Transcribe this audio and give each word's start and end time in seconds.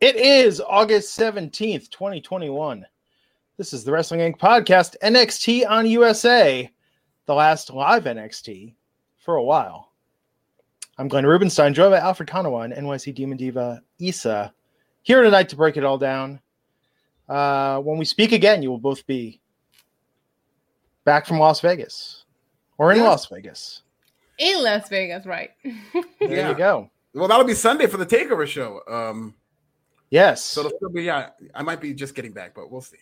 It 0.00 0.16
is 0.16 0.60
August 0.60 1.18
17th, 1.18 1.90
2021. 1.90 2.86
This 3.56 3.72
is 3.72 3.82
the 3.84 3.90
Wrestling 3.92 4.20
Inc. 4.20 4.38
podcast, 4.38 4.94
NXT 5.02 5.68
on 5.68 5.86
USA, 5.86 6.70
the 7.26 7.34
last 7.34 7.70
live 7.70 8.04
NXT 8.04 8.74
for 9.24 9.36
a 9.36 9.42
while. 9.42 9.92
I'm 10.98 11.08
Glenn 11.08 11.26
Rubenstein, 11.26 11.74
joined 11.74 11.90
by 11.92 11.98
Alfred 11.98 12.28
Konuwa 12.28 12.64
and 12.64 12.72
NYC 12.74 13.14
Demon 13.14 13.36
Diva 13.36 13.82
Isa, 13.98 14.52
here 15.02 15.22
tonight 15.22 15.48
to 15.48 15.56
break 15.56 15.76
it 15.76 15.84
all 15.84 15.98
down. 15.98 16.40
Uh, 17.28 17.80
when 17.80 17.98
we 17.98 18.04
speak 18.04 18.32
again, 18.32 18.62
you 18.62 18.70
will 18.70 18.78
both 18.78 19.06
be 19.06 19.40
back 21.04 21.26
from 21.26 21.38
Las 21.38 21.60
Vegas 21.60 22.24
or 22.78 22.92
in 22.92 22.98
Yes. 22.98 23.06
Las 23.06 23.26
Vegas. 23.26 23.82
in 24.38 24.62
Las 24.62 24.88
Vegas, 24.88 25.26
right? 25.26 25.50
There 25.64 26.04
Yeah. 26.36 26.50
you 26.50 26.54
go. 26.56 26.90
Well, 27.14 27.26
that'll 27.26 27.44
be 27.44 27.54
Sunday 27.54 27.86
for 27.88 27.96
the 27.96 28.06
takeover 28.06 28.46
show. 28.46 28.80
Um, 28.88 29.34
Yes. 30.10 30.44
so 30.44 30.60
it'll 30.60 30.76
still 30.76 30.88
be 30.90 31.02
yeah. 31.04 31.30
I 31.54 31.62
might 31.62 31.80
be 31.80 31.92
just 31.92 32.14
getting 32.14 32.32
back, 32.32 32.54
but 32.54 32.70
we'll 32.70 32.80
see. 32.80 32.96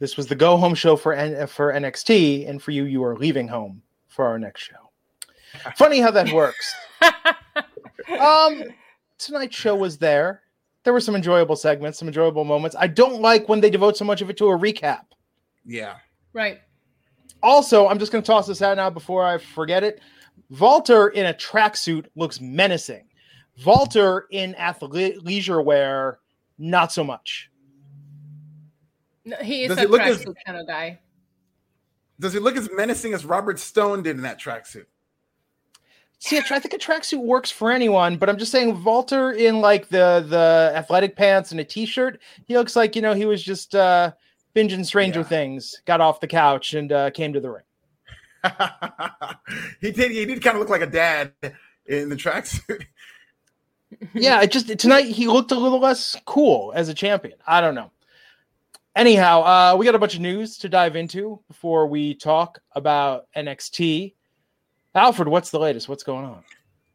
This 0.00 0.16
was 0.16 0.26
the 0.26 0.34
go 0.34 0.56
home 0.56 0.74
show 0.74 0.96
for 0.96 1.12
N- 1.12 1.46
for 1.46 1.72
NXT, 1.72 2.48
and 2.48 2.60
for 2.60 2.72
you, 2.72 2.84
you 2.84 3.04
are 3.04 3.16
leaving 3.16 3.46
home 3.46 3.82
for 4.08 4.26
our 4.26 4.38
next 4.38 4.62
show. 4.62 4.90
Funny 5.76 6.00
how 6.00 6.10
that 6.10 6.32
works. 6.32 6.74
Um, 8.20 8.64
tonight's 9.18 9.56
show 9.56 9.74
was 9.76 9.98
there. 9.98 10.42
There 10.82 10.92
were 10.92 11.00
some 11.00 11.16
enjoyable 11.16 11.56
segments, 11.56 11.98
some 11.98 12.08
enjoyable 12.08 12.44
moments. 12.44 12.76
I 12.78 12.86
don't 12.86 13.22
like 13.22 13.48
when 13.48 13.60
they 13.60 13.70
devote 13.70 13.96
so 13.96 14.04
much 14.04 14.20
of 14.20 14.28
it 14.28 14.36
to 14.38 14.48
a 14.48 14.58
recap. 14.58 15.04
Yeah. 15.64 15.94
right. 16.32 16.60
Also, 17.42 17.88
I'm 17.88 17.98
just 17.98 18.12
going 18.12 18.22
to 18.22 18.26
toss 18.26 18.46
this 18.46 18.62
out 18.62 18.76
now 18.76 18.90
before 18.90 19.24
I 19.24 19.38
forget 19.38 19.82
it. 19.84 20.00
Walter 20.58 21.08
in 21.08 21.26
a 21.26 21.34
tracksuit 21.34 22.06
looks 22.16 22.40
menacing. 22.40 23.06
Walter 23.64 24.26
in 24.30 24.54
athleisure 24.54 25.64
wear, 25.64 26.18
not 26.58 26.92
so 26.92 27.04
much. 27.04 27.50
No, 29.24 29.36
he 29.38 29.64
is 29.64 29.68
Does 29.74 29.84
a 29.84 29.88
look 29.88 30.00
as- 30.00 30.24
tracksuit 30.24 30.34
kind 30.46 30.58
of 30.58 30.66
guy. 30.66 30.98
Does 32.20 32.32
he 32.32 32.38
look 32.38 32.56
as 32.56 32.68
menacing 32.72 33.12
as 33.12 33.24
Robert 33.24 33.58
Stone 33.58 34.02
did 34.04 34.16
in 34.16 34.22
that 34.22 34.40
tracksuit? 34.40 34.84
See, 36.20 36.38
a 36.38 36.42
tra- 36.42 36.56
I 36.56 36.60
think 36.60 36.72
a 36.72 36.78
tracksuit 36.78 37.18
works 37.20 37.50
for 37.50 37.70
anyone, 37.72 38.16
but 38.16 38.28
I'm 38.30 38.38
just 38.38 38.52
saying, 38.52 38.82
Walter 38.84 39.32
in 39.32 39.60
like 39.60 39.88
the 39.88 40.24
the 40.26 40.72
athletic 40.76 41.16
pants 41.16 41.50
and 41.50 41.60
a 41.60 41.64
t-shirt, 41.64 42.20
he 42.46 42.56
looks 42.56 42.76
like 42.76 42.94
you 42.96 43.02
know 43.02 43.14
he 43.14 43.26
was 43.26 43.42
just 43.42 43.74
uh 43.74 44.12
binging 44.54 44.86
Stranger 44.86 45.20
Yeah. 45.20 45.26
Things, 45.26 45.82
got 45.86 46.00
off 46.00 46.20
the 46.20 46.28
couch 46.28 46.72
and 46.74 46.92
uh, 46.92 47.10
came 47.10 47.32
to 47.32 47.40
the 47.40 47.50
ring. 47.50 47.64
he 49.80 49.90
did. 49.90 50.12
He 50.12 50.24
did 50.24 50.40
kind 50.42 50.56
of 50.56 50.60
look 50.60 50.70
like 50.70 50.82
a 50.82 50.86
dad 50.86 51.32
in 51.86 52.08
the 52.08 52.16
tracksuit. 52.16 52.84
Yeah, 54.14 54.42
it 54.42 54.50
just 54.50 54.78
tonight 54.78 55.06
he 55.06 55.26
looked 55.26 55.52
a 55.52 55.58
little 55.58 55.80
less 55.80 56.16
cool 56.24 56.72
as 56.74 56.88
a 56.88 56.94
champion. 56.94 57.36
I 57.46 57.60
don't 57.60 57.74
know. 57.74 57.90
Anyhow, 58.96 59.42
uh, 59.42 59.76
we 59.76 59.84
got 59.84 59.96
a 59.96 59.98
bunch 59.98 60.14
of 60.14 60.20
news 60.20 60.56
to 60.58 60.68
dive 60.68 60.94
into 60.94 61.40
before 61.48 61.86
we 61.88 62.14
talk 62.14 62.60
about 62.72 63.26
NXT. 63.36 64.14
Alfred, 64.94 65.26
what's 65.26 65.50
the 65.50 65.58
latest? 65.58 65.88
What's 65.88 66.04
going 66.04 66.24
on? 66.24 66.44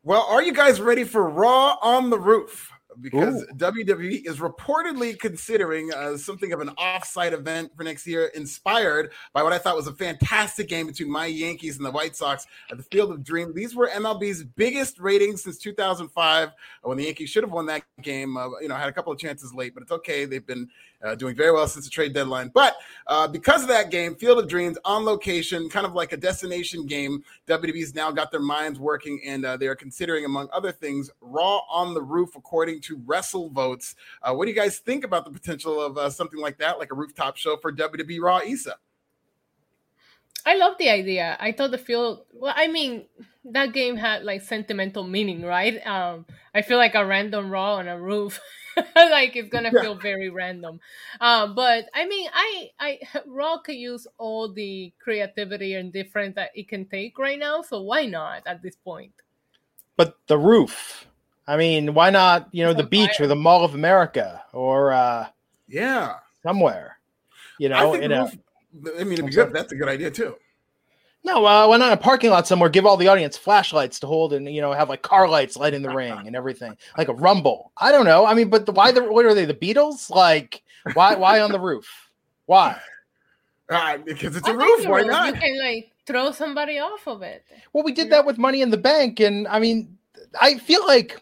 Well, 0.03 0.25
are 0.29 0.41
you 0.41 0.53
guys 0.53 0.79
ready 0.79 1.03
for 1.03 1.29
Raw 1.29 1.77
on 1.81 2.09
the 2.09 2.17
Roof? 2.17 2.71
Because 3.01 3.43
Ooh. 3.43 3.55
WWE 3.55 4.27
is 4.27 4.37
reportedly 4.37 5.17
considering 5.17 5.93
uh, 5.93 6.17
something 6.17 6.51
of 6.53 6.59
an 6.59 6.71
off-site 6.77 7.33
event 7.33 7.71
for 7.75 7.83
next 7.83 8.05
year, 8.05 8.27
inspired 8.35 9.11
by 9.33 9.43
what 9.43 9.53
I 9.53 9.57
thought 9.57 9.75
was 9.75 9.87
a 9.87 9.93
fantastic 9.93 10.67
game 10.67 10.87
between 10.87 11.11
my 11.11 11.25
Yankees 11.25 11.77
and 11.77 11.85
the 11.85 11.91
White 11.91 12.15
Sox 12.15 12.45
at 12.71 12.77
the 12.77 12.83
Field 12.83 13.11
of 13.11 13.23
Dream. 13.23 13.53
These 13.53 13.75
were 13.75 13.89
MLB's 13.89 14.43
biggest 14.43 14.99
ratings 14.99 15.43
since 15.43 15.57
2005, 15.57 16.51
when 16.83 16.97
the 16.97 17.05
Yankees 17.05 17.29
should 17.29 17.43
have 17.43 17.51
won 17.51 17.65
that 17.67 17.83
game. 18.01 18.37
Uh, 18.37 18.49
you 18.61 18.67
know, 18.67 18.75
had 18.75 18.89
a 18.89 18.93
couple 18.93 19.13
of 19.13 19.19
chances 19.19 19.53
late, 19.53 19.73
but 19.73 19.83
it's 19.83 19.91
okay. 19.91 20.25
They've 20.25 20.45
been 20.45 20.69
uh, 21.03 21.15
doing 21.15 21.35
very 21.35 21.51
well 21.51 21.67
since 21.67 21.85
the 21.85 21.91
trade 21.91 22.13
deadline. 22.13 22.49
But 22.53 22.77
uh, 23.07 23.27
because 23.27 23.61
of 23.61 23.67
that 23.69 23.91
game, 23.91 24.15
Field 24.15 24.39
of 24.39 24.47
Dreams 24.47 24.77
on 24.85 25.05
location, 25.05 25.69
kind 25.69 25.85
of 25.85 25.93
like 25.93 26.11
a 26.11 26.17
destination 26.17 26.85
game, 26.85 27.23
WWE's 27.47 27.95
now 27.95 28.11
got 28.11 28.31
their 28.31 28.41
minds 28.41 28.79
working 28.79 29.21
and 29.25 29.45
uh, 29.45 29.57
they 29.57 29.67
are 29.67 29.75
considering, 29.75 30.25
among 30.25 30.49
other 30.51 30.71
things, 30.71 31.09
Raw 31.21 31.61
on 31.69 31.93
the 31.93 32.01
Roof, 32.01 32.35
according 32.35 32.81
to 32.81 32.97
WrestleVotes. 32.97 33.95
Uh, 34.21 34.33
what 34.33 34.45
do 34.45 34.51
you 34.51 34.57
guys 34.57 34.79
think 34.79 35.03
about 35.03 35.25
the 35.25 35.31
potential 35.31 35.81
of 35.81 35.97
uh, 35.97 36.09
something 36.09 36.39
like 36.39 36.57
that, 36.57 36.79
like 36.79 36.91
a 36.91 36.95
rooftop 36.95 37.37
show 37.37 37.57
for 37.57 37.71
WWE 37.71 38.21
Raw 38.21 38.41
Isa? 38.41 38.75
I 40.45 40.55
love 40.55 40.77
the 40.77 40.89
idea. 40.89 41.37
I 41.39 41.51
thought 41.51 41.71
the 41.71 41.77
field. 41.77 42.25
Well, 42.33 42.53
I 42.55 42.67
mean, 42.67 43.05
that 43.45 43.73
game 43.73 43.95
had 43.95 44.23
like 44.23 44.41
sentimental 44.41 45.03
meaning, 45.03 45.43
right? 45.43 45.85
Um, 45.85 46.25
I 46.53 46.61
feel 46.61 46.77
like 46.77 46.95
a 46.95 47.05
random 47.05 47.49
raw 47.49 47.75
on 47.75 47.87
a 47.87 47.99
roof, 47.99 48.39
like 48.95 49.35
it's 49.35 49.49
gonna 49.49 49.71
Yeah. 49.73 49.81
feel 49.81 49.95
very 49.95 50.29
random. 50.29 50.79
Um, 51.21 51.55
but 51.55 51.85
I 51.93 52.05
mean, 52.07 52.29
I, 52.33 52.69
I 52.79 52.99
raw 53.27 53.57
could 53.59 53.75
use 53.75 54.07
all 54.17 54.51
the 54.51 54.93
creativity 54.99 55.75
and 55.75 55.91
difference 55.93 56.35
that 56.35 56.51
it 56.55 56.67
can 56.67 56.85
take 56.85 57.17
right 57.19 57.39
now. 57.39 57.61
So 57.61 57.81
why 57.81 58.05
not 58.05 58.43
at 58.45 58.61
this 58.61 58.75
point? 58.75 59.13
But 59.97 60.17
the 60.27 60.37
roof. 60.37 61.07
I 61.47 61.57
mean, 61.57 61.93
why 61.93 62.09
not, 62.11 62.47
you 62.51 62.63
know, 62.63 62.73
the 62.73 62.83
On 62.83 62.89
beach 62.89 63.19
or 63.19 63.27
the 63.27 63.35
Mall 63.35 63.63
of 63.65 63.73
America 63.73 64.43
or 64.53 64.91
uh 64.93 65.27
Yeah. 65.67 66.15
somewhere. 66.43 66.97
You 67.57 67.69
I 67.69 67.83
know, 67.83 67.91
think 67.91 68.03
in 68.05 68.11
a, 68.11 68.21
roof, 68.21 68.37
I 68.73 69.03
mean, 69.03 69.13
it'd 69.13 69.19
I'm 69.19 69.25
be 69.27 69.31
good. 69.31 69.53
That's 69.53 69.71
a 69.71 69.75
good 69.75 69.87
idea, 69.89 70.11
too. 70.11 70.35
no, 71.23 71.45
uh, 71.45 71.67
why 71.67 71.77
not 71.77 71.87
in 71.87 71.93
a 71.93 71.97
parking 71.97 72.29
lot 72.29 72.47
somewhere? 72.47 72.69
Give 72.69 72.85
all 72.85 72.97
the 72.97 73.07
audience 73.07 73.35
flashlights 73.37 73.99
to 74.01 74.07
hold, 74.07 74.33
and 74.33 74.47
you 74.53 74.61
know, 74.61 74.71
have 74.73 74.89
like 74.89 75.01
car 75.01 75.27
lights 75.27 75.57
lighting 75.57 75.81
the 75.81 75.89
ring 75.93 76.13
and 76.25 76.35
everything, 76.35 76.77
like 76.97 77.07
a 77.07 77.13
rumble. 77.13 77.71
I 77.77 77.91
don't 77.91 78.05
know. 78.05 78.25
I 78.25 78.33
mean, 78.33 78.49
but 78.49 78.65
the, 78.65 78.71
why 78.71 78.91
the 78.91 79.03
what 79.03 79.25
are 79.25 79.33
they? 79.33 79.45
The 79.45 79.53
Beatles? 79.53 80.09
Like, 80.09 80.63
why 80.93 81.15
why 81.15 81.41
on 81.41 81.51
the 81.51 81.59
roof? 81.59 81.87
Why? 82.45 82.79
Uh, 83.71 83.99
because 83.99 84.35
it's 84.35 84.47
I 84.47 84.51
a 84.51 84.57
think 84.57 84.63
roof. 84.63 84.87
Why 84.87 85.01
roof, 85.01 85.11
not? 85.11 85.27
You 85.35 85.39
can 85.39 85.59
like 85.59 85.91
throw 86.07 86.31
somebody 86.31 86.79
off 86.79 87.07
of 87.07 87.21
it. 87.21 87.45
Well, 87.71 87.83
we 87.83 87.91
did 87.91 88.09
that 88.09 88.25
with 88.25 88.39
Money 88.39 88.63
in 88.63 88.71
the 88.71 88.77
Bank, 88.77 89.19
and 89.19 89.47
I 89.47 89.59
mean, 89.59 89.95
I 90.41 90.57
feel 90.57 90.83
like 90.87 91.21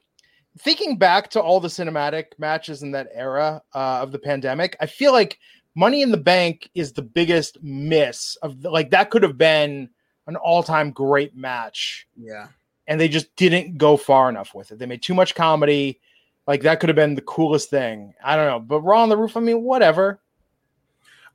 thinking 0.58 0.98
back 0.98 1.30
to 1.32 1.42
all 1.42 1.60
the 1.60 1.68
cinematic 1.68 2.28
matches 2.38 2.84
in 2.84 2.92
that 2.92 3.10
era 3.14 3.62
uh, 3.76 4.00
of 4.02 4.14
the 4.14 4.20
pandemic, 4.20 4.78
I 4.80 4.86
feel 4.86 5.12
like 5.12 5.40
Money 5.78 6.02
in 6.02 6.10
the 6.10 6.18
Bank 6.18 6.72
is 6.74 6.92
the 6.94 7.04
biggest 7.04 7.62
miss 7.62 8.36
of 8.42 8.64
the, 8.64 8.70
like 8.72 8.90
that 8.90 9.12
could 9.12 9.22
have 9.22 9.38
been 9.38 9.90
an 10.26 10.36
all-time 10.36 10.90
great 10.90 11.36
match, 11.38 12.08
Yeah. 12.18 12.48
and 12.88 13.00
they 13.00 13.08
just 13.08 13.34
didn't 13.36 13.78
go 13.78 13.96
far 13.96 14.28
enough 14.28 14.56
with 14.56 14.72
it. 14.72 14.80
They 14.80 14.88
made 14.88 15.04
too 15.04 15.14
much 15.14 15.36
comedy. 15.36 16.00
Like 16.48 16.64
that 16.64 16.80
could 16.80 16.90
have 16.90 16.96
been 16.96 17.14
the 17.14 17.22
coolest 17.22 17.70
thing. 17.70 18.16
I 18.24 18.36
don't 18.36 18.48
know, 18.48 18.60
but 18.60 18.82
Raw 18.82 19.04
on 19.04 19.10
the 19.10 19.18
Roof. 19.18 19.38
I 19.38 19.40
mean, 19.40 19.62
whatever. 19.62 20.20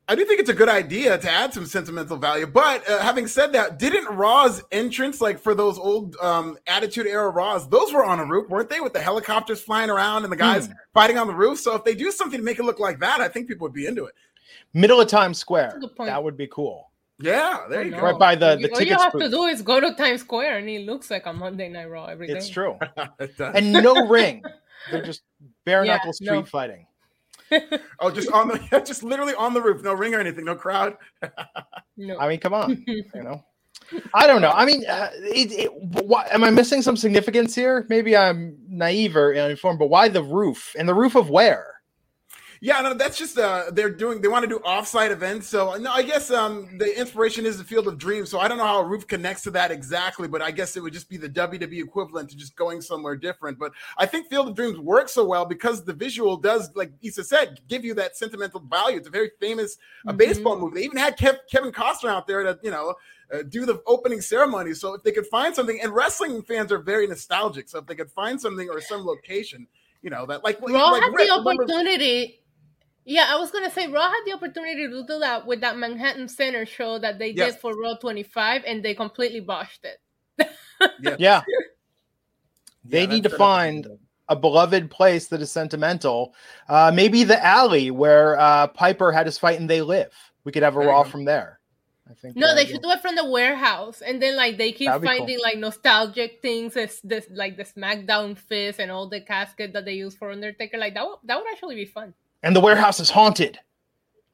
I 0.09 0.17
do 0.17 0.25
think 0.25 0.41
it's 0.41 0.51
a 0.51 0.55
good 0.55 0.69
idea 0.69 1.17
to 1.17 1.31
add 1.31 1.55
some 1.55 1.65
sentimental 1.65 2.17
value. 2.17 2.47
But 2.47 2.87
uh, 2.91 2.99
having 2.99 3.29
said 3.29 3.53
that, 3.53 3.79
didn't 3.79 4.07
Raw's 4.07 4.61
entrance, 4.73 5.21
like 5.21 5.39
for 5.39 5.55
those 5.55 5.79
old 5.79 6.17
um, 6.17 6.59
Attitude 6.67 7.07
Era 7.07 7.31
Raws, 7.31 7.69
those 7.69 7.93
were 7.93 8.05
on 8.05 8.19
a 8.19 8.27
roof, 8.27 8.51
weren't 8.51 8.69
they? 8.69 8.81
With 8.81 8.93
the 8.95 9.01
helicopters 9.01 9.61
flying 9.61 9.91
around 9.91 10.25
and 10.25 10.33
the 10.33 10.37
guys 10.37 10.67
Hmm. 10.67 10.73
fighting 10.93 11.19
on 11.19 11.29
the 11.29 11.35
roof. 11.35 11.61
So 11.61 11.77
if 11.77 11.85
they 11.85 11.95
do 11.95 12.11
something 12.11 12.39
to 12.41 12.45
make 12.45 12.59
it 12.59 12.65
look 12.65 12.81
like 12.81 12.99
that, 12.99 13.21
I 13.21 13.29
think 13.29 13.47
people 13.47 13.65
would 13.67 13.73
be 13.73 13.87
into 13.87 14.05
it. 14.07 14.15
Middle 14.75 15.01
of 15.01 15.09
Times 15.09 15.39
Square. 15.39 15.65
That's 15.73 15.77
a 15.77 15.81
good 15.81 15.97
point. 15.97 16.09
That 16.09 16.23
would 16.23 16.37
be 16.37 16.47
cool. 16.47 16.91
Yeah, 17.19 17.67
there 17.71 17.81
Oh, 17.81 17.83
you 17.85 17.91
go. 17.93 17.99
Right 18.01 18.19
by 18.19 18.35
the- 18.35 18.57
the 18.61 18.73
all 18.73 18.83
you 18.83 18.97
have 18.97 19.13
booth. 19.13 19.23
to 19.23 19.29
do 19.31 19.45
is 19.45 19.63
go 19.63 19.79
to 19.81 19.95
Times 19.95 20.21
Square, 20.23 20.59
and 20.59 20.69
it 20.69 20.87
looks 20.87 21.11
like 21.11 21.27
a 21.27 21.33
Monday 21.33 21.69
Night 21.69 21.89
Raw 21.91 22.07
every 22.07 22.27
day. 22.27 22.33
It's 22.35 22.49
true. 22.49 22.79
It 23.21 23.37
does. 23.37 23.55
and 23.55 23.73
no 23.73 24.07
ring. 24.09 24.43
They're 24.91 25.03
just 25.05 25.23
bare 25.65 25.85
Yeah, 25.85 25.95
knuckle 25.95 26.13
street 26.13 26.31
no. 26.31 26.43
fighting. 26.45 26.87
oh, 28.01 28.11
just 28.11 28.33
on 28.33 28.49
the 28.49 28.83
just 28.87 29.03
literally 29.03 29.35
on 29.35 29.53
the 29.55 29.61
roof, 29.61 29.83
no 29.85 29.93
ring 29.93 30.15
or 30.15 30.21
anything, 30.21 30.45
no 30.47 30.55
crowd. 30.57 30.97
No. 31.97 32.19
I 32.19 32.27
mean, 32.29 32.41
come 32.41 32.55
on, 32.55 32.83
you 32.87 33.05
know. 33.15 33.45
I 34.15 34.27
don't 34.27 34.41
know. 34.41 34.51
I 34.53 34.65
mean, 34.65 34.87
uh, 34.87 35.11
it, 35.13 35.53
it, 35.53 35.75
what, 36.07 36.33
am 36.33 36.45
I 36.45 36.51
missing 36.51 36.81
some 36.81 36.97
significance 36.97 37.55
here? 37.55 37.85
Maybe 37.91 38.17
I'm 38.17 38.57
naive 38.69 39.17
or 39.17 39.35
uninformed, 39.35 39.79
but 39.79 39.89
why 39.91 40.09
the 40.09 40.23
roof? 40.23 40.75
And 40.79 40.89
the 40.89 40.95
roof 40.95 41.15
of 41.15 41.29
where? 41.29 41.72
Yeah, 42.65 42.81
no, 42.81 42.95
that's 42.95 43.19
just 43.19 43.37
uh 43.39 43.73
they're 43.73 43.91
doing 43.91 44.21
they 44.23 44.29
want 44.29 44.45
to 44.45 44.49
do 44.49 44.61
offsite 44.61 45.11
events. 45.11 45.49
So 45.49 45.75
no, 45.75 45.91
I 45.91 46.05
guess 46.05 46.31
um 46.31 46.79
the 46.79 46.97
inspiration 46.97 47.45
is 47.45 47.59
the 47.59 47.65
field 47.65 47.89
of 47.89 47.99
dreams. 47.99 48.31
So 48.31 48.39
I 48.39 48.47
don't 48.47 48.57
know 48.57 48.65
how 48.65 48.79
a 48.83 48.87
roof 48.87 49.05
connects 49.09 49.43
to 49.43 49.51
that 49.51 49.73
exactly, 49.73 50.29
but 50.29 50.41
I 50.43 50.53
guess 50.53 50.77
it 50.77 50.81
would 50.81 50.93
just 50.93 51.09
be 51.09 51.17
the 51.17 51.29
WWE 51.29 51.83
equivalent 51.83 52.31
to 52.31 52.37
just 52.37 52.55
going 52.55 52.81
somewhere 52.81 53.17
different. 53.17 53.59
But 53.59 53.73
I 53.99 54.07
think 54.07 54.29
Field 54.31 54.49
of 54.49 54.55
Dreams 54.55 54.79
works 54.79 55.11
so 55.13 55.25
well 55.25 55.45
because 55.45 55.85
the 55.85 55.93
visual 55.93 56.37
does, 56.37 56.71
like 56.77 56.93
Issa 57.03 57.25
said, 57.25 57.59
give 57.67 57.85
you 57.85 57.95
that 57.95 58.17
sentimental 58.17 58.61
value. 58.61 58.99
It's 58.99 59.09
a 59.09 59.11
very 59.11 59.33
famous 59.41 59.77
uh, 60.07 60.13
Mhm. 60.13 60.19
baseball 60.19 60.57
movie. 60.57 60.77
They 60.77 60.85
even 60.85 60.99
had 60.99 61.19
Kev- 61.19 61.41
Kevin 61.51 61.73
Costner 61.73 62.11
out 62.11 62.29
there 62.29 62.45
to, 62.45 62.61
you 62.63 62.71
know, 62.71 62.95
uh, 63.35 63.43
do 63.43 63.67
the 63.67 63.83
opening 63.89 64.21
ceremony. 64.21 64.75
So 64.75 64.95
if 64.95 65.03
they 65.03 65.11
could 65.11 65.27
find 65.27 65.53
something, 65.53 65.81
and 65.83 65.93
wrestling 65.93 66.43
fans 66.43 66.71
are 66.71 66.79
very 66.79 67.09
nostalgic. 67.09 67.69
So 67.69 67.79
if 67.81 67.87
they 67.87 67.97
could 67.97 68.13
find 68.13 68.41
something 68.41 68.69
or 68.71 68.81
some 68.81 69.05
location, 69.05 69.67
you 70.01 70.11
know, 70.11 70.27
that 70.27 70.45
like 70.45 70.61
Raw 70.61 70.91
like 70.91 71.03
had 71.03 71.13
Rick, 71.13 71.27
the 71.29 71.35
remember- 71.39 71.63
opportunity. 71.65 72.39
Yeah, 73.05 73.27
I 73.29 73.37
was 73.37 73.51
gonna 73.51 73.71
say 73.71 73.89
Raw 73.89 74.09
had 74.09 74.23
the 74.27 74.33
opportunity 74.33 74.87
to 74.89 75.05
do 75.07 75.19
that 75.21 75.47
with 75.47 75.61
that 75.63 75.77
Manhattan 75.77 76.29
Center 76.29 76.65
show 76.67 76.99
that 76.99 77.19
they 77.19 77.31
Yes. 77.31 77.53
did 77.53 77.61
for 77.61 77.75
Raw 77.77 77.95
25, 77.97 78.63
and 78.67 78.85
they 78.85 78.95
completely 78.95 79.41
botched 79.41 79.85
it. 79.85 80.01
Yeah. 81.19 81.43
They 82.85 83.03
Yeah, 83.03 83.07
need 83.07 83.23
to 83.25 83.31
find 83.31 83.87
a 84.29 84.35
beloved 84.37 84.91
place 84.91 85.29
that 85.29 85.41
is 85.41 85.53
sentimental. 85.53 86.35
Uh, 86.69 86.91
maybe 86.93 87.23
the 87.25 87.45
alley 87.45 87.91
where 87.93 88.39
uh, 88.41 88.67
Piper 88.69 89.13
had 89.13 89.27
his 89.27 89.39
fight 89.39 89.61
and 89.61 89.71
they 89.71 89.83
live. 89.83 90.13
We 90.45 90.51
could 90.53 90.63
have 90.65 90.77
a 90.77 90.81
Raw 90.81 91.05
go. 91.05 91.11
from 91.11 91.25
there. 91.25 91.61
I 92.11 92.15
think. 92.15 92.35
No, 92.37 92.55
they 92.55 92.63
yeah. 92.63 92.69
should 92.73 92.83
do 92.83 92.91
it 92.91 93.01
from 93.01 93.15
the 93.15 93.25
warehouse, 93.31 94.01
and 94.03 94.21
then 94.21 94.35
like 94.37 94.59
they 94.59 94.73
keep 94.73 94.89
That'd 94.89 95.03
cool. 95.03 95.17
finding 95.19 95.39
like 95.41 95.59
nostalgic 95.59 96.43
things, 96.43 96.77
as 96.77 97.01
this 97.03 97.27
like 97.31 97.57
the 97.57 97.63
SmackDown 97.65 98.37
fist 98.37 98.81
and 98.81 98.91
all 98.91 99.09
the 99.09 99.21
casket 99.21 99.73
that 99.75 99.85
they 99.85 99.95
use 99.95 100.17
for 100.17 100.33
Undertaker. 100.33 100.77
Like 100.79 100.95
that, 100.95 101.07
would, 101.07 101.19
that 101.25 101.37
would 101.39 101.47
actually 101.53 101.77
be 101.77 101.85
fun. 101.85 102.15
And 102.43 102.57
the 102.57 102.61
warehouse 102.61 103.01
is 103.01 103.11
haunted. 103.11 103.59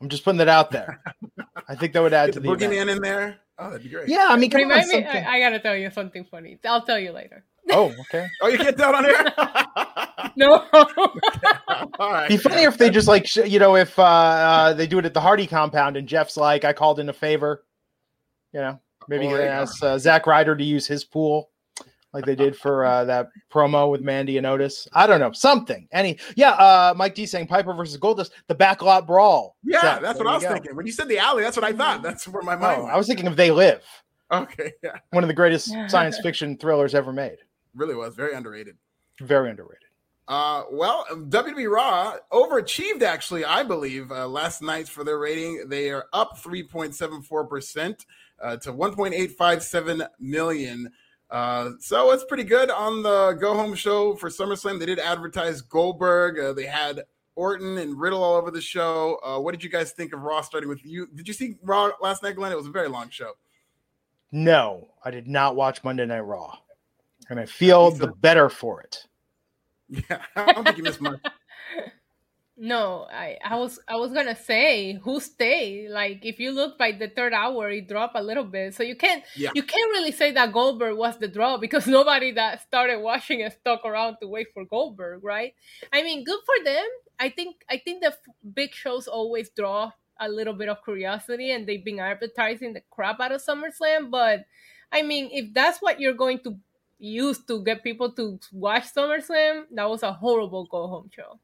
I'm 0.00 0.08
just 0.08 0.25
putting 0.25 0.38
that 0.38 0.49
out 0.49 0.70
there. 0.70 1.02
I 1.69 1.75
think 1.75 1.93
that 1.93 2.02
would 2.02 2.14
add 2.14 2.26
Get 2.26 2.34
to 2.34 2.40
the 2.40 2.49
the 2.49 2.52
event. 2.55 2.72
boogeyman 2.72 2.96
in 2.96 3.02
there. 3.02 3.38
Oh, 3.58 3.70
that'd 3.70 3.82
be 3.82 3.88
great. 3.88 4.08
Yeah, 4.08 4.28
I 4.31 4.37
mean, 4.37 4.50
come 4.50 4.62
on, 4.62 4.69
Remind 4.69 4.88
me, 4.88 5.05
I, 5.05 5.34
I 5.34 5.40
gotta 5.40 5.58
tell 5.58 5.76
you 5.76 5.90
something 5.90 6.25
funny. 6.25 6.58
I'll 6.64 6.82
tell 6.82 6.99
you 6.99 7.10
later. 7.10 7.44
Oh, 7.70 7.93
okay. 8.00 8.26
Oh, 8.40 8.49
you 8.49 8.56
can't 8.58 8.76
tell 8.76 8.90
it 8.90 8.96
on 8.96 9.05
here. 9.05 9.32
No, 10.37 10.64
All 11.99 12.12
right. 12.12 12.28
Be 12.28 12.37
funnier 12.37 12.69
if 12.69 12.78
they 12.78 12.90
just 12.90 13.08
like 13.08 13.34
you 13.34 13.58
know 13.58 13.75
if 13.75 13.99
uh, 13.99 14.02
uh 14.05 14.72
they 14.72 14.87
do 14.87 15.00
it 15.00 15.04
at 15.04 15.14
the 15.14 15.20
Hardy 15.20 15.49
compound 15.49 15.96
and 15.96 16.06
Jeff's 16.06 16.37
like 16.37 16.64
I 16.64 16.72
called 16.72 17.00
in 17.00 17.08
a 17.08 17.12
favor, 17.12 17.64
you 18.52 18.61
know 18.61 18.78
maybe 19.08 19.26
Oh, 19.26 19.31
they 19.31 19.37
there 19.38 19.46
you 19.46 19.50
ask 19.50 19.82
uh, 19.82 19.99
Zack 19.99 20.28
Ryder 20.28 20.54
to 20.54 20.62
use 20.62 20.87
his 20.87 21.04
pool 21.04 21.50
like 22.12 22.25
they 22.25 22.34
did 22.34 22.56
for 22.56 22.84
uh, 22.84 23.05
that 23.05 23.28
promo 23.52 23.90
with 23.90 24.00
Mandy 24.00 24.38
and 24.38 24.46
Otis. 24.46 24.88
I 24.94 25.06
don't 25.06 25.20
know 25.20 25.32
something. 25.32 25.87
Any 25.93 26.19
yeah, 26.37 26.50
uh, 26.52 26.94
Mike 26.96 27.14
D 27.14 27.26
saying 27.26 27.46
Piper 27.49 27.75
versus 27.75 27.99
Goldust, 27.99 28.31
the 28.46 28.55
backlot 28.55 29.06
brawl. 29.06 29.56
Yeah, 29.62 29.81
Seth, 29.81 30.02
that's 30.02 30.19
what 30.19 30.26
I 30.28 30.34
was 30.34 30.43
go. 30.43 30.52
thinking. 30.52 30.75
When 30.76 30.87
you 30.87 30.93
said 30.93 31.08
the 31.08 31.19
alley, 31.19 31.43
that's 31.43 31.56
what 31.56 31.64
I 31.64 31.72
thought. 31.72 32.02
That's 32.02 32.26
where 32.26 32.43
my 32.43 32.56
mind 32.56 32.81
Oh, 32.81 32.84
went. 32.84 32.94
I 32.94 32.96
was 32.96 33.06
thinking 33.06 33.26
of 33.26 33.37
They 33.37 33.50
Live, 33.50 33.82
Okay, 34.32 34.72
yeah, 34.82 34.96
one 35.10 35.22
of 35.25 35.28
the 35.28 35.34
greatest 35.34 35.70
science 35.88 36.19
fiction 36.22 36.56
thrillers 36.56 36.94
ever 36.94 37.12
made. 37.12 37.38
really 37.75 37.94
was 37.94 38.14
very 38.14 38.34
underrated. 38.34 38.76
Very 39.20 39.50
underrated. 39.50 39.84
Uh, 40.28 40.64
well, 40.70 41.06
WWE 41.11 41.70
Raw 41.70 42.16
overachieved 42.32 43.02
actually, 43.02 43.46
I 43.46 43.62
believe, 43.62 44.12
uh, 44.12 44.28
last 44.28 44.61
night 44.61 44.87
for 44.87 45.02
their 45.02 45.19
rating. 45.19 45.69
They 45.69 45.90
are 45.90 46.04
up 46.12 46.37
3.74% 46.38 48.04
uh, 48.43 48.56
to 48.58 48.72
1.857 48.72 50.06
million. 50.20 50.93
Uh, 51.30 51.72
so 51.78 52.10
it's 52.12 52.25
pretty 52.25 52.44
good 52.44 52.70
on 52.70 53.02
the 53.02 53.36
go 53.40 53.54
home 53.54 53.75
show 53.75 54.14
for 54.14 54.30
SummerSlam. 54.30 54.78
They 54.78 54.86
did 54.86 54.98
advertise 54.98 55.60
Goldberg. 55.60 56.38
Uh, 56.38 56.52
they 56.52 56.64
had 56.64 57.02
Orton 57.36 57.78
and 57.78 57.98
Riddle 57.98 58.22
all 58.22 58.34
over 58.34 58.50
the 58.50 58.60
show. 58.60 59.19
Uh, 59.25 59.38
what 59.38 59.52
did 59.52 59.62
you 59.62 59.70
guys 59.70 59.92
think 59.92 60.12
of 60.12 60.22
Raw 60.22 60.40
starting 60.40 60.69
with 60.69 60.84
you? 60.84 61.06
Did 61.14 61.28
you 61.28 61.34
see 61.34 61.56
Raw 61.62 61.90
last 62.00 62.22
night, 62.22 62.36
Glenn? 62.36 62.52
It 62.52 62.56
was 62.56 62.66
a 62.66 62.70
very 62.70 62.88
long 62.88 63.10
show. 63.10 63.32
No, 64.32 64.88
I 65.04 65.10
did 65.10 65.26
not 65.26 65.56
watch 65.56 65.84
Monday 65.84 66.04
Night 66.04 66.20
Raw, 66.20 66.58
and 67.30 67.40
I 67.40 67.46
feel 67.46 67.90
the 67.90 68.08
better 68.08 68.48
for 68.48 68.80
it. 68.82 69.04
Yeah, 69.90 70.20
I 70.36 70.52
don't 70.52 70.66
think 70.66 70.76
you 70.76 70.82
missed 70.82 71.00
much. 71.00 71.19
No. 72.58 73.06
I, 73.10 73.38
I 73.44 73.56
was, 73.56 73.78
I 73.88 73.96
was 73.96 74.12
gonna 74.12 74.37
say 74.37 74.94
who 75.02 75.20
stayed. 75.20 75.90
Like 75.90 76.25
if 76.25 76.38
you 76.38 76.50
look 76.52 76.76
by 76.78 76.93
the 76.93 77.08
third 77.08 77.32
hour, 77.32 77.70
it 77.70 77.88
dropped 77.88 78.16
a 78.16 78.22
little 78.22 78.44
bit. 78.44 78.75
So 78.75 78.82
you 78.82 78.96
can't, 78.96 79.22
Yeah. 79.37 79.50
you 79.55 79.62
can't 79.62 79.90
really 79.93 80.12
say 80.12 80.32
that 80.32 80.52
Goldberg 80.52 80.96
was 80.96 81.16
the 81.19 81.28
draw 81.28 81.56
because 81.56 81.87
nobody 81.99 82.32
that 82.32 82.62
started 82.62 83.00
watching 83.00 83.43
and 83.43 83.52
stuck 83.52 83.84
around 83.84 84.16
to 84.20 84.28
wait 84.28 84.49
for 84.52 84.64
Goldberg, 84.64 85.22
right? 85.25 85.55
I 85.93 86.02
mean, 86.02 86.25
good 86.25 86.40
for 86.44 86.64
them. 86.64 86.84
I 87.20 87.31
think, 87.31 87.56
I 87.70 87.78
think 87.78 88.02
the 88.02 88.08
f- 88.08 88.19
big 88.55 88.72
shows 88.75 89.08
always 89.08 89.50
draw 89.50 89.90
a 90.20 90.28
little 90.28 90.54
bit 90.54 90.69
of 90.69 90.82
curiosity, 90.84 91.52
and 91.52 91.66
they've 91.66 91.84
been 91.84 92.00
advertising 92.00 92.72
the 92.72 92.82
crap 92.90 93.20
out 93.20 93.32
of 93.32 93.40
SummerSlam. 93.43 94.11
But 94.11 94.46
I 94.93 95.02
mean, 95.02 95.28
if 95.32 95.52
that's 95.54 95.81
what 95.81 96.00
you're 96.00 96.14
going 96.14 96.40
to 96.40 96.56
use 96.99 97.38
to 97.46 97.62
get 97.62 97.82
people 97.84 98.11
to 98.12 98.38
watch 98.52 98.93
SummerSlam, 98.94 99.64
that 99.72 99.88
was 99.88 100.02
a 100.02 100.12
horrible 100.12 100.66
go 100.66 100.87
home 100.88 101.11
show. 101.14 101.38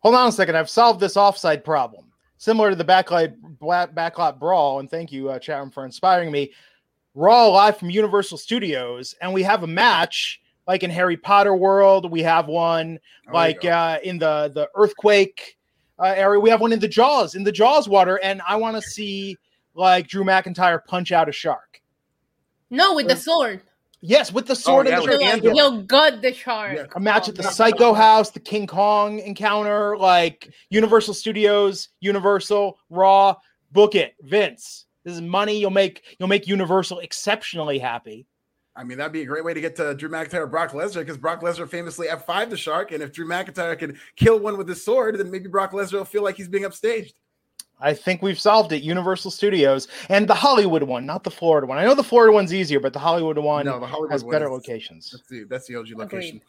Hold 0.00 0.14
on 0.14 0.28
a 0.28 0.32
second. 0.32 0.56
I've 0.56 0.70
solved 0.70 1.00
this 1.00 1.16
offside 1.16 1.64
problem. 1.64 2.06
Similar 2.38 2.70
to 2.70 2.76
the 2.76 2.84
backlight 2.84 3.36
backlot 3.60 4.38
brawl, 4.38 4.80
and 4.80 4.90
thank 4.90 5.12
you, 5.12 5.28
uh, 5.28 5.38
Chatham, 5.38 5.70
for 5.70 5.84
inspiring 5.84 6.30
me. 6.30 6.52
Raw 7.14 7.48
live 7.48 7.76
from 7.76 7.90
Universal 7.90 8.38
Studios, 8.38 9.14
and 9.20 9.32
we 9.32 9.42
have 9.42 9.62
a 9.62 9.66
match 9.66 10.40
like 10.66 10.82
in 10.82 10.90
Harry 10.90 11.16
Potter 11.16 11.54
World. 11.54 12.10
We 12.10 12.22
have 12.22 12.46
one 12.46 12.98
Oh, 13.28 13.32
like 13.34 13.64
uh, 13.64 13.98
in 14.02 14.18
the 14.18 14.50
the 14.54 14.68
earthquake 14.74 15.58
uh, 15.98 16.14
area. 16.16 16.40
We 16.40 16.48
have 16.48 16.60
one 16.60 16.72
in 16.72 16.78
the 16.80 16.88
Jaws 16.88 17.34
in 17.34 17.44
the 17.44 17.52
Jaws 17.52 17.88
water, 17.88 18.18
and 18.22 18.40
I 18.48 18.56
want 18.56 18.76
to 18.76 18.82
see 18.82 19.36
like 19.74 20.08
Drew 20.08 20.24
McIntyre 20.24 20.82
punch 20.86 21.12
out 21.12 21.28
a 21.28 21.32
shark. 21.32 21.82
No, 22.70 22.94
with 22.94 23.08
the 23.08 23.16
sword. 23.16 23.62
Yes, 24.02 24.32
with 24.32 24.46
the 24.46 24.56
sword 24.56 24.86
oh, 24.86 24.90
yeah, 24.90 24.96
and 24.96 25.04
the 25.04 25.10
with 25.10 25.20
He'll, 25.20 25.28
shark. 25.28 25.42
the 25.42 25.48
like, 25.48 25.50
Andor. 25.50 25.52
he'll 25.76 25.82
gut 25.82 26.22
the 26.22 26.32
shark. 26.32 26.76
Yeah. 26.76 26.84
a 26.94 27.00
match 27.00 27.28
at 27.28 27.34
the 27.34 27.46
Oh, 27.46 27.50
Psycho 27.50 27.92
House, 27.92 28.30
the 28.30 28.40
King 28.40 28.66
Kong 28.66 29.18
encounter, 29.18 29.96
like 29.98 30.50
Universal 30.70 31.14
Studios, 31.14 31.88
Universal, 32.00 32.78
Raw, 32.88 33.36
book 33.72 33.94
it, 33.94 34.14
Vince. 34.22 34.86
This 35.04 35.14
is 35.14 35.20
money. 35.20 35.58
You'll 35.58 35.70
make 35.70 36.16
you'll 36.18 36.28
make 36.28 36.46
Universal 36.46 37.00
exceptionally 37.00 37.78
happy. 37.78 38.26
I 38.76 38.84
mean, 38.84 38.98
that'd 38.98 39.12
be 39.12 39.22
a 39.22 39.26
great 39.26 39.44
way 39.44 39.52
to 39.52 39.60
get 39.60 39.76
to 39.76 39.94
Drew 39.94 40.08
McIntyre, 40.08 40.34
or 40.42 40.46
Brock 40.46 40.70
Lesnar, 40.70 41.00
because 41.00 41.18
Brock 41.18 41.40
Lesnar 41.42 41.68
famously 41.68 42.06
F5 42.06 42.50
the 42.50 42.56
shark. 42.56 42.92
And 42.92 43.02
if 43.02 43.12
Drew 43.12 43.26
McIntyre 43.26 43.78
can 43.78 43.98
kill 44.16 44.38
one 44.38 44.56
with 44.56 44.68
his 44.68 44.82
sword, 44.84 45.18
then 45.18 45.30
maybe 45.30 45.48
Brock 45.48 45.72
Lesnar 45.72 45.94
will 45.94 46.04
feel 46.04 46.22
like 46.22 46.36
he's 46.36 46.48
being 46.48 46.64
upstaged. 46.64 47.12
I 47.80 47.94
think 47.94 48.22
we've 48.22 48.38
solved 48.38 48.72
it. 48.72 48.82
Universal 48.82 49.30
Studios 49.30 49.88
and 50.08 50.28
the 50.28 50.34
Hollywood 50.34 50.82
one, 50.82 51.06
not 51.06 51.24
the 51.24 51.30
Florida 51.30 51.66
one. 51.66 51.78
I 51.78 51.84
know 51.84 51.94
the 51.94 52.02
Florida 52.02 52.32
one's 52.32 52.52
easier, 52.52 52.80
but 52.80 52.92
the 52.92 52.98
Hollywood 52.98 53.38
one 53.38 53.66
No, 53.66 53.80
the 53.80 53.86
Hollywood 53.86 54.12
has 54.12 54.24
one 54.24 54.32
better 54.32 54.46
is- 54.46 54.50
locations. 54.52 55.10
That's 55.10 55.28
the, 55.28 55.44
that's 55.44 55.66
the 55.66 55.76
OG 55.76 55.90
location. 55.96 56.36
Agreed. 56.36 56.42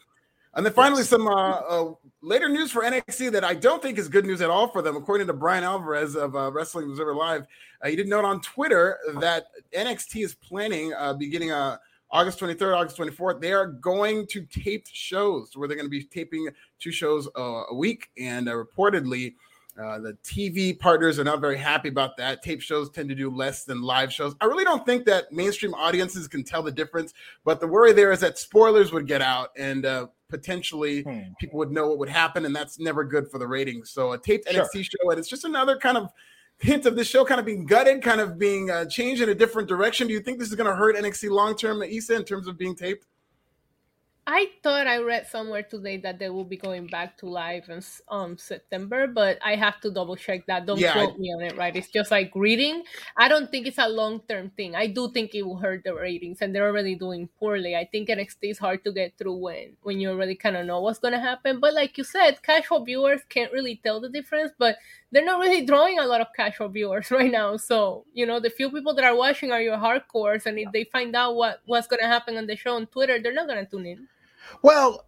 And 0.54 0.66
then 0.66 0.74
finally, 0.74 1.00
Yes. 1.00 1.08
some 1.08 1.26
uh, 1.26 1.32
uh, 1.32 1.94
later 2.20 2.50
news 2.50 2.70
for 2.70 2.82
NXT 2.82 3.32
that 3.32 3.42
I 3.42 3.54
don't 3.54 3.80
think 3.80 3.96
is 3.98 4.06
good 4.08 4.26
news 4.26 4.42
at 4.42 4.50
all 4.50 4.68
for 4.68 4.82
them. 4.82 4.96
According 4.96 5.26
to 5.28 5.32
Bryan 5.32 5.64
Alvarez 5.64 6.14
of 6.14 6.36
uh, 6.36 6.52
Wrestling 6.52 6.90
Observer 6.90 7.14
Live, 7.14 7.46
uh, 7.82 7.88
he 7.88 7.96
did 7.96 8.06
note 8.06 8.26
on 8.26 8.42
Twitter 8.42 8.98
that 9.20 9.46
NXT 9.74 10.22
is 10.22 10.34
planning, 10.34 10.92
uh, 10.92 11.14
beginning 11.14 11.52
uh, 11.52 11.78
August 12.10 12.38
23rd, 12.38 12.76
August 12.76 12.98
24th, 12.98 13.40
they 13.40 13.54
are 13.54 13.66
going 13.66 14.26
to 14.26 14.44
tape 14.44 14.84
shows 14.92 15.52
where 15.54 15.66
they're 15.66 15.78
going 15.78 15.86
to 15.86 15.90
be 15.90 16.04
taping 16.04 16.46
two 16.78 16.92
shows 16.92 17.26
uh, 17.38 17.62
a 17.70 17.74
week. 17.74 18.10
And 18.18 18.46
uh, 18.46 18.52
reportedly, 18.52 19.34
uh, 19.80 19.98
the 19.98 20.16
TV 20.22 20.78
partners 20.78 21.18
are 21.18 21.24
not 21.24 21.40
very 21.40 21.56
happy 21.56 21.88
about 21.88 22.16
that. 22.18 22.42
Tape 22.42 22.60
shows 22.60 22.90
tend 22.90 23.08
to 23.08 23.14
do 23.14 23.30
less 23.30 23.64
than 23.64 23.80
live 23.82 24.12
shows. 24.12 24.34
I 24.40 24.44
really 24.44 24.64
don't 24.64 24.84
think 24.84 25.06
that 25.06 25.32
mainstream 25.32 25.72
audiences 25.74 26.28
can 26.28 26.44
tell 26.44 26.62
the 26.62 26.72
difference, 26.72 27.14
but 27.44 27.60
the 27.60 27.66
worry 27.66 27.92
there 27.92 28.12
is 28.12 28.20
that 28.20 28.38
spoilers 28.38 28.92
would 28.92 29.06
get 29.06 29.22
out 29.22 29.50
and 29.56 29.86
uh, 29.86 30.06
potentially 30.28 31.02
Hmm. 31.02 31.20
people 31.40 31.58
would 31.58 31.70
know 31.70 31.88
what 31.88 31.98
would 31.98 32.08
happen, 32.08 32.44
and 32.44 32.54
that's 32.54 32.78
never 32.78 33.04
good 33.04 33.30
for 33.30 33.38
the 33.38 33.46
ratings. 33.46 33.90
So 33.90 34.12
a 34.12 34.18
taped 34.18 34.48
Sure. 34.50 34.64
NXT 34.64 34.82
show, 34.84 35.10
and 35.10 35.18
it's 35.18 35.28
just 35.28 35.44
another 35.44 35.76
kind 35.78 35.96
of 35.96 36.10
hint 36.58 36.86
of 36.86 36.94
this 36.96 37.08
show 37.08 37.24
kind 37.24 37.40
of 37.40 37.46
being 37.46 37.64
gutted, 37.66 38.02
kind 38.02 38.20
of 38.20 38.38
being 38.38 38.70
uh, 38.70 38.84
changed 38.86 39.20
in 39.22 39.28
a 39.28 39.34
different 39.34 39.68
direction. 39.68 40.06
Do 40.06 40.12
you 40.12 40.20
think 40.20 40.38
this 40.38 40.48
is 40.48 40.54
going 40.54 40.68
to 40.70 40.76
hurt 40.76 40.96
NXT 40.96 41.28
long 41.30 41.56
term, 41.56 41.82
Issa, 41.82 42.14
in 42.14 42.24
terms 42.24 42.46
of 42.46 42.56
being 42.58 42.76
taped? 42.76 43.06
I 44.34 44.48
thought 44.62 44.86
I 44.86 44.96
read 44.96 45.26
somewhere 45.26 45.62
today 45.62 45.98
that 45.98 46.18
they 46.18 46.30
will 46.30 46.46
be 46.46 46.56
going 46.56 46.86
back 46.86 47.18
to 47.18 47.26
live 47.28 47.68
in 47.68 47.82
um 48.08 48.38
September, 48.38 49.06
but 49.06 49.36
I 49.44 49.56
have 49.56 49.78
to 49.82 49.90
double 49.90 50.16
check 50.16 50.46
that. 50.46 50.64
Don't 50.64 50.78
Yeah, 50.78 50.92
I- 50.92 51.04
quote 51.04 51.18
me 51.18 51.28
on 51.34 51.42
it, 51.42 51.54
right? 51.54 51.76
It's 51.76 51.88
just 51.88 52.10
like 52.10 52.30
reading. 52.34 52.82
I 53.14 53.28
don't 53.28 53.50
think 53.50 53.66
it's 53.66 53.76
a 53.76 53.88
long 53.90 54.20
term 54.26 54.48
thing. 54.56 54.74
I 54.74 54.86
do 54.86 55.10
think 55.12 55.34
it 55.34 55.42
will 55.42 55.58
hurt 55.58 55.84
the 55.84 55.92
ratings, 55.94 56.40
and 56.40 56.54
they're 56.54 56.66
already 56.66 56.94
doing 56.94 57.28
poorly. 57.38 57.76
I 57.76 57.84
think 57.84 58.08
NXT 58.08 58.48
is 58.48 58.58
hard 58.58 58.82
to 58.84 58.92
get 58.92 59.18
through 59.18 59.36
when 59.36 59.76
when 59.82 60.00
you 60.00 60.08
already 60.08 60.34
kind 60.34 60.56
of 60.56 60.64
know 60.64 60.80
what's 60.80 60.98
gonna 60.98 61.20
happen. 61.20 61.60
But 61.60 61.74
like 61.74 61.98
you 61.98 62.04
said, 62.04 62.42
casual 62.42 62.86
viewers 62.86 63.20
can't 63.28 63.52
really 63.52 63.76
tell 63.84 64.00
the 64.00 64.08
difference, 64.08 64.52
but 64.56 64.78
they're 65.10 65.26
not 65.26 65.40
really 65.40 65.66
drawing 65.66 65.98
a 65.98 66.06
lot 66.06 66.22
of 66.22 66.28
casual 66.34 66.70
viewers 66.70 67.10
right 67.18 67.30
now. 67.30 67.58
So 67.58 68.06
you 68.14 68.24
know, 68.24 68.40
the 68.40 68.48
few 68.48 68.70
people 68.70 68.94
that 68.94 69.04
are 69.04 69.14
watching 69.14 69.52
are 69.52 69.60
your 69.60 69.76
hardcores, 69.76 70.46
and 70.46 70.58
if 70.58 70.72
they 70.72 70.84
find 70.84 71.14
out 71.14 71.36
what 71.36 71.60
what's 71.66 71.86
gonna 71.86 72.08
happen 72.08 72.38
on 72.38 72.46
the 72.46 72.56
show 72.56 72.76
on 72.76 72.86
Twitter, 72.86 73.20
they're 73.20 73.34
not 73.34 73.46
gonna 73.46 73.66
tune 73.68 73.84
in. 73.84 74.08
Well, 74.62 75.06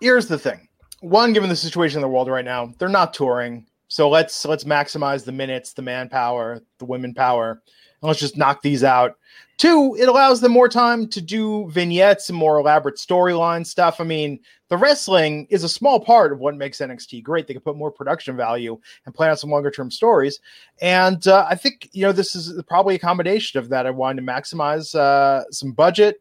here's 0.00 0.26
the 0.26 0.38
thing. 0.38 0.68
One, 1.00 1.32
given 1.32 1.48
the 1.48 1.56
situation 1.56 1.98
in 1.98 2.02
the 2.02 2.08
world 2.08 2.28
right 2.28 2.44
now, 2.44 2.72
they're 2.78 2.88
not 2.88 3.14
touring. 3.14 3.66
So 3.88 4.08
let's 4.08 4.44
let's 4.44 4.64
maximize 4.64 5.24
the 5.24 5.32
minutes, 5.32 5.72
the 5.72 5.82
manpower, 5.82 6.62
the 6.78 6.84
women 6.84 7.14
power, 7.14 7.62
and 8.02 8.08
let's 8.08 8.20
just 8.20 8.36
knock 8.36 8.62
these 8.62 8.82
out. 8.82 9.16
Two, 9.58 9.96
it 9.98 10.08
allows 10.08 10.40
them 10.40 10.52
more 10.52 10.68
time 10.68 11.08
to 11.08 11.20
do 11.20 11.70
vignettes 11.70 12.28
and 12.28 12.38
more 12.38 12.58
elaborate 12.58 12.96
storyline 12.96 13.64
stuff. 13.64 14.00
I 14.00 14.04
mean, 14.04 14.38
the 14.68 14.76
wrestling 14.76 15.46
is 15.48 15.64
a 15.64 15.68
small 15.68 15.98
part 15.98 16.32
of 16.32 16.40
what 16.40 16.56
makes 16.56 16.78
NXT 16.78 17.22
great. 17.22 17.46
They 17.46 17.54
can 17.54 17.62
put 17.62 17.76
more 17.76 17.90
production 17.90 18.36
value 18.36 18.78
and 19.06 19.14
plan 19.14 19.30
out 19.30 19.38
some 19.38 19.50
longer 19.50 19.70
term 19.70 19.90
stories. 19.90 20.40
And 20.82 21.26
uh, 21.26 21.46
I 21.48 21.54
think 21.54 21.88
you 21.92 22.02
know 22.02 22.12
this 22.12 22.34
is 22.34 22.60
probably 22.64 22.96
a 22.96 22.98
combination 22.98 23.58
of 23.58 23.68
that. 23.70 23.86
I 23.86 23.90
wanted 23.90 24.20
to 24.20 24.26
maximize 24.26 24.94
uh, 24.94 25.44
some 25.50 25.72
budget, 25.72 26.20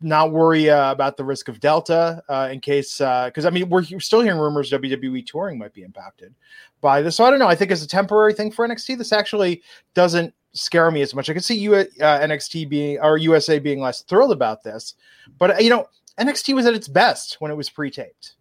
not 0.00 0.32
worry 0.32 0.70
uh, 0.70 0.90
about 0.90 1.16
the 1.16 1.24
risk 1.24 1.48
of 1.48 1.60
Delta 1.60 2.22
uh, 2.28 2.48
in 2.50 2.60
case, 2.60 2.98
because 2.98 3.44
I 3.44 3.50
mean, 3.50 3.68
we're 3.68 3.82
he- 3.82 3.98
still 4.00 4.20
hearing 4.22 4.40
rumors 4.40 4.70
WWE 4.70 5.26
touring 5.26 5.58
might 5.58 5.74
be 5.74 5.82
impacted 5.82 6.34
by 6.80 7.02
this. 7.02 7.16
So 7.16 7.24
I 7.24 7.30
don't 7.30 7.38
know. 7.38 7.48
I 7.48 7.54
think 7.54 7.70
it's 7.70 7.84
a 7.84 7.88
temporary 7.88 8.32
thing 8.32 8.50
for 8.50 8.66
NXT, 8.66 8.98
this 8.98 9.12
actually 9.12 9.62
doesn't 9.94 10.34
scare 10.52 10.90
me 10.90 11.02
as 11.02 11.14
much. 11.14 11.28
I 11.28 11.32
can 11.32 11.42
see 11.42 11.68
uh, 11.68 11.84
NXT 12.00 12.68
being 12.68 12.98
or 13.00 13.18
USA 13.18 13.58
being 13.58 13.80
less 13.80 14.02
thrilled 14.02 14.32
about 14.32 14.62
this, 14.62 14.94
but 15.38 15.56
uh, 15.56 15.58
you 15.58 15.70
know, 15.70 15.86
NXT 16.18 16.54
was 16.54 16.66
at 16.66 16.74
its 16.74 16.88
best 16.88 17.36
when 17.40 17.50
it 17.50 17.56
was 17.56 17.70
pre-taped. 17.70 18.34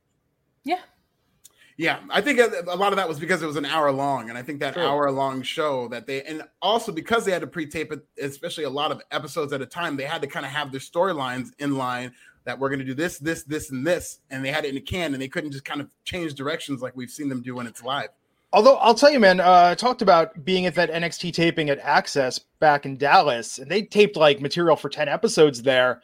Yeah. 0.63 0.79
Yeah, 1.79 1.99
I 2.09 2.19
think 2.19 2.39
a 2.39 2.75
lot 2.75 2.91
of 2.91 2.97
that 2.97 3.07
was 3.07 3.19
because 3.19 3.41
it 3.41 3.45
was 3.45 3.55
an 3.55 3.65
hour 3.65 3.89
long, 3.89 4.27
and 4.27 4.37
I 4.37 4.43
think 4.43 4.59
that 4.59 4.73
True. 4.73 4.83
hour 4.83 5.09
long 5.11 5.41
show 5.41 5.87
that 5.87 6.07
they, 6.07 6.21
and 6.23 6.43
also 6.61 6.91
because 6.91 7.23
they 7.23 7.31
had 7.31 7.39
to 7.39 7.47
pre-tape 7.47 7.93
it, 7.93 8.05
especially 8.21 8.65
a 8.65 8.69
lot 8.69 8.91
of 8.91 9.01
episodes 9.11 9.53
at 9.53 9.61
a 9.61 9.65
time, 9.65 9.95
they 9.95 10.03
had 10.03 10.21
to 10.21 10.27
kind 10.27 10.45
of 10.45 10.51
have 10.51 10.71
their 10.71 10.81
storylines 10.81 11.51
in 11.57 11.77
line 11.77 12.11
that 12.43 12.59
we're 12.59 12.67
going 12.67 12.79
to 12.79 12.85
do 12.85 12.93
this, 12.93 13.17
this, 13.19 13.43
this, 13.43 13.71
and 13.71 13.87
this, 13.87 14.19
and 14.29 14.43
they 14.43 14.51
had 14.51 14.65
it 14.65 14.71
in 14.71 14.75
a 14.75 14.81
can, 14.81 15.13
and 15.13 15.21
they 15.21 15.29
couldn't 15.29 15.53
just 15.53 15.63
kind 15.63 15.79
of 15.79 15.87
change 16.03 16.33
directions 16.33 16.81
like 16.81 16.97
we've 16.97 17.09
seen 17.09 17.29
them 17.29 17.41
do 17.41 17.55
when 17.55 17.65
it's 17.65 17.81
live. 17.81 18.09
Although 18.51 18.75
I'll 18.75 18.93
tell 18.93 19.11
you, 19.11 19.21
man, 19.21 19.39
uh, 19.39 19.69
I 19.71 19.75
talked 19.75 20.01
about 20.01 20.43
being 20.43 20.65
at 20.65 20.75
that 20.75 20.91
NXT 20.91 21.31
taping 21.31 21.69
at 21.69 21.81
Axxess 21.81 22.41
back 22.59 22.85
in 22.85 22.97
Dallas, 22.97 23.57
and 23.57 23.71
they 23.71 23.83
taped 23.83 24.17
like 24.17 24.41
material 24.41 24.75
for 24.75 24.89
10 24.89 25.07
episodes 25.07 25.61
there. 25.61 26.01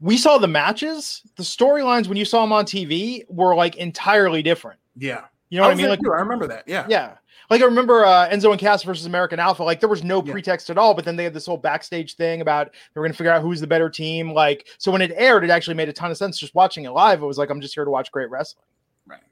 We 0.00 0.16
saw 0.16 0.38
the 0.38 0.46
matches, 0.48 1.22
the 1.36 1.42
storylines 1.42 2.06
when 2.06 2.16
you 2.16 2.24
saw 2.24 2.42
them 2.42 2.52
on 2.52 2.64
TV 2.64 3.24
were 3.28 3.54
like 3.54 3.76
entirely 3.76 4.42
different. 4.42 4.78
Yeah, 4.96 5.24
You 5.50 5.58
know 5.58 5.62
what 5.64 5.68
I 5.68 5.72
was 5.74 5.78
mean? 5.78 5.88
Like, 5.90 6.00
too. 6.00 6.12
I 6.12 6.20
remember 6.20 6.46
that. 6.48 6.64
Yeah, 6.66 6.86
yeah. 6.88 7.16
Like 7.50 7.62
I 7.62 7.64
remember 7.64 8.04
uh, 8.04 8.28
Enzo 8.28 8.50
and 8.50 8.60
Cass 8.60 8.82
versus 8.82 9.06
American 9.06 9.40
Alpha. 9.40 9.62
Like 9.64 9.80
there 9.80 9.88
was 9.88 10.04
no 10.04 10.22
Yeah. 10.22 10.32
pretext 10.32 10.68
at 10.70 10.76
all, 10.78 10.92
but 10.94 11.04
then 11.04 11.16
they 11.16 11.24
had 11.24 11.32
this 11.32 11.46
whole 11.46 11.56
backstage 11.56 12.14
thing 12.16 12.42
about 12.42 12.70
they 12.72 13.00
were 13.00 13.02
going 13.02 13.12
to 13.12 13.16
figure 13.16 13.32
out 13.32 13.40
who's 13.42 13.60
the 13.60 13.66
better 13.66 13.88
team. 13.88 14.32
Like 14.34 14.68
so, 14.78 14.92
when 14.92 15.00
it 15.02 15.12
aired, 15.16 15.44
it 15.44 15.50
actually 15.50 15.74
made 15.74 15.88
a 15.88 15.92
ton 15.92 16.10
of 16.10 16.16
sense. 16.18 16.38
Just 16.38 16.54
watching 16.54 16.84
it 16.84 16.90
live, 16.90 17.22
it 17.22 17.26
was 17.26 17.38
like 17.38 17.48
I'm 17.50 17.60
just 17.60 17.74
here 17.74 17.84
to 17.86 17.90
watch 17.90 18.12
great 18.12 18.28
wrestling. 18.30 18.66
right, 19.06 19.22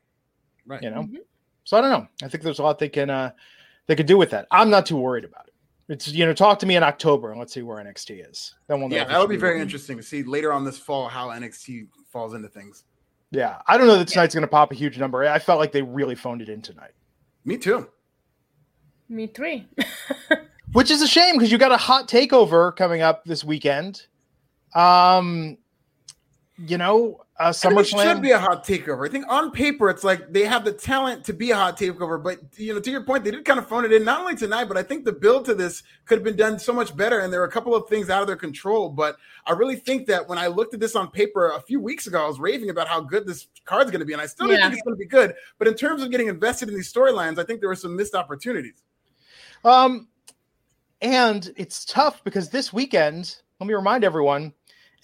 right. 0.67 0.83
You 0.83 0.91
know. 0.91 1.03
Mhm. 1.03 1.17
So 1.65 1.77
I 1.77 1.81
don't 1.83 1.91
know. 1.91 2.09
I 2.25 2.29
think 2.29 2.43
there's 2.43 2.59
a 2.59 2.63
lot 2.63 2.79
they 2.79 2.89
can 2.89 3.11
uh 3.11 3.33
they 3.87 3.95
could 3.97 4.07
do 4.07 4.17
with 4.17 4.31
that. 4.31 4.47
I'm 4.51 4.71
not 4.71 4.87
too 4.87 4.97
worried 4.97 5.25
about 5.25 5.47
it. 5.49 5.55
It's 5.89 6.09
you 6.09 6.27
know, 6.27 6.33
talk 6.33 6.59
to 6.61 6.67
me 6.67 6.77
in 6.77 6.83
October 6.83 7.31
and 7.31 7.39
let's 7.39 7.53
see 7.53 7.63
where 7.63 7.83
NXT 7.83 8.29
is. 8.29 8.55
Then 8.67 8.81
we'll 8.81 8.89
know. 8.89 8.97
Yeah, 8.97 9.05
that'll 9.05 9.23
should 9.23 9.31
be 9.31 9.37
very 9.37 9.53
working. 9.53 9.63
interesting 9.63 9.97
to 9.97 10.03
see 10.03 10.23
later 10.23 10.53
on 10.53 10.65
this 10.65 10.79
fall 10.79 11.09
how 11.09 11.29
NXT 11.29 11.89
falls 12.13 12.35
into 12.35 12.49
things. 12.49 12.85
Yeah, 13.31 13.61
I 13.67 13.77
don't 13.77 13.87
know 13.87 13.99
that 13.99 14.09
tonight's 14.09 14.35
going 14.35 14.43
to 14.43 14.49
pop 14.49 14.73
a 14.73 14.75
huge 14.75 14.99
number. 14.99 15.25
I 15.25 15.39
felt 15.39 15.59
like 15.59 15.73
they 15.73 15.83
really 15.83 16.15
phoned 16.15 16.43
it 16.43 16.49
in 16.49 16.63
tonight, 16.63 16.93
Me 17.45 17.57
too. 17.57 17.89
Me 19.09 19.27
three. 19.27 19.67
which 20.73 20.91
is 20.91 21.03
a 21.03 21.07
shame 21.07 21.37
because 21.37 21.51
you 21.53 21.59
got 21.59 21.73
a 21.73 21.77
hot 21.77 22.09
takeover 22.09 22.75
coming 22.75 23.03
up 23.03 23.25
this 23.25 23.45
weekend. 23.45 24.07
Um, 24.75 25.59
you 26.59 26.79
know, 26.79 27.21
uh, 27.39 27.53
I 27.65 27.81
it 27.81 27.87
should 27.87 28.23
be 28.23 28.31
a 28.31 28.39
hot 28.39 28.65
takeover. 28.65 29.07
I 29.07 29.11
think 29.11 29.27
on 29.29 29.51
paper 29.51 29.91
it's 29.91 30.03
like 30.03 30.33
they 30.33 30.45
have 30.45 30.65
the 30.65 30.73
talent 30.73 31.25
to 31.27 31.35
be 31.35 31.51
a 31.51 31.57
hot 31.57 31.79
takeover, 31.79 32.23
but 32.23 32.39
you 32.57 32.73
know, 32.73 32.81
to 32.81 32.91
your 32.91 33.05
point, 33.05 33.25
they 33.25 33.31
did 33.31 33.45
kind 33.45 33.59
of 33.59 33.69
phone 33.69 33.85
it 33.85 33.93
in 33.93 34.05
not 34.05 34.21
only 34.21 34.37
tonight, 34.37 34.65
but 34.65 34.79
I 34.79 34.83
think 34.83 35.05
the 35.05 35.13
build 35.13 35.45
to 35.47 35.55
this 35.55 35.83
could 36.07 36.17
have 36.17 36.25
been 36.25 36.37
done 36.37 36.59
so 36.59 36.73
much 36.73 36.97
better. 36.97 37.21
And 37.21 37.31
there 37.31 37.41
were 37.41 37.47
a 37.47 37.51
couple 37.51 37.75
of 37.75 37.89
things 37.91 38.09
out 38.09 38.23
of 38.23 38.27
their 38.27 38.37
control. 38.37 38.89
But 38.89 39.17
I 39.47 39.53
really 39.53 39.77
think 39.77 40.07
that 40.07 40.27
when 40.27 40.39
I 40.39 40.47
looked 40.47 40.73
at 40.73 40.81
this 40.81 40.97
on 40.97 41.11
paper 41.11 41.51
a 41.51 41.61
few 41.61 41.79
weeks 41.79 42.07
ago, 42.07 42.25
I 42.25 42.27
was 42.27 42.41
raving 42.41 42.71
about 42.71 42.89
how 42.89 43.01
good 43.01 43.27
this 43.27 43.49
card's 43.67 43.91
going 43.91 44.01
to 44.01 44.07
be, 44.07 44.15
and 44.15 44.23
I 44.23 44.27
still 44.27 44.51
Yeah. 44.51 44.63
think 44.63 44.73
it's 44.73 44.83
going 44.83 44.97
to 44.97 44.99
be 44.99 45.07
good. 45.07 45.35
But 45.59 45.69
in 45.69 45.75
terms 45.75 46.03
of 46.03 46.11
getting 46.11 46.29
invested 46.29 46.71
in 46.71 46.75
these 46.75 46.91
storylines, 46.91 47.39
I 47.39 47.45
think 47.45 47.61
there 47.61 47.69
were 47.69 47.77
some 47.77 47.95
missed 47.95 48.15
opportunities. 48.15 48.83
Um, 49.63 50.09
and 51.03 51.53
it's 51.57 51.85
tough 51.85 52.25
because 52.25 52.49
this 52.49 52.73
weekend, 52.73 53.37
let 53.61 53.67
me 53.67 53.75
remind 53.75 54.05
everyone, 54.05 54.55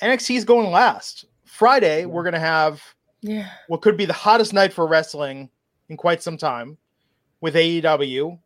NXT 0.01 0.37
is 0.37 0.45
going 0.47 0.71
last. 0.71 1.27
Friday, 1.53 2.07
we're 2.07 2.23
going 2.23 2.33
to 2.33 2.41
have 2.41 2.83
yeah. 3.21 3.51
what 3.69 3.83
could 3.83 3.95
be 3.95 4.07
the 4.07 4.13
hottest 4.15 4.55
night 4.55 4.73
for 4.73 4.87
wrestling 4.87 5.51
in 5.91 5.99
quite 5.99 6.23
some 6.23 6.39
time 6.39 6.79
with 7.43 7.55
AEW. 7.55 8.39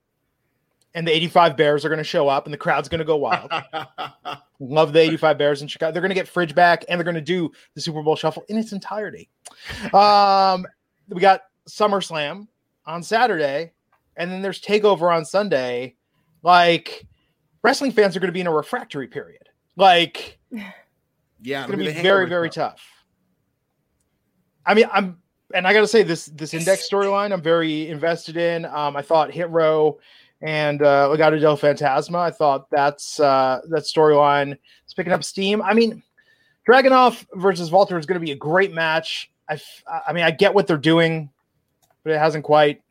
And 0.92 1.06
the 1.06 1.14
85 1.14 1.56
Bears 1.56 1.84
are 1.84 1.88
going 1.88 1.98
to 1.98 2.04
show 2.04 2.26
up 2.26 2.46
and 2.46 2.52
the 2.52 2.58
crowd's 2.58 2.88
going 2.88 2.98
to 2.98 3.04
go 3.04 3.14
wild. 3.14 3.52
Love 4.58 4.92
the 4.92 4.98
85 4.98 5.38
Bears 5.38 5.62
in 5.62 5.68
Chicago. 5.68 5.92
They're 5.92 6.02
going 6.02 6.10
to 6.10 6.16
get 6.16 6.26
Fridge 6.26 6.52
back 6.52 6.84
and 6.88 6.98
they're 6.98 7.04
going 7.04 7.14
to 7.14 7.20
do 7.20 7.52
the 7.74 7.80
Super 7.80 8.02
Bowl 8.02 8.16
shuffle 8.16 8.44
in 8.48 8.58
its 8.58 8.72
entirety. 8.72 9.30
Um, 9.94 10.66
we 11.08 11.20
got 11.20 11.42
SummerSlam 11.68 12.48
on 12.86 13.04
Saturday, 13.04 13.72
and 14.16 14.32
then 14.32 14.42
there's 14.42 14.60
Takeover 14.60 15.14
on 15.14 15.24
Sunday. 15.24 15.94
Like, 16.42 17.06
wrestling 17.62 17.92
fans 17.92 18.16
are 18.16 18.20
going 18.20 18.28
to 18.28 18.32
be 18.32 18.40
in 18.40 18.48
a 18.48 18.52
refractory 18.52 19.06
period. 19.06 19.48
Like, 19.76 20.40
yeah, 20.50 20.64
it's 21.60 21.66
going 21.68 21.78
to 21.78 21.84
be 21.84 22.02
very, 22.02 22.28
very 22.28 22.50
stuff. 22.50 22.72
tough. 22.72 22.95
I 24.66 24.74
mean, 24.74 24.86
I'm, 24.92 25.18
and 25.54 25.66
I 25.66 25.72
got 25.72 25.80
to 25.80 25.86
say 25.86 26.02
this 26.02 26.26
this 26.26 26.52
index 26.54 26.88
storyline 26.90 27.32
I'm 27.32 27.42
very 27.42 27.88
invested 27.88 28.36
in. 28.36 28.64
Um, 28.64 28.96
I 28.96 29.02
thought 29.02 29.30
Hit 29.30 29.48
Row 29.50 29.98
and 30.42 30.82
uh, 30.82 31.08
Legado 31.08 31.40
del 31.40 31.56
Fantasma. 31.56 32.18
I 32.18 32.30
thought 32.30 32.68
that's 32.70 33.20
uh, 33.20 33.60
that 33.68 33.84
storyline 33.84 34.58
is 34.86 34.94
picking 34.94 35.12
up 35.12 35.24
steam. 35.24 35.62
I 35.62 35.72
mean, 35.72 36.02
Dragunov 36.68 37.24
versus 37.34 37.70
Walter 37.70 37.98
is 37.98 38.06
going 38.06 38.20
to 38.20 38.24
be 38.24 38.32
a 38.32 38.36
great 38.36 38.74
match. 38.74 39.30
I 39.48 39.60
I 40.06 40.12
mean, 40.12 40.24
I 40.24 40.32
get 40.32 40.52
what 40.52 40.66
they're 40.66 40.76
doing, 40.76 41.30
but 42.02 42.12
it 42.12 42.18
hasn't 42.18 42.44
quite 42.44 42.82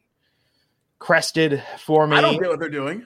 crested 1.00 1.62
for 1.80 2.08
me. 2.08 2.16
I 2.16 2.22
don't 2.22 2.40
get 2.40 2.50
what 2.50 2.60
they're 2.60 2.70
doing. 2.70 3.06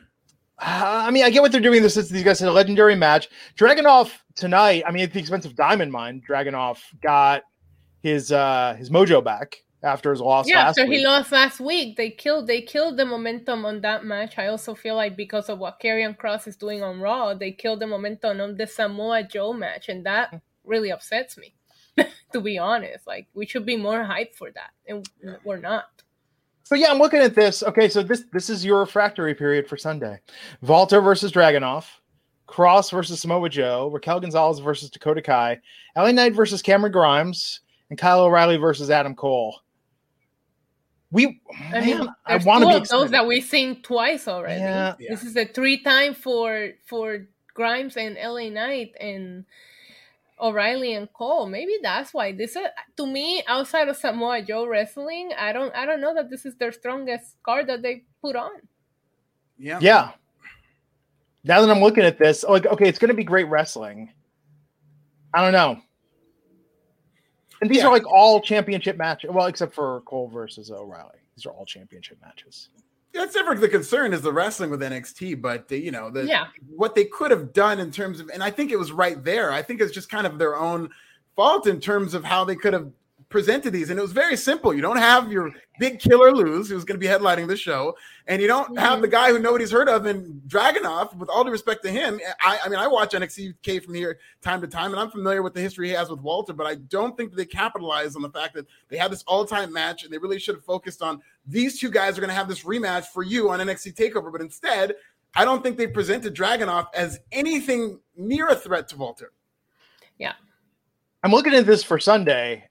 Uh, 0.61 1.03
I 1.07 1.11
mean, 1.11 1.23
I 1.23 1.29
get 1.29 1.41
what 1.41 1.51
they're 1.51 1.61
doing. 1.61 1.81
This 1.81 1.97
is 1.97 2.09
these 2.09 2.23
guys 2.23 2.39
had 2.39 2.49
a 2.49 2.51
legendary 2.51 2.95
match. 2.95 3.29
Dragunov 3.57 4.11
tonight. 4.35 4.83
I 4.85 4.91
mean, 4.91 5.03
at 5.03 5.13
the 5.13 5.19
expense 5.19 5.45
of 5.45 5.55
Diamond 5.55 5.91
Mine, 5.91 6.21
Dragunov 6.27 6.79
got 7.01 7.43
his 8.01 8.31
uh 8.31 8.75
his 8.77 8.89
mojo 8.89 9.23
back 9.23 9.57
after 9.83 10.11
his 10.11 10.19
loss 10.21 10.47
Yeah, 10.47 10.65
last 10.65 10.75
so 10.75 10.85
week. 10.85 10.99
he 10.99 11.05
lost 11.05 11.31
last 11.31 11.59
week. 11.59 11.95
They 11.97 12.09
killed 12.09 12.47
they 12.47 12.61
killed 12.61 12.97
the 12.97 13.05
momentum 13.05 13.65
on 13.65 13.81
that 13.81 14.03
match. 14.05 14.37
I 14.37 14.47
also 14.47 14.75
feel 14.75 14.95
like 14.95 15.15
because 15.15 15.49
of 15.49 15.59
what 15.59 15.79
Karrion 15.81 16.17
Kross 16.17 16.47
is 16.47 16.55
doing 16.57 16.83
on 16.83 16.99
Raw, 16.99 17.33
they 17.33 17.51
killed 17.51 17.79
the 17.79 17.87
momentum 17.87 18.41
on 18.41 18.57
the 18.57 18.67
Samoa 18.67 19.23
Joe 19.23 19.53
match, 19.53 19.89
and 19.89 20.05
that 20.05 20.41
really 20.63 20.91
upsets 20.91 21.37
me. 21.37 21.53
to 22.33 22.39
be 22.41 22.57
honest, 22.57 23.05
like 23.07 23.27
we 23.33 23.45
should 23.45 23.65
be 23.65 23.75
more 23.75 24.03
hyped 24.03 24.35
for 24.35 24.51
that, 24.51 24.71
and 24.87 25.07
we're 25.43 25.59
not. 25.59 25.85
So 26.63 26.75
yeah, 26.75 26.91
I'm 26.91 26.99
looking 26.99 27.19
at 27.19 27.35
this. 27.35 27.63
Okay, 27.63 27.89
so 27.89 28.03
this 28.03 28.23
this 28.31 28.49
is 28.49 28.63
your 28.63 28.79
refractory 28.81 29.33
period 29.35 29.67
for 29.67 29.75
Sunday. 29.75 30.19
Walter 30.61 31.01
versus 31.01 31.31
Dragunov, 31.31 31.85
Kross 32.47 32.91
versus 32.91 33.19
Samoa 33.21 33.49
Joe, 33.49 33.89
Raquel 33.91 34.19
Gonzalez 34.19 34.59
versus 34.59 34.89
Dakota 34.89 35.21
Kai, 35.21 35.59
LA 35.97 36.11
Knight 36.11 36.33
versus 36.35 36.61
Cameron 36.61 36.91
Grimes, 36.91 37.61
and 37.89 37.97
Kyle 37.97 38.21
O'Reilly 38.21 38.57
versus 38.57 38.89
Adam 38.89 39.15
Cole. 39.15 39.61
We 41.11 41.41
I 41.71 41.81
mean, 41.81 41.97
man, 41.97 42.09
I 42.25 42.33
there's 42.33 42.45
want 42.45 42.63
to 42.63 42.69
be 42.69 42.75
of 42.75 42.87
those 42.87 43.11
that 43.11 43.25
we've 43.25 43.43
seen 43.43 43.81
twice 43.81 44.27
already. 44.27 44.59
Yeah. 44.59 44.95
Yeah. 44.99 45.09
This 45.09 45.23
is 45.23 45.35
a 45.35 45.45
three 45.45 45.81
time 45.81 46.13
for 46.13 46.71
for 46.85 47.27
Grimes 47.55 47.97
and 47.97 48.15
LA 48.15 48.49
Knight 48.49 48.93
and 48.99 49.45
O'Reilly 50.39 50.93
and 50.93 51.11
Cole. 51.11 51.47
Maybe 51.47 51.77
that's 51.81 52.13
why 52.13 52.31
this 52.31 52.55
is 52.55 52.67
to 52.97 53.07
me 53.07 53.43
outside 53.47 53.87
of 53.87 53.97
Samoa 53.97 54.43
Joe 54.43 54.67
wrestling. 54.67 55.31
I 55.37 55.51
don't 55.51 55.73
I 55.75 55.87
don't 55.87 55.99
know 55.99 56.13
that 56.13 56.29
this 56.29 56.45
is 56.45 56.55
their 56.57 56.71
strongest 56.71 57.41
card 57.41 57.67
that 57.67 57.81
they 57.81 58.03
put 58.21 58.35
on. 58.35 58.51
Yeah. 59.57 59.79
Yeah. 59.81 60.11
Now 61.43 61.61
that 61.61 61.69
I'm 61.69 61.81
looking 61.81 62.03
at 62.03 62.19
this, 62.19 62.43
like, 62.43 62.65
okay, 62.65 62.87
it's 62.87 62.99
going 62.99 63.09
to 63.09 63.15
be 63.15 63.23
great 63.23 63.47
wrestling. 63.47 64.11
I 65.33 65.41
don't 65.41 65.53
know. 65.53 65.81
And 67.61 67.69
these 67.69 67.79
Yeah. 67.79 67.87
are 67.87 67.91
like 67.91 68.05
all 68.05 68.41
championship 68.41 68.97
matches. 68.97 69.31
Well, 69.31 69.47
except 69.47 69.73
for 69.73 70.01
Cole 70.01 70.27
versus 70.27 70.71
O'Reilly. 70.71 71.19
These 71.35 71.45
are 71.45 71.51
all 71.51 71.65
championship 71.65 72.17
matches. 72.21 72.69
That's 73.13 73.35
never 73.35 73.55
the 73.55 73.67
concern 73.67 74.13
is 74.13 74.21
the 74.21 74.31
wrestling 74.31 74.69
with 74.69 74.81
NXT, 74.81 75.41
but 75.41 75.67
the, 75.67 75.77
you 75.77 75.91
know 75.91 76.09
the 76.11 76.25
Yeah. 76.25 76.47
what 76.75 76.95
they 76.95 77.05
could 77.05 77.31
have 77.31 77.53
done 77.53 77.79
in 77.79 77.91
terms 77.91 78.19
of, 78.19 78.29
and 78.33 78.43
I 78.43 78.51
think 78.51 78.71
it 78.71 78.77
was 78.77 78.91
right 78.91 79.21
there. 79.23 79.51
I 79.51 79.61
think 79.61 79.81
it's 79.81 79.91
just 79.93 80.09
kind 80.09 80.27
of 80.27 80.37
their 80.37 80.55
own 80.55 80.89
fault 81.35 81.65
in 81.67 81.79
terms 81.79 82.13
of 82.13 82.23
how 82.23 82.43
they 82.43 82.55
could 82.55 82.73
have 82.73 82.91
presented 83.29 83.71
these, 83.71 83.89
and 83.89 83.99
it 83.99 84.01
was 84.01 84.11
very 84.11 84.35
simple. 84.35 84.73
You 84.73 84.81
don't 84.81 84.97
have 84.97 85.31
your 85.31 85.51
big 85.79 85.99
killer 85.99 86.31
lose, 86.31 86.67
who's 86.67 86.83
going 86.83 86.99
to 86.99 87.05
be 87.05 87.11
headlining 87.11 87.47
the 87.47 87.55
show, 87.55 87.95
and 88.27 88.41
you 88.41 88.47
don't 88.47 88.77
have 88.77 89.01
the 89.01 89.07
mm-hmm. 89.07 89.11
guy 89.11 89.31
who 89.31 89.39
nobody's 89.39 89.71
heard 89.71 89.87
of 89.87 90.05
in 90.05 90.41
Dragunov. 90.47 91.15
With 91.15 91.29
all 91.29 91.43
due 91.43 91.51
respect 91.51 91.83
to 91.83 91.91
him, 91.91 92.19
I, 92.41 92.59
I 92.65 92.69
mean, 92.69 92.79
I 92.79 92.87
watch 92.87 93.11
NXT 93.11 93.53
UK 93.53 93.83
from 93.83 93.93
here 93.93 94.19
time 94.41 94.61
to 94.61 94.67
time, 94.67 94.91
and 94.91 94.99
I'm 94.99 95.11
familiar 95.11 95.43
with 95.43 95.53
the 95.53 95.61
history 95.61 95.87
he 95.87 95.93
has 95.93 96.09
with 96.09 96.21
Walter, 96.21 96.53
but 96.53 96.65
I 96.65 96.75
don't 96.75 97.15
think 97.15 97.31
that 97.31 97.37
they 97.37 97.45
capitalized 97.45 98.15
on 98.15 98.21
the 98.21 98.31
fact 98.31 98.55
that 98.55 98.65
they 98.89 98.97
had 98.97 99.11
this 99.11 99.23
all-time 99.27 99.71
match, 99.71 100.03
and 100.03 100.11
they 100.11 100.17
really 100.17 100.39
should 100.39 100.55
have 100.55 100.65
focused 100.65 101.01
on 101.01 101.21
these 101.45 101.79
two 101.79 101.89
guys 101.89 102.17
are 102.17 102.21
going 102.21 102.29
to 102.29 102.35
have 102.35 102.47
this 102.47 102.63
rematch 102.63 103.05
for 103.05 103.23
you 103.23 103.49
on 103.49 103.59
NXT 103.59 103.95
Takeover. 103.95 104.31
But 104.31 104.41
instead, 104.41 104.95
I 105.35 105.45
don't 105.45 105.61
think 105.61 105.77
they 105.77 105.87
presented 105.87 106.35
Dragunov 106.35 106.87
as 106.93 107.19
anything 107.31 107.99
near 108.17 108.47
a 108.47 108.55
threat 108.55 108.87
to 108.89 108.97
Walter. 108.97 109.31
Yeah. 110.17 110.33
I'm 111.23 111.31
looking 111.31 111.53
at 111.53 111.65
this 111.65 111.83
for 111.83 111.99
Sunday. 111.99 112.68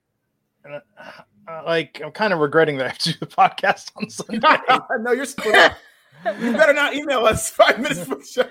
And 0.68 0.82
uh, 0.98 1.50
uh, 1.50 1.62
like, 1.64 2.00
I'm 2.04 2.12
kind 2.12 2.32
of 2.32 2.40
regretting 2.40 2.76
that 2.78 2.84
I 2.84 2.88
have 2.88 2.98
to 2.98 3.12
do 3.12 3.18
the 3.20 3.26
podcast 3.26 3.90
on 3.96 4.10
Sunday. 4.10 4.40
no, 5.00 5.12
you're 5.12 5.24
split 5.24 5.56
up. 5.56 5.78
You 6.40 6.52
better 6.52 6.74
not 6.74 6.94
email 6.94 7.24
us 7.24 7.48
five 7.48 7.80
minutes 7.80 8.04
for 8.04 8.16
the 8.16 8.24
show. 8.24 8.48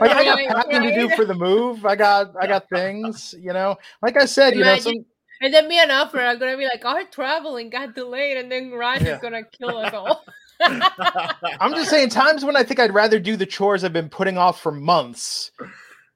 Like, 0.00 0.10
I 0.10 0.24
got 0.24 0.38
Right, 0.38 0.48
packing 0.48 0.82
to 0.82 0.92
do 0.92 1.08
for 1.10 1.24
the 1.24 1.34
move. 1.34 1.86
I 1.86 1.94
got, 1.94 2.34
I 2.40 2.46
got 2.48 2.68
things, 2.68 3.34
you 3.38 3.52
know. 3.52 3.76
Like 4.02 4.16
I 4.16 4.24
said, 4.24 4.56
you 4.56 4.64
know, 4.64 4.76
some, 4.76 4.94
And 5.40 5.54
then 5.54 5.68
me 5.68 5.78
and 5.78 5.92
Alfred 5.92 6.24
are 6.24 6.36
gonna 6.36 6.56
be 6.56 6.64
like, 6.64 6.84
our 6.84 7.04
traveling 7.04 7.70
got 7.70 7.94
delayed, 7.94 8.38
and 8.38 8.50
then 8.50 8.72
Raj 8.72 9.02
Yeah. 9.02 9.16
is 9.16 9.22
gonna 9.22 9.44
kill 9.44 9.76
us 9.76 9.92
all. 9.92 10.24
I'm 11.60 11.74
just 11.74 11.90
saying, 11.90 12.08
times 12.08 12.44
when 12.44 12.56
I 12.56 12.64
think 12.64 12.80
I'd 12.80 12.94
rather 12.94 13.20
do 13.20 13.36
the 13.36 13.46
chores 13.46 13.84
I've 13.84 13.92
been 13.92 14.08
putting 14.08 14.36
off 14.36 14.60
for 14.60 14.72
months 14.72 15.52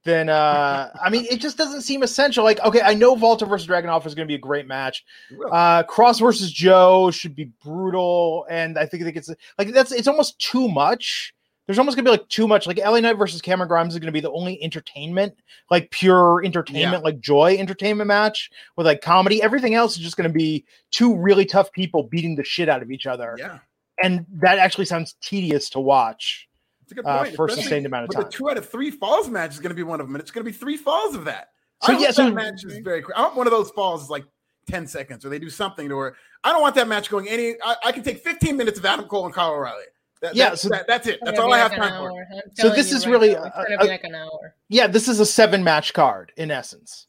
then 0.07 0.29
uh 0.29 0.89
I 1.03 1.09
mean 1.09 1.25
it 1.29 1.41
just 1.41 1.57
doesn't 1.57 1.81
seem 1.81 2.01
essential. 2.01 2.43
Like, 2.43 2.59
okay, 2.61 2.81
I 2.81 2.93
know 2.93 3.13
Walter 3.13 3.45
versus 3.45 3.67
Dragunov 3.67 4.05
is 4.05 4.15
gonna 4.15 4.25
be 4.25 4.35
a 4.35 4.39
great 4.39 4.65
match. 4.65 5.03
Uh 5.51 5.83
Kross 5.83 6.19
versus 6.19 6.51
Joe 6.51 7.11
should 7.11 7.35
be 7.35 7.51
brutal, 7.63 8.47
and 8.49 8.77
I 8.77 8.85
think, 8.85 9.03
I 9.03 9.05
think 9.05 9.17
it's 9.17 9.29
like 9.57 9.69
that's 9.73 9.91
it's 9.91 10.07
almost 10.07 10.39
too 10.39 10.67
much. 10.69 11.33
There's 11.65 11.77
almost 11.77 11.97
gonna 11.97 12.05
be 12.05 12.11
like 12.11 12.27
too 12.29 12.47
much. 12.47 12.65
Like 12.65 12.77
LA 12.77 13.01
Knight 13.01 13.17
versus 13.17 13.41
Cameron 13.41 13.67
Grimes 13.67 13.93
is 13.93 13.99
gonna 13.99 14.13
be 14.13 14.21
the 14.21 14.31
only 14.31 14.63
entertainment, 14.63 15.35
like 15.69 15.91
pure 15.91 16.41
entertainment, 16.45 17.03
like 17.03 17.19
joy 17.19 17.57
entertainment 17.59 18.07
match 18.07 18.49
with 18.77 18.87
like 18.87 19.01
comedy. 19.01 19.43
Everything 19.43 19.75
else 19.75 19.97
is 19.97 20.03
just 20.03 20.15
gonna 20.15 20.29
be 20.29 20.65
two 20.91 21.15
really 21.17 21.45
tough 21.45 21.71
people 21.73 22.03
beating 22.03 22.35
the 22.37 22.43
shit 22.45 22.69
out 22.69 22.81
of 22.81 22.89
each 22.89 23.05
other. 23.05 23.35
Yeah. 23.37 23.59
And 24.01 24.25
that 24.31 24.59
actually 24.59 24.85
sounds 24.85 25.15
tedious 25.21 25.69
to 25.71 25.79
watch 25.79 26.46
It's 26.87 26.93
a 26.93 26.95
good 26.95 27.05
uh, 27.05 27.23
point. 27.23 27.35
for 27.35 27.47
a 27.47 27.51
sustained 27.51 27.85
amount 27.85 28.05
of 28.05 28.07
with 28.07 28.15
time. 28.15 28.23
The 28.23 28.29
two 28.31 28.49
out 28.49 28.55
of 28.57 28.69
three 28.69 28.91
falls 28.91 29.27
match 29.29 29.51
is 29.51 29.59
going 29.59 29.71
to 29.71 29.75
be 29.75 29.83
one 29.83 29.99
of 29.99 30.07
them, 30.07 30.15
and 30.15 30.21
it's 30.21 30.31
going 30.31 30.45
to 30.45 30.49
be 30.49 30.57
three 30.57 30.77
falls 30.77 31.15
of 31.15 31.25
that. 31.25 31.49
So, 31.83 31.91
I 31.91 31.95
hope 31.95 32.01
yeah, 32.01 32.11
so- 32.11 32.23
that 32.25 32.33
match 32.33 32.63
is 32.63 32.77
very 32.77 33.01
quick. 33.01 33.17
I 33.17 33.23
hope 33.23 33.35
one 33.35 33.45
of 33.45 33.51
those 33.51 33.69
falls 33.71 34.03
is 34.03 34.09
like 34.09 34.23
ten 34.69 34.87
seconds, 34.87 35.25
or 35.25 35.29
they 35.29 35.37
do 35.39 35.49
something 35.49 35.89
to 35.89 35.95
where 35.97 36.15
I 36.45 36.53
don't 36.53 36.61
want 36.61 36.75
that 36.75 36.87
match 36.87 37.09
going 37.09 37.27
any. 37.27 37.55
I, 37.61 37.75
I 37.87 37.91
can 37.91 38.03
take 38.03 38.19
fifteen 38.23 38.55
minutes 38.55 38.79
of 38.79 38.85
Adam 38.85 39.05
Cole 39.05 39.25
and 39.25 39.33
Kyle 39.35 39.51
O'Reilly. 39.51 39.83
That, 40.21 40.33
Yeah, 40.33 40.51
that- 40.51 40.59
so- 40.59 40.69
that- 40.69 40.87
that's 40.87 41.07
it. 41.07 41.19
That's 41.23 41.37
all 41.39 41.49
gonna 41.49 41.57
I 41.57 41.59
have 41.59 41.71
like 41.71 41.81
an 41.81 41.89
time 41.89 42.01
for. 42.01 42.11
hour. 42.11 42.25
I'm 42.31 42.41
So 42.55 42.69
this 42.69 42.93
is 42.93 43.05
right 43.05 43.11
really 43.11 43.33
now, 43.33 43.43
it's 43.43 43.55
a- 43.57 43.63
gonna 43.63 43.75
a- 43.75 43.83
be 43.83 43.87
like 43.89 44.03
an 44.05 44.15
hour. 44.15 44.55
Yeah, 44.69 44.87
this 44.87 45.09
is 45.09 45.19
a 45.19 45.25
seven 45.25 45.63
match 45.65 45.93
card 45.93 46.31
in 46.37 46.51
essence. 46.51 47.07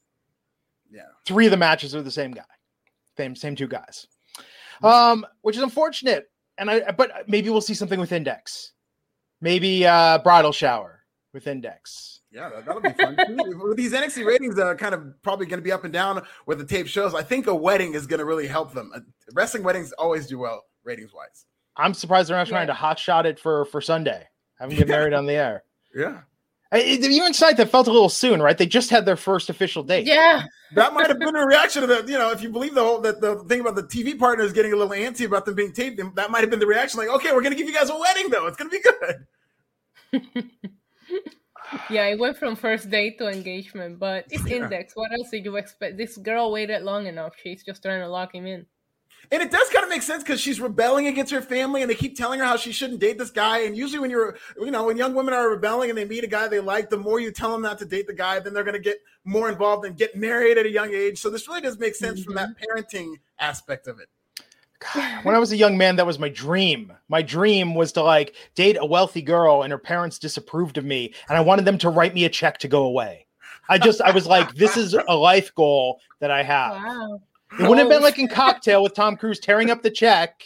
Yeah. 0.91 1.03
Three 1.25 1.47
of 1.47 1.53
the 1.53 1.57
matches 1.57 1.95
are 1.95 2.03
the 2.03 2.11
same 2.11 2.33
guy, 2.33 2.43
same 3.17 3.37
same 3.37 3.55
two 3.55 3.69
guys, 3.69 4.09
um, 4.83 5.25
which 5.43 5.57
is 5.57 5.63
unfortunate. 5.63 6.31
And 6.59 6.69
I, 6.69 6.91
but 6.91 7.29
maybe 7.29 7.51
we'll 7.51 7.61
see 7.61 7.75
something 7.75 8.01
with 8.01 8.11
Index, 8.11 8.73
maybe 9.41 9.87
uh, 9.87 10.19
bridal 10.19 10.53
shower 10.53 11.05
with 11.33 11.47
Index. 11.47 12.21
Yeah, 12.31 12.51
that, 12.51 12.67
that'll 12.67 12.83
be 12.83 12.91
fun. 12.91 13.17
With 13.69 13.79
these 13.79 13.95
NXT 13.95 14.27
ratings 14.27 14.55
that 14.57 14.67
are 14.67 14.77
kind 14.77 14.95
of 14.95 15.03
probably 15.23 15.47
going 15.47 15.61
to 15.61 15.65
be 15.65 15.73
up 15.73 15.85
and 15.85 15.93
down 15.93 16.21
where 16.45 16.59
the 16.59 16.65
tape 16.65 16.87
shows, 16.87 17.15
I 17.15 17.23
think 17.23 17.47
a 17.47 17.55
wedding 17.55 17.95
is 17.95 18.07
going 18.07 18.19
to 18.19 18.27
really 18.27 18.47
help 18.47 18.75
them. 18.75 18.91
Uh, 18.95 19.01
Wrestling 19.33 19.63
weddings 19.63 19.93
always 19.93 20.27
do 20.27 20.39
well 20.39 20.63
ratings 20.85 21.15
wise. 21.15 21.47
I'm 21.79 21.95
surprised 21.95 22.29
they're 22.29 22.37
not 22.37 22.47
trying 22.47 22.63
Yeah. 22.69 22.75
to 22.75 22.75
hot 22.75 22.99
shot 22.99 23.25
it 23.25 23.39
for 23.41 23.65
for 23.67 23.81
Sunday. 23.81 24.29
Have 24.59 24.69
them 24.69 24.79
get 24.79 24.89
married 24.89 25.15
on 25.15 25.25
the 25.25 25.33
air. 25.33 25.63
Yeah. 25.95 26.21
I- 26.71 26.79
it- 26.81 27.03
Even 27.05 27.33
tonight, 27.33 27.57
that 27.57 27.71
felt 27.71 27.87
a 27.89 27.93
little 27.93 28.09
soon, 28.11 28.43
right? 28.43 28.57
They 28.59 28.67
just 28.67 28.91
had 28.91 29.07
their 29.07 29.17
first 29.17 29.49
official 29.49 29.83
date. 29.83 30.07
Yeah, 30.07 30.43
That 30.75 30.93
might 30.93 31.07
have 31.09 31.19
been 31.19 31.35
a 31.35 31.47
reaction 31.47 31.81
to 31.81 31.87
the, 31.87 32.05
you 32.07 32.19
know, 32.19 32.31
if 32.31 32.43
you 32.43 32.51
believe 32.51 32.75
the 32.75 32.83
whole 32.85 33.01
that 33.01 33.21
the 33.23 33.37
thing 33.45 33.61
about 33.61 33.75
the 33.75 33.85
TV 33.85 34.19
partners 34.19 34.53
getting 34.53 34.73
a 34.75 34.77
little 34.77 34.93
antsy 34.93 35.25
about 35.25 35.47
them 35.47 35.55
being 35.55 35.73
taped, 35.73 35.99
that 36.15 36.31
might 36.31 36.41
have 36.41 36.51
been 36.51 36.59
the 36.61 36.67
reaction. 36.67 36.99
Like, 36.99 37.09
okay, 37.09 37.33
we're 37.33 37.41
gonna 37.43 37.55
give 37.55 37.67
you 37.69 37.73
guys 37.75 37.89
a 37.89 37.97
wedding 37.99 38.29
though. 38.29 38.47
It's 38.47 38.57
gonna 38.59 38.69
be 38.71 38.81
good. 38.83 39.27
yeah. 41.91 42.07
It 42.07 42.19
went 42.19 42.37
from 42.37 42.55
first 42.57 42.91
date 42.91 43.19
to 43.19 43.29
engagement, 43.29 43.99
but 43.99 44.27
it's 44.31 44.47
Yeah. 44.47 44.57
index. 44.57 44.93
What 44.95 45.11
else 45.13 45.31
did 45.31 45.45
you 45.47 45.57
expect? 45.57 45.97
This 45.97 46.17
girl 46.19 46.51
waited 46.53 46.83
long 46.83 47.07
enough. 47.07 47.33
She's 47.43 47.63
just 47.65 47.83
trying 47.83 48.01
to 48.01 48.09
lock 48.09 48.35
him 48.35 48.47
in. 48.47 48.67
And 49.31 49.43
it 49.43 49.51
does 49.51 49.69
kind 49.69 49.85
of 49.85 49.91
make 49.91 50.03
sense 50.03 50.23
because 50.23 50.41
she's 50.41 50.59
rebelling 50.59 51.07
against 51.07 51.33
her 51.33 51.43
family, 51.43 51.83
and 51.83 51.91
they 51.91 51.95
keep 51.95 52.17
telling 52.17 52.41
her 52.41 52.47
how 52.47 52.57
she 52.57 52.73
shouldn't 52.73 53.01
date 53.01 53.19
this 53.19 53.31
guy. 53.31 53.61
And 53.61 53.77
usually, 53.77 53.99
when 53.99 54.11
you're, 54.11 54.39
you 54.59 54.71
know, 54.71 54.85
when 54.85 54.97
young 54.97 55.15
women 55.15 55.35
are 55.35 55.51
rebelling 55.51 55.91
and 55.91 55.99
they 55.99 56.07
meet 56.07 56.25
a 56.25 56.29
guy 56.29 56.49
they 56.49 56.61
like, 56.61 56.89
the 56.89 56.97
more 56.97 57.21
you 57.21 57.31
tell 57.31 57.53
them 57.53 57.61
not 57.61 57.79
to 57.81 57.85
date 57.85 58.07
the 58.07 58.15
guy, 58.15 58.41
then 58.41 58.55
they're 58.55 58.65
going 58.65 58.75
to 58.75 58.81
get 58.81 58.99
more 59.25 59.51
involved 59.51 59.85
and 59.85 59.97
get 59.97 60.17
married 60.17 60.57
at 60.57 60.65
a 60.65 60.71
young 60.71 60.95
age. 60.95 61.19
So 61.19 61.29
this 61.29 61.47
really 61.47 61.61
does 61.61 61.79
make 61.79 61.95
sense 61.95 62.25
from 62.25 62.35
that 62.37 62.51
mm-hmm. 62.51 62.79
parenting 62.79 63.17
aspect 63.39 63.87
of 63.87 64.01
it. 64.01 64.09
God, 64.95 65.25
when 65.25 65.35
I 65.35 65.39
was 65.39 65.53
a 65.53 65.57
young 65.57 65.77
man, 65.77 65.97
that 65.97 66.07
was 66.07 66.19
my 66.19 66.29
dream. 66.29 66.93
My 67.09 67.21
dream 67.21 67.75
was 67.75 67.93
to 67.93 68.03
like 68.03 68.35
date 68.55 68.79
a 68.81 68.87
wealthy 68.87 69.23
girl, 69.23 69.63
and 69.63 69.73
her 69.73 69.79
parents 69.79 70.19
disapproved 70.19 70.79
of 70.79 70.85
me, 70.85 71.13
and 71.29 71.37
I 71.37 71.41
wanted 71.41 71.65
them 71.65 71.79
to 71.79 71.91
write 71.91 72.15
me 72.15 72.25
a 72.25 72.29
check 72.29 72.59
to 72.59 72.69
go 72.69 72.85
away. 72.85 73.27
I 73.69 73.77
just, 73.77 74.01
I 74.01 74.13
was 74.13 74.27
like, 74.27 74.55
this 74.55 74.79
is 74.79 74.95
a 74.95 75.15
life 75.15 75.55
goal 75.55 76.01
that 76.21 76.31
I 76.31 76.43
have. 76.43 76.73
Wow. 76.73 77.21
It 77.59 77.63
wouldn't 77.63 77.79
have 77.79 77.89
been 77.89 78.03
like 78.03 78.19
in 78.19 78.29
Cocktail 78.29 78.83
with 78.83 78.95
Tom 78.95 79.17
Cruise 79.17 79.41
tearing 79.41 79.71
up 79.71 79.83
the 79.83 79.91
check. 79.91 80.43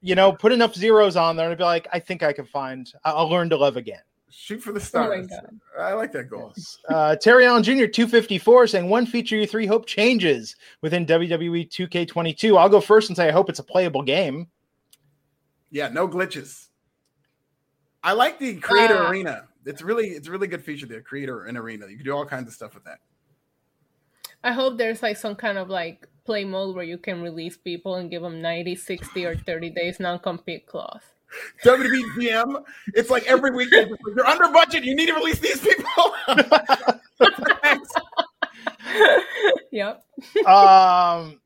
You 0.00 0.14
know, 0.16 0.32
put 0.32 0.50
enough 0.52 0.74
zeros 0.74 1.14
on 1.16 1.36
there, 1.36 1.48
and 1.48 1.56
be 1.56 1.62
like, 1.64 1.86
I 1.92 2.00
think 2.00 2.22
I 2.24 2.32
can 2.32 2.44
find. 2.44 2.90
I- 3.04 3.12
I'll 3.12 3.28
learn 3.28 3.48
to 3.50 3.56
love 3.56 3.76
again. 3.76 4.00
Shoot 4.30 4.62
for 4.62 4.72
the 4.72 4.80
Oh 4.80 4.82
stars. 4.82 5.26
God. 5.28 5.60
I 5.78 5.92
like 5.92 6.10
that 6.12 6.28
goal. 6.30 6.52
Uh, 6.88 7.14
Terry 7.16 7.44
Allen 7.46 7.62
Jr. 7.62 7.86
254 7.86 8.66
saying 8.66 8.88
one 8.88 9.04
feature 9.06 9.36
you 9.36 9.46
three 9.46 9.66
hope 9.66 9.86
changes 9.86 10.56
within 10.80 11.04
WWE 11.06 11.68
2K22. 11.70 12.58
I'll 12.58 12.68
go 12.70 12.80
first 12.80 13.10
and 13.10 13.16
say 13.16 13.28
I 13.28 13.30
hope 13.30 13.48
it's 13.50 13.58
a 13.58 13.62
playable 13.64 14.02
game. 14.02 14.48
Yeah, 15.70 15.88
no 15.88 16.08
glitches. 16.08 16.68
I 18.02 18.12
like 18.14 18.38
the 18.38 18.56
creator 18.56 18.96
Ah. 18.98 19.10
arena. 19.10 19.48
It's 19.66 19.82
really, 19.82 20.08
it's 20.08 20.26
a 20.26 20.30
really 20.32 20.48
good 20.48 20.64
feature 20.64 20.86
there. 20.86 21.02
Creator 21.02 21.44
and 21.44 21.56
arena. 21.56 21.86
You 21.88 21.96
can 21.96 22.04
do 22.04 22.12
all 22.16 22.26
kinds 22.26 22.48
of 22.48 22.54
stuff 22.54 22.74
with 22.74 22.84
that. 22.84 22.98
I 24.44 24.52
hope 24.52 24.76
there's 24.78 25.02
like 25.02 25.16
some 25.16 25.34
kind 25.36 25.58
of 25.58 25.68
like 25.68 26.06
play 26.24 26.44
mode 26.44 26.74
where 26.74 26.84
you 26.84 26.98
can 26.98 27.22
release 27.22 27.56
people 27.56 27.96
and 27.96 28.10
give 28.10 28.22
them 28.22 28.40
90, 28.40 28.74
60, 28.76 29.24
or 29.24 29.36
30 29.36 29.70
days 29.70 30.00
non 30.00 30.18
compete 30.18 30.66
clause. 30.66 31.02
WWE 31.64 32.02
GM. 32.16 32.62
It's 32.94 33.08
like 33.10 33.24
every 33.26 33.50
week 33.52 33.72
like, 33.72 33.88
you're 34.14 34.26
under 34.26 34.48
budget. 34.52 34.84
You 34.84 34.94
need 34.94 35.06
to 35.06 35.14
release 35.14 35.38
these 35.38 35.60
people. 35.60 36.14
yep. 39.70 40.04
um, 40.46 41.40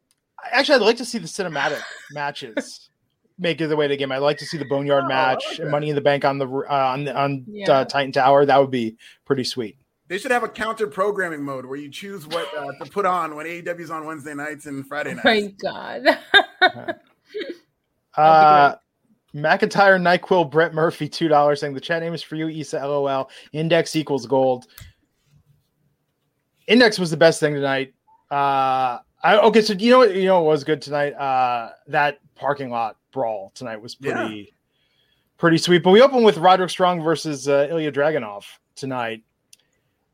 actually, 0.53 0.75
I'd 0.77 0.83
like 0.83 0.97
to 0.97 1.05
see 1.05 1.19
the 1.19 1.27
cinematic 1.29 1.81
matches 2.13 2.91
make 3.39 3.61
it 3.61 3.69
the 3.69 3.77
way 3.77 3.87
to 3.87 3.93
the 3.93 3.97
game. 3.97 4.11
I'd 4.13 4.19
like 4.19 4.39
to 4.39 4.47
see 4.47 4.57
the 4.59 4.65
Boneyard 4.65 5.05
Oh, 5.05 5.09
match 5.09 5.45
like 5.51 5.59
and. 5.61 5.71
Money 5.71 5.89
in 5.91 5.95
the 5.95 6.01
Bank 6.01 6.25
on 6.25 6.39
the 6.39 6.47
uh, 6.49 6.65
on 6.69 7.05
the- 7.05 7.17
on 7.17 7.45
Yeah. 7.47 7.71
uh, 7.71 7.85
Titan 7.85 8.13
Tower. 8.13 8.45
That 8.47 8.59
would 8.59 8.71
be 8.71 8.97
pretty 9.25 9.45
sweet. 9.45 9.77
They 10.09 10.19
should 10.19 10.31
have 10.31 10.43
a 10.43 10.49
counter 10.49 10.87
programming 10.87 11.43
mode 11.43 11.67
where 11.67 11.79
you 11.79 11.91
choose 11.91 12.27
what 12.27 12.49
uh, 12.57 12.73
to 12.83 12.91
put 12.91 13.07
on 13.07 13.35
when 13.35 13.47
AEW's 13.47 13.91
on 13.91 14.07
Wednesday 14.07 14.35
nights 14.35 14.67
and 14.67 14.87
Friday 14.87 15.13
Oh 15.13 15.21
my 15.25 15.41
nights. 15.41 15.63
God. 15.63 16.97
Uh, 18.17 18.75
McIntyre, 19.35 20.01
Nyquil, 20.01 20.51
Brett 20.51 20.73
Murphy, 20.73 21.07
two 21.07 21.29
dollars 21.29 21.61
saying 21.61 21.75
the 21.75 21.81
chat 21.81 22.03
name 22.03 22.15
is 22.15 22.23
for 22.23 22.37
you, 22.37 22.49
Issa. 22.49 22.79
LOL. 22.79 23.29
Index 23.53 23.95
equals 23.95 24.25
gold. 24.25 24.67
Index 26.67 26.99
was 26.99 27.11
the 27.11 27.17
best 27.17 27.39
thing 27.41 27.53
tonight. 27.53 27.93
Uh, 28.31 28.99
I 29.23 29.39
okay, 29.43 29.61
so 29.61 29.75
you 29.75 29.91
know 29.91 29.99
what 29.99 30.15
you 30.15 30.25
know 30.25 30.41
what 30.41 30.53
was 30.53 30.65
good 30.65 30.81
tonight? 30.81 31.13
Uh, 31.13 31.73
that 31.89 32.21
parking 32.35 32.71
lot 32.71 32.97
brawl 33.13 33.53
tonight 33.55 33.81
was 33.81 33.95
pretty 33.95 34.55
pretty 35.37 35.59
sweet. 35.59 35.83
But 35.83 35.91
we 35.91 36.01
open 36.01 36.23
with 36.23 36.39
Roderick 36.39 36.71
Strong 36.71 37.03
versus 37.03 37.49
uh, 37.49 37.67
Ilya 37.71 37.93
Dragunov 37.93 38.45
tonight, 38.75 39.23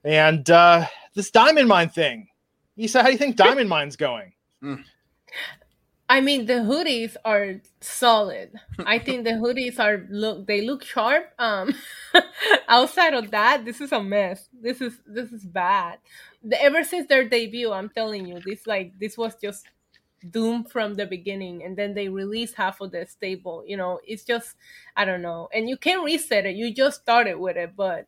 and 0.05 0.49
uh, 0.51 0.87
this 1.15 1.31
Diamond 1.31 1.69
Mine 1.69 1.89
thing. 1.89 2.29
Issa, 2.77 3.01
how 3.01 3.07
do 3.07 3.13
you 3.13 3.19
think 3.19 3.37
Diamond 3.37 3.69
Mine's 3.69 3.97
going? 3.97 4.33
I 6.09 6.21
mean, 6.21 6.45
the 6.45 6.61
hoodies 6.61 7.17
are 7.25 7.55
solid. 7.81 8.53
I 8.85 8.99
think 8.99 9.25
the 9.25 9.31
hoodies 9.31 9.79
are 9.79 10.07
look. 10.11 10.47
They 10.47 10.61
look 10.61 10.85
sharp. 10.85 11.33
Um, 11.39 11.75
outside 12.69 13.15
of 13.15 13.31
that, 13.31 13.65
this 13.65 13.81
is 13.81 13.93
a 13.93 14.03
mess. 14.03 14.49
This 14.53 14.83
is 14.83 15.01
this 15.07 15.33
is 15.33 15.45
bad. 15.45 15.99
The, 16.43 16.61
ever 16.63 16.85
since 16.85 17.09
their 17.09 17.27
debut, 17.27 17.73
I'm 17.73 17.89
telling 17.89 18.27
you, 18.27 18.41
this 18.45 18.67
like 18.67 18.93
this 18.99 19.17
was 19.17 19.37
just 19.41 19.65
doomed 20.31 20.71
from 20.71 20.95
the 20.95 21.07
beginning, 21.07 21.65
and 21.65 21.79
then 21.79 21.95
they 21.95 22.11
release 22.11 22.53
half 22.53 22.83
of 22.83 22.91
the 22.93 23.07
stable. 23.07 23.65
You 23.67 23.79
know, 23.79 23.99
it's 24.07 24.25
just 24.25 24.57
I 24.97 25.07
don't 25.07 25.23
know, 25.23 25.49
and 25.55 25.67
you 25.67 25.79
can't 25.79 26.05
reset 26.05 26.45
it. 26.45 26.57
You 26.57 26.75
just 26.75 27.01
started 27.01 27.37
with 27.39 27.57
it, 27.57 27.75
but 27.75 28.07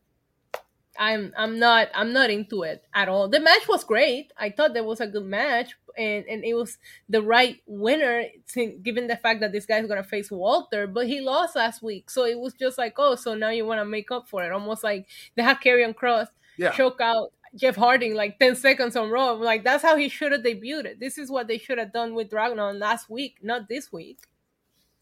I'm 0.98 1.32
I'm 1.36 1.58
not 1.58 1.88
I'm 1.94 2.12
not 2.12 2.30
into 2.30 2.62
it 2.62 2.84
at 2.94 3.08
all. 3.08 3.28
The 3.28 3.40
match 3.40 3.66
was 3.68 3.84
great. 3.84 4.32
I 4.38 4.50
thought 4.50 4.74
that 4.74 4.84
was 4.84 5.00
a 5.00 5.06
good 5.06 5.24
match, 5.24 5.74
and 5.96 6.24
and 6.26 6.44
it 6.44 6.54
was 6.54 6.78
the 7.08 7.22
right 7.22 7.60
winner, 7.66 8.24
sin- 8.46 8.80
given 8.82 9.06
the 9.06 9.16
fact 9.16 9.40
that 9.40 9.52
this 9.52 9.66
guy's 9.66 9.86
gonna 9.88 10.04
face 10.04 10.30
Walter, 10.30 10.86
but 10.86 11.06
he 11.06 11.20
lost 11.20 11.56
last 11.56 11.82
week, 11.82 12.10
so 12.10 12.24
it 12.24 12.38
was 12.38 12.54
just 12.54 12.78
like, 12.78 12.94
oh, 12.98 13.16
so 13.16 13.34
now 13.34 13.50
you 13.50 13.66
want 13.66 13.80
to 13.80 13.84
make 13.84 14.10
up 14.10 14.28
for 14.28 14.44
it, 14.44 14.52
almost 14.52 14.84
like 14.84 15.06
they 15.36 15.42
had 15.42 15.60
Karrion 15.60 15.94
Kross 15.94 16.28
Yeah. 16.56 16.70
choke 16.70 17.00
out 17.00 17.32
Jeff 17.56 17.76
Harding 17.76 18.14
like 18.14 18.38
ten 18.38 18.54
seconds 18.56 18.96
on 18.96 19.10
Raw. 19.10 19.32
I'm 19.34 19.40
like 19.40 19.64
that's 19.64 19.82
how 19.82 19.96
he 19.96 20.08
should 20.08 20.32
have 20.32 20.42
debuted. 20.42 20.98
This 21.00 21.18
is 21.18 21.30
what 21.30 21.48
they 21.48 21.58
should 21.58 21.78
have 21.78 21.92
done 21.92 22.14
with 22.14 22.30
Dragon 22.30 22.78
last 22.78 23.08
week, 23.10 23.38
not 23.42 23.68
this 23.68 23.92
week. 23.92 24.18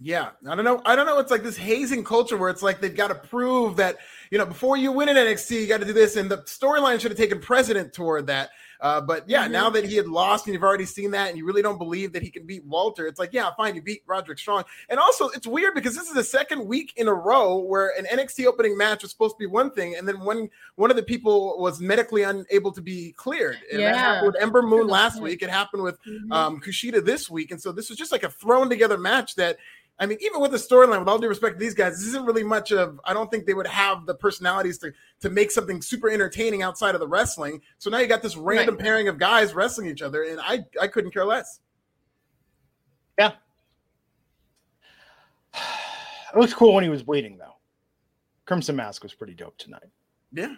Yeah, 0.05 0.31
I 0.49 0.57
don't 0.57 0.65
know. 0.65 0.83
I 0.85 0.97
don't 0.97 1.07
know. 1.07 1.19
It's 1.21 1.31
like 1.31 1.45
this 1.45 1.57
hazing 1.57 2.03
culture 2.03 2.37
where 2.37 2.51
it's 2.51 2.63
like 2.63 2.81
they've 2.81 2.95
got 2.97 3.09
to 3.09 3.15
prove 3.15 3.77
that 3.77 3.99
you 4.31 4.39
know 4.39 4.47
before 4.47 4.77
you 4.77 4.91
win 4.91 5.09
in 5.09 5.17
NXT, 5.17 5.61
you 5.61 5.67
got 5.69 5.79
to 5.81 5.87
do 5.87 5.93
this, 5.93 6.17
and 6.17 6.31
the 6.31 6.39
storyline 6.39 6.99
should 7.01 7.11
have 7.13 7.19
taken 7.19 7.39
precedent 7.41 7.93
toward 7.93 8.27
that. 8.27 8.51
Uh, 8.81 9.01
but 9.01 9.29
yeah, 9.29 9.47
Mhm. 9.47 9.53
now 9.53 9.71
that 9.71 9.85
he 9.85 9.95
had 9.95 10.09
lost 10.09 10.47
and 10.47 10.55
you've 10.55 10.65
already 10.65 10.87
seen 10.87 11.13
that, 11.13 11.29
and 11.29 11.39
you 11.39 11.45
really 11.47 11.63
don't 11.63 11.79
believe 11.79 12.13
that 12.15 12.23
he 12.23 12.31
can 12.31 12.45
beat 12.45 12.65
Walter, 12.65 13.07
it's 13.07 13.21
like 13.21 13.33
yeah, 13.33 13.49
fine, 13.57 13.77
you 13.77 13.83
beat 13.83 14.03
Roderick 14.09 14.41
Strong. 14.41 14.65
And 14.89 14.99
also, 14.99 15.29
it's 15.29 15.47
weird 15.47 15.75
because 15.75 15.95
this 15.95 16.09
is 16.09 16.15
the 16.15 16.25
second 16.25 16.67
week 16.67 16.93
in 16.97 17.07
a 17.07 17.15
row 17.15 17.59
where 17.59 17.93
an 17.97 18.07
NXT 18.07 18.45
opening 18.47 18.77
match 18.77 19.03
was 19.03 19.13
supposed 19.13 19.37
to 19.37 19.39
be 19.39 19.47
one 19.47 19.71
thing, 19.71 19.95
and 19.95 20.09
then 20.09 20.19
one 20.19 20.49
one 20.75 20.91
of 20.91 20.97
the 20.97 21.03
people 21.05 21.61
was 21.61 21.81
medically 21.81 22.23
unable 22.25 22.73
to 22.73 22.81
be 22.81 23.13
cleared. 23.13 23.59
And 23.71 23.81
that 23.83 23.95
Yeah. 23.95 23.97
happened 23.99 24.33
with 24.33 24.43
Ember 24.43 24.63
Moon 24.63 24.89
last 24.89 25.21
week. 25.23 25.43
It 25.43 25.51
happened 25.51 25.85
with 25.85 25.99
Mhm. 26.03 26.33
um, 26.33 26.61
Kushida 26.61 27.05
this 27.05 27.31
week, 27.31 27.53
and 27.53 27.63
so 27.63 27.71
this 27.71 27.89
was 27.89 27.97
just 27.99 28.11
like 28.11 28.25
a 28.25 28.31
thrown 28.31 28.69
together 28.69 28.99
match 28.99 29.37
that 29.37 29.59
I 29.99 30.07
mean, 30.07 30.19
even 30.21 30.41
with 30.41 30.51
the 30.51 30.57
storyline, 30.57 30.99
with 30.99 31.09
all 31.09 31.19
due 31.19 31.29
respect 31.29 31.59
to 31.59 31.61
these 31.61 31.75
guys, 31.75 31.99
this 31.99 32.09
isn't 32.09 32.25
really 32.25 32.43
much 32.43 32.73
of. 32.73 33.01
I 33.05 33.13
don't 33.13 33.31
think 33.31 33.47
they 33.47 33.55
would 33.55 33.67
have 33.67 34.07
the 34.07 34.15
personalities 34.15 34.79
to 34.79 34.93
to 35.21 35.31
make 35.31 35.51
something 35.51 35.81
super 35.81 36.11
entertaining 36.11 36.63
outside 36.63 36.95
of 36.95 37.01
the 37.01 37.07
wrestling. 37.07 37.61
So 37.79 37.91
now 37.91 37.99
you 37.99 38.07
got 38.07 38.23
this 38.23 38.37
random 38.37 38.75
right. 38.75 38.85
pairing 38.85 39.09
of 39.09 39.19
guys 39.19 39.55
wrestling 39.55 39.87
each 39.87 40.03
other, 40.03 40.25
and 40.25 40.41
I 40.41 40.65
I 40.81 40.89
couldn't 40.89 41.13
care 41.13 41.25
less. 41.25 41.61
Yeah, 43.19 43.33
it 45.55 46.39
was 46.39 46.55
cool 46.55 46.75
when 46.75 46.85
he 46.85 46.91
was 46.91 47.07
waiting 47.07 47.39
though. 47.39 47.57
Crimson 48.47 48.75
Mask 48.75 49.03
was 49.03 49.15
pretty 49.15 49.35
dope 49.35 49.57
tonight. 49.59 49.89
Yeah, 50.33 50.55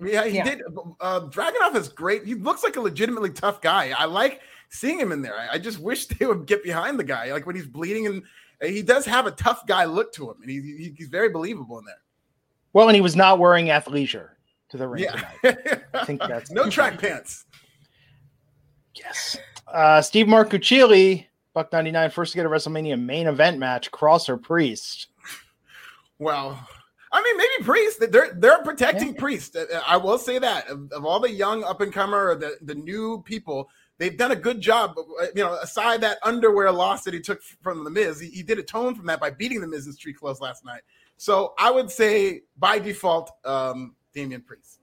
yeah, 0.00 0.24
he 0.24 0.36
yeah. 0.36 0.44
did. 0.44 0.62
Uh, 1.00 1.20
Dragunov 1.28 1.76
is 1.76 1.88
great. 1.88 2.24
He 2.24 2.34
looks 2.34 2.64
like 2.64 2.76
a 2.76 2.80
legitimately 2.80 3.30
tough 3.30 3.60
guy. 3.60 3.92
I 3.96 4.06
like 4.06 4.40
seeing 4.70 4.98
him 4.98 5.12
in 5.12 5.22
there. 5.22 5.38
I, 5.38 5.54
I 5.54 5.58
just 5.58 5.78
wish 5.78 6.06
they 6.06 6.26
would 6.26 6.46
get 6.46 6.64
behind 6.64 6.98
the 6.98 7.04
guy, 7.04 7.30
like 7.32 7.46
when 7.46 7.54
he's 7.54 7.66
bleeding 7.66 8.06
and 8.06 8.22
he 8.62 8.82
does 8.82 9.04
have 9.06 9.26
a 9.26 9.30
tough 9.32 9.66
guy 9.66 9.84
look 9.84 10.12
to 10.14 10.30
him, 10.30 10.36
and 10.40 10.50
he, 10.50 10.60
he, 10.60 10.94
he's 10.96 11.08
very 11.08 11.28
believable 11.28 11.78
in 11.78 11.84
there. 11.84 11.94
Well, 12.72 12.88
and 12.88 12.94
he 12.94 13.00
was 13.00 13.16
not 13.16 13.38
wearing 13.38 13.66
athleisure 13.66 14.30
to 14.68 14.76
the 14.76 14.88
ring 14.88 15.04
yeah. 15.04 15.30
tonight. 15.42 15.82
I 15.94 16.04
think 16.04 16.20
that's 16.20 16.50
no 16.50 16.68
track 16.68 16.98
pants. 17.00 17.46
Yes. 18.94 19.38
Uh, 19.66 20.00
Steve 20.00 20.26
Marcucci, 20.26 21.26
Buck 21.54 21.72
99, 21.72 22.10
first 22.10 22.32
to 22.32 22.36
get 22.36 22.46
a 22.46 22.48
WrestleMania 22.48 23.00
main 23.00 23.26
event 23.26 23.58
match, 23.58 23.90
Kross 23.90 24.28
or 24.28 24.36
Priest. 24.36 25.08
Well, 26.18 26.58
I 27.12 27.22
mean, 27.22 27.36
maybe 27.36 27.64
Priest. 27.64 28.04
They're 28.10 28.34
they're 28.34 28.62
protecting 28.62 29.14
yeah. 29.14 29.20
Priest. 29.20 29.56
I 29.86 29.96
will 29.96 30.18
say 30.18 30.38
that 30.38 30.68
of, 30.68 30.92
of 30.92 31.04
all 31.04 31.20
the 31.20 31.30
young 31.30 31.64
up 31.64 31.80
and 31.80 31.92
comer 31.92 32.34
the, 32.34 32.56
the 32.62 32.74
new 32.74 33.22
people, 33.24 33.70
they've 33.98 34.16
done 34.16 34.32
a 34.32 34.36
good 34.36 34.60
job. 34.60 34.96
Uh, 34.98 35.26
you 35.34 35.42
know, 35.42 35.54
aside 35.54 36.00
that 36.02 36.18
underwear 36.22 36.70
loss 36.72 37.04
that 37.04 37.14
he 37.14 37.20
took 37.20 37.42
from 37.42 37.84
the 37.84 37.90
Miz, 37.90 38.20
he, 38.20 38.28
he 38.28 38.42
did 38.42 38.58
atone 38.58 38.94
from 38.94 39.06
that 39.06 39.20
by 39.20 39.30
beating 39.30 39.60
the 39.60 39.66
Miz 39.66 39.86
in 39.86 39.92
street 39.92 40.16
clothes 40.16 40.40
last 40.40 40.64
night. 40.64 40.82
So 41.16 41.54
I 41.58 41.70
would 41.70 41.90
say 41.90 42.42
by 42.58 42.78
default, 42.78 43.30
um, 43.44 43.94
Damian 44.14 44.42
Priest. 44.42 44.80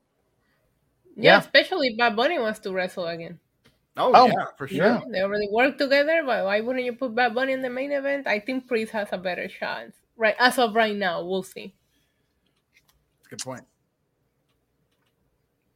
Yeah, 1.16 1.34
yeah, 1.34 1.40
especially 1.40 1.96
Bad 1.96 2.16
Bunny 2.16 2.40
wants 2.40 2.60
to 2.60 2.72
wrestle 2.72 3.08
again. 3.08 3.40
Oh, 3.96 4.12
oh 4.16 4.28
yeah, 4.28 4.46
for 4.58 4.68
sure. 4.68 4.78
Yeah. 4.78 5.02
They 5.12 5.22
already 5.22 5.48
work 5.52 5.78
together, 5.78 6.24
but 6.26 6.46
why 6.46 6.60
wouldn't 6.62 6.86
you 6.86 6.94
put 6.94 7.14
Bad 7.14 7.36
Bunny 7.36 7.54
in 7.54 7.62
the 7.62 7.70
main 7.70 7.92
event? 7.92 8.26
I 8.26 8.40
think 8.40 8.68
Priest 8.68 8.92
has 8.94 9.10
a 9.12 9.18
better 9.20 9.48
chance. 9.48 9.96
Right 10.18 10.36
as 10.40 10.58
of 10.58 10.74
right 10.74 10.96
now, 10.96 11.24
we'll 11.24 11.44
see. 11.44 11.76
That's 13.20 13.28
a 13.28 13.30
good 13.30 13.44
point. 13.44 13.64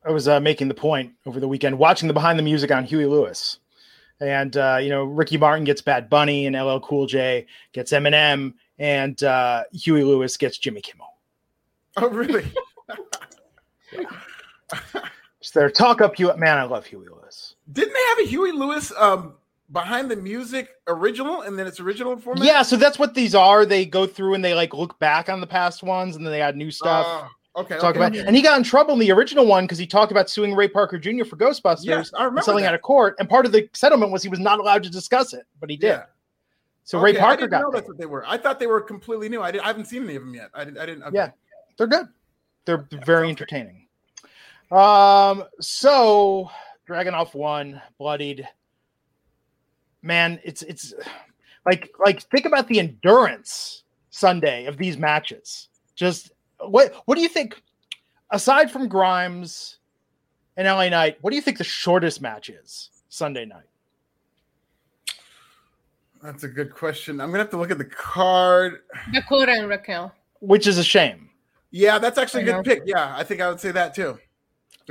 I 0.07 0.11
was 0.11 0.27
uh, 0.27 0.39
making 0.39 0.69
the 0.69 0.73
point 0.73 1.11
over 1.25 1.39
the 1.39 1.47
weekend, 1.47 1.77
watching 1.77 2.07
the 2.07 2.13
behind 2.13 2.39
the 2.39 2.43
music 2.43 2.71
on 2.71 2.85
Huey 2.85 3.05
Lewis, 3.05 3.59
and 4.21 4.55
uh, 4.55 4.79
you 4.81 4.89
know 4.89 5.03
Ricky 5.03 5.37
Martin 5.37 5.65
gets 5.65 5.81
Bad 5.81 6.09
Bunny, 6.09 6.45
and 6.45 6.55
LL 6.55 6.79
Cool 6.79 7.07
J 7.07 7.45
gets 7.73 7.91
Eminem, 7.91 8.53
and 8.79 9.21
uh, 9.21 9.63
Huey 9.73 10.05
Lewis 10.05 10.37
gets 10.37 10.57
Jimmy 10.57 10.79
Kimmel. 10.79 11.07
Oh, 11.97 12.07
really? 12.07 12.45
yeah. 13.91 14.03
Just 15.41 15.53
their 15.53 15.69
talk 15.69 15.99
up 15.99 16.15
Huey. 16.15 16.35
Man, 16.37 16.57
I 16.57 16.63
love 16.63 16.85
Huey 16.85 17.07
Lewis. 17.07 17.55
Didn't 17.71 17.93
they 17.93 18.03
have 18.09 18.19
a 18.19 18.29
Huey 18.29 18.53
Lewis 18.53 18.93
um, 18.97 19.33
behind 19.73 20.09
the 20.09 20.15
music 20.15 20.69
original, 20.87 21.41
and 21.41 21.59
then 21.59 21.67
it's 21.67 21.81
original 21.81 22.15
format? 22.17 22.45
Yeah, 22.45 22.61
so 22.61 22.77
that's 22.77 22.97
what 22.97 23.13
these 23.13 23.35
are. 23.35 23.65
They 23.65 23.85
go 23.85 24.07
through 24.07 24.35
and 24.35 24.45
they 24.45 24.53
like 24.53 24.73
look 24.73 24.97
back 24.99 25.27
on 25.27 25.41
the 25.41 25.47
past 25.47 25.83
ones, 25.83 26.15
and 26.15 26.25
then 26.25 26.31
they 26.31 26.41
add 26.41 26.55
new 26.55 26.71
stuff. 26.71 27.29
Okay. 27.57 27.77
Talk 27.79 27.95
okay. 27.95 28.05
about, 28.05 28.15
and 28.15 28.35
he 28.35 28.43
got 28.43 28.55
in 28.57 28.63
trouble 28.63 28.93
in 28.93 28.99
the 28.99 29.11
original 29.11 29.45
one 29.45 29.63
because 29.63 29.79
he 29.79 29.87
talked 29.87 30.11
about 30.11 30.29
suing 30.29 30.53
Ray 30.53 30.67
Parker 30.67 30.99
Jr. 30.99 31.25
for 31.25 31.37
Ghostbusters, 31.37 31.85
yes, 31.85 32.11
I 32.13 32.23
remember 32.23 32.43
selling 32.43 32.63
that. 32.63 32.69
out 32.69 32.75
of 32.75 32.83
court. 32.83 33.15
And 33.17 33.27
part 33.27 33.47
of 33.47 33.51
the 33.51 33.67
settlement 33.73 34.11
was 34.11 34.21
he 34.21 34.29
was 34.29 34.39
not 34.39 34.59
allowed 34.59 34.83
to 34.83 34.91
discuss 34.91 35.33
it, 35.33 35.43
but 35.59 35.69
he 35.69 35.75
did. 35.75 35.87
Yeah. 35.87 36.03
So 36.83 36.99
okay, 36.99 37.13
Ray 37.13 37.19
Parker 37.19 37.45
I 37.45 37.47
got. 37.47 37.61
Know 37.63 37.71
that's 37.71 37.87
what 37.87 37.97
they 37.97 38.05
were. 38.05 38.23
I 38.27 38.37
thought 38.37 38.59
they 38.59 38.67
were 38.67 38.79
completely 38.79 39.27
new. 39.27 39.41
I, 39.41 39.51
did, 39.51 39.61
I 39.61 39.67
haven't 39.67 39.85
seen 39.85 40.03
any 40.03 40.15
of 40.15 40.23
them 40.23 40.35
yet. 40.35 40.51
I 40.53 40.63
didn't. 40.63 40.77
I 40.77 40.85
didn't. 40.85 41.03
Okay. 41.03 41.15
Yeah, 41.15 41.31
they're 41.77 41.87
good. 41.87 42.07
They're 42.65 42.87
yeah, 42.91 42.99
very 43.03 43.29
entertaining. 43.29 43.87
Um. 44.71 45.43
So 45.59 46.49
Dragunov 46.87 47.33
one 47.33 47.81
bloodied. 47.97 48.47
Man, 50.03 50.39
it's 50.43 50.61
it's 50.61 50.93
like 51.65 51.91
like 51.99 52.21
think 52.29 52.45
about 52.45 52.67
the 52.67 52.79
endurance 52.79 53.83
Sunday 54.11 54.65
of 54.65 54.77
these 54.77 54.97
matches. 54.97 55.69
Just 55.95 56.31
what 56.59 56.93
what 57.05 57.15
do 57.15 57.21
you 57.21 57.29
think 57.29 57.61
aside 58.31 58.71
from 58.71 58.87
Grimes 58.87 59.77
and 60.55 60.67
LA 60.67 60.89
Knight, 60.89 61.17
what 61.21 61.29
do 61.29 61.35
you 61.35 61.41
think 61.41 61.57
the 61.57 61.63
shortest 61.63 62.21
match 62.21 62.49
is 62.49 62.89
Sunday 63.09 63.45
night? 63.45 63.63
That's 66.21 66.43
a 66.43 66.47
good 66.47 66.73
question. 66.73 67.21
I'm 67.21 67.29
gonna 67.29 67.43
have 67.43 67.51
to 67.51 67.57
look 67.57 67.71
at 67.71 67.77
the 67.77 67.85
card. 67.85 68.81
Dakota 69.13 69.51
and 69.51 69.69
Raquel. 69.69 70.13
Which 70.39 70.67
is 70.67 70.77
a 70.77 70.83
shame. 70.83 71.29
Yeah, 71.71 71.99
that's 71.99 72.17
actually 72.17 72.43
a 72.43 72.53
good 72.53 72.65
pick. 72.65 72.83
Yeah, 72.85 73.13
I 73.15 73.23
think 73.23 73.41
I 73.41 73.49
would 73.49 73.59
say 73.59 73.71
that 73.71 73.93
too. 73.93 74.17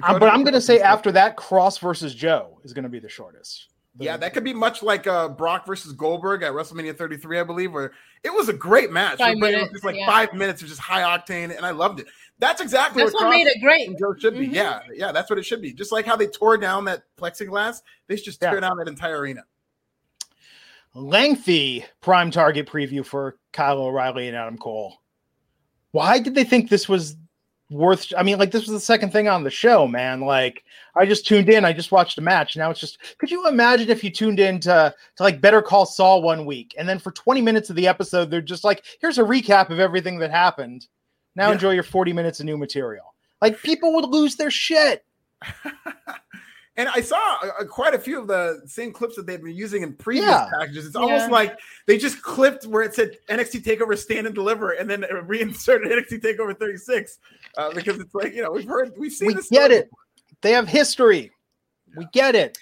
Uh, 0.02 0.18
but 0.18 0.33
I'm 0.33 0.44
gonna 0.44 0.61
say 0.61 0.81
after 0.81 1.11
that, 1.12 1.37
Kross 1.37 1.81
versus 1.81 2.14
Joe 2.14 2.59
is 2.64 2.72
gonna 2.72 2.88
be 2.88 2.98
the 3.00 3.09
shortest. 3.09 3.68
Yeah, 3.98 4.16
that 4.18 4.35
could 4.35 4.44
be 4.44 4.52
much 4.52 4.82
like 4.82 5.06
uh, 5.06 5.28
Brock 5.28 5.66
versus 5.66 5.92
Goldberg 5.92 6.42
at 6.42 6.52
WrestleMania 6.52 6.96
33, 6.96 7.40
I 7.40 7.44
believe, 7.44 7.72
where 7.72 7.92
it 8.22 8.32
was 8.32 8.48
a 8.48 8.52
great 8.52 8.90
match. 8.90 9.18
Five 9.18 9.38
minutes, 9.38 9.56
it 9.56 9.62
was 9.62 9.70
just 9.72 9.85
like 9.85 9.96
yeah. 9.96 10.06
five 10.06 10.35
minutes 10.35 10.61
of 10.62 10.68
just 10.68 10.80
high 10.80 11.02
octane, 11.02 11.56
and 11.56 11.64
I 11.64 11.70
loved 11.70 12.00
it. 12.00 12.06
That's 12.38 12.61
exactly 12.61 13.02
that's 13.02 13.14
what, 13.14 13.24
what 13.24 13.30
made 13.30 13.46
it 13.46 13.61
great. 13.62 13.98
Joe 13.98 14.14
should 14.18 14.35
be. 14.35 14.46
Mm-hmm. 14.46 14.54
Yeah, 14.54 14.80
yeah, 14.92 15.12
that's 15.12 15.30
what 15.30 15.38
it 15.38 15.44
should 15.44 15.62
be. 15.62 15.72
Just 15.72 15.92
like 15.92 16.04
how 16.04 16.16
they 16.16 16.26
tore 16.26 16.59
down 16.59 16.85
that 16.85 17.04
plexiglass, 17.16 17.80
they 18.06 18.16
should 18.16 18.26
just 18.26 18.40
tear 18.40 18.54
yeah. 18.54 18.61
down 18.61 18.76
that 18.76 18.88
entire 18.88 19.18
arena. 19.18 19.44
Lengthy 20.92 21.85
prime 22.00 22.30
target 22.30 22.66
preview 22.66 23.04
for 23.04 23.38
Kyle 23.52 23.78
O'Reilly 23.78 24.28
and 24.28 24.37
Adam 24.37 24.59
Cole. 24.59 24.98
Why 25.92 26.18
did 26.18 26.35
they 26.35 26.44
think 26.44 26.68
this 26.68 26.88
was 26.88 27.16
worth 27.70 28.12
I 28.16 28.22
mean, 28.22 28.38
like 28.38 28.50
this 28.50 28.62
was 28.62 28.72
the 28.72 28.81
second 28.81 29.12
thing 29.12 29.29
on 29.29 29.42
the 29.42 29.50
show, 29.50 29.87
man. 29.87 30.20
Like 30.20 30.64
I 30.94 31.07
just 31.07 31.26
tuned 31.26 31.48
in, 31.48 31.64
I 31.64 31.72
just 31.72 31.92
watched 31.92 32.18
a 32.18 32.22
match. 32.22 32.57
Now 32.57 32.70
it's 32.70 32.81
just 32.81 32.98
could 33.18 33.31
you 33.31 33.46
imagine 33.48 33.90
if 33.90 34.05
you 34.05 34.11
tuned 34.11 34.40
in 34.40 34.61
to, 34.61 34.94
to 35.16 35.22
like 35.22 35.40
Better 35.40 35.62
Call 35.62 35.87
Saul 35.87 36.22
one 36.22 36.46
week 36.46 36.74
and 36.79 36.88
then 36.88 36.98
for 36.98 37.11
20 37.11 37.40
minutes 37.40 37.70
of 37.70 37.76
the 37.76 37.88
episode, 37.88 38.31
they're 38.31 38.40
just 38.40 38.64
like, 38.64 38.85
here's 39.00 39.18
a 39.18 39.22
recap 39.22 39.70
of 39.70 39.81
everything 39.81 40.18
that 40.18 40.31
happened. 40.31 40.87
Now 41.35 41.48
yeah. 41.48 41.55
enjoy 41.55 41.72
your 41.72 41.83
40 41.83 42.12
minutes 42.12 42.40
of 42.40 42.46
new 42.46 42.57
material. 42.57 43.14
Like 43.42 43.61
people 43.62 43.94
would 43.94 44.07
lose 44.07 44.37
their 44.37 44.50
shit. 44.50 45.05
and 46.76 46.88
I 46.88 47.00
saw 47.00 47.38
uh, 47.42 47.64
quite 47.64 47.94
a 47.94 47.98
few 47.98 48.20
of 48.20 48.26
the 48.26 48.62
same 48.66 48.92
clips 48.92 49.16
that 49.16 49.26
they've 49.26 49.42
been 49.42 49.55
using 49.55 49.83
in 49.83 49.94
previous 49.94 50.26
yeah. 50.26 50.48
packages. 50.59 50.87
It's 50.87 50.94
yeah. 50.94 51.00
almost 51.00 51.31
like 51.31 51.59
they 51.87 51.96
just 51.96 52.22
clipped 52.22 52.66
where 52.66 52.83
it 52.83 52.94
said 52.94 53.16
NXT 53.29 53.62
Takeover 53.62 53.96
Stand 53.96 54.26
and 54.26 54.35
Deliver, 54.35 54.72
and 54.72 54.88
then 54.88 55.05
reinserted 55.24 55.90
NXT 56.11 56.22
Takeover 56.22 56.59
36 56.59 57.18
uh, 57.57 57.73
because 57.73 57.99
it's 57.99 58.14
like 58.14 58.35
you 58.35 58.42
know 58.42 58.51
we've 58.51 58.69
heard 58.69 58.92
we've 58.97 59.12
seen 59.12 59.29
we 59.29 59.35
this. 59.35 59.49
Get 59.49 59.71
it? 59.71 59.90
They 60.42 60.53
have 60.53 60.69
history. 60.69 61.33
We 61.97 62.07
get 62.12 62.35
it. 62.35 62.59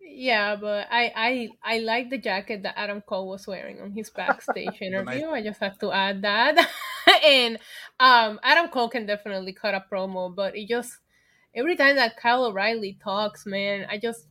Yeah, 0.00 0.56
but 0.56 0.88
I 0.90 1.12
I 1.64 1.74
I 1.76 1.78
like 1.78 2.10
the 2.10 2.18
jacket 2.18 2.62
that 2.64 2.78
Adam 2.78 3.00
Cole 3.02 3.28
was 3.28 3.46
wearing 3.46 3.80
on 3.80 3.92
his 3.92 4.10
backstage 4.10 4.76
interview. 4.80 5.28
I 5.28 5.42
just 5.42 5.60
have 5.60 5.78
to 5.78 5.92
add 5.92 6.22
that. 6.22 6.70
and 7.24 7.58
um 7.98 8.38
Adam 8.42 8.68
Cole 8.68 8.88
can 8.88 9.06
definitely 9.06 9.52
cut 9.52 9.74
a 9.74 9.84
promo, 9.90 10.34
but 10.34 10.56
it 10.56 10.68
just 10.68 10.98
every 11.54 11.76
time 11.76 11.96
that 11.96 12.16
Kyle 12.16 12.44
O'Reilly 12.44 12.98
talks, 13.02 13.46
man, 13.46 13.86
I 13.88 13.98
just 13.98 14.26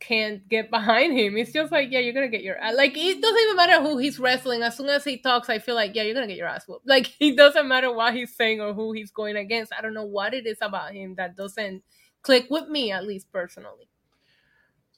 can't 0.00 0.46
get 0.48 0.70
behind 0.70 1.16
him. 1.16 1.36
It's 1.36 1.52
just 1.52 1.70
like, 1.70 1.90
yeah, 1.90 2.00
you're 2.00 2.14
gonna 2.14 2.28
get 2.28 2.42
your 2.42 2.58
ass. 2.58 2.74
like. 2.74 2.96
It 2.96 3.20
doesn't 3.20 3.42
even 3.42 3.56
matter 3.56 3.80
who 3.80 3.98
he's 3.98 4.18
wrestling. 4.18 4.62
As 4.62 4.76
soon 4.76 4.88
as 4.88 5.04
he 5.04 5.18
talks, 5.18 5.48
I 5.48 5.58
feel 5.58 5.74
like, 5.74 5.94
yeah, 5.94 6.02
you're 6.02 6.14
gonna 6.14 6.26
get 6.26 6.36
your 6.36 6.48
ass 6.48 6.66
whooped. 6.66 6.88
Like 6.88 7.14
it 7.20 7.36
doesn't 7.36 7.68
matter 7.68 7.92
what 7.92 8.14
he's 8.14 8.34
saying 8.34 8.60
or 8.60 8.72
who 8.74 8.92
he's 8.92 9.10
going 9.10 9.36
against. 9.36 9.72
I 9.76 9.82
don't 9.82 9.94
know 9.94 10.06
what 10.06 10.34
it 10.34 10.46
is 10.46 10.58
about 10.60 10.92
him 10.92 11.14
that 11.16 11.36
doesn't 11.36 11.82
click 12.22 12.46
with 12.50 12.68
me, 12.68 12.92
at 12.92 13.06
least 13.06 13.30
personally 13.32 13.90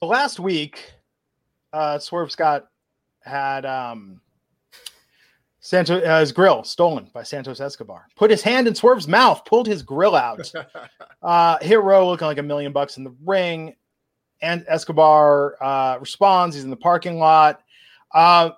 last 0.06 0.40
week, 0.40 0.92
uh, 1.72 1.98
Swerve 1.98 2.30
Scott 2.30 2.66
had 3.20 3.64
um, 3.64 4.20
Santos 5.60 6.02
uh, 6.04 6.20
his 6.20 6.32
grill 6.32 6.64
stolen 6.64 7.08
by 7.14 7.22
Santos 7.22 7.60
Escobar. 7.60 8.06
Put 8.16 8.30
his 8.30 8.42
hand 8.42 8.66
in 8.66 8.74
Swerve's 8.74 9.08
mouth, 9.08 9.44
pulled 9.44 9.66
his 9.66 9.82
grill 9.82 10.16
out. 10.16 10.50
uh, 11.22 11.58
Hero 11.62 12.06
looking 12.06 12.26
like 12.26 12.38
a 12.38 12.42
million 12.42 12.72
bucks 12.72 12.96
in 12.96 13.04
the 13.04 13.14
ring, 13.24 13.74
and 14.42 14.64
Escobar 14.68 15.56
uh, 15.62 15.98
responds. 15.98 16.56
He's 16.56 16.64
in 16.64 16.70
the 16.70 16.76
parking 16.76 17.18
lot. 17.18 17.62
Uh, 18.12 18.50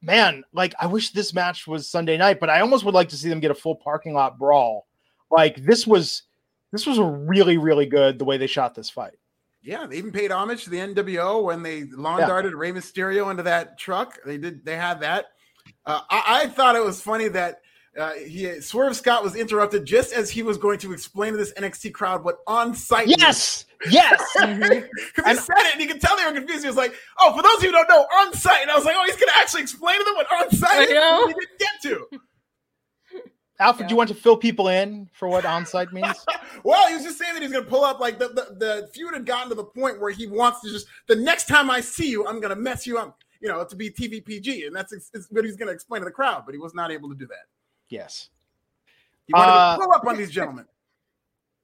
man, 0.00 0.44
like 0.52 0.74
I 0.80 0.86
wish 0.86 1.10
this 1.10 1.34
match 1.34 1.66
was 1.66 1.88
Sunday 1.88 2.16
night, 2.16 2.40
but 2.40 2.48
I 2.48 2.60
almost 2.60 2.84
would 2.84 2.94
like 2.94 3.10
to 3.10 3.16
see 3.16 3.28
them 3.28 3.40
get 3.40 3.50
a 3.50 3.54
full 3.54 3.74
parking 3.74 4.14
lot 4.14 4.38
brawl. 4.38 4.86
Like 5.30 5.56
this 5.56 5.86
was, 5.86 6.22
this 6.72 6.86
was 6.86 6.98
a 6.98 7.04
really, 7.04 7.58
really 7.58 7.86
good 7.86 8.18
the 8.18 8.24
way 8.24 8.38
they 8.38 8.46
shot 8.46 8.74
this 8.74 8.88
fight. 8.88 9.18
Yeah, 9.62 9.84
they 9.86 9.96
even 9.96 10.12
paid 10.12 10.30
homage 10.30 10.62
to 10.64 10.70
the 10.70 10.78
NWO 10.78 11.42
when 11.42 11.60
they 11.60 11.84
lawn 11.86 12.20
darted 12.20 12.52
yeah. 12.52 12.58
Rey 12.58 12.70
Mysterio 12.70 13.32
into 13.32 13.42
that 13.42 13.76
truck. 13.76 14.16
They 14.24 14.38
did. 14.38 14.64
They 14.64 14.76
had 14.76 15.00
that. 15.00 15.26
Uh, 15.84 16.02
I, 16.08 16.42
I, 16.42 16.46
thought 16.46 16.76
it 16.76 16.84
was 16.84 17.02
funny 17.02 17.26
that 17.28 17.62
Uh, 17.98 18.12
he 18.12 18.60
Swerve 18.60 18.94
Scott 18.94 19.22
was 19.22 19.34
interrupted 19.36 19.84
just 19.86 20.12
as 20.12 20.28
he 20.30 20.42
was 20.42 20.58
going 20.58 20.78
to 20.80 20.92
explain 20.92 21.32
to 21.32 21.38
this 21.38 21.52
NXT 21.54 21.92
crowd 21.94 22.22
what 22.24 22.38
on 22.46 22.74
site. 22.74 23.08
Yes, 23.08 23.64
yes. 23.90 24.22
Mhm. 24.38 24.60
he 24.62 25.34
said 25.34 25.54
it 25.58 25.72
and 25.72 25.80
you 25.80 25.88
could 25.88 26.00
tell 26.00 26.14
they 26.16 26.24
were 26.26 26.32
confused. 26.32 26.62
He 26.62 26.68
was 26.68 26.76
like, 26.76 26.94
"Oh, 27.20 27.34
for 27.34 27.42
those 27.42 27.56
of 27.56 27.62
you 27.62 27.70
who 27.70 27.72
don't 27.76 27.88
know, 27.88 28.02
on 28.02 28.34
site." 28.34 28.60
And 28.62 28.70
I 28.70 28.74
was 28.76 28.84
like, 28.84 28.94
"Oh, 28.98 29.04
he's 29.06 29.16
going 29.16 29.28
to 29.32 29.38
actually 29.38 29.62
explain 29.62 29.98
to 29.98 30.04
them 30.04 30.14
what 30.14 30.26
on 30.30 30.50
site 30.50 30.70
I 30.78 30.82
is." 30.82 30.90
know. 30.90 31.26
He 31.28 31.32
didn't 31.34 31.58
get 31.58 31.82
to. 31.82 32.20
Alfred, 33.58 33.84
Yeah. 33.84 33.88
do 33.88 33.92
you 33.94 33.96
want 33.96 34.08
to 34.08 34.14
fill 34.14 34.36
people 34.36 34.68
in 34.68 35.08
for 35.14 35.28
what 35.28 35.44
onsite 35.44 35.92
means? 35.92 36.24
Well, 36.64 36.88
he 36.88 36.94
was 36.94 37.04
just 37.04 37.18
saying 37.18 37.32
that 37.34 37.42
he's 37.42 37.52
going 37.52 37.64
to 37.64 37.70
pull 37.70 37.84
up. 37.84 38.00
Like 38.00 38.18
the, 38.18 38.28
the 38.28 38.56
the 38.58 38.88
feud 38.92 39.14
had 39.14 39.24
gotten 39.24 39.48
to 39.50 39.54
the 39.54 39.64
point 39.64 40.00
where 40.00 40.10
he 40.10 40.26
wants 40.26 40.60
to 40.62 40.70
just 40.70 40.86
the 41.06 41.14
next 41.14 41.46
time 41.46 41.70
I 41.70 41.80
see 41.80 42.10
you, 42.10 42.26
I'm 42.26 42.40
going 42.40 42.50
to 42.54 42.60
mess 42.60 42.86
you 42.86 42.98
up. 42.98 43.22
You 43.40 43.48
know, 43.48 43.64
to 43.64 43.76
be 43.76 43.88
TVPG, 43.90 44.66
and 44.66 44.74
that's 44.74 44.92
ex- 44.92 45.10
is 45.14 45.28
what 45.30 45.44
he's 45.44 45.56
going 45.56 45.68
to 45.68 45.72
explain 45.74 46.00
to 46.00 46.06
the 46.06 46.10
crowd. 46.10 46.42
But 46.44 46.54
he 46.54 46.58
was 46.58 46.74
not 46.74 46.90
able 46.90 47.08
to 47.10 47.14
do 47.14 47.26
that. 47.28 47.44
Yes. 47.88 48.28
He 49.26 49.32
wanted 49.32 49.52
Uh, 49.52 49.76
to 49.76 49.82
pull 49.82 49.92
up 49.92 50.06
on 50.06 50.16
these 50.16 50.30
gentlemen. 50.30 50.66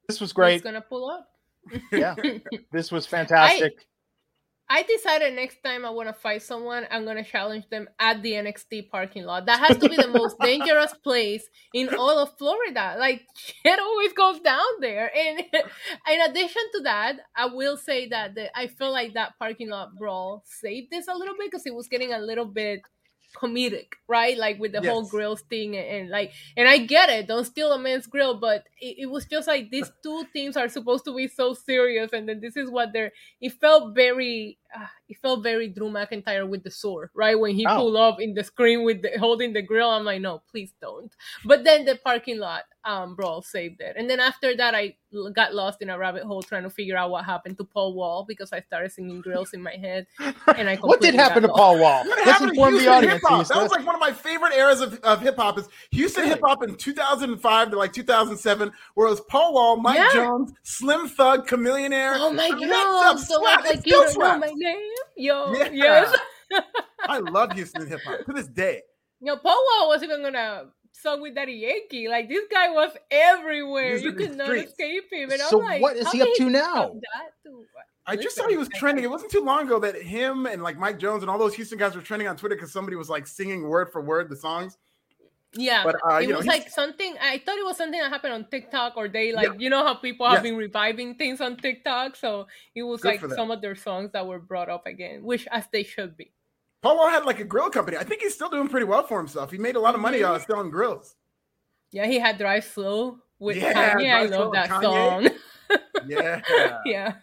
This 0.08 0.20
was 0.20 0.32
great. 0.32 0.52
He's 0.54 0.62
great. 0.62 0.72
gonna 0.72 0.84
pull 0.84 1.08
up. 1.08 1.28
Yeah. 1.92 2.14
This 2.72 2.90
was 2.90 3.06
fantastic. 3.06 3.86
I 4.68 4.84
decided 4.84 5.34
next 5.34 5.62
time 5.62 5.84
I 5.84 5.90
want 5.90 6.08
to 6.08 6.14
fight 6.14 6.40
someone, 6.40 6.86
I'm 6.90 7.04
gonna 7.04 7.22
challenge 7.24 7.68
them 7.68 7.88
at 7.98 8.22
the 8.22 8.32
NXT 8.32 8.88
parking 8.90 9.24
lot. 9.24 9.44
That 9.44 9.60
has 9.60 9.76
to 9.78 9.88
be 9.88 9.96
the 9.96 10.08
most 10.08 10.38
dangerous 10.40 10.94
place 11.04 11.46
in 11.74 11.90
all 11.94 12.18
of 12.18 12.36
Florida. 12.38 12.96
Like 12.98 13.22
shit 13.36 13.78
always 13.78 14.12
goes 14.14 14.40
down 14.40 14.64
there. 14.80 15.10
And 15.14 15.40
in 16.10 16.20
addition 16.22 16.62
to 16.74 16.80
that, 16.84 17.16
I 17.36 17.46
will 17.46 17.76
say 17.76 18.08
that 18.08 18.34
the, 18.34 18.56
I 18.58 18.66
feel 18.66 18.90
like 18.90 19.12
that 19.12 19.34
parking 19.38 19.68
lot 19.68 19.94
brawl 19.96 20.42
saved 20.46 20.90
this 20.90 21.06
a 21.06 21.14
little 21.14 21.34
bit 21.36 21.50
because 21.50 21.66
it 21.66 21.74
was 21.74 21.86
getting 21.88 22.14
a 22.14 22.18
little 22.18 22.46
bit 22.46 22.80
comedic, 23.36 23.94
right? 24.08 24.36
Like 24.36 24.58
with 24.58 24.72
the 24.72 24.82
whole 24.82 25.02
Yes. 25.02 25.08
grills 25.08 25.42
thing 25.42 25.76
and, 25.76 25.86
and 25.86 26.10
like 26.10 26.32
and 26.56 26.68
I 26.68 26.78
get 26.78 27.10
it, 27.10 27.26
don't 27.28 27.44
steal 27.44 27.72
a 27.72 27.78
man's 27.78 28.06
grill, 28.06 28.38
but 28.38 28.64
it, 28.80 28.96
it 29.00 29.06
was 29.06 29.26
just 29.26 29.48
like 29.48 29.70
these 29.70 29.90
two 30.02 30.24
teams 30.32 30.56
are 30.56 30.68
supposed 30.68 31.04
to 31.06 31.16
be 31.16 31.28
so 31.28 31.54
serious, 31.54 32.12
and 32.12 32.28
then 32.28 32.40
this 32.40 32.56
is 32.56 32.70
what 32.70 32.92
they're. 32.92 33.12
It 33.40 33.52
felt 33.54 33.94
very, 33.94 34.58
uh, 34.76 34.86
it 35.08 35.18
felt 35.22 35.42
very 35.42 35.68
Drew 35.68 35.88
McIntyre 35.90 36.48
with 36.48 36.62
the 36.64 36.70
sword, 36.70 37.10
right? 37.14 37.38
When 37.38 37.54
he 37.54 37.66
Oh. 37.66 37.76
pulled 37.76 37.96
up 37.96 38.20
in 38.20 38.34
the 38.34 38.44
screen 38.44 38.84
with 38.84 39.02
the, 39.02 39.10
holding 39.18 39.52
the 39.52 39.62
grill, 39.62 39.90
I'm 39.90 40.04
like, 40.04 40.20
no, 40.20 40.42
please 40.50 40.72
don't. 40.80 41.12
But 41.44 41.64
then 41.64 41.84
the 41.84 41.96
parking 41.96 42.38
lot 42.38 42.64
um 42.84 43.14
brawl 43.14 43.42
saved 43.42 43.80
it, 43.80 43.94
and 43.96 44.10
then 44.10 44.18
after 44.18 44.56
that, 44.56 44.74
I 44.74 44.96
got 45.34 45.54
lost 45.54 45.82
in 45.82 45.90
a 45.90 45.96
rabbit 45.98 46.24
hole 46.24 46.42
trying 46.42 46.64
to 46.64 46.70
figure 46.70 46.96
out 46.96 47.10
what 47.10 47.24
happened 47.24 47.56
to 47.58 47.64
Paul 47.64 47.94
Wall 47.94 48.24
because 48.26 48.52
I 48.52 48.60
started 48.60 48.90
singing 48.90 49.20
grills 49.20 49.52
in 49.52 49.62
my 49.62 49.72
head, 49.76 50.06
and 50.56 50.68
I 50.68 50.74
what 50.80 51.00
did 51.00 51.14
happen 51.14 51.42
to 51.42 51.48
got 51.48 51.56
Paul 51.56 51.78
Wall? 51.78 52.02
What 52.04 52.18
Let's 52.26 52.30
happened 52.30 52.48
to 52.48 52.54
inform 52.54 52.72
the 52.74 52.80
Houston 52.80 52.92
audience. 52.94 53.14
hip-hop? 53.22 53.48
That 53.48 53.62
was 53.62 53.70
like 53.70 53.86
one 53.86 53.94
of 53.94 54.00
my 54.00 54.12
favorite 54.12 54.54
eras 54.54 54.80
of, 54.80 54.94
of 55.04 55.20
hip 55.20 55.36
hop. 55.36 55.58
Is 55.58 55.68
Houston 55.92 56.22
Really? 56.24 56.34
hip 56.34 56.40
hop 56.44 56.62
in 56.64 56.74
2005 56.74 57.70
to 57.70 57.76
like 57.76 57.92
2007, 57.92 58.72
where 58.94 59.06
it 59.06 59.10
was 59.10 59.20
Paul 59.28 59.54
Wall, 59.54 59.76
Mike 59.76 59.98
Yeah. 59.98 60.08
Jones, 60.12 60.52
Slim 60.64 61.06
Thug, 61.08 61.46
Chamillionaire. 61.46 62.14
Oh 62.16 62.32
my 62.32 62.50
I 62.52 62.56
mean, 62.56 62.68
god! 62.68 63.18
So 63.20 63.40
much 63.42 63.62
slapped. 63.62 63.66
It 63.66 63.76
like 63.76 63.86
you 63.86 63.92
don't 63.92 64.18
know 64.18 64.38
my 64.38 64.52
name, 64.62 64.92
yo. 65.16 65.52
Yeah. 65.54 65.68
Yes. 65.72 66.16
I 67.08 67.18
love 67.18 67.52
Houston 67.52 67.86
hip 67.86 68.00
hop 68.06 68.24
to 68.26 68.32
this 68.32 68.46
day. 68.48 68.82
Yo, 69.20 69.36
Paul 69.36 69.58
Wall 69.78 69.88
was 69.88 70.02
even 70.02 70.22
gonna 70.22 70.64
song 70.92 71.20
with 71.22 71.34
Daddy 71.34 71.54
Yankee. 71.54 72.08
Like 72.08 72.28
this 72.28 72.44
guy 72.50 72.70
was 72.70 72.90
everywhere. 73.10 73.92
He's 73.94 74.02
You 74.02 74.10
in 74.10 74.16
could 74.16 74.36
not 74.36 74.56
escape 74.56 75.04
him. 75.10 75.30
And 75.30 75.40
So 75.40 75.60
I'm 75.60 75.66
like, 75.66 75.82
what 75.82 75.96
is 75.96 76.10
he 76.10 76.22
up 76.22 76.28
to 76.36 76.50
now? 76.50 76.74
to- 76.88 77.00
I 78.04 78.16
just 78.16 78.36
Listen, 78.36 78.44
saw 78.44 78.48
he 78.50 78.56
was 78.56 78.68
trending. 78.70 79.04
It 79.04 79.10
wasn't 79.10 79.30
too 79.30 79.44
long 79.44 79.66
ago 79.66 79.78
that 79.78 80.02
him 80.02 80.46
and 80.46 80.60
like 80.62 80.76
Mike 80.76 80.98
Jones 80.98 81.22
and 81.22 81.30
all 81.30 81.38
those 81.38 81.54
Houston 81.54 81.78
guys 81.78 81.94
were 81.94 82.02
trending 82.02 82.26
on 82.26 82.36
Twitter 82.36 82.56
because 82.56 82.72
somebody 82.72 82.96
was 82.96 83.08
like 83.08 83.28
singing 83.28 83.68
word 83.68 83.92
for 83.92 84.00
word 84.02 84.28
the 84.28 84.34
songs. 84.36 84.76
Yeah, 85.54 85.84
But, 85.84 85.96
uh, 86.04 86.16
it 86.16 86.22
you 86.22 86.28
know, 86.30 86.36
was 86.38 86.46
he's- 86.46 86.58
like 86.60 86.70
something. 86.70 87.14
I 87.20 87.36
thought 87.44 87.58
it 87.58 87.64
was 87.64 87.76
something 87.76 88.00
that 88.00 88.10
happened 88.10 88.32
on 88.32 88.46
TikTok, 88.50 88.94
or 88.96 89.06
they 89.08 89.32
like 89.32 89.60
you 89.60 89.68
know 89.68 89.84
how 89.84 89.94
people 89.94 90.24
have 90.26 90.36
Yes. 90.36 90.42
been 90.44 90.56
reviving 90.56 91.14
things 91.16 91.40
on 91.42 91.56
TikTok. 91.56 92.16
So 92.16 92.46
it 92.74 92.82
was 92.84 93.02
Good 93.02 93.20
like 93.22 93.30
some 93.32 93.50
of 93.50 93.60
their 93.60 93.74
songs 93.74 94.12
that 94.12 94.26
were 94.26 94.38
brought 94.38 94.70
up 94.70 94.86
again, 94.86 95.22
which 95.22 95.46
as 95.50 95.66
they 95.72 95.82
should 95.82 96.16
be. 96.16 96.32
Paul 96.80 96.96
Wall 96.96 97.10
had 97.10 97.24
like 97.26 97.38
a 97.38 97.44
grill 97.44 97.68
company. 97.70 97.96
I 97.98 98.02
think 98.04 98.22
he's 98.22 98.34
still 98.34 98.48
doing 98.48 98.68
pretty 98.68 98.86
well 98.86 99.02
for 99.04 99.18
himself. 99.18 99.50
He 99.52 99.58
made 99.58 99.76
a 99.76 99.80
lot 99.80 99.94
of 99.94 100.00
money 100.00 100.22
uh, 100.24 100.38
selling 100.38 100.70
grills. 100.70 101.14
Yeah, 101.92 102.06
he 102.06 102.18
had 102.18 102.38
Drive 102.38 102.64
Slow 102.64 103.18
with 103.38 103.58
Yeah, 103.58 103.94
Kanye. 103.94 104.14
I 104.14 104.26
Drive 104.26 104.28
Slow 104.30 104.38
love 104.44 104.52
that 104.54 104.68
Kanye. 104.70 104.82
song. 104.82 105.28
Yeah. 106.08 106.40
yeah. 106.84 107.14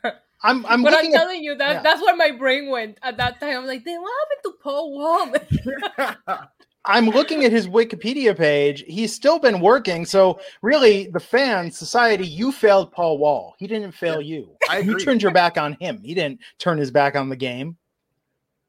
I'm 0.42 0.66
I'm 0.66 0.82
but 0.84 0.94
I'm 0.94 1.02
looking 1.02 1.14
at 1.14 1.18
telling 1.20 1.44
you 1.44 1.56
that 1.56 1.72
yeah. 1.74 1.82
that's 1.82 2.02
where 2.02 2.16
my 2.16 2.32
brain 2.32 2.70
went 2.70 2.98
at 3.04 3.18
that 3.18 3.40
time. 3.40 3.58
I'm 3.58 3.66
like, 3.68 3.84
then 3.84 4.02
what 4.02 4.12
happened 4.22 4.44
to 4.44 4.54
Paul 4.64 4.94
Wall? 4.94 6.46
I'm 6.90 7.06
looking 7.06 7.46
at 7.46 7.52
his 7.52 7.68
Wikipedia 7.68 8.36
page. 8.36 8.84
He's 8.88 9.14
still 9.14 9.38
been 9.38 9.60
working. 9.60 10.06
So 10.06 10.40
really, 10.64 11.08
the 11.08 11.20
fans, 11.20 11.78
society, 11.78 12.26
you 12.26 12.52
failed 12.52 12.92
Paul 12.92 13.20
Wall. 13.20 13.56
He 13.60 13.68
didn't 13.68 13.92
fail 13.92 14.22
you. 14.22 14.56
I 14.70 14.80
You 14.80 14.98
turned 14.98 15.22
your 15.22 15.32
back 15.32 15.58
on 15.58 15.74
him. 15.80 16.02
He 16.04 16.16
didn't 16.16 16.40
turn 16.58 16.80
his 16.80 16.90
back 16.90 17.16
on 17.16 17.30
the 17.30 17.36
game. 17.36 17.78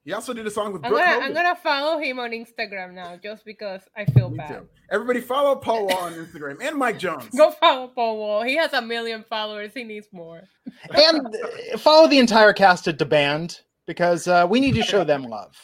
He 0.04 0.12
also 0.12 0.32
did 0.32 0.46
a 0.46 0.50
song 0.50 0.72
with 0.72 0.84
I'm 0.84 0.90
Brooke 0.90 1.02
gonna 1.04 1.26
I'm 1.26 1.32
gonna 1.34 1.56
follow 1.56 1.98
him 1.98 2.18
on 2.18 2.30
Instagram 2.30 2.94
now 2.94 3.16
just 3.22 3.44
because 3.44 3.82
I 3.96 4.06
feel 4.06 4.30
Me 4.30 4.38
bad. 4.38 4.48
too. 4.48 4.68
Everybody 4.90 5.20
follow 5.20 5.56
Paul 5.56 5.86
Wall 5.88 5.98
on 5.98 6.14
Instagram 6.14 6.56
and 6.62 6.76
Mike 6.76 6.98
Jones. 6.98 7.28
Go 7.36 7.50
follow 7.50 7.88
Paul 7.88 8.18
Wall. 8.18 8.42
He 8.42 8.56
has 8.56 8.72
a 8.72 8.80
million 8.80 9.24
followers. 9.28 9.72
He 9.74 9.84
needs 9.84 10.08
more. 10.12 10.42
And 10.94 11.36
follow 11.78 12.08
the 12.08 12.18
entire 12.18 12.52
cast 12.54 12.88
at 12.88 12.96
Da 12.98 13.04
Band 13.04 13.60
because 13.86 14.26
uh, 14.26 14.46
we 14.48 14.58
need 14.58 14.74
to 14.74 14.82
show 14.82 15.04
them 15.04 15.22
love 15.24 15.54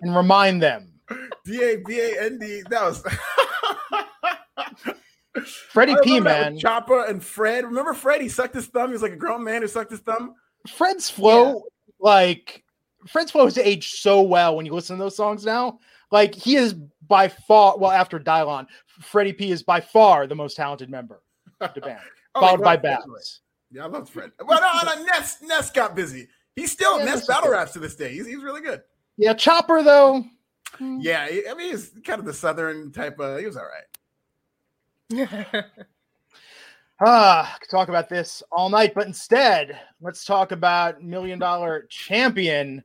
and 0.00 0.14
remind 0.14 0.62
them. 0.62 0.91
D 1.44 1.62
A 1.62 1.76
B 1.76 2.00
A 2.00 2.22
N 2.24 2.38
D. 2.38 2.62
That 2.70 2.82
was 2.82 3.02
Freddie 5.70 5.96
P, 6.02 6.20
man. 6.20 6.58
Chopper 6.58 7.04
and 7.06 7.24
Fred. 7.24 7.64
Remember 7.64 7.94
Fred? 7.94 8.20
He 8.20 8.28
sucked 8.28 8.54
his 8.54 8.66
thumb. 8.66 8.88
He 8.88 8.92
was 8.92 9.02
like 9.02 9.12
a 9.12 9.16
grown 9.16 9.42
man 9.42 9.62
who 9.62 9.68
sucked 9.68 9.90
his 9.90 10.00
thumb. 10.00 10.34
Fred's 10.68 11.08
flow, 11.10 11.62
like 11.98 12.62
Fred's 13.08 13.30
flow 13.30 13.44
has 13.44 13.58
aged 13.58 13.96
so 13.98 14.22
well 14.22 14.56
when 14.56 14.66
you 14.66 14.72
listen 14.74 14.96
to 14.96 15.02
those 15.02 15.16
songs 15.16 15.44
now. 15.44 15.78
Like 16.10 16.34
he 16.34 16.56
is 16.56 16.74
by 17.08 17.28
far, 17.28 17.78
well, 17.78 17.90
after 17.90 18.20
Dylan, 18.20 18.66
Freddie 19.00 19.32
P 19.32 19.50
is 19.50 19.62
by 19.62 19.80
far 19.80 20.26
the 20.26 20.34
most 20.34 20.56
talented 20.56 20.90
member 20.90 21.22
of 21.60 21.72
the 21.74 21.80
band, 21.80 22.00
Oh, 22.34 22.40
followed 22.40 22.62
by 22.62 22.76
Babs. 22.76 23.40
Yeah, 23.70 23.84
I 23.84 23.88
love 23.88 24.08
Fred. 24.10 24.32
Well, 24.44 24.60
no, 24.60 24.94
no, 24.94 25.02
Ness, 25.04 25.38
Ness 25.42 25.70
got 25.70 25.94
busy. 25.96 26.28
He's 26.54 26.70
still 26.70 26.98
Yeah, 26.98 27.06
Ness 27.06 27.14
Ness 27.20 27.26
battle 27.26 27.44
good. 27.48 27.52
raps 27.56 27.72
to 27.72 27.78
this 27.78 27.96
day. 27.96 28.12
He's, 28.12 28.26
he's 28.26 28.42
really 28.42 28.60
good. 28.60 28.82
Yeah, 29.16 29.32
Chopper 29.32 29.82
though. 29.82 30.24
Yeah, 30.80 31.28
I 31.50 31.54
mean, 31.54 31.70
he's 31.70 31.92
kind 32.04 32.18
of 32.18 32.24
the 32.24 32.34
southern 32.34 32.92
type. 32.92 33.18
of 33.20 33.38
He 33.38 33.46
was 33.46 33.56
all 33.56 33.68
right. 35.10 35.64
Ah, 37.04 37.56
could 37.60 37.68
talk 37.68 37.88
about 37.88 38.08
this 38.08 38.44
all 38.52 38.68
night, 38.68 38.94
but 38.94 39.08
instead, 39.08 39.76
let's 40.00 40.24
talk 40.24 40.52
about 40.52 41.02
million 41.02 41.36
dollar 41.36 41.88
champion 41.90 42.84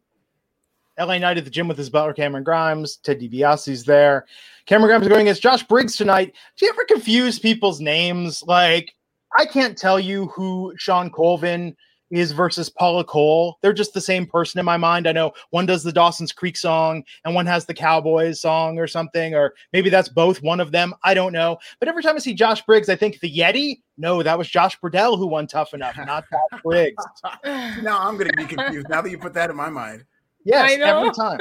LA 0.97 1.19
Knight 1.19 1.37
at 1.37 1.45
the 1.45 1.51
gym 1.51 1.67
with 1.67 1.77
his 1.77 1.91
butler 1.91 2.13
Cameron 2.13 2.43
Grimes. 2.43 2.97
Ted 2.97 3.19
DiBiase's 3.19 3.83
there. 3.83 4.25
Cameron 4.65 4.89
Grimes 4.89 5.03
is 5.03 5.09
going 5.09 5.21
against 5.21 5.43
Josh 5.43 5.61
Briggs 5.61 5.95
tonight. 5.95 6.33
Do 6.57 6.65
you 6.65 6.71
ever 6.71 6.83
confuse 6.85 7.37
people's 7.37 7.79
names? 7.79 8.41
Like, 8.47 8.91
I 9.37 9.45
can't 9.45 9.77
tell 9.77 9.99
you 9.99 10.27
who 10.29 10.73
Shawn 10.77 11.11
Colvin 11.11 11.75
is 12.09 12.31
versus 12.31 12.69
Paula 12.69 13.03
Cole. 13.03 13.57
They're 13.61 13.73
just 13.73 13.93
the 13.93 14.01
same 14.01 14.25
person 14.25 14.59
in 14.59 14.65
my 14.65 14.77
mind. 14.77 15.07
I 15.07 15.11
know 15.11 15.33
one 15.49 15.65
does 15.65 15.83
the 15.83 15.91
Dawson's 15.91 16.31
Creek 16.31 16.55
song 16.55 17.03
and 17.25 17.35
one 17.35 17.45
has 17.45 17.65
the 17.65 17.73
Cowboys 17.73 18.39
song 18.39 18.77
or 18.79 18.87
something, 18.87 19.33
or 19.35 19.53
maybe 19.73 19.89
that's 19.89 20.07
both 20.09 20.41
one 20.41 20.59
of 20.59 20.71
them. 20.71 20.93
I 21.03 21.13
don't 21.13 21.33
know. 21.33 21.57
But 21.79 21.89
every 21.89 22.03
time 22.03 22.15
I 22.15 22.19
see 22.19 22.33
Josh 22.33 22.61
Briggs, 22.65 22.87
I 22.89 22.95
think 22.95 23.19
the 23.19 23.29
Yeti. 23.33 23.81
No, 23.97 24.23
that 24.23 24.37
was 24.37 24.47
Josh 24.47 24.79
Bredl 24.79 25.17
who 25.17 25.27
won 25.27 25.47
Tough 25.47 25.73
Enough, 25.73 25.97
not 25.97 26.23
Josh 26.31 26.61
Briggs. 26.63 27.03
Now 27.43 27.99
I'm 28.07 28.15
going 28.17 28.29
to 28.29 28.37
be 28.37 28.45
confused. 28.45 28.87
now 28.89 29.01
that 29.01 29.09
you 29.09 29.17
put 29.17 29.33
that 29.33 29.49
in 29.49 29.55
my 29.55 29.69
mind. 29.69 30.05
Yes, 30.45 30.71
I 30.71 30.75
know. 30.77 30.99
every 30.99 31.11
time. 31.13 31.39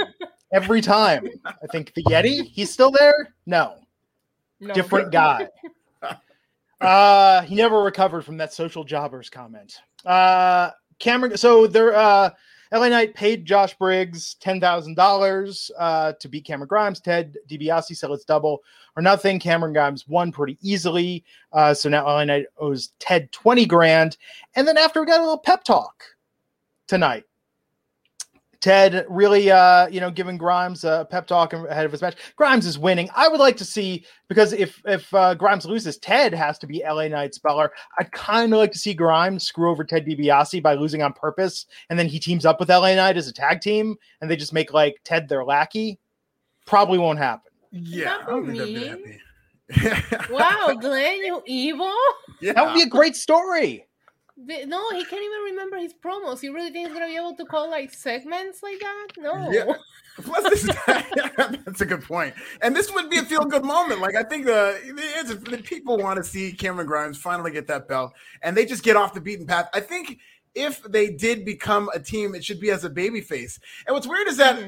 Every 0.52 0.80
time. 0.80 1.28
I 1.46 1.66
think 1.70 1.92
the 1.94 2.02
Yeti, 2.04 2.42
he's 2.44 2.72
still 2.72 2.90
there? 2.90 3.34
No, 3.46 3.76
No. 4.60 4.74
different 4.74 5.12
guy. 5.12 5.48
Uh, 6.80 7.42
he 7.42 7.54
never 7.54 7.82
recovered 7.82 8.24
from 8.24 8.36
that 8.36 8.52
social 8.52 8.84
jobbers 8.84 9.30
comment. 9.30 9.78
Uh, 10.04 10.70
Cameron, 10.98 11.36
so 11.36 11.66
there, 11.66 11.94
uh, 11.94 12.30
LA 12.72 12.88
Knight 12.88 13.14
paid 13.14 13.44
Josh 13.44 13.74
Briggs 13.74 14.34
ten 14.34 14.60
thousand 14.60 14.94
dollars 14.94 15.70
uh, 15.78 16.12
to 16.20 16.28
beat 16.28 16.44
Cameron 16.44 16.68
Grimes. 16.68 17.00
Ted 17.00 17.36
DiBiase 17.48 17.96
said 17.96 18.10
it's 18.10 18.24
double 18.24 18.62
or 18.96 19.02
nothing. 19.02 19.38
Cameron 19.38 19.72
Grimes 19.72 20.06
won 20.08 20.32
pretty 20.32 20.58
easily, 20.60 21.24
uh, 21.52 21.72
so 21.72 21.88
now 21.88 22.04
LA 22.04 22.24
Knight 22.24 22.46
owes 22.58 22.92
Ted 22.98 23.30
twenty 23.32 23.66
grand. 23.66 24.16
And 24.54 24.66
then 24.66 24.76
after 24.76 25.00
we 25.00 25.06
got 25.06 25.20
a 25.20 25.22
little 25.22 25.38
pep 25.38 25.64
talk 25.64 26.02
tonight, 26.88 27.24
Ted 28.66 29.06
really, 29.08 29.48
uh, 29.48 29.86
you 29.86 30.00
know, 30.00 30.10
giving 30.10 30.36
Grimes 30.36 30.82
a 30.82 31.06
pep 31.08 31.28
talk 31.28 31.52
ahead 31.52 31.86
of 31.86 31.92
his 31.92 32.02
match. 32.02 32.16
Grimes 32.34 32.66
is 32.66 32.80
winning. 32.80 33.08
I 33.14 33.28
would 33.28 33.38
like 33.38 33.56
to 33.58 33.64
see 33.64 34.04
because 34.26 34.52
if 34.52 34.82
if 34.84 35.14
uh, 35.14 35.34
Grimes 35.34 35.66
loses, 35.66 35.98
Ted 35.98 36.34
has 36.34 36.58
to 36.58 36.66
be 36.66 36.82
LA 36.84 37.06
Knight's 37.06 37.36
speller. 37.36 37.70
I'd 38.00 38.10
kind 38.10 38.52
of 38.52 38.58
like 38.58 38.72
to 38.72 38.78
see 38.80 38.92
Grimes 38.92 39.44
screw 39.44 39.70
over 39.70 39.84
Ted 39.84 40.04
DiBiase 40.04 40.60
by 40.64 40.74
losing 40.74 41.00
on 41.00 41.12
purpose, 41.12 41.66
and 41.90 41.96
then 41.96 42.08
he 42.08 42.18
teams 42.18 42.44
up 42.44 42.58
with 42.58 42.68
LA 42.68 42.96
Knight 42.96 43.16
as 43.16 43.28
a 43.28 43.32
tag 43.32 43.60
team, 43.60 43.94
and 44.20 44.28
they 44.28 44.34
just 44.34 44.52
make 44.52 44.72
like 44.72 44.96
Ted 45.04 45.28
their 45.28 45.44
lackey. 45.44 46.00
Probably 46.66 46.98
won't 46.98 47.20
happen. 47.20 47.52
Yeah, 47.70 48.18
I 48.26 48.30
don't 48.30 48.46
think 48.46 48.58
that'd 48.58 48.74
be 48.74 49.78
happy. 49.78 50.26
Wow, 50.28 50.76
Glenn, 50.80 51.18
you 51.18 51.40
evil? 51.46 51.94
yeah. 52.40 52.54
That 52.54 52.66
would 52.66 52.74
be 52.74 52.82
a 52.82 52.88
great 52.88 53.14
story. 53.14 53.86
The- 54.36 54.66
No, 54.66 54.90
he 54.90 55.04
can't 55.04 55.22
even 55.22 55.40
remember 55.46 55.76
his 55.78 55.94
promos. 55.94 56.42
You 56.42 56.54
really 56.54 56.70
think 56.70 56.88
he's 56.88 56.94
gonna 56.94 57.06
be 57.06 57.16
able 57.16 57.36
to 57.36 57.44
call 57.44 57.70
like 57.70 57.92
segments 57.92 58.62
like 58.62 58.80
that? 58.80 59.08
No. 59.18 59.50
Yeah. 59.50 59.72
Plus, 60.22 60.42
this 60.44 60.76
that's 61.64 61.80
a 61.82 61.86
good 61.86 62.02
point. 62.02 62.34
And 62.62 62.74
this 62.74 62.92
would 62.92 63.10
be 63.10 63.18
a 63.18 63.22
feel 63.22 63.44
good 63.44 63.64
moment. 63.64 64.00
Like 64.00 64.14
I 64.14 64.22
think 64.22 64.46
the, 64.46 64.80
it's, 64.84 65.34
the 65.34 65.58
people 65.58 65.98
want 65.98 66.16
to 66.16 66.24
see 66.24 66.52
Cameron 66.52 66.86
Grimes 66.86 67.18
finally 67.18 67.50
get 67.50 67.66
that 67.66 67.86
belt, 67.86 68.14
and 68.42 68.56
they 68.56 68.64
just 68.64 68.82
get 68.82 68.96
off 68.96 69.12
the 69.12 69.20
beaten 69.20 69.46
path. 69.46 69.68
I 69.74 69.80
think 69.80 70.18
if 70.56 70.82
they 70.82 71.10
did 71.10 71.44
become 71.44 71.88
a 71.94 72.00
team, 72.00 72.34
it 72.34 72.42
should 72.44 72.58
be 72.58 72.70
as 72.70 72.84
a 72.84 72.90
babyface. 72.90 73.60
And 73.86 73.94
what's 73.94 74.06
weird 74.06 74.26
is 74.26 74.38
that 74.38 74.58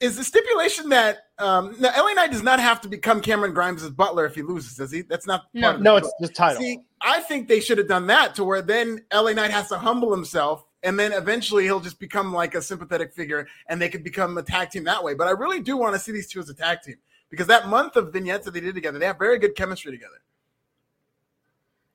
is 0.00 0.14
Mhm. 0.14 0.16
the 0.18 0.24
stipulation 0.24 0.88
that 0.90 1.18
um, 1.38 1.74
now 1.80 1.90
LA 1.96 2.12
Knight 2.12 2.30
does 2.30 2.42
not 2.42 2.60
have 2.60 2.80
to 2.82 2.88
become 2.88 3.20
Cameron 3.20 3.54
Grimes' 3.54 3.88
butler 3.90 4.24
if 4.26 4.34
he 4.34 4.42
loses, 4.42 4.76
does 4.76 4.92
he? 4.92 5.02
That's 5.02 5.26
not 5.26 5.46
No. 5.54 5.62
part 5.68 5.76
of 5.76 5.82
No, 5.82 5.96
it's 5.96 6.12
just 6.20 6.34
title. 6.34 6.60
See, 6.62 6.84
I 7.00 7.20
think 7.20 7.48
they 7.48 7.60
should 7.60 7.78
have 7.78 7.88
done 7.88 8.06
that 8.08 8.34
to 8.36 8.44
where 8.44 8.62
then 8.62 9.04
LA 9.12 9.32
Knight 9.32 9.50
has 9.50 9.68
to 9.68 9.78
humble 9.78 10.12
himself, 10.12 10.64
and 10.82 10.98
then 10.98 11.12
eventually 11.12 11.64
he'll 11.64 11.80
just 11.80 11.98
become 11.98 12.32
like 12.32 12.54
a 12.54 12.62
sympathetic 12.62 13.14
figure, 13.14 13.48
and 13.68 13.80
they 13.80 13.88
could 13.88 14.04
become 14.04 14.36
a 14.38 14.42
tag 14.42 14.70
team 14.70 14.84
that 14.84 15.02
way. 15.02 15.14
But 15.14 15.26
I 15.28 15.30
really 15.32 15.60
do 15.60 15.76
want 15.76 15.94
to 15.94 16.00
see 16.00 16.12
these 16.12 16.28
two 16.28 16.40
as 16.40 16.48
a 16.48 16.54
tag 16.54 16.82
team 16.82 16.96
because 17.30 17.46
that 17.48 17.68
month 17.68 17.96
of 17.96 18.12
vignettes 18.12 18.44
that 18.44 18.52
they 18.54 18.60
did 18.60 18.74
together, 18.74 18.98
they 18.98 19.06
have 19.06 19.18
very 19.18 19.38
good 19.38 19.54
chemistry 19.56 19.90
together. 19.92 20.20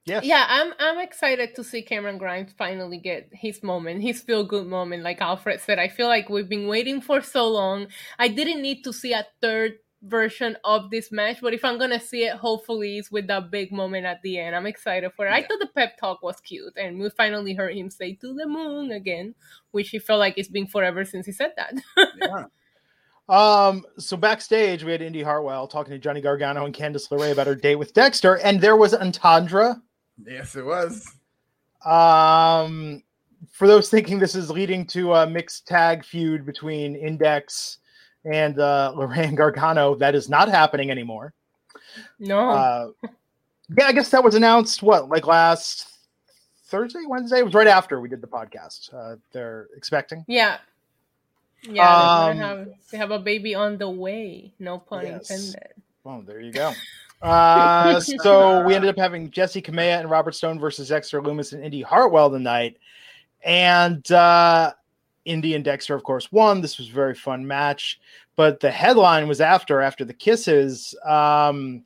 Yes. 0.10 0.26
Yeah, 0.26 0.45
I'm 0.50 0.74
I'm 0.80 1.00
excited 1.00 1.56
to 1.56 1.63
see 1.63 1.82
Cameron 1.82 2.17
Grimes 2.17 2.52
finally 2.58 2.98
get 2.98 3.30
his 3.32 3.62
moment, 3.62 4.02
his 4.02 4.22
feel 4.22 4.43
good 4.43 4.67
moment. 4.67 5.04
Like 5.04 5.22
Alfred 5.22 5.62
said, 5.62 5.80
I 5.80 5.88
feel 5.88 6.08
like 6.08 6.30
we've 6.30 6.50
been 6.50 6.67
waiting 6.67 7.00
for 7.02 7.22
so 7.22 7.48
long. 7.48 7.88
I 8.17 8.28
didn't 8.28 8.62
need 8.62 8.84
to 8.84 8.93
see 8.93 9.13
a 9.13 9.26
third 9.41 9.74
version 10.02 10.56
of 10.63 10.89
this 10.89 11.12
match, 11.12 11.38
but 11.41 11.54
if 11.54 11.63
I'm 11.63 11.78
gonna 11.78 12.00
see 12.00 12.24
it, 12.24 12.34
hopefully 12.34 12.98
it's 12.98 13.12
with 13.12 13.28
that 13.28 13.52
big 13.52 13.72
moment 13.72 14.06
at 14.06 14.22
the 14.24 14.39
end. 14.39 14.56
I'm 14.56 14.65
excited 14.65 15.12
for 15.15 15.28
it. 15.28 15.32
I 15.32 15.41
thought 15.41 15.60
the 15.60 15.67
pep 15.76 15.98
talk 15.98 16.24
was 16.24 16.39
cute, 16.39 16.74
and 16.78 17.00
we 17.00 17.10
finally 17.12 17.54
heard 17.54 17.76
him 17.76 17.89
say 17.89 18.13
"to 18.15 18.34
the 18.34 18.48
moon" 18.48 18.91
again, 18.91 19.36
which 19.72 19.89
he 19.89 20.00
felt 20.00 20.19
like 20.19 20.38
it's 20.38 20.50
been 20.50 20.67
forever 20.67 21.06
since 21.06 21.26
he 21.26 21.32
said 21.32 21.54
that. 21.58 21.74
Yeah. 22.22 22.45
Um, 23.30 23.86
so 24.00 24.17
backstage, 24.17 24.84
we 24.84 24.91
had 24.91 25.04
Indi 25.04 25.22
Hartwell 25.22 25.67
talking 25.67 25.91
to 25.91 26.00
Johnny 26.00 26.19
Gargano 26.19 26.65
and 26.65 26.74
Candice 26.74 27.10
LeRae 27.10 27.32
about 27.32 27.45
her 27.45 27.54
date 27.54 27.76
with 27.76 27.93
Dexter, 27.93 28.39
and 28.39 28.60
there 28.60 28.76
was 28.76 28.95
Entendre. 28.95 29.80
Yes, 30.25 30.55
it 30.55 30.65
was. 30.65 31.05
Um, 31.86 33.03
for 33.51 33.67
those 33.67 33.89
thinking 33.89 34.19
this 34.19 34.36
is 34.36 34.49
leading 34.49 34.86
to 34.88 35.13
a 35.13 35.27
mixed 35.29 35.67
tag 35.67 36.03
feud 36.03 36.45
between 36.45 36.95
Index 36.95 37.77
and 38.25 38.60
uh, 38.60 38.93
LeRae 38.95 39.27
and 39.27 39.38
Gargano, 39.38 39.95
that 39.95 40.15
is 40.15 40.29
not 40.29 40.49
happening 40.49 40.91
anymore. 40.91 41.34
no, 42.19 42.49
Uh, 42.49 42.88
yeah, 43.77 43.88
I 43.88 43.91
guess 43.93 44.10
that 44.10 44.23
was 44.23 44.36
announced 44.36 44.84
what, 44.84 45.10
like 45.10 45.25
last 45.27 45.88
Thursday, 46.65 47.01
Wednesday? 47.08 47.39
It 47.39 47.45
was 47.45 47.53
right 47.53 47.67
after 47.67 47.99
we 48.01 48.10
did 48.10 48.21
the 48.21 48.27
podcast. 48.27 48.93
Uh, 48.93 49.15
they're 49.32 49.67
expecting. 49.75 50.25
yeah. 50.27 50.58
Yeah, 51.63 52.27
Um, 52.27 52.38
they, 52.38 52.43
have, 52.43 52.67
they 52.91 52.97
have 52.97 53.12
a 53.12 53.19
baby 53.19 53.53
on 53.53 53.77
the 53.77 53.89
way. 53.89 54.53
No 54.60 54.77
pun 54.79 55.05
Yes. 55.05 55.29
intended. 55.29 55.73
Well, 56.05 56.21
there 56.25 56.39
you 56.39 56.53
go. 56.53 56.71
Uh, 57.21 57.99
so 58.21 58.63
we 58.63 58.75
ended 58.75 58.89
up 58.89 58.97
having 58.97 59.29
Jessi 59.29 59.63
Kamea 59.63 59.99
and 59.99 60.10
Robert 60.10 60.36
Stone 60.36 60.60
versus 60.60 60.89
Dexter 60.89 61.21
Lumis 61.21 61.53
and 61.53 61.63
Indi 61.63 61.82
Hartwell 61.82 62.29
tonight. 62.29 62.77
And 63.43 64.10
uh, 64.12 64.73
Indi 65.25 65.55
and 65.55 65.63
Dexter, 65.63 65.95
of 65.95 66.03
course, 66.03 66.32
won. 66.32 66.62
This 66.62 66.77
was 66.77 66.89
a 66.89 66.93
very 66.93 67.15
fun 67.15 67.45
match. 67.45 67.99
But 68.36 68.60
the 68.60 68.71
headline 68.71 69.27
was 69.27 69.41
after, 69.41 69.82
after 69.82 70.05
the 70.05 70.13
kisses. 70.13 70.95
Um, 71.05 71.84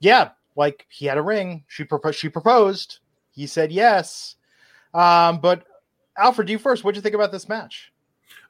yeah, 0.00 0.30
like 0.54 0.86
he 0.88 1.06
had 1.06 1.18
a 1.18 1.22
ring. 1.22 1.64
She 1.68 1.84
proposed. 1.84 2.18
She 2.18 2.28
proposed. 2.28 3.00
He 3.32 3.46
said 3.46 3.72
yes. 3.72 4.36
Um, 4.94 5.40
but 5.40 5.64
Alfred, 6.16 6.48
you 6.48 6.58
first. 6.58 6.84
What'd 6.84 6.96
you 6.96 7.02
think 7.02 7.14
about 7.14 7.32
this 7.32 7.48
match? 7.48 7.92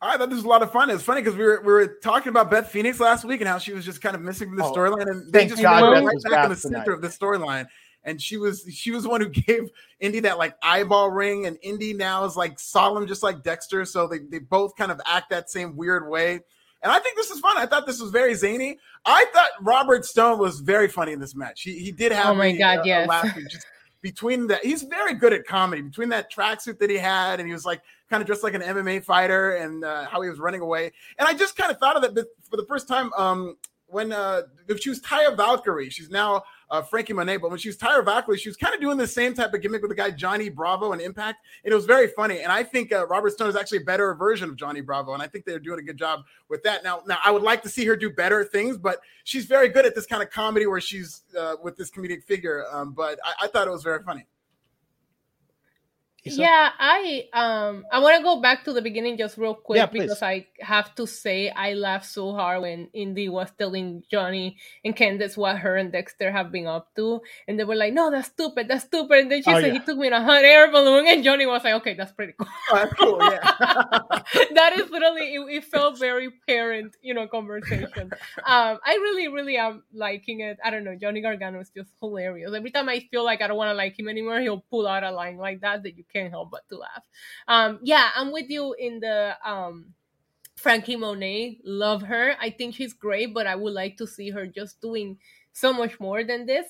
I 0.03 0.17
thought 0.17 0.29
this 0.29 0.37
was 0.37 0.45
a 0.45 0.49
lot 0.49 0.63
of 0.63 0.71
fun. 0.73 0.91
It's 0.91 1.03
funny 1.03 1.23
because 1.23 1.37
we 1.37 1.45
were 1.45 1.61
we 1.63 1.73
were 1.73 1.87
talking 2.03 2.29
about 2.31 2.51
Beth 2.51 2.69
Phoenix 2.71 3.01
last 3.01 3.25
week 3.25 3.41
and 3.41 3.49
how 3.49 3.59
she 3.59 3.73
was 3.73 3.85
just 3.85 4.01
kind 4.03 4.15
of 4.15 4.23
missing 4.23 4.49
from 4.49 4.57
the 4.59 4.65
Oh, 4.65 4.73
storyline, 4.73 5.11
and 5.11 5.33
they 5.33 5.47
just 5.47 5.63
God 5.63 5.81
put 5.81 5.97
her 5.99 6.05
right 6.07 6.23
back 6.23 6.33
back 6.33 6.45
in 6.45 6.51
the 6.51 6.57
tonight. 6.57 6.79
center 6.81 6.93
of 6.93 7.01
the 7.03 7.09
storyline. 7.09 7.67
And 8.05 8.23
she 8.23 8.37
was 8.37 8.65
she 8.73 8.91
was 8.93 9.03
the 9.03 9.09
one 9.09 9.21
who 9.21 9.29
gave 9.47 9.69
Indi 10.01 10.21
that 10.21 10.39
like 10.39 10.55
eyeball 10.63 11.11
ring, 11.11 11.47
and 11.47 11.59
Indi 11.63 11.93
now 11.93 12.25
is 12.25 12.37
like 12.37 12.59
solemn, 12.59 13.07
just 13.07 13.23
like 13.23 13.43
Dexter. 13.43 13.85
So 13.85 14.07
they 14.07 14.19
they 14.19 14.39
both 14.39 14.77
kind 14.77 14.93
of 14.93 15.01
act 15.07 15.31
that 15.31 15.51
same 15.51 15.77
weird 15.77 16.09
way. 16.09 16.41
And 16.83 16.93
I 16.93 16.99
think 17.01 17.17
this 17.17 17.31
is 17.31 17.41
fun. 17.41 17.57
I 17.59 17.67
thought 17.67 17.85
this 17.87 18.01
was 18.01 18.11
very 18.13 18.35
zany. 18.35 18.79
I 19.05 19.25
thought 19.33 19.49
Robert 19.63 20.05
Stone 20.05 20.39
was 20.39 20.61
very 20.61 20.87
funny 20.89 21.13
in 21.13 21.21
this 21.21 21.35
match. 21.35 21.63
He 21.63 21.79
he 21.79 21.91
did 21.91 22.13
have 22.13 22.27
Oh 22.27 22.35
my 22.35 22.53
me, 22.53 22.59
God, 22.59 22.81
uh, 22.81 22.83
yes. 22.85 23.09
laughing 23.09 23.47
just 23.51 23.67
between 24.01 24.47
that. 24.49 24.65
He's 24.65 24.83
very 24.83 25.15
good 25.15 25.33
at 25.33 25.47
comedy. 25.47 25.83
Between 25.83 26.09
that 26.11 26.33
tracksuit 26.33 26.79
that 26.79 26.91
he 26.91 26.97
had, 26.97 27.41
and 27.41 27.47
he 27.49 27.53
was 27.53 27.65
like 27.65 27.83
kind 28.09 28.21
of 28.21 28.27
dressed 28.27 28.43
like 28.43 28.55
an 28.55 28.63
MMA 28.63 29.05
fighter, 29.05 29.57
and 29.57 29.85
uh, 29.85 30.07
how 30.07 30.21
he 30.21 30.29
was 30.29 30.39
running 30.39 30.61
away. 30.61 30.93
And 31.19 31.29
I 31.29 31.35
just 31.35 31.57
kind 31.57 31.71
of 31.71 31.79
thought 31.79 31.97
of 31.97 32.15
that 32.15 32.27
for 32.49 32.57
the 32.57 32.67
first 32.67 32.89
time 32.89 33.13
um, 33.15 33.57
when 33.87 34.13
uh, 34.13 34.43
she 34.81 34.89
was 34.89 35.01
Taya 35.01 35.37
Valkyrie. 35.37 35.91
She's 35.91 36.11
now 36.11 36.45
uh, 36.71 36.83
Frankie 36.83 37.13
Monet, 37.13 37.39
but 37.39 37.51
when 37.51 37.59
she 37.59 37.69
was 37.69 37.77
Taya 37.77 38.05
Valkyrie, 38.05 38.39
she 38.39 38.49
was 38.49 38.57
kind 38.57 38.75
of 38.75 38.81
doing 38.81 38.97
the 38.97 39.07
same 39.07 39.35
type 39.35 39.55
of 39.55 39.63
gimmick 39.63 39.83
with 39.83 39.91
the 39.91 39.95
guy 39.95 40.11
Johnny 40.11 40.49
Bravo 40.49 40.93
and 40.93 41.01
Impact, 41.01 41.45
and 41.65 41.73
it 41.73 41.75
was 41.75 41.87
very 41.87 42.09
funny. 42.09 42.41
And 42.41 42.51
I 42.51 42.63
think 42.63 42.93
uh, 42.93 43.07
Robert 43.07 43.31
Stone 43.31 43.49
is 43.49 43.57
actually 43.57 43.79
a 43.79 43.85
better 43.85 44.15
version 44.15 44.49
of 44.49 44.57
Johnny 44.57 44.81
Bravo, 44.81 45.15
and 45.15 45.23
I 45.23 45.27
think 45.27 45.45
they're 45.45 45.59
doing 45.59 45.79
a 45.79 45.83
good 45.83 45.99
job 45.99 46.25
with 46.49 46.63
that. 46.65 46.83
Now, 46.83 47.03
now 47.07 47.19
I 47.25 47.31
would 47.31 47.43
like 47.43 47.63
to 47.63 47.69
see 47.69 47.85
her 47.87 47.97
do 47.97 48.11
better 48.11 48.45
things, 48.45 48.77
but 48.77 48.99
she's 49.25 49.47
very 49.47 49.69
good 49.69 49.87
at 49.87 49.95
this 49.95 50.07
kind 50.07 50.23
of 50.23 50.31
comedy 50.31 50.67
where 50.67 50.81
she's 50.81 51.23
uh, 51.39 51.55
with 51.63 51.77
this 51.77 51.91
comedic 51.91 52.25
figure. 52.25 52.65
Um, 52.73 52.93
but 52.93 53.19
I, 53.25 53.45
I 53.45 53.47
thought 53.49 53.69
it 53.69 53.73
was 53.73 53.83
very 53.83 54.03
funny. 54.03 54.27
Yeah, 56.29 56.71
I 56.79 57.29
um 57.33 57.85
I 57.93 58.01
want 58.01 58.17
to 58.17 58.23
go 58.23 58.41
back 58.41 58.65
to 58.65 58.73
the 58.73 58.83
beginning 58.83 59.17
just 59.17 59.39
real 59.39 59.55
quick 59.55 59.77
Yeah, 59.77 59.87
because 59.87 60.23
I 60.23 60.47
have 60.61 60.95
to 60.97 61.07
say 61.07 61.51
I 61.51 61.75
laughed 61.75 62.07
so 62.07 62.33
hard 62.33 62.63
when 62.63 62.89
Indi 62.93 63.29
was 63.29 63.51
telling 63.59 64.03
Johnny 64.11 64.57
and 64.85 64.97
Candice 64.97 65.37
what 65.37 65.59
her 65.59 65.77
and 65.77 65.93
Dexter 65.93 66.33
have 66.33 66.51
been 66.51 66.67
up 66.67 66.95
to, 66.97 67.21
and 67.47 67.59
they 67.59 67.65
were 67.65 67.77
like, 67.77 67.93
"No, 67.95 68.11
that's 68.11 68.29
stupid, 68.29 68.67
that's 68.69 68.85
stupid." 68.85 69.19
And 69.21 69.31
then 69.31 69.43
she 69.43 69.55
Oh, 69.55 69.61
said 69.61 69.69
yeah. 69.69 69.73
he 69.73 69.81
took 69.81 69.99
me 69.99 70.09
in 70.09 70.13
a 70.13 70.23
hot 70.25 70.45
air 70.45 70.71
balloon, 70.71 71.07
and 71.07 71.23
Johnny 71.23 71.47
was 71.47 71.63
like, 71.65 71.75
"Okay, 71.75 71.95
that's 71.95 72.13
pretty 72.13 72.33
cool." 72.39 72.49
Oh, 72.71 72.87
cool. 72.99 73.23
Yeah. 73.25 73.47
that 74.55 74.73
is 74.75 74.91
literally 74.91 75.35
it, 75.35 75.41
it 75.59 75.65
felt 75.65 75.99
very 75.99 76.31
parent, 76.47 76.97
you 77.01 77.15
know, 77.15 77.29
conversation. 77.29 78.13
Um, 78.45 78.79
I 78.85 78.95
really, 79.01 79.29
really 79.29 79.57
am 79.57 79.83
liking 79.93 80.41
it. 80.41 80.59
I 80.65 80.71
don't 80.71 80.85
know, 80.85 80.97
Johnny 80.97 81.21
Gargano 81.21 81.61
is 81.61 81.71
just 81.71 81.91
hilarious. 82.01 82.53
Every 82.55 82.71
time 82.71 82.89
I 82.89 83.01
feel 83.11 83.25
like 83.25 83.41
I 83.43 83.47
don't 83.49 83.57
want 83.57 83.71
to 83.71 83.75
like 83.75 83.99
him 83.99 84.09
anymore, 84.09 84.41
he'll 84.41 84.65
pull 84.71 84.87
out 84.87 85.05
a 85.05 85.11
line 85.11 85.37
like 85.37 85.61
that 85.61 85.83
that 85.85 85.97
you 85.97 86.05
can't 86.17 86.31
help 86.31 86.51
but 86.51 86.69
to 86.69 86.79
laugh. 86.79 87.05
Um, 87.49 87.79
yeah, 87.83 88.11
I'm 88.15 88.33
with 88.33 88.49
you 88.51 88.75
in 88.79 89.01
the 89.01 89.37
um 89.45 89.95
Frankie 90.57 90.97
Monet. 90.97 91.61
Love 91.65 92.03
her. 92.03 92.35
I 92.41 92.51
think 92.51 92.75
she's 92.75 92.95
great, 92.95 93.35
but 93.35 93.47
I 93.47 93.55
would 93.55 93.75
like 93.75 93.97
to 93.99 94.07
see 94.07 94.31
her 94.31 94.47
just 94.47 94.81
doing 94.81 95.19
so 95.57 95.73
much 95.73 95.99
more 95.99 96.23
than 96.23 96.45
this. 96.45 96.67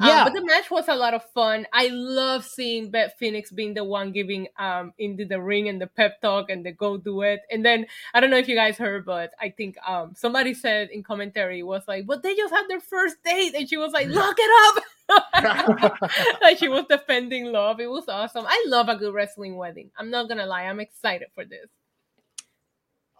Um, 0.00 0.08
Yeah. 0.08 0.24
but 0.24 0.32
the 0.32 0.44
match 0.44 0.70
was 0.70 0.88
a 0.88 0.94
lot 0.94 1.12
of 1.14 1.22
fun. 1.32 1.66
I 1.72 1.88
love 1.88 2.44
seeing 2.44 2.90
Beth 2.90 3.12
Phoenix 3.18 3.50
being 3.52 3.74
the 3.74 3.84
one 3.84 4.12
giving 4.12 4.48
um 4.58 4.92
into 4.98 5.24
the 5.26 5.40
ring 5.40 5.68
and 5.68 5.80
the 5.80 5.86
pep 5.86 6.20
talk 6.22 6.48
and 6.50 6.64
the 6.64 6.72
go 6.72 6.96
do 6.96 7.20
it. 7.22 7.40
And 7.50 7.64
then 7.64 7.86
I 8.14 8.20
don't 8.20 8.30
know 8.30 8.38
if 8.38 8.48
you 8.48 8.56
guys 8.56 8.78
heard, 8.78 9.04
but 9.04 9.32
I 9.40 9.50
think 9.50 9.76
um 9.86 10.14
somebody 10.16 10.54
said 10.54 10.88
in 10.90 11.02
commentary 11.02 11.62
was 11.62 11.82
like, 11.86 12.06
but 12.06 12.22
they 12.22 12.34
just 12.34 12.54
had 12.54 12.64
their 12.68 12.80
first 12.80 13.22
date, 13.24 13.54
and 13.54 13.68
she 13.68 13.76
was 13.76 13.92
like, 13.92 14.08
lock 14.08 14.36
it 14.38 14.50
up. 14.78 14.84
like 16.42 16.58
she 16.58 16.68
was 16.68 16.84
defending 16.88 17.46
love. 17.52 17.80
It 17.80 17.90
was 17.90 18.08
awesome. 18.08 18.46
I 18.48 18.64
love 18.68 18.88
a 18.88 18.96
good 18.96 19.12
wrestling 19.14 19.56
wedding. 19.56 19.90
I'm 19.98 20.10
not 20.10 20.28
gonna 20.28 20.46
lie, 20.46 20.64
I'm 20.64 20.80
excited 20.80 21.28
for 21.34 21.44
this. 21.44 21.68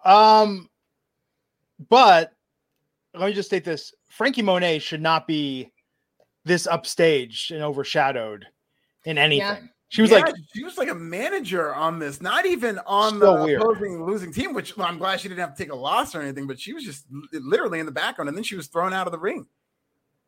Um, 0.05 0.69
but 1.89 2.33
let 3.15 3.27
me 3.27 3.33
just 3.33 3.49
state 3.49 3.65
this: 3.65 3.93
Frankie 4.11 4.43
Monet 4.43 4.81
should 4.81 5.01
not 5.01 5.27
be 5.27 5.73
this 6.45 6.67
upstaged 6.67 7.51
and 7.51 7.63
overshadowed 7.63 8.47
in 9.05 9.17
anything. 9.19 9.71
She 9.89 10.03
was 10.03 10.11
Yeah, 10.11 10.19
like, 10.19 10.35
she 10.55 10.63
was 10.63 10.79
like 10.79 10.89
a 10.89 10.95
manager 10.95 11.75
on 11.75 11.99
this, 11.99 12.21
not 12.21 12.47
even 12.47 12.79
on 12.87 13.19
So 13.19 13.19
the 13.39 13.45
weird. 13.45 13.61
opposing 13.63 14.05
losing 14.05 14.33
team. 14.33 14.53
Which 14.55 14.77
well, 14.77 14.87
I'm 14.87 14.99
glad 14.99 15.21
she 15.21 15.29
didn't 15.29 15.41
have 15.41 15.55
to 15.57 15.63
take 15.63 15.73
a 15.73 15.77
loss 15.77 16.15
or 16.15 16.21
anything, 16.23 16.47
but 16.47 16.61
she 16.61 16.73
was 16.73 16.85
just 16.85 17.07
literally 17.33 17.81
in 17.81 17.87
the 17.87 17.93
background, 17.93 18.29
and 18.29 18.37
then 18.37 18.45
she 18.45 18.55
was 18.57 18.69
thrown 18.69 18.93
out 18.93 19.07
of 19.07 19.13
the 19.13 19.19
ring. 19.19 19.47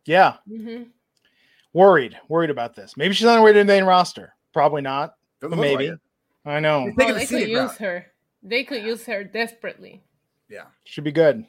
yeah, 0.04 0.36
hmm 0.48 0.84
worried, 1.72 2.18
worried 2.28 2.50
about 2.50 2.74
this. 2.74 2.96
Maybe 2.96 3.14
she's 3.14 3.26
on 3.26 3.38
her 3.38 3.42
way 3.44 3.52
to 3.52 3.58
the 3.60 3.64
main 3.64 3.84
roster. 3.84 4.34
Probably 4.52 4.82
not, 4.82 5.14
but 5.40 5.50
maybe. 5.56 5.90
like. 5.90 5.98
I 6.44 6.58
know. 6.58 6.86
She's 6.88 6.96
taking 6.96 7.14
the 7.14 7.20
they 7.20 7.26
could 7.26 7.28
scenic 7.28 7.48
use 7.48 7.58
route. 7.60 7.78
her. 7.78 8.06
They 8.42 8.64
could 8.64 8.82
use 8.82 9.06
her 9.06 9.22
desperately. 9.22 10.02
Yeah. 10.48 10.64
Should 10.84 11.04
be 11.04 11.12
good. 11.12 11.46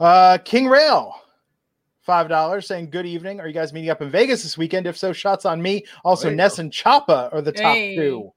Uh, 0.00 0.38
King 0.44 0.66
Rail, 0.66 1.14
five 2.02 2.28
dollars, 2.28 2.66
saying 2.66 2.90
good 2.90 3.06
evening. 3.06 3.40
Are 3.40 3.46
you 3.46 3.54
guys 3.54 3.72
meeting 3.72 3.90
up 3.90 4.02
in 4.02 4.10
Vegas 4.10 4.42
this 4.42 4.58
weekend? 4.58 4.86
If 4.86 4.96
so, 4.96 5.12
shots 5.12 5.44
on 5.46 5.60
me. 5.62 5.84
Also, 6.04 6.30
Ness 6.30 6.56
go. 6.56 6.62
and 6.62 6.72
Choppa 6.72 7.32
are 7.32 7.40
the 7.42 7.52
top 7.52 7.74
Hey. 7.74 7.96
two 7.96 8.32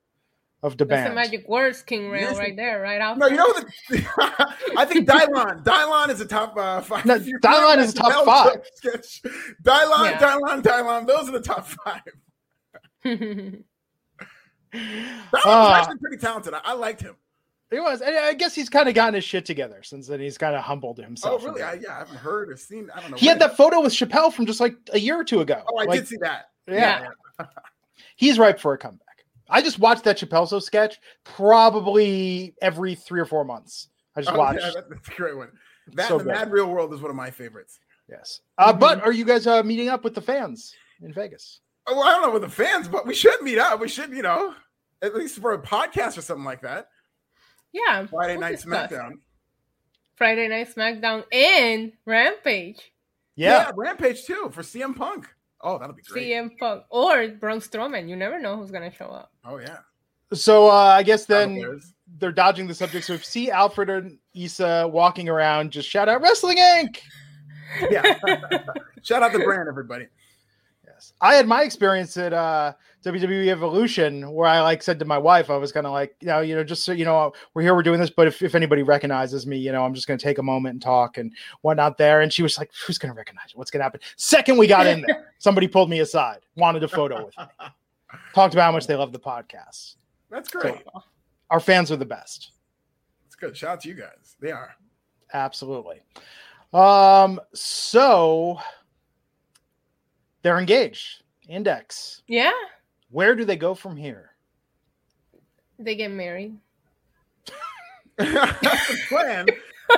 of 0.63 0.77
the 0.77 0.85
That's 0.85 1.01
band. 1.03 1.11
the 1.11 1.15
magic 1.15 1.47
words, 1.47 1.81
King 1.83 2.09
Rail, 2.09 2.29
Yes. 2.31 2.37
right 2.37 2.55
there, 2.55 2.81
right 2.81 2.99
out. 3.01 3.17
No, 3.17 3.27
you 3.27 3.35
know 3.37 3.53
the, 3.53 4.05
I 4.77 4.85
think 4.85 5.07
Dylan. 5.07 5.63
Dylan 5.63 6.09
is 6.09 6.19
a 6.21 6.25
top 6.25 6.57
uh, 6.57 6.81
five. 6.81 7.05
No, 7.05 7.17
Dylan 7.43 7.77
is 7.79 7.91
a 7.93 7.95
top 7.95 8.25
five. 8.25 8.61
sketch, 8.75 9.21
Dylan, 9.63 10.11
Yeah. 10.11 10.17
Dylan, 10.19 10.61
Dylan. 10.63 11.07
Those 11.07 11.29
are 11.29 11.33
the 11.33 11.41
top 11.41 11.65
five. 11.67 12.01
Dylan 13.05 13.63
was 15.31 15.41
Ah. 15.45 15.79
actually 15.81 15.97
pretty 15.99 16.17
talented. 16.17 16.53
I, 16.53 16.61
I 16.65 16.73
liked 16.73 17.01
him. 17.01 17.15
He 17.69 17.79
was. 17.79 18.01
And 18.01 18.15
I 18.17 18.33
guess 18.33 18.55
he's 18.55 18.69
kind 18.69 18.87
of 18.87 18.95
gotten 18.95 19.13
his 19.15 19.23
shit 19.25 19.45
together 19.45 19.83
since 19.83 20.07
then. 20.07 20.19
He's 20.21 20.37
kind 20.37 20.55
of 20.55 20.63
humbled 20.63 20.99
Oh, 20.99 21.03
himself. 21.03 21.43
a 21.43 21.47
really? 21.47 21.61
I, 21.61 21.73
yeah, 21.73 21.95
I 21.95 21.99
haven't 21.99 22.15
heard 22.17 22.49
or 22.49 22.55
seen. 22.57 22.89
I 22.95 23.01
don't 23.01 23.11
know. 23.11 23.17
he 23.17 23.27
had 23.27 23.39
that 23.39 23.57
photo 23.57 23.81
with 23.81 23.91
Chappelle 23.93 24.31
from 24.31 24.45
just 24.45 24.59
like 24.61 24.75
a 24.93 24.99
year 24.99 25.19
or 25.19 25.23
two 25.25 25.41
ago. 25.41 25.61
Oh, 25.67 25.77
I 25.77 25.83
Like, 25.85 25.99
did 25.99 26.07
see 26.07 26.17
that. 26.21 26.49
Yeah. 26.67 27.07
Yeah. 27.39 27.45
he's 28.15 28.39
ripe 28.39 28.59
for 28.59 28.73
a 28.73 28.77
comeback. 28.77 29.03
I 29.49 29.61
just 29.61 29.79
watched 29.79 30.03
that 30.05 30.17
Chappelle 30.17 30.49
Show 30.49 30.59
sketch 30.59 30.99
probably 31.23 32.53
every 32.61 32.95
three 32.95 33.19
or 33.19 33.25
four 33.25 33.43
months. 33.45 33.89
I 34.15 34.21
just 34.21 34.33
Oh, 34.33 34.37
watched. 34.37 34.61
yeah, 34.61 34.71
that- 34.75 34.89
that's 34.89 35.07
a 35.07 35.11
great 35.13 35.35
one. 35.37 35.49
That 35.93 36.07
So 36.09 36.17
the 36.17 36.25
good. 36.25 36.33
Mad 36.33 36.51
Real 36.51 36.67
World 36.67 36.93
is 36.93 37.01
one 37.01 37.09
of 37.09 37.15
my 37.15 37.31
favorites. 37.31 37.79
Yes. 38.09 38.41
Uh, 38.57 38.71
Mm-hmm. 38.71 38.79
But 38.79 39.01
are 39.03 39.11
you 39.13 39.25
guys 39.25 39.47
uh, 39.47 39.63
meeting 39.63 39.89
up 39.89 40.03
with 40.03 40.15
the 40.15 40.21
fans 40.21 40.73
in 41.01 41.13
Vegas? 41.13 41.61
Oh, 41.87 41.95
well, 41.95 42.03
I 42.03 42.11
don't 42.11 42.23
know 42.23 42.31
with 42.31 42.41
the 42.41 42.49
fans, 42.49 42.87
but 42.87 43.05
we 43.07 43.13
should 43.13 43.41
meet 43.41 43.57
up. 43.57 43.79
We 43.79 43.87
should, 43.87 44.11
you 44.11 44.21
know, 44.21 44.53
at 45.01 45.15
least 45.15 45.39
for 45.39 45.53
a 45.53 45.61
podcast 45.61 46.17
or 46.17 46.21
something 46.21 46.43
like 46.43 46.61
that. 46.61 46.89
Yeah. 47.85 48.05
Friday 48.07 48.33
we'll 48.33 48.41
Night 48.41 48.51
discuss. 48.55 48.91
SmackDown. 48.91 49.11
Friday 50.15 50.47
Night 50.47 50.73
SmackDown 50.73 51.23
and 51.31 51.91
Rampage. 52.05 52.91
Yeah. 53.35 53.71
Rampage 53.75 54.25
too 54.25 54.49
for 54.51 54.61
CM 54.63 54.95
Punk. 54.95 55.27
Oh, 55.61 55.77
that'll 55.77 55.95
be 55.95 56.01
great. 56.03 56.27
CM 56.29 56.57
Punk 56.59 56.83
or 56.89 57.27
Braun 57.29 57.59
Strowman. 57.59 58.09
You 58.09 58.15
never 58.15 58.39
know 58.39 58.55
who's 58.57 58.71
gonna 58.71 58.91
show 58.93 59.05
up. 59.07 59.31
Oh 59.45 59.57
yeah. 59.59 59.77
So 60.33 60.67
uh, 60.67 60.73
I 60.73 61.03
guess 61.03 61.25
then 61.25 61.55
there's- 61.55 61.93
they're 62.19 62.31
dodging 62.31 62.67
the 62.67 62.73
subject. 62.73 63.05
So 63.05 63.13
if 63.13 63.21
you 63.21 63.25
see 63.25 63.51
Alfred 63.51 63.89
or 63.89 64.09
Issa 64.33 64.87
walking 64.87 65.29
around, 65.29 65.71
just 65.71 65.87
shout 65.89 66.07
out 66.09 66.21
Wrestling 66.21 66.57
Inc. 66.57 66.99
yeah. 67.91 68.01
Shout 69.03 69.23
out 69.23 69.33
the 69.33 69.39
brand, 69.39 69.67
everybody. 69.69 70.07
Yes. 70.97 71.13
I 71.21 71.35
had 71.35 71.47
my 71.47 71.61
experience 71.61 72.17
at 72.17 72.33
uh, 72.33 72.73
WWE 73.05 73.49
Evolution 73.49 74.31
where 74.31 74.47
I 74.47 74.61
like 74.61 74.81
said 74.81 74.97
to 74.97 75.05
my 75.05 75.17
wife, 75.19 75.51
I 75.51 75.57
was 75.57 75.71
kind 75.71 75.85
of 75.85 75.93
like, 75.93 76.15
you 76.21 76.27
know, 76.27 76.39
you 76.39 76.55
know, 76.55 76.63
just 76.63 76.83
so 76.83 76.91
you 76.91 77.05
know, 77.05 77.33
we're 77.53 77.61
here, 77.61 77.75
we're 77.75 77.83
doing 77.83 77.99
this, 77.99 78.09
but 78.09 78.25
if, 78.25 78.41
if 78.41 78.55
anybody 78.55 78.81
recognizes 78.81 79.45
me, 79.45 79.57
you 79.57 79.71
know, 79.71 79.85
I'm 79.85 79.93
just 79.93 80.07
going 80.07 80.17
to 80.17 80.23
take 80.23 80.39
a 80.39 80.43
moment 80.43 80.73
and 80.73 80.81
talk 80.81 81.19
and 81.19 81.31
whatnot 81.61 81.99
there. 81.99 82.21
And 82.21 82.33
she 82.33 82.41
was 82.41 82.57
like, 82.57 82.71
who's 82.85 82.97
going 82.97 83.13
to 83.13 83.15
recognize 83.15 83.53
you? 83.53 83.59
What's 83.59 83.69
going 83.69 83.81
to 83.81 83.83
happen? 83.83 83.99
Second 84.15 84.57
we 84.57 84.65
got 84.65 84.87
in 84.87 85.01
there, 85.01 85.33
somebody 85.37 85.67
pulled 85.67 85.91
me 85.91 85.99
aside, 85.99 86.39
wanted 86.55 86.83
a 86.83 86.87
photo 86.87 87.25
with 87.25 87.37
me, 87.37 87.45
talked 88.33 88.55
about 88.55 88.65
how 88.65 88.71
much 88.71 88.87
they 88.87 88.95
love 88.95 89.11
the 89.11 89.19
podcast. 89.19 89.97
That's 90.31 90.49
great. 90.49 90.83
Our 91.51 91.59
fans 91.59 91.91
are 91.91 91.97
the 91.97 92.05
best. 92.05 92.53
That's 93.23 93.35
good. 93.35 93.55
Shout 93.55 93.69
out 93.69 93.81
to 93.81 93.89
you 93.89 93.93
guys. 93.93 94.35
They 94.39 94.51
are. 94.51 94.73
Absolutely. 95.31 96.01
Um, 96.73 97.39
so 97.53 98.59
they're 100.47 100.59
engaged. 100.59 101.23
Index. 101.49 102.21
Yeah, 102.25 102.53
Where 103.09 103.35
do 103.35 103.43
they 103.43 103.57
go 103.57 103.73
from 103.75 103.97
here? 103.97 104.31
they 105.77 105.95
get 105.95 106.09
married. 106.09 106.55
That's 108.17 108.87
the 108.87 108.97
plan. 109.09 109.45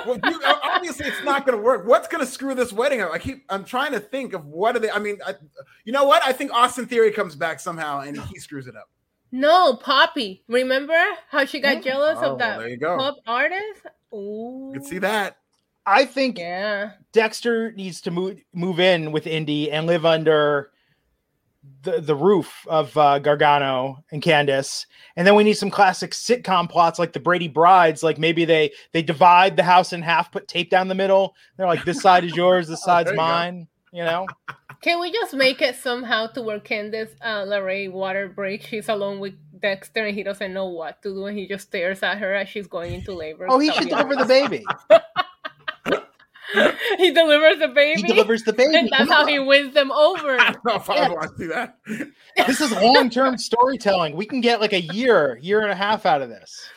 Well, 0.04 0.18
you, 0.24 0.40
obviously, 0.44 1.06
it's 1.06 1.22
not 1.24 1.46
going 1.46 1.56
to 1.56 1.62
work. 1.62 1.86
What's 1.86 2.06
going 2.08 2.24
to 2.24 2.30
screw 2.30 2.54
this 2.56 2.72
wedding 2.72 3.00
up? 3.00 3.12
I 3.12 3.18
keep. 3.18 3.44
I'm 3.48 3.64
trying 3.64 3.92
to 3.92 4.00
think 4.00 4.32
of 4.32 4.44
what 4.46 4.74
are 4.74 4.80
they. 4.80 4.90
I 4.90 4.98
mean, 4.98 5.18
I, 5.24 5.34
you 5.84 5.92
know 5.92 6.04
what? 6.04 6.20
I 6.26 6.32
think 6.32 6.52
Austin 6.52 6.86
Theory 6.86 7.12
comes 7.12 7.36
back 7.36 7.60
somehow 7.60 8.00
and 8.00 8.20
he 8.20 8.38
screws 8.40 8.66
it 8.66 8.74
up. 8.76 8.90
No, 9.32 9.74
Poppy. 9.76 10.42
Remember 10.48 11.00
how 11.28 11.44
she 11.44 11.60
got 11.60 11.82
jealous 11.84 12.18
Oh, 12.20 12.32
of 12.32 12.38
that 12.40 12.58
there 12.58 12.68
you 12.68 12.76
go. 12.76 12.96
pop 12.98 13.18
artist? 13.26 13.82
Ooh. 14.12 14.70
You 14.74 14.80
can 14.80 14.88
see 14.88 14.98
that. 14.98 15.36
I 15.86 16.04
think 16.04 16.38
Yeah. 16.38 16.92
Dexter 17.12 17.72
needs 17.72 18.00
to 18.02 18.10
move 18.10 18.40
move 18.52 18.78
in 18.80 19.12
with 19.12 19.26
Indi 19.26 19.70
and 19.70 19.86
live 19.86 20.04
under 20.06 20.70
the 21.82 22.00
the 22.00 22.14
roof 22.14 22.66
of 22.68 22.96
uh, 22.96 23.18
Gargano 23.18 24.02
and 24.12 24.22
Candice, 24.22 24.86
and 25.16 25.26
then 25.26 25.34
we 25.34 25.44
need 25.44 25.54
some 25.54 25.70
classic 25.70 26.12
sitcom 26.12 26.68
plots 26.70 26.98
like 26.98 27.12
the 27.12 27.20
Brady 27.20 27.48
Brides. 27.48 28.02
Like 28.02 28.18
maybe 28.18 28.44
they 28.44 28.72
they 28.92 29.02
divide 29.02 29.56
the 29.56 29.62
house 29.62 29.92
in 29.92 30.02
half, 30.02 30.30
put 30.32 30.48
tape 30.48 30.70
down 30.70 30.88
the 30.88 30.94
middle. 30.94 31.34
They're 31.56 31.66
like, 31.66 31.84
this 31.84 32.00
side 32.00 32.24
is 32.24 32.34
yours, 32.36 32.68
this 32.68 32.82
side's 32.84 33.06
There 33.06 33.14
you 33.14 33.18
go. 33.20 33.22
mine. 33.26 33.68
You 33.92 34.04
know, 34.04 34.26
Can 34.82 35.00
we 35.00 35.10
just 35.10 35.34
make 35.34 35.60
it 35.60 35.74
somehow 35.74 36.28
to 36.28 36.42
where 36.42 36.60
Candice 36.60 37.10
uh, 37.22 37.42
LeRae 37.44 37.90
water 37.90 38.28
breaks? 38.28 38.66
She's 38.66 38.88
alone 38.88 39.18
with 39.18 39.34
Dexter 39.60 40.06
and 40.06 40.14
he 40.16 40.22
doesn't 40.22 40.54
know 40.54 40.66
what 40.66 41.02
to 41.02 41.12
do 41.12 41.26
and 41.26 41.36
he 41.36 41.48
just 41.48 41.66
stares 41.66 42.00
at 42.04 42.18
her 42.18 42.32
as 42.36 42.48
she's 42.48 42.68
going 42.68 42.94
into 42.94 43.12
labor. 43.12 43.46
oh, 43.50 43.58
he 43.58 43.72
should 43.72 43.88
deliver 43.88 44.14
the 44.14 44.24
baby. 44.38 44.64
he 46.98 47.10
delivers 47.12 47.58
the 47.58 47.68
baby. 47.68 48.00
He 48.02 48.06
delivers 48.08 48.42
the 48.44 48.52
baby. 48.52 48.76
and 48.76 48.88
that's 48.90 49.10
how 49.10 49.26
he 49.26 49.38
wins 49.38 49.74
them 49.74 49.90
over. 49.92 50.36
I 50.40 50.52
don't 50.52 50.64
know 50.64 50.74
if 50.76 50.90
I 50.90 50.94
Yeah. 50.96 51.08
would 51.08 51.14
want 51.16 51.36
to 51.36 51.42
do 51.42 51.48
that. 51.48 51.78
this 52.46 52.60
is 52.60 52.72
long 52.72 53.10
term 53.10 53.38
storytelling. 53.38 54.16
We 54.16 54.26
can 54.26 54.40
get 54.40 54.60
like 54.60 54.72
a 54.72 54.80
year, 54.80 55.38
year 55.42 55.60
and 55.62 55.70
a 55.70 55.74
half 55.76 56.06
out 56.06 56.22
of 56.22 56.28
this. 56.28 56.68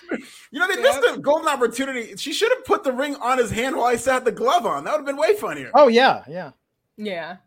You 0.51 0.59
know, 0.59 0.67
they 0.67 0.82
missed 0.82 0.99
a 1.09 1.17
golden 1.19 1.47
opportunity. 1.47 2.15
She 2.17 2.34
should 2.34 2.51
have 2.51 2.65
put 2.65 2.84
the 2.84 2.91
ring 2.91 3.15
on 3.15 3.38
his 3.38 3.49
hand 3.51 3.76
while 3.76 3.89
he 3.91 3.97
sat 3.97 4.26
the 4.26 4.32
glove 4.32 4.65
on. 4.65 4.84
That 4.84 4.91
would 4.91 4.97
have 4.99 5.05
been 5.05 5.17
way 5.17 5.36
funnier. 5.36 5.71
Oh 5.74 5.88
yeah, 5.88 6.24
yeah. 6.28 6.51
Yeah. 6.97 7.38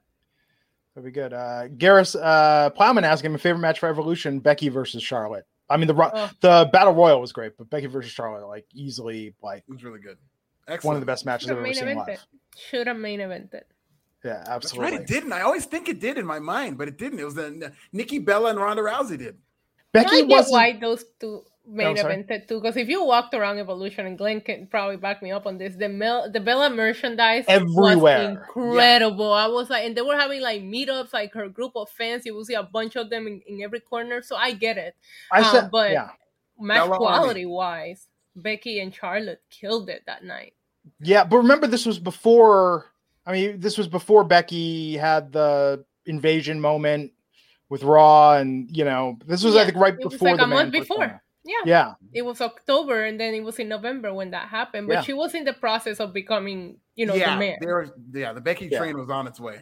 That'd 0.95 1.05
be 1.05 1.13
good. 1.13 1.33
Uh, 1.33 1.69
Garris 1.69 2.17
uh, 2.21 2.71
Plowman 2.71 3.05
asking 3.05 3.31
my 3.33 3.39
favorite 3.39 3.61
match 3.61 3.79
for 3.81 3.89
Evolution: 3.89 4.41
Becky 4.41 4.69
versus 4.71 5.03
Charlotte. 5.03 5.45
I 5.69 5.77
mean, 5.77 5.89
the 5.89 5.95
ro- 5.95 6.11
Oh. 6.13 6.31
the 6.41 6.71
battle 6.73 6.95
royal 6.95 7.21
was 7.21 7.33
great, 7.33 7.57
but 7.59 7.69
Becky 7.69 7.87
versus 7.87 8.11
Charlotte, 8.13 8.47
like 8.47 8.65
easily, 8.73 9.35
like 9.43 9.65
It 9.69 9.73
was 9.73 9.85
really 9.85 10.01
good. 10.01 10.17
One 10.83 10.97
of 10.97 11.01
the 11.01 11.07
best 11.07 11.25
matches 11.27 11.49
I've 11.51 11.57
ever 11.57 11.63
main 11.63 11.75
seen 11.75 11.85
evented. 11.89 12.07
live. 12.09 12.27
Should 12.57 12.87
have 12.87 12.97
main 12.97 13.21
evented. 13.21 13.63
Yeah, 14.25 14.39
That's 14.39 14.49
absolutely. 14.49 14.93
right. 14.93 15.01
It 15.03 15.07
didn't. 15.07 15.33
I 15.33 15.43
always 15.43 15.67
think 15.67 15.89
it 15.89 16.01
did 16.01 16.19
in 16.19 16.27
my 16.27 16.39
mind, 16.41 16.79
but 16.79 16.89
it 16.89 16.99
didn't. 16.99 17.21
It 17.21 17.25
was 17.25 17.35
the 17.35 17.73
Nikki 17.93 18.19
Bella 18.19 18.51
and 18.51 18.59
Ronda 18.59 18.83
Rousey 18.83 19.19
did. 19.19 19.37
Becky 19.93 20.17
I 20.17 20.21
get 20.23 20.29
wasn't. 20.29 20.53
why 20.53 20.79
those 20.79 21.05
two 21.21 21.43
main 21.69 21.87
Oh, 21.89 21.95
sorry. 21.95 22.15
evented 22.25 22.49
too. 22.49 22.61
Because 22.61 22.77
if 22.77 22.89
you 22.89 23.05
walked 23.05 23.35
around 23.35 23.59
Evolution, 23.59 24.05
and 24.07 24.19
Glenn 24.19 24.41
can 24.41 24.67
probably 24.67 24.97
back 24.97 25.23
me 25.23 25.31
up 25.31 25.47
on 25.47 25.59
this, 25.59 25.77
the 25.77 25.89
Mel, 25.89 26.31
the 26.31 26.41
Bella 26.41 26.71
merchandise 26.71 27.45
Everywhere. 27.47 28.19
was 28.19 28.29
incredible. 28.31 29.33
I 29.33 29.47
was 29.47 29.71
like, 29.71 29.85
and 29.85 29.97
they 29.97 30.03
were 30.03 30.17
having 30.17 30.41
like 30.41 30.63
meetups, 30.63 31.13
like 31.13 31.33
her 31.35 31.49
group 31.49 31.73
of 31.77 31.89
fans. 31.91 32.27
You 32.27 32.35
will 32.35 32.45
see 32.45 32.55
a 32.55 32.63
bunch 32.65 32.97
of 32.97 33.11
them 33.11 33.27
in, 33.29 33.43
in 33.47 33.63
every 33.63 33.81
corner. 33.81 34.23
So 34.23 34.35
I 34.35 34.53
get 34.53 34.77
it. 34.77 34.97
I 35.31 35.41
uh, 35.43 35.53
said, 35.53 35.71
but- 35.71 35.93
yeah, 35.93 36.11
Match 36.59 36.79
Bella 36.85 36.97
quality 36.97 37.47
wise, 37.47 38.09
Becky 38.37 38.81
and 38.81 38.95
Charlotte 38.95 39.43
killed 39.51 39.89
it 39.89 40.03
that 40.07 40.25
night. 40.25 40.55
yeah. 41.01 41.25
But 41.25 41.39
remember, 41.39 41.67
this 41.67 41.87
was 41.87 41.99
before. 41.99 42.93
I 43.27 43.33
mean, 43.33 43.59
this 43.59 43.77
was 43.77 43.89
before 43.89 44.23
Becky 44.23 44.97
had 44.97 45.33
the 45.33 45.85
invasion 46.05 46.61
moment 46.61 47.13
with 47.69 47.83
Raw, 47.83 48.35
and 48.35 48.71
you 48.77 48.85
know, 48.85 49.19
this 49.27 49.43
was 49.43 49.57
I 49.57 49.65
think 49.65 49.77
right 49.77 49.95
it 49.95 50.05
was 50.05 50.13
before 50.15 50.29
like 50.29 50.39
the 50.39 50.45
a 50.45 50.47
month 50.47 50.73
before. 50.73 50.99
down. 51.07 51.21
Yeah. 51.45 51.55
Yeah, 51.65 51.93
It 52.13 52.23
was 52.23 52.41
October, 52.41 53.05
and 53.05 53.21
then 53.21 53.33
it 53.33 53.41
was 53.45 53.61
in 53.61 53.69
November 53.69 54.13
when 54.13 54.31
that 54.33 54.49
happened. 54.49 54.89
But 54.89 54.95
Yeah. 54.95 55.01
she 55.03 55.13
was 55.13 55.33
in 55.33 55.45
the 55.45 55.53
process 55.53 56.01
of 56.01 56.13
becoming, 56.13 56.79
you 56.97 57.07
know, 57.07 57.15
yeah, 57.15 57.35
the 57.35 57.39
man. 57.41 57.57
they 57.61 57.67
were, 57.69 57.87
yeah, 58.13 58.33
the 58.33 58.41
Becky 58.41 58.67
Yeah. 58.67 58.79
train 58.79 58.99
was 58.99 59.11
on 59.11 59.29
its 59.29 59.39
way. 59.39 59.61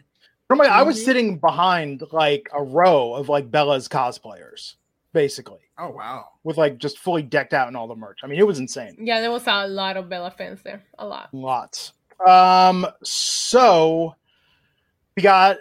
Remember, 0.48 0.70
I 0.72 0.80
was 0.82 0.96
Mhm. 0.98 1.04
sitting 1.04 1.38
behind 1.38 2.02
like 2.10 2.48
a 2.54 2.62
row 2.62 3.12
of 3.12 3.28
like 3.28 3.50
Bella's 3.50 3.86
cosplayers, 3.86 4.76
basically, 5.14 5.60
Oh 5.78 5.88
wow. 5.88 6.26
with 6.42 6.58
like 6.58 6.76
just 6.76 6.98
fully 6.98 7.22
decked 7.22 7.54
out 7.54 7.68
in 7.68 7.76
all 7.76 7.88
the 7.88 7.96
merch. 7.96 8.18
I 8.22 8.26
mean, 8.26 8.38
it 8.38 8.46
was 8.46 8.58
insane. 8.58 8.96
Yeah, 9.00 9.22
there 9.22 9.30
was 9.30 9.44
a 9.46 9.66
lot 9.66 9.96
of 9.96 10.10
Bella 10.10 10.30
fans 10.30 10.60
there. 10.62 10.82
A 10.98 11.06
lot. 11.06 11.30
Lots. 11.32 11.94
Um, 12.26 12.86
so 13.02 14.14
we 15.16 15.22
got 15.22 15.56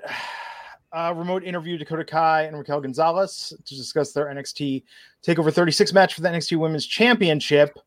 a 0.91 1.13
remote 1.15 1.43
interview 1.45 1.77
Dakota 1.77 2.03
Kai 2.03 2.43
and 2.43 2.57
Raquel 2.57 2.81
Gonzalez 2.81 3.53
to 3.65 3.75
discuss 3.75 4.11
their 4.11 4.25
NXT 4.25 4.83
Takeover 5.25 5.53
36 5.53 5.93
match 5.93 6.13
for 6.13 6.21
the 6.21 6.29
NXT 6.29 6.57
Women's 6.57 6.85
Championship. 6.85 7.77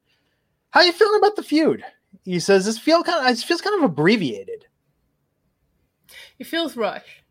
How 0.71 0.81
are 0.81 0.87
you 0.87 0.93
feeling 0.93 1.19
about 1.21 1.37
the 1.37 1.43
feud? 1.43 1.85
He 2.25 2.41
says 2.41 2.65
this 2.65 2.79
feel 2.79 3.03
kind 3.03 3.27
of 3.27 3.31
it 3.31 3.43
feels 3.45 3.61
kind 3.61 3.77
of 3.77 3.85
abbreviated. 3.85 4.65
It 6.39 6.47
feels 6.47 6.77
rushed. 6.77 7.23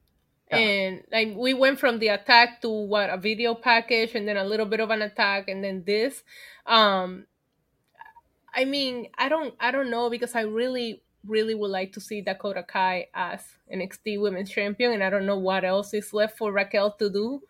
And 0.51 1.03
like 1.11 1.33
we 1.35 1.53
went 1.53 1.79
from 1.79 1.99
the 1.99 2.09
attack 2.09 2.61
to 2.61 2.69
what 2.69 3.09
a 3.09 3.17
video 3.17 3.55
package 3.55 4.13
and 4.15 4.27
then 4.27 4.37
a 4.37 4.43
little 4.43 4.65
bit 4.65 4.79
of 4.79 4.89
an 4.91 5.01
attack 5.01 5.47
and 5.47 5.63
then 5.63 5.83
this. 5.85 6.23
Um 6.65 7.25
I 8.53 8.65
mean, 8.65 9.07
I 9.17 9.27
don't 9.27 9.53
I 9.59 9.71
don't 9.71 9.89
know 9.89 10.09
because 10.09 10.35
I 10.35 10.41
really 10.41 11.01
really 11.27 11.55
would 11.55 11.71
like 11.71 11.91
to 11.93 11.99
see 11.99 12.21
Dakota 12.21 12.63
Kai 12.63 13.07
as 13.13 13.41
NXT 13.73 14.21
Women's 14.21 14.51
Champion 14.51 14.91
and 14.93 15.03
I 15.03 15.09
don't 15.09 15.25
know 15.25 15.39
what 15.39 15.65
else 15.65 15.93
is 15.93 16.13
left 16.13 16.37
for 16.37 16.51
Raquel 16.51 16.91
to 16.99 17.09
do. 17.09 17.41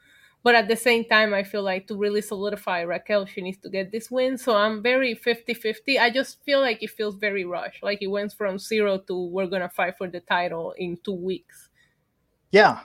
But 0.45 0.53
at 0.53 0.67
the 0.67 0.75
same 0.75 1.05
time, 1.05 1.33
I 1.33 1.41
feel 1.41 1.63
like 1.63 1.87
to 1.87 1.97
really 1.97 2.21
solidify 2.21 2.81
Raquel, 2.81 3.25
she 3.25 3.41
needs 3.41 3.57
to 3.63 3.69
get 3.69 3.91
this 3.91 4.11
win. 4.11 4.37
So 4.37 4.55
I'm 4.55 4.83
very 4.83 5.15
50 5.15 5.55
50. 5.55 5.97
I 5.97 6.11
just 6.11 6.43
feel 6.43 6.61
like 6.61 6.83
it 6.83 6.91
feels 6.91 7.15
very 7.15 7.43
rushed. 7.45 7.81
Like 7.81 8.03
it 8.03 8.07
went 8.07 8.31
from 8.31 8.59
zero 8.59 8.99
to 8.99 9.25
we're 9.25 9.47
going 9.47 9.63
to 9.63 9.69
fight 9.69 9.97
for 9.97 10.07
the 10.07 10.19
title 10.19 10.75
in 10.77 10.99
two 11.03 11.13
weeks. 11.15 11.69
Yeah. 12.55 12.79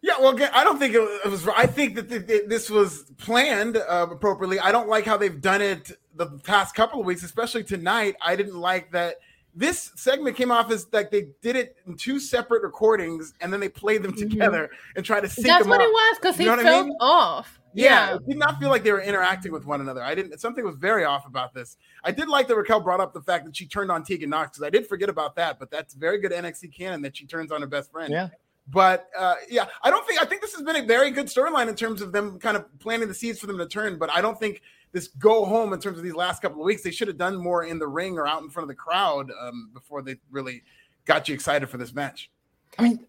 Yeah, 0.00 0.14
well, 0.20 0.36
I 0.52 0.64
don't 0.64 0.78
think 0.78 0.94
it 0.94 1.30
was. 1.30 1.46
I 1.48 1.66
think 1.66 1.94
that 1.94 2.08
th- 2.10 2.26
th- 2.26 2.42
this 2.46 2.68
was 2.70 3.04
planned 3.18 3.76
uh, 3.78 4.06
appropriately. 4.10 4.58
I 4.60 4.70
don't 4.72 4.88
like 4.88 5.04
how 5.06 5.16
they've 5.16 5.40
done 5.40 5.62
it 5.62 5.92
the 6.14 6.26
past 6.44 6.74
couple 6.74 7.00
of 7.00 7.06
weeks, 7.06 7.22
especially 7.22 7.64
tonight. 7.64 8.14
I 8.22 8.36
didn't 8.36 8.58
like 8.58 8.90
that 8.92 9.16
this 9.54 9.92
segment 9.94 10.36
came 10.36 10.50
off 10.50 10.70
as 10.70 10.86
like 10.92 11.10
they 11.10 11.28
did 11.40 11.56
it 11.56 11.76
in 11.86 11.96
two 11.96 12.18
separate 12.18 12.62
recordings 12.62 13.32
and 13.40 13.52
then 13.52 13.60
they 13.60 13.68
played 13.68 14.02
them 14.02 14.12
Mhm. 14.12 14.30
together 14.30 14.68
and 14.96 15.04
tried 15.04 15.20
to 15.20 15.28
sync 15.28 15.46
That's 15.46 15.62
them 15.62 15.70
what 15.70 15.80
up. 15.80 15.86
it 15.86 15.92
was 15.92 16.18
because 16.18 16.38
You 16.38 16.42
he 16.42 16.46
know 16.50 16.56
what 16.56 16.66
I 16.66 16.68
felt 16.70 16.86
mean? 16.86 16.96
off. 17.00 17.60
Yeah, 17.72 18.08
Yeah. 18.10 18.14
it 18.16 18.26
did 18.28 18.36
not 18.38 18.58
feel 18.60 18.68
like 18.68 18.82
they 18.84 18.92
were 18.92 19.00
interacting 19.00 19.52
with 19.52 19.64
one 19.64 19.80
another. 19.80 20.02
I 20.02 20.14
didn't. 20.14 20.38
Something 20.40 20.64
was 20.66 20.76
very 20.76 21.04
off 21.04 21.26
about 21.26 21.54
this. 21.54 21.76
I 22.02 22.10
did 22.10 22.28
like 22.28 22.46
that 22.48 22.56
Raquel 22.56 22.80
brought 22.80 23.00
up 23.00 23.14
the 23.14 23.22
fact 23.22 23.44
that 23.46 23.56
she 23.56 23.66
turned 23.66 23.90
on 23.90 24.02
Tegan 24.04 24.28
Nox 24.30 24.50
because 24.58 24.66
I 24.66 24.70
did 24.70 24.86
forget 24.86 25.08
about 25.08 25.34
that. 25.36 25.58
But 25.58 25.70
that's 25.70 25.94
very 25.94 26.18
good 26.18 26.32
NXT 26.32 26.68
canon 26.76 27.00
that 27.02 27.16
she 27.16 27.24
turns 27.24 27.50
on 27.52 27.60
her 27.62 27.66
best 27.66 27.90
friend. 27.90 28.12
Yeah. 28.12 28.28
But 28.68 29.08
uh, 29.16 29.34
yeah, 29.48 29.66
I 29.82 29.90
don't 29.90 30.06
think 30.06 30.22
I 30.22 30.24
think 30.24 30.40
this 30.40 30.54
has 30.54 30.62
been 30.62 30.76
a 30.76 30.84
very 30.84 31.10
good 31.10 31.26
storyline 31.26 31.68
in 31.68 31.74
terms 31.74 32.00
of 32.00 32.12
them 32.12 32.38
kind 32.38 32.56
of 32.56 32.66
planting 32.78 33.08
the 33.08 33.14
seeds 33.14 33.38
for 33.38 33.46
them 33.46 33.58
to 33.58 33.66
turn. 33.66 33.98
But 33.98 34.10
I 34.10 34.20
don't 34.20 34.38
think 34.38 34.62
this 34.92 35.08
go 35.08 35.44
home 35.44 35.72
in 35.72 35.80
terms 35.80 35.98
of 35.98 36.04
these 36.04 36.14
last 36.14 36.40
couple 36.40 36.60
of 36.60 36.64
weeks. 36.64 36.82
They 36.82 36.90
should 36.90 37.08
have 37.08 37.18
done 37.18 37.36
more 37.36 37.64
in 37.64 37.78
the 37.78 37.86
ring 37.86 38.16
or 38.16 38.26
out 38.26 38.42
in 38.42 38.48
front 38.48 38.64
of 38.64 38.68
the 38.68 38.74
crowd 38.74 39.30
um, 39.38 39.70
before 39.74 40.00
they 40.00 40.16
really 40.30 40.62
got 41.04 41.28
you 41.28 41.34
excited 41.34 41.68
for 41.68 41.76
this 41.76 41.92
match. 41.92 42.30
I 42.78 42.82
mean, 42.82 43.06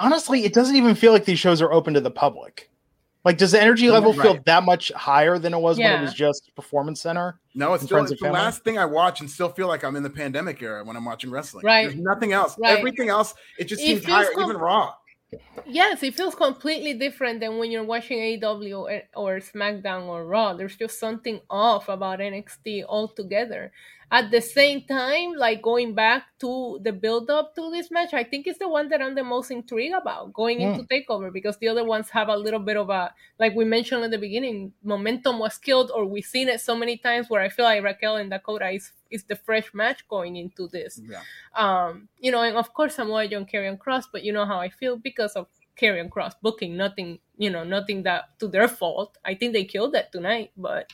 honestly, 0.00 0.44
it 0.44 0.52
doesn't 0.52 0.76
even 0.76 0.94
feel 0.94 1.12
like 1.12 1.24
these 1.24 1.38
shows 1.38 1.62
are 1.62 1.72
open 1.72 1.94
to 1.94 2.00
the 2.00 2.10
public. 2.10 2.70
Like, 3.24 3.36
does 3.36 3.52
the 3.52 3.60
energy 3.60 3.90
level 3.90 4.12
feel 4.14 4.38
that 4.46 4.62
much 4.64 4.90
higher 4.92 5.38
than 5.38 5.52
it 5.52 5.58
was 5.58 5.78
when 5.78 5.92
it 5.92 6.00
was 6.00 6.14
just 6.14 6.50
Performance 6.56 7.02
Center? 7.02 7.38
No, 7.54 7.74
it's 7.74 7.84
still 7.84 7.98
it's 7.98 8.10
the 8.10 8.16
family? 8.16 8.38
last 8.38 8.64
thing 8.64 8.78
I 8.78 8.84
watch 8.84 9.20
and 9.20 9.30
still 9.30 9.48
feel 9.48 9.66
like 9.66 9.84
I'm 9.84 9.96
in 9.96 10.02
the 10.02 10.10
pandemic 10.10 10.62
era 10.62 10.84
when 10.84 10.96
I'm 10.96 11.04
watching 11.04 11.30
wrestling. 11.30 11.66
Right. 11.66 11.88
There's 11.88 12.00
nothing 12.00 12.32
else. 12.32 12.56
Right. 12.58 12.78
Everything 12.78 13.08
else, 13.08 13.34
it 13.58 13.64
just 13.64 13.82
It 13.82 13.86
seems 13.86 14.04
feels 14.04 14.16
higher, 14.16 14.32
com- 14.34 14.44
even 14.44 14.56
raw. 14.56 14.94
Yes, 15.66 16.02
it 16.02 16.14
feels 16.14 16.34
completely 16.34 16.94
different 16.94 17.40
than 17.40 17.58
when 17.58 17.70
you're 17.70 17.84
watching 17.84 18.18
AEW 18.18 18.78
or, 18.78 19.02
or 19.14 19.38
SmackDown 19.38 20.06
or 20.06 20.24
Raw. 20.24 20.54
There's 20.54 20.76
just 20.76 20.98
something 20.98 21.40
off 21.48 21.88
about 21.88 22.18
NXT 22.18 22.84
altogether. 22.84 23.72
At 24.12 24.32
the 24.32 24.40
same 24.40 24.82
time, 24.82 25.34
like 25.36 25.62
going 25.62 25.94
back 25.94 26.24
to 26.40 26.80
the 26.82 26.92
build 26.92 27.30
up 27.30 27.54
to 27.54 27.70
this 27.70 27.92
match, 27.92 28.12
I 28.12 28.24
think 28.24 28.48
it's 28.48 28.58
the 28.58 28.68
one 28.68 28.88
that 28.88 29.00
I'm 29.00 29.14
the 29.14 29.22
most 29.22 29.52
intrigued 29.52 29.94
about 29.94 30.32
going 30.32 30.58
hmm. 30.58 30.64
into 30.64 30.82
Takeover 30.84 31.32
because 31.32 31.58
the 31.58 31.68
other 31.68 31.84
ones 31.84 32.10
have 32.10 32.28
a 32.28 32.36
little 32.36 32.58
bit 32.58 32.76
of 32.76 32.90
a, 32.90 33.14
like 33.38 33.54
we 33.54 33.64
mentioned 33.64 34.02
at 34.02 34.10
the 34.10 34.18
beginning, 34.18 34.72
momentum 34.82 35.38
was 35.38 35.58
killed, 35.58 35.92
or 35.94 36.06
we've 36.06 36.24
seen 36.24 36.48
it 36.48 36.60
so 36.60 36.74
many 36.74 36.96
times 36.96 37.30
where 37.30 37.40
I 37.40 37.50
feel 37.50 37.64
like 37.64 37.84
Raquel 37.84 38.16
and 38.16 38.30
Dakota 38.30 38.70
is 38.70 38.90
is 39.10 39.24
the 39.24 39.36
fresh 39.36 39.72
match 39.74 40.06
going 40.08 40.36
into 40.36 40.68
this 40.68 41.00
Yeah. 41.02 41.22
um, 41.56 42.08
you 42.18 42.30
know, 42.30 42.42
and 42.42 42.56
of 42.56 42.72
course 42.74 42.94
Samoa 42.96 43.28
Joe 43.28 43.38
and 43.38 43.48
Karrion 43.48 43.78
Kross, 43.78 44.04
but 44.12 44.22
you 44.24 44.32
know 44.32 44.46
how 44.46 44.58
I 44.60 44.68
feel 44.68 44.96
because 44.96 45.32
of 45.32 45.46
Karrion 45.80 46.08
Kross 46.10 46.34
booking. 46.42 46.76
Nothing, 46.76 47.18
you 47.38 47.50
know, 47.50 47.64
nothing 47.64 48.02
that 48.04 48.38
to 48.38 48.48
their 48.48 48.68
fault. 48.68 49.16
I 49.24 49.34
think 49.34 49.52
they 49.52 49.64
killed 49.64 49.94
that 49.94 50.12
tonight, 50.12 50.50
but 50.56 50.92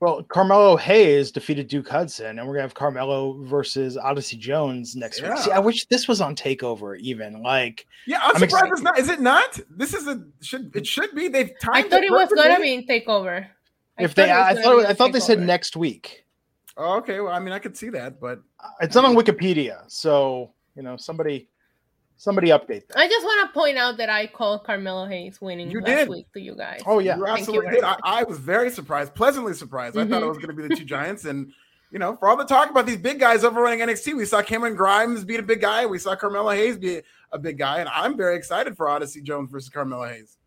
Well, 0.00 0.24
Carmelo 0.24 0.76
Hayes 0.76 1.30
defeated 1.30 1.68
Duke 1.68 1.88
Hudson, 1.88 2.38
and 2.38 2.48
we're 2.48 2.54
gonna 2.54 2.62
have 2.62 2.74
Carmelo 2.74 3.34
versus 3.44 3.96
Odyssey 3.96 4.36
Jones 4.36 4.96
next 4.96 5.22
week. 5.22 5.36
See, 5.38 5.52
I 5.52 5.60
wish 5.60 5.86
this 5.86 6.08
was 6.08 6.20
on 6.20 6.34
Takeover. 6.34 6.98
Even 6.98 7.40
like, 7.42 7.86
Yeah, 8.06 8.18
I'm, 8.20 8.34
I'm 8.34 8.40
surprised 8.40 8.66
excited. 8.66 8.72
it's 8.72 8.82
not. 8.82 8.98
Is 8.98 9.08
it 9.08 9.20
not? 9.20 9.60
This 9.70 9.94
is 9.94 10.08
a 10.08 10.24
should 10.40 10.74
it 10.74 10.86
should 10.88 11.14
be. 11.14 11.28
They've 11.28 11.52
timed 11.60 11.86
I 11.86 11.88
thought 11.88 12.02
it 12.02 12.10
was 12.10 12.32
gonna 12.34 12.58
be 12.60 12.74
in 12.74 12.84
Takeover. 12.84 13.46
I 13.98 14.02
if 14.02 14.14
they, 14.16 14.24
it 14.24 14.34
was 14.34 14.58
I 14.58 14.62
thought, 14.62 14.84
I 14.86 14.88
on 14.90 14.96
thought 14.96 15.12
they 15.12 15.20
said 15.20 15.38
next 15.40 15.76
week. 15.76 16.24
Oh, 16.76 16.96
okay. 16.98 17.20
Well, 17.20 17.32
I 17.32 17.38
mean, 17.38 17.52
I 17.52 17.58
could 17.58 17.76
see 17.76 17.90
that, 17.90 18.18
but 18.20 18.40
It's 18.80 18.94
not 18.94 19.04
on 19.04 19.14
Wikipedia, 19.14 19.82
so 19.90 20.52
you 20.74 20.82
know 20.82 20.96
somebody, 20.96 21.48
somebody 22.16 22.48
update 22.48 22.88
that. 22.88 22.96
I 22.96 23.08
just 23.08 23.24
want 23.24 23.46
to 23.48 23.52
point 23.52 23.76
out 23.76 23.98
that 23.98 24.08
I 24.08 24.26
called 24.26 24.64
Carmelo 24.64 25.06
Hayes 25.06 25.40
winning 25.40 25.70
You 25.70 25.80
last 25.80 25.86
did. 25.86 26.08
week 26.08 26.26
to 26.32 26.40
you 26.40 26.54
guys. 26.56 26.80
Oh 26.86 26.98
yeah, 26.98 27.16
you 27.18 27.24
Thank 27.26 27.36
you 27.38 27.42
absolutely 27.42 27.70
did. 27.72 27.84
I. 27.84 27.96
I 28.04 28.22
was 28.24 28.38
very 28.38 28.70
surprised, 28.70 29.14
pleasantly 29.14 29.54
surprised. 29.54 29.98
I 29.98 30.06
thought 30.06 30.22
it 30.22 30.24
Mhm. 30.24 30.28
was 30.28 30.38
going 30.38 30.48
to 30.56 30.62
be 30.62 30.66
the 30.68 30.74
two 30.76 30.84
giants, 30.84 31.24
and 31.26 31.52
you 31.90 31.98
know, 31.98 32.16
for 32.16 32.26
all 32.30 32.36
the 32.38 32.44
talk 32.44 32.70
about 32.70 32.86
these 32.86 32.96
big 32.96 33.20
guys 33.20 33.44
overrunning 33.44 33.80
NXT, 33.80 34.14
we 34.16 34.24
saw 34.24 34.40
Cameron 34.40 34.74
Grimes 34.74 35.24
beat 35.24 35.40
a 35.40 35.42
big 35.42 35.60
guy. 35.60 35.84
We 35.84 35.98
saw 35.98 36.16
Carmelo 36.16 36.52
Hayes 36.52 36.78
be 36.78 37.02
a 37.32 37.38
big 37.38 37.58
guy, 37.58 37.80
and 37.80 37.88
I'm 37.90 38.16
very 38.16 38.34
excited 38.36 38.78
for 38.78 38.88
Odyssey 38.88 39.20
Jones 39.20 39.50
versus 39.50 39.68
Carmelo 39.68 40.06
Hayes. 40.06 40.38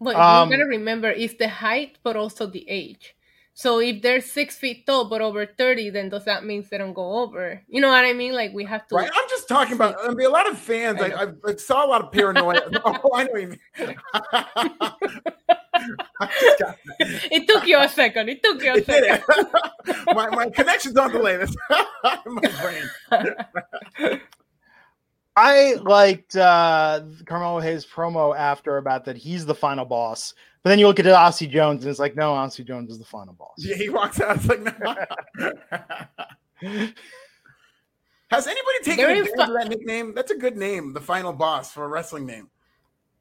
But 0.00 0.14
Um, 0.16 0.48
you 0.50 0.56
gotta 0.56 0.68
remember, 0.68 1.10
it's 1.10 1.34
the 1.34 1.48
height, 1.48 1.98
but 2.04 2.16
also 2.16 2.46
the 2.46 2.64
age. 2.68 3.16
So 3.60 3.78
if 3.78 4.00
they're 4.00 4.22
six 4.22 4.56
feet 4.56 4.86
tall 4.86 5.04
but 5.04 5.20
over 5.20 5.44
thirty, 5.44 5.90
then 5.90 6.08
does 6.08 6.24
that 6.24 6.46
mean 6.46 6.64
they 6.70 6.78
don't 6.78 6.94
go 6.94 7.18
over? 7.20 7.60
You 7.68 7.82
know 7.82 7.90
what 7.90 8.06
I 8.06 8.14
mean? 8.14 8.32
Like 8.32 8.54
we 8.54 8.64
have 8.64 8.86
to. 8.86 8.94
Right? 8.94 9.10
I'm 9.14 9.28
just 9.28 9.48
talking 9.48 9.74
about. 9.74 9.96
I 10.02 10.14
mean, 10.14 10.26
a 10.26 10.30
lot 10.30 10.48
of 10.50 10.58
fans. 10.58 10.98
I 10.98 11.10
I. 11.10 11.24
I, 11.24 11.32
I 11.46 11.56
saw 11.56 11.84
a 11.84 11.88
lot 11.88 12.00
of 12.00 12.10
paranoia. 12.10 12.62
oh, 12.86 13.10
I 13.12 13.24
know. 13.24 13.32
What 13.32 13.42
you 13.42 13.48
mean. 13.48 13.58
I 15.76 16.28
just 16.40 16.58
got 16.58 16.78
that. 17.00 17.28
It 17.30 17.46
took 17.46 17.66
you 17.66 17.78
a 17.78 17.86
second. 17.86 18.30
It 18.30 18.42
took 18.42 18.62
you 18.62 18.72
a 18.72 18.76
It 18.78 18.86
did 18.86 19.04
second. 19.04 19.46
it. 19.88 20.16
my 20.16 20.30
my 20.30 20.48
connection's 20.48 20.96
on 20.96 21.12
delay. 21.12 21.36
That's 21.36 21.54
my 22.24 22.40
brain. 22.62 24.20
I 25.36 25.74
liked 25.82 26.34
uh, 26.34 27.02
Carmelo 27.26 27.60
Hayes 27.60 27.84
promo 27.84 28.34
after 28.34 28.78
about 28.78 29.04
that 29.04 29.18
he's 29.18 29.44
the 29.44 29.54
final 29.54 29.84
boss, 29.84 30.32
but 30.62 30.70
then 30.70 30.78
you 30.78 30.86
look 30.86 30.98
at 31.00 31.06
Odyssey 31.06 31.46
Jones 31.46 31.82
and 31.82 31.90
it's 31.90 32.00
like, 32.00 32.16
no, 32.16 32.32
Odyssey 32.32 32.64
Jones 32.64 32.90
is 32.90 32.98
the 32.98 33.04
final 33.04 33.34
boss. 33.34 33.54
Yeah, 33.58 33.76
he 33.76 33.88
walks 33.88 34.20
out. 34.20 34.36
It's 34.36 34.46
like, 34.46 34.62
no. 34.62 34.72
Has 38.30 38.46
anybody 38.46 38.78
taken 38.84 38.96
They're 39.06 39.22
advantage 39.22 39.36
fi- 39.36 39.52
that 39.52 39.68
nickname? 39.68 40.14
That's 40.14 40.30
a 40.30 40.36
good 40.36 40.56
name, 40.56 40.92
the 40.92 41.00
final 41.00 41.32
boss 41.32 41.72
for 41.72 41.84
a 41.84 41.88
wrestling 41.88 42.26
name. 42.26 42.48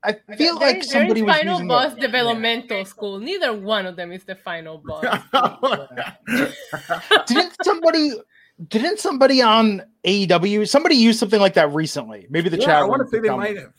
I 0.04 0.14
feel 0.38 0.58
They're- 0.60 0.68
like 0.68 0.76
they're 0.76 0.84
somebody 0.84 1.22
in 1.22 1.26
was 1.26 1.36
final 1.38 1.68
boss 1.68 1.94
it. 1.94 2.00
developmental 2.00 2.86
school. 2.86 3.20
Neither 3.20 3.54
one 3.54 3.86
of 3.86 3.96
them 3.96 4.12
is 4.12 4.24
the 4.24 4.36
final 4.36 4.78
boss. 4.86 5.04
Didn't 7.28 7.54
somebody? 7.64 8.12
Didn't 8.68 9.00
somebody 9.00 9.42
on 9.42 9.82
AEW? 10.06 10.68
Somebody 10.70 10.96
use 10.96 11.18
something 11.18 11.40
like 11.40 11.54
that 11.56 11.74
recently? 11.74 12.28
Maybe 12.30 12.50
the 12.50 12.60
yeah, 12.60 12.66
chat. 12.66 12.76
I 12.76 12.84
want 12.84 13.02
to 13.02 13.08
say 13.10 13.20
they 13.22 13.30
might 13.30 13.58
have. 13.58 13.74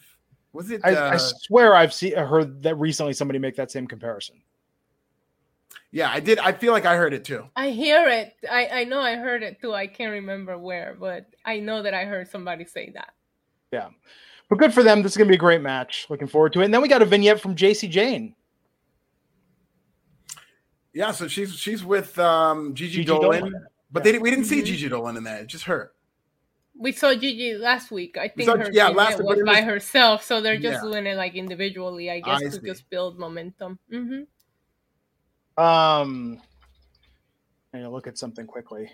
Was 0.52 0.70
it? 0.70 0.80
I, 0.84 0.94
uh, 0.94 1.10
I 1.12 1.16
swear 1.16 1.74
I've 1.74 1.92
seen 1.94 2.16
heard 2.16 2.62
that 2.64 2.74
recently. 2.76 3.12
Somebody 3.12 3.38
make 3.38 3.56
that 3.56 3.70
same 3.70 3.86
comparison. 3.86 4.42
yeah, 5.92 6.10
I 6.10 6.18
did. 6.20 6.38
I 6.40 6.52
feel 6.52 6.72
like 6.72 6.84
I 6.86 6.96
heard 6.96 7.12
it 7.14 7.24
too. 7.24 7.44
I 7.54 7.70
hear 7.70 8.08
it. 8.08 8.34
I, 8.50 8.66
I 8.80 8.84
know 8.84 9.00
I 9.00 9.16
heard 9.16 9.42
it 9.42 9.60
too. 9.60 9.72
I 9.74 9.86
can't 9.86 10.10
remember 10.12 10.58
where, 10.58 10.96
but 10.98 11.26
I 11.44 11.58
know 11.60 11.82
that 11.82 11.94
I 11.94 12.04
heard 12.04 12.28
somebody 12.28 12.64
say 12.64 12.90
that. 12.94 13.12
Yeah. 13.72 13.88
But 14.48 14.58
good 14.58 14.74
for 14.74 14.82
them. 14.82 15.02
This 15.02 15.12
is 15.12 15.16
gonna 15.16 15.28
be 15.28 15.36
a 15.36 15.38
great 15.38 15.60
match. 15.62 16.06
Looking 16.10 16.26
forward 16.26 16.52
to 16.54 16.62
it. 16.62 16.64
And 16.64 16.74
then 16.74 16.82
we 16.82 16.88
got 16.88 17.02
a 17.02 17.04
vignette 17.06 17.40
from 17.40 17.54
Jacy 17.54 17.86
Jayne. 17.86 18.34
Yeah, 20.92 21.12
so 21.12 21.28
she's 21.28 21.54
she's 21.54 21.84
with 21.84 22.18
um, 22.18 22.74
Gigi, 22.74 22.96
Gigi 22.98 23.04
Dolan, 23.04 23.38
Dolan. 23.38 23.66
but 23.92 24.02
they, 24.02 24.18
we 24.18 24.28
didn't 24.30 24.46
see 24.46 24.60
Mhm. 24.62 24.64
Gigi 24.64 24.88
Dolan 24.88 25.16
in 25.16 25.22
that. 25.24 25.42
It's 25.42 25.52
just 25.52 25.64
her. 25.66 25.92
We 26.80 26.92
saw 26.92 27.14
Gigi 27.14 27.54
last 27.58 27.90
week. 27.90 28.16
I 28.16 28.28
think 28.28 28.46
saw- 28.48 28.56
her 28.56 28.70
yeah, 28.72 28.88
last 28.88 29.18
week, 29.18 29.28
but 29.28 29.36
was 29.38 29.46
by 29.46 29.60
herself, 29.60 30.24
so 30.24 30.40
they're 30.40 30.58
just 30.58 30.82
Yeah. 30.82 30.90
doing 30.90 31.06
it 31.06 31.14
like 31.16 31.34
individually, 31.34 32.10
I 32.10 32.20
guess, 32.20 32.40
I 32.40 32.44
to 32.48 32.50
see. 32.52 32.66
just 32.66 32.88
build 32.88 33.18
momentum. 33.18 33.78
hmm 33.90 34.22
Um, 35.62 36.40
I 37.74 37.76
need 37.78 37.82
to 37.82 37.90
look 37.90 38.06
at 38.06 38.16
something 38.16 38.46
quickly. 38.46 38.90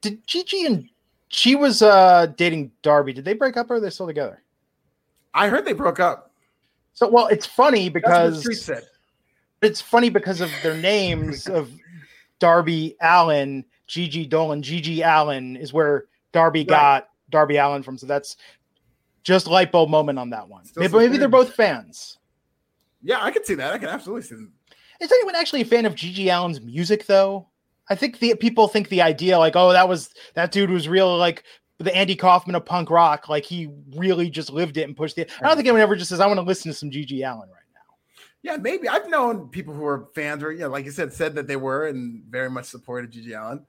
Did 0.00 0.24
Gigi 0.28 0.64
and 0.64 0.88
she 1.28 1.56
was 1.56 1.82
uh 1.82 2.26
dating 2.36 2.70
Darby? 2.82 3.12
Did 3.12 3.24
they 3.24 3.34
break 3.34 3.56
up 3.56 3.68
or 3.68 3.74
are 3.74 3.80
they 3.80 3.90
still 3.90 4.06
together? 4.06 4.42
I 5.34 5.48
heard 5.48 5.64
they 5.64 5.72
broke 5.72 5.98
up. 5.98 6.30
So 6.94 7.08
well, 7.08 7.26
it's 7.26 7.46
funny 7.46 7.88
That's 7.88 7.94
what 7.94 8.02
because 8.04 8.58
said. 8.60 8.84
it's 9.60 9.80
funny 9.80 10.08
because 10.08 10.40
of 10.40 10.50
their 10.62 10.76
names 10.76 11.46
of 11.48 11.68
Darby 12.38 12.96
Allin, 13.02 13.64
Gigi 13.88 14.26
Dolan, 14.26 14.62
GG 14.62 15.00
Allin 15.04 15.56
is 15.56 15.72
where 15.72 16.04
Darby 16.32 16.60
Right. 16.60 16.68
got 16.68 17.08
Darby 17.30 17.56
Allin 17.56 17.82
from. 17.82 17.98
So 17.98 18.06
that's 18.06 18.36
just 19.24 19.46
light 19.46 19.72
bulb 19.72 19.90
moment 19.90 20.18
on 20.18 20.30
that 20.30 20.48
one. 20.48 20.64
Still 20.64 20.82
Maybe, 20.82 20.94
maybe 20.96 21.18
they're 21.18 21.28
both 21.28 21.54
fans. 21.54 22.18
Yeah, 23.02 23.22
I 23.22 23.30
can 23.30 23.44
see 23.44 23.54
that. 23.54 23.72
I 23.72 23.78
can 23.78 23.88
absolutely 23.88 24.22
see 24.22 24.36
that. 24.36 24.48
Is 25.00 25.12
anyone 25.12 25.34
actually 25.34 25.62
a 25.62 25.64
fan 25.64 25.86
of 25.86 25.94
GG 25.94 26.26
Allin's 26.28 26.60
music 26.60 27.06
though? 27.06 27.48
I 27.90 27.94
think 27.94 28.18
the 28.18 28.34
people 28.34 28.68
think 28.68 28.88
the 28.88 29.00
idea 29.02 29.38
like, 29.38 29.56
oh, 29.56 29.72
that 29.72 29.88
was 29.88 30.10
that 30.34 30.52
dude 30.52 30.70
was 30.70 30.88
real 30.88 31.16
like 31.16 31.44
the 31.78 31.94
Andy 31.96 32.16
Kaufman 32.16 32.56
of 32.56 32.64
punk 32.66 32.90
rock. 32.90 33.28
Like 33.28 33.44
he 33.44 33.68
really 33.96 34.28
just 34.28 34.50
lived 34.50 34.76
it 34.76 34.82
and 34.82 34.96
pushed 34.96 35.16
it. 35.18 35.30
I 35.40 35.46
don't 35.46 35.56
think 35.56 35.66
anyone 35.66 35.80
ever 35.80 35.96
just 35.96 36.10
says, 36.10 36.20
I 36.20 36.26
want 36.26 36.38
to 36.38 36.42
listen 36.42 36.70
to 36.70 36.76
some 36.76 36.90
GG 36.90 37.12
Allin 37.22 37.48
right 37.48 37.64
now. 37.72 37.94
Yeah, 38.42 38.56
maybe. 38.56 38.88
I've 38.88 39.08
known 39.08 39.48
people 39.48 39.72
who 39.72 39.86
are 39.86 40.08
fans 40.14 40.42
or, 40.42 40.52
yeah, 40.52 40.66
like 40.66 40.84
you 40.84 40.90
said, 40.90 41.12
said 41.12 41.34
that 41.36 41.46
they 41.46 41.56
were 41.56 41.86
and 41.86 42.24
very 42.28 42.50
much 42.50 42.66
supported 42.66 43.12
GG 43.12 43.30
Allin. 43.40 43.64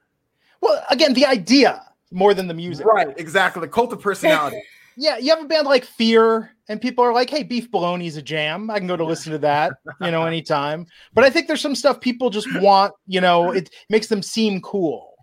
Well, 0.61 0.83
again, 0.89 1.13
the 1.13 1.25
idea 1.25 1.81
more 2.11 2.33
than 2.33 2.47
the 2.47 2.53
music. 2.53 2.85
Right, 2.85 3.13
exactly. 3.17 3.61
The 3.61 3.67
cult 3.67 3.93
of 3.93 4.01
personality. 4.01 4.61
Yeah, 5.01 5.17
you 5.17 5.29
have 5.33 5.41
a 5.41 5.47
band 5.47 5.65
like 5.65 5.85
Fear, 5.85 6.51
and 6.67 6.81
people 6.81 7.05
are 7.05 7.13
like, 7.13 7.29
"Hey, 7.29 7.41
Beef 7.43 7.71
Bologna's 7.71 8.17
a 8.17 8.21
jam. 8.21 8.69
I 8.69 8.79
can 8.79 8.87
go 8.87 8.97
to 8.97 9.05
listen 9.05 9.31
to 9.31 9.37
that, 9.37 9.71
you 10.01 10.11
know, 10.11 10.23
anytime." 10.25 10.87
But 11.13 11.23
I 11.23 11.29
think 11.29 11.47
there's 11.47 11.61
some 11.61 11.73
stuff 11.75 12.01
people 12.01 12.29
just 12.29 12.49
want, 12.59 12.93
you 13.07 13.21
know, 13.21 13.51
it 13.51 13.69
makes 13.89 14.07
them 14.07 14.21
seem 14.21 14.59
cool, 14.59 15.13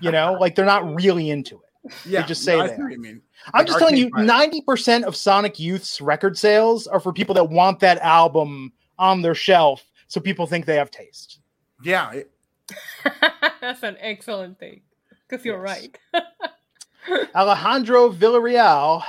you 0.00 0.10
know, 0.10 0.32
like 0.40 0.56
they're 0.56 0.64
not 0.64 0.96
really 0.96 1.30
into 1.30 1.60
it. 1.60 1.92
Yeah, 2.06 2.26
just 2.26 2.42
say 2.42 2.56
no, 2.56 2.64
I 2.64 2.66
that. 2.68 2.78
you 2.90 3.00
mean. 3.00 3.22
I'm 3.54 3.60
Like 3.60 3.66
just 3.68 3.78
telling 3.78 3.96
you, 3.98 4.10
ninety 4.16 4.62
percent 4.62 5.04
of 5.04 5.14
Sonic 5.14 5.60
Youth's 5.60 6.00
record 6.00 6.36
sales 6.36 6.88
are 6.88 6.98
for 6.98 7.12
people 7.12 7.36
that 7.36 7.48
want 7.50 7.78
that 7.78 7.98
album 7.98 8.72
on 8.98 9.22
their 9.22 9.36
shelf, 9.36 9.84
so 10.08 10.20
people 10.20 10.44
think 10.48 10.66
they 10.66 10.74
have 10.74 10.90
taste. 10.90 11.38
Yeah, 11.84 12.10
it- 12.14 12.32
That's 13.60 13.82
an 13.82 13.96
excellent 14.00 14.58
thing. 14.58 14.82
Because 15.28 15.44
you're 15.44 15.64
Yes. 15.64 15.88
right. 16.12 16.24
Alejandro 17.34 18.10
Villarreal, 18.10 19.02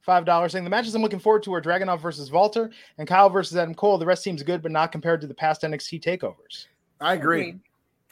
five 0.00 0.24
dollars, 0.24 0.52
saying 0.52 0.64
the 0.64 0.70
matches 0.70 0.94
I'm 0.94 1.02
looking 1.02 1.18
forward 1.18 1.42
to 1.44 1.54
are 1.54 1.62
Dragunov 1.62 2.00
versus 2.00 2.30
Walter 2.30 2.70
and 2.98 3.08
Kyle 3.08 3.30
versus 3.30 3.56
Adam 3.56 3.74
Cole. 3.74 3.98
The 3.98 4.06
rest 4.06 4.22
seems 4.22 4.42
good, 4.42 4.62
but 4.62 4.72
not 4.72 4.92
compared 4.92 5.20
to 5.22 5.26
the 5.26 5.34
past 5.34 5.62
NXT 5.62 6.02
takeovers. 6.02 6.66
I 7.00 7.14
agree. 7.14 7.40
Agreed. 7.40 7.60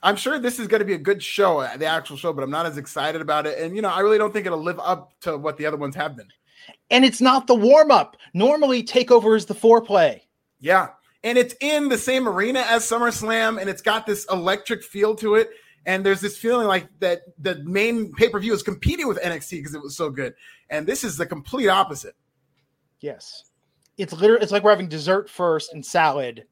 I'm 0.03 0.17
sure 0.17 0.39
this 0.39 0.59
is 0.61 0.69
going 0.69 0.79
to 0.79 0.85
be 0.85 0.95
a 0.95 0.99
good 0.99 1.21
show, 1.23 1.59
uh, 1.59 1.77
the 1.77 1.87
actual 1.87 2.17
show, 2.17 2.33
but 2.33 2.45
I'm 2.45 2.51
not 2.51 2.67
as 2.67 2.79
excited 2.79 3.21
about 3.21 3.47
it. 3.47 3.59
And 3.59 3.75
you 3.75 3.83
know, 3.83 3.89
I 3.89 4.01
really 4.01 4.19
don't 4.19 4.33
think 4.33 4.47
it'll 4.47 4.63
live 4.63 4.79
up 4.79 5.13
to 5.23 5.37
what 5.37 5.57
the 5.57 5.67
other 5.67 5.77
ones 5.77 5.97
have 5.97 6.17
been. 6.17 6.29
And 6.91 7.05
it's 7.05 7.21
not 7.21 7.47
the 7.47 7.55
warm 7.55 7.91
up. 7.91 8.17
Normally, 8.35 8.83
takeover 8.83 9.37
is 9.37 9.47
the 9.47 9.55
foreplay. 9.55 10.21
Yeah. 10.61 10.89
And 11.25 11.37
it's 11.37 11.55
in 11.61 11.89
the 11.89 11.99
same 11.99 12.29
arena 12.29 12.61
as 12.61 12.89
SummerSlam, 12.89 13.61
and 13.61 13.69
it's 13.69 13.83
got 13.83 14.07
this 14.07 14.25
electric 14.31 14.85
feel 14.85 15.17
to 15.17 15.35
it. 15.35 15.51
And 15.87 16.05
there's 16.05 16.21
this 16.21 16.37
feeling 16.37 16.67
like 16.67 16.89
that 17.01 17.23
the 17.39 17.63
main 17.65 18.13
pay 18.13 18.29
per 18.29 18.39
view 18.39 18.53
is 18.53 18.63
competing 18.63 19.09
with 19.09 19.19
NXT 19.21 19.51
because 19.51 19.75
it 19.75 19.83
was 19.83 19.97
so 19.97 20.11
good. 20.11 20.35
And 20.71 20.87
this 20.87 21.03
is 21.03 21.17
the 21.17 21.27
complete 21.27 21.69
opposite. 21.69 22.15
Yes, 23.01 23.45
it's 23.97 24.13
literally 24.13 24.43
it's 24.43 24.53
like 24.53 24.63
we're 24.63 24.71
having 24.71 24.89
dessert 24.89 25.31
first 25.31 25.73
and 25.73 25.85
salad 25.85 26.45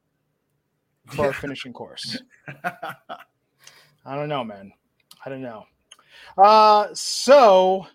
for 1.07 1.27
our 1.27 1.33
finishing 1.33 1.73
course. 1.73 2.21
I 2.63 4.15
don't 4.15 4.29
know, 4.29 4.43
man. 4.43 4.71
I 5.25 5.29
don't 5.29 5.41
know. 5.41 5.65
Uh, 6.37 6.87
so 6.93 7.85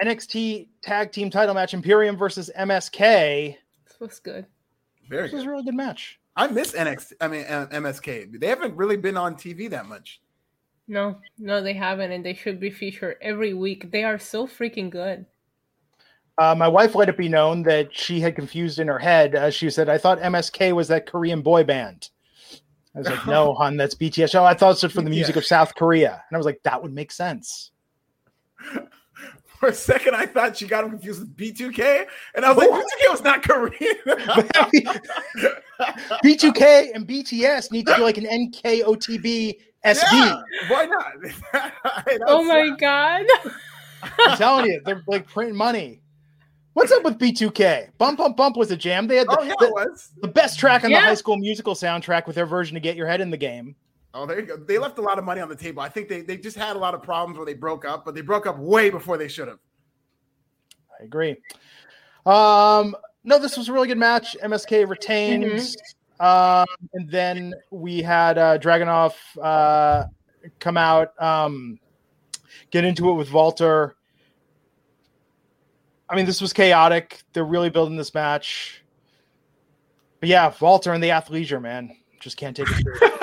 NXT 0.00 0.68
Tag 0.82 1.12
Team 1.12 1.30
Title 1.30 1.54
match: 1.54 1.74
Imperium 1.74 2.16
versus 2.16 2.50
MSK. 2.58 3.56
This 3.86 4.00
was 4.00 4.18
good. 4.18 4.46
Very 5.12 5.24
This 5.24 5.32
was 5.32 5.42
good. 5.42 5.48
a 5.48 5.50
really 5.50 5.64
good 5.64 5.74
match. 5.74 6.18
I 6.34 6.46
miss 6.46 6.72
NXT. 6.72 7.12
I 7.20 7.28
mean 7.28 7.44
uh, 7.44 7.66
MSK. 7.70 8.40
They 8.40 8.46
haven't 8.46 8.74
really 8.74 8.96
been 8.96 9.18
on 9.18 9.34
TV 9.34 9.68
that 9.68 9.84
much. 9.86 10.22
No, 10.88 11.18
no, 11.38 11.62
they 11.62 11.74
haven't, 11.74 12.12
and 12.12 12.24
they 12.24 12.32
should 12.32 12.58
be 12.58 12.70
featured 12.70 13.16
every 13.20 13.52
week. 13.52 13.90
They 13.90 14.04
are 14.04 14.18
so 14.18 14.46
freaking 14.46 14.88
good. 14.88 15.26
Uh, 16.38 16.54
my 16.54 16.66
wife 16.66 16.94
let 16.94 17.10
it 17.10 17.18
be 17.18 17.28
known 17.28 17.62
that 17.64 17.94
she 17.94 18.20
had 18.20 18.34
confused 18.34 18.78
in 18.78 18.88
her 18.88 18.98
head. 18.98 19.34
Uh, 19.34 19.50
she 19.50 19.68
said, 19.68 19.90
"I 19.90 19.98
thought 19.98 20.18
MSK 20.18 20.72
was 20.72 20.88
that 20.88 21.04
Korean 21.04 21.42
boy 21.42 21.62
band." 21.62 22.08
I 22.94 23.00
was 23.00 23.08
like, 23.08 23.26
"No, 23.26 23.52
hon, 23.52 23.76
that's 23.76 23.94
BTS." 23.94 24.34
Oh, 24.34 24.44
I 24.44 24.54
thought 24.54 24.72
it 24.72 24.78
stood 24.78 24.92
for 24.92 25.02
the 25.02 25.10
music 25.10 25.36
of 25.36 25.44
South 25.44 25.74
Korea, 25.74 26.24
and 26.28 26.34
I 26.34 26.38
was 26.38 26.46
like, 26.46 26.62
"That 26.62 26.82
would 26.82 26.94
make 26.94 27.12
sense." 27.12 27.70
For 29.62 29.68
a 29.68 29.72
second, 29.72 30.16
I 30.16 30.26
thought 30.26 30.56
she 30.56 30.66
got 30.66 30.82
him 30.82 30.90
confused 30.90 31.20
with 31.20 31.36
B2K, 31.36 32.04
and 32.34 32.44
I 32.44 32.50
was 32.52 32.58
like, 32.58 32.68
B2K 32.68 33.10
was 33.12 33.22
not 33.22 33.44
Korean. 33.44 33.94
B2K 36.24 36.90
and 36.96 37.06
BTS 37.06 37.70
need 37.70 37.86
to 37.86 37.94
do 37.94 38.02
like 38.02 38.18
an 38.18 38.24
NKOTB 38.24 39.54
SB. 39.84 40.02
Yeah, 40.12 40.42
why 40.66 40.86
not? 40.86 41.12
Oh 42.26 42.38
was- 42.40 42.48
my 42.48 42.70
god. 42.76 43.24
I'm 44.18 44.36
telling 44.36 44.66
you, 44.66 44.80
they're 44.84 45.04
like 45.06 45.28
printing 45.28 45.54
money. 45.54 46.00
What's 46.72 46.90
up 46.90 47.04
with 47.04 47.20
B2K? 47.20 47.90
Bump 47.98 48.18
Bump 48.18 48.36
Bump 48.36 48.56
was 48.56 48.72
a 48.72 48.76
jam. 48.76 49.06
They 49.06 49.18
had 49.18 49.28
the, 49.28 49.36
Oh 49.38 49.42
yeah, 49.44 49.54
the, 49.60 49.66
it 49.66 49.72
was. 49.74 50.10
the 50.22 50.26
best 50.26 50.58
track 50.58 50.82
on 50.82 50.90
the 50.90 50.98
High 50.98 51.14
School 51.14 51.36
Musical 51.36 51.76
soundtrack 51.76 52.26
with 52.26 52.34
their 52.34 52.46
version 52.46 52.76
of 52.76 52.82
"Get 52.82 52.96
Your 52.96 53.06
Head 53.06 53.20
in 53.20 53.30
the 53.30 53.36
Game." 53.36 53.76
Oh, 54.14 54.26
there 54.26 54.40
you 54.40 54.46
go. 54.46 54.56
They 54.56 54.78
left 54.78 54.98
a 54.98 55.02
lot 55.02 55.18
of 55.18 55.24
money 55.24 55.40
on 55.40 55.48
the 55.48 55.56
table. 55.56 55.80
I 55.80 55.88
think 55.88 56.08
they, 56.08 56.20
they 56.20 56.36
just 56.36 56.56
had 56.56 56.76
a 56.76 56.78
lot 56.78 56.94
of 56.94 57.02
problems 57.02 57.38
where 57.38 57.46
they 57.46 57.54
broke 57.54 57.84
up, 57.84 58.04
but 58.04 58.14
they 58.14 58.20
broke 58.20 58.46
up 58.46 58.58
way 58.58 58.90
before 58.90 59.16
they 59.16 59.28
should 59.28 59.48
have. 59.48 59.58
I 61.00 61.04
agree. 61.04 61.36
Um, 62.26 62.94
no, 63.24 63.38
this 63.38 63.56
was 63.56 63.68
a 63.68 63.72
really 63.72 63.88
good 63.88 63.98
match. 63.98 64.36
MSK 64.42 64.88
retains. 64.88 65.76
Um, 66.20 66.66
and 66.92 67.10
then 67.10 67.54
we 67.70 68.02
had 68.02 68.38
uh, 68.38 68.58
Dragunov 68.58 69.14
uh, 69.42 70.04
come 70.60 70.76
out, 70.76 71.20
um, 71.20 71.78
get 72.70 72.84
into 72.84 73.10
it 73.10 73.14
with 73.14 73.32
Walter. 73.32 73.96
I 76.08 76.14
mean, 76.14 76.26
this 76.26 76.40
was 76.40 76.52
chaotic. 76.52 77.22
They're 77.32 77.44
really 77.44 77.70
building 77.70 77.96
this 77.96 78.12
match. 78.12 78.84
But 80.20 80.28
yeah, 80.28 80.52
Walter 80.60 80.92
and 80.92 81.02
the 81.02 81.08
athleisure, 81.08 81.60
man. 81.60 81.96
Just 82.20 82.36
can't 82.36 82.54
take 82.54 82.68
it. 82.70 83.12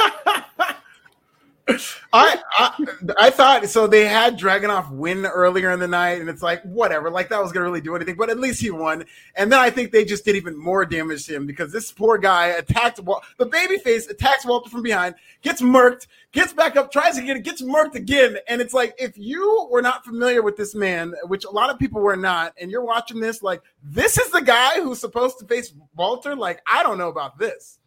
seriously. 1.70 2.02
I, 2.14 2.42
I 2.58 2.86
I 3.18 3.30
thought 3.30 3.68
so. 3.70 3.88
They 3.88 4.06
had 4.06 4.38
Dragunov 4.40 4.92
win 4.92 5.26
earlier 5.26 5.72
in 5.72 5.80
the 5.80 5.88
night, 5.88 6.20
and 6.20 6.30
it's 6.30 6.42
like 6.42 6.62
whatever, 6.64 7.10
like 7.10 7.30
that 7.30 7.42
was 7.42 7.52
gonna 7.52 7.66
really 7.66 7.82
do 7.82 7.96
anything. 7.96 8.16
But 8.16 8.30
at 8.30 8.40
least 8.40 8.62
he 8.62 8.72
won. 8.72 9.06
And 9.36 9.52
then 9.52 9.60
I 9.60 9.70
think 9.70 9.92
they 9.92 10.06
just 10.06 10.26
did 10.26 10.36
even 10.36 10.58
more 10.58 10.86
damage 10.86 11.26
to 11.28 11.36
him 11.36 11.46
because 11.46 11.72
this 11.72 11.92
poor 11.92 12.18
guy 12.18 12.48
attacked 12.48 13.00
Wal- 13.00 13.24
the 13.38 13.46
babyface 13.46 14.10
attacks 14.10 14.46
Walter 14.46 14.70
from 14.70 14.82
behind, 14.84 15.16
gets 15.42 15.62
murked, 15.62 16.08
gets 16.32 16.54
back 16.54 16.76
up, 16.76 16.92
tries 16.92 17.18
again, 17.18 17.42
gets 17.42 17.62
murked 17.62 17.96
again. 17.96 18.38
And 18.48 18.62
it's 18.62 18.74
like 18.74 18.96
if 18.98 19.18
you 19.18 19.68
were 19.70 19.82
not 19.82 20.04
familiar 20.04 20.42
with 20.42 20.58
this 20.58 20.74
man, 20.76 21.14
which 21.26 21.46
a 21.46 21.52
lot 21.52 21.70
of 21.70 21.78
people 21.80 22.02
were 22.02 22.16
not, 22.18 22.54
and 22.60 22.72
you're 22.72 22.84
watching 22.86 23.20
this, 23.20 23.44
like 23.44 23.62
this 23.84 24.18
is 24.18 24.32
the 24.32 24.42
guy 24.42 24.82
who's 24.82 25.00
supposed 25.00 25.40
to 25.40 25.46
face 25.46 25.74
Walter. 25.96 26.36
Like 26.36 26.62
I 26.68 26.84
don't 26.84 26.98
know 26.98 27.10
about 27.10 27.38
this. 27.38 27.78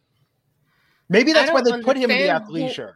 Maybe 1.09 1.33
that's 1.33 1.51
why 1.51 1.61
they 1.61 1.81
put 1.83 1.97
him 1.97 2.09
in 2.09 2.17
the 2.17 2.29
understand 2.29 2.45
who- 2.45 2.53
athleisure 2.83 2.93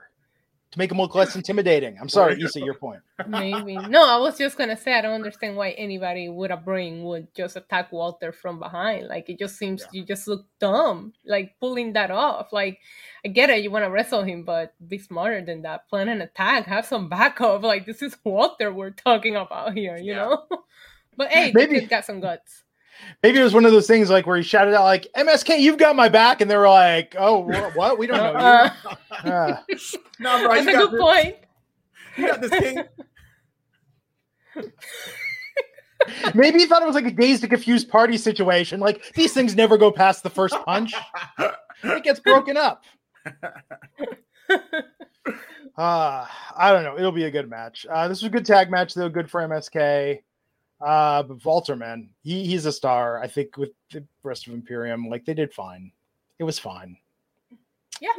to 0.72 0.78
make 0.80 0.92
him 0.92 0.98
look 0.98 1.16
less 1.16 1.36
intimidating. 1.36 1.98
I'm 2.00 2.10
sorry, 2.10 2.42
Issa, 2.42 2.60
your 2.60 2.74
point. 2.74 3.00
Maybe. 3.28 3.78
No, 3.78 4.06
I 4.06 4.18
was 4.18 4.38
just 4.38 4.58
gonna 4.58 4.76
say 4.76 4.94
I 4.94 5.02
don't 5.02 5.14
understand 5.14 5.56
why 5.56 5.70
anybody 5.72 6.28
with 6.30 6.52
a 6.52 6.58
brain 6.58 7.04
would 7.04 7.34
just 7.34 7.56
attack 7.56 7.92
Walter 7.92 8.32
from 8.34 8.60
behind. 8.60 9.08
Like 9.08 9.30
it 9.30 9.40
just 9.40 9.58
seems 9.58 9.86
you 9.94 10.04
just 10.04 10.28
look 10.28 10.46
dumb, 10.60 11.14
like 11.26 11.56
pulling 11.62 11.94
that 11.94 12.12
off. 12.12 12.52
Like 12.52 12.80
I 13.26 13.30
get 13.30 13.50
it, 13.50 13.64
you 13.64 13.72
want 13.72 13.86
to 13.86 13.90
wrestle 13.92 14.24
him, 14.24 14.44
but 14.44 14.74
be 14.88 14.98
smarter 14.98 15.42
than 15.44 15.62
that. 15.62 15.88
Plan 15.90 16.10
an 16.10 16.22
attack, 16.22 16.66
have 16.68 16.86
some 16.86 17.08
backup. 17.10 17.64
Like 17.64 17.86
this 17.86 18.02
is 18.02 18.18
Walter 18.26 18.74
we're 18.74 18.92
talking 18.92 19.36
about 19.38 19.74
here, 19.74 19.98
you 19.98 20.12
Yeah. 20.14 20.26
know. 20.26 20.46
but 21.18 21.30
hey, 21.30 21.52
Maybe- 21.54 21.74
Maybe. 21.74 21.86
got 21.86 22.04
some 22.06 22.20
guts. 22.20 22.64
Maybe 23.24 23.40
it 23.40 23.44
was 23.44 23.54
one 23.54 23.66
of 23.66 23.72
those 23.72 23.88
things 23.88 24.10
like 24.10 24.26
where 24.28 24.38
he 24.38 24.44
shouted 24.44 24.74
out 24.76 24.84
like 24.84 25.08
MSK, 25.16 25.60
you've 25.60 25.78
got 25.78 25.96
my 25.96 26.10
back, 26.10 26.42
and 26.42 26.50
they 26.52 26.56
were 26.58 26.70
like, 26.70 27.16
"Oh, 27.18 27.40
wha- 27.40 27.72
what? 27.74 27.98
We 27.98 28.08
don't 28.08 28.18
know 28.18 28.40
Uh, 28.40 28.70
you." 29.70 29.76
No, 30.20 30.44
bro, 30.46 30.54
that's 30.56 30.66
you 30.66 30.70
a 30.70 30.74
got 30.74 30.82
good 30.84 30.92
this. 30.94 31.02
point. 31.02 31.36
You 32.18 32.28
got 32.28 32.42
this 32.42 32.52
king. 32.52 32.84
Maybe 36.36 36.60
he 36.60 36.66
thought 36.66 36.82
it 36.82 36.86
was 36.86 36.96
like 36.96 37.06
a 37.06 37.12
dazed 37.12 37.44
and 37.44 37.50
confused 37.52 37.90
party 37.90 38.18
situation. 38.18 38.80
Like 38.80 39.14
these 39.14 39.34
things 39.34 39.56
never 39.56 39.78
go 39.78 39.92
past 39.92 40.24
the 40.24 40.30
first 40.30 40.56
punch; 40.66 40.94
it 41.84 42.04
gets 42.04 42.20
broken 42.20 42.56
up. 42.58 42.84
Uh, 45.78 46.26
I 46.56 46.72
don't 46.72 46.84
know. 46.84 46.98
It'll 46.98 47.12
be 47.12 47.26
a 47.26 47.32
good 47.32 47.50
match. 47.50 47.86
Uh, 47.92 48.08
this 48.08 48.22
was 48.22 48.28
a 48.28 48.32
good 48.32 48.46
tag 48.46 48.72
match, 48.72 48.94
though. 48.94 49.10
Good 49.10 49.30
for 49.30 49.42
MSK. 49.42 50.20
Uh, 50.80 51.24
but 51.24 51.44
Walter, 51.44 51.76
man, 51.76 52.10
he, 52.24 52.46
he's 52.46 52.66
a 52.66 52.72
star. 52.72 53.22
I 53.22 53.28
think 53.28 53.58
with 53.58 53.72
the 53.92 54.06
rest 54.24 54.48
of 54.48 54.54
Imperium, 54.54 55.10
like 55.10 55.26
they 55.26 55.34
did 55.34 55.54
fine. 55.54 55.92
It 56.40 56.44
was 56.44 56.60
fine. 56.60 56.98
Yeah, 58.00 58.10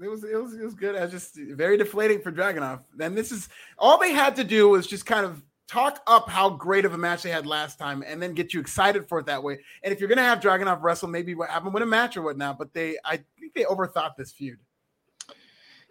it 0.00 0.08
was 0.08 0.24
it 0.24 0.34
was 0.34 0.54
it 0.54 0.64
was 0.64 0.74
good. 0.74 0.96
I 0.96 1.02
was 1.02 1.10
just 1.10 1.36
very 1.36 1.76
deflating 1.76 2.22
for 2.22 2.32
Dragunov. 2.32 2.80
And 2.98 3.16
this 3.16 3.30
is 3.30 3.50
all 3.78 3.98
they 3.98 4.12
had 4.12 4.34
to 4.36 4.44
do 4.44 4.70
was 4.70 4.86
just 4.86 5.04
kind 5.04 5.26
of 5.26 5.42
talk 5.68 6.02
up 6.06 6.28
how 6.28 6.48
great 6.50 6.84
of 6.84 6.94
a 6.94 6.98
match 6.98 7.22
they 7.22 7.30
had 7.30 7.46
last 7.46 7.78
time, 7.78 8.02
and 8.06 8.20
then 8.20 8.32
get 8.32 8.54
you 8.54 8.60
excited 8.60 9.06
for 9.06 9.18
it 9.18 9.26
that 9.26 9.42
way. 9.42 9.58
And 9.82 9.92
if 9.92 10.00
you're 10.00 10.08
gonna 10.08 10.22
have 10.22 10.40
Dragunov 10.40 10.82
wrestle, 10.82 11.08
maybe 11.08 11.34
what 11.34 11.50
have 11.50 11.66
him 11.66 11.72
win 11.74 11.82
a 11.82 11.86
match 11.86 12.16
or 12.16 12.22
whatnot. 12.22 12.58
But 12.58 12.72
they, 12.72 12.96
I 13.04 13.18
think 13.38 13.52
they 13.54 13.64
overthought 13.64 14.16
this 14.16 14.32
feud. 14.32 14.58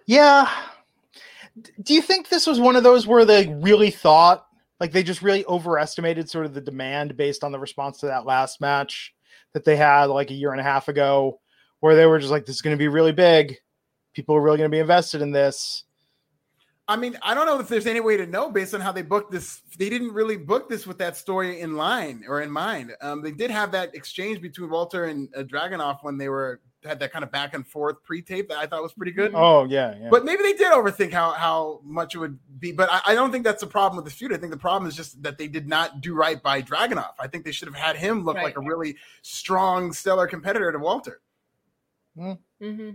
Yeah. 0.08 0.50
Do 1.84 1.94
you 1.94 2.02
think 2.02 2.30
this 2.30 2.48
was 2.48 2.60
one 2.60 2.76
of 2.76 2.84
those 2.84 3.06
where 3.06 3.26
they 3.26 3.48
really 3.62 3.92
thought, 3.92 4.48
like 4.80 4.92
they 4.92 5.04
just 5.04 5.22
really 5.22 5.46
overestimated 5.46 6.30
sort 6.30 6.46
of 6.46 6.54
the 6.54 6.62
demand 6.62 7.18
based 7.18 7.44
on 7.44 7.52
the 7.52 7.60
response 7.60 8.00
to 8.00 8.08
that 8.08 8.26
last 8.26 8.62
match 8.62 9.14
that 9.54 9.66
they 9.66 9.76
had 9.76 10.06
like 10.06 10.32
a 10.32 10.36
year 10.36 10.52
and 10.52 10.62
a 10.62 10.64
half 10.64 10.88
ago, 10.88 11.40
where 11.80 11.96
they 11.96 12.06
were 12.06 12.20
just 12.20 12.32
like, 12.32 12.46
this 12.46 12.56
is 12.56 12.62
going 12.62 12.76
to 12.76 12.80
be 12.80 12.88
really 12.88 13.12
big. 13.12 13.58
People 14.14 14.36
are 14.36 14.42
really 14.42 14.58
going 14.58 14.70
to 14.70 14.76
be 14.76 14.80
invested 14.80 15.22
in 15.22 15.32
this. 15.32 15.84
I 16.88 16.96
mean, 16.96 17.18
I 17.22 17.36
don't 17.36 17.46
know 17.46 17.60
if 17.60 17.68
there's 17.68 17.86
any 17.86 18.00
way 18.00 18.18
to 18.18 18.26
know 18.26 18.50
based 18.50 18.74
on 18.74 18.82
how 18.82 18.92
they 18.92 19.04
booked 19.04 19.32
this. 19.32 19.62
They 19.78 19.90
didn't 19.90 20.12
really 20.12 20.38
book 20.38 20.68
this 20.70 20.88
with 20.88 20.98
that 20.98 21.16
story 21.16 21.62
in 21.62 21.78
line 21.78 22.24
or 22.28 22.42
in 22.42 22.50
mind. 22.50 22.96
Um, 23.02 23.22
they 23.22 23.32
did 23.32 23.52
have 23.52 23.72
that 23.74 23.94
exchange 23.94 24.42
between 24.42 24.72
Walter 24.72 25.06
and 25.06 25.30
uh, 25.36 25.44
Dragunov 25.44 26.00
when 26.02 26.18
they 26.18 26.30
were 26.30 26.62
had 26.84 27.00
that 27.00 27.12
kind 27.12 27.24
of 27.24 27.32
back 27.32 27.54
and 27.54 27.68
forth 27.68 28.02
pre-tape 28.04 28.48
that 28.50 28.58
I 28.58 28.66
thought 28.66 28.82
was 28.82 28.94
pretty 28.94 29.12
good. 29.12 29.32
Oh, 29.36 29.66
yeah. 29.66 29.96
yeah. 30.00 30.10
But 30.10 30.24
maybe 30.24 30.44
they 30.44 30.54
did 30.54 30.72
overthink 30.72 31.12
how 31.12 31.32
how 31.32 31.82
much 31.84 32.16
it 32.16 32.20
would 32.20 32.40
be. 32.60 32.72
But 32.72 32.90
I, 32.92 33.02
I 33.08 33.16
don't 33.16 33.32
think 33.32 33.44
that's 33.44 33.62
the 33.62 33.68
problem 33.68 33.98
with 33.98 34.06
the 34.06 34.12
feud. 34.18 34.34
I 34.34 34.38
think 34.38 34.52
the 34.52 34.58
problem 34.58 34.88
is 34.88 34.96
just 34.96 35.22
that 35.24 35.38
they 35.38 35.48
did 35.48 35.68
not 35.68 36.02
do 36.02 36.14
right 36.16 36.42
by 36.42 36.62
Dragunov. 36.62 37.12
I 37.20 37.28
think 37.28 37.44
they 37.44 37.52
should 37.52 37.68
have 37.68 37.76
had 37.76 37.96
him 37.98 38.24
look 38.24 38.38
Right. 38.38 38.46
like 38.46 38.58
a 38.58 38.62
really 38.62 38.96
strong, 39.22 39.92
stellar 39.92 40.28
competitor 40.28 40.72
to 40.72 40.80
Walter. 40.80 41.22
hmm 42.16 42.90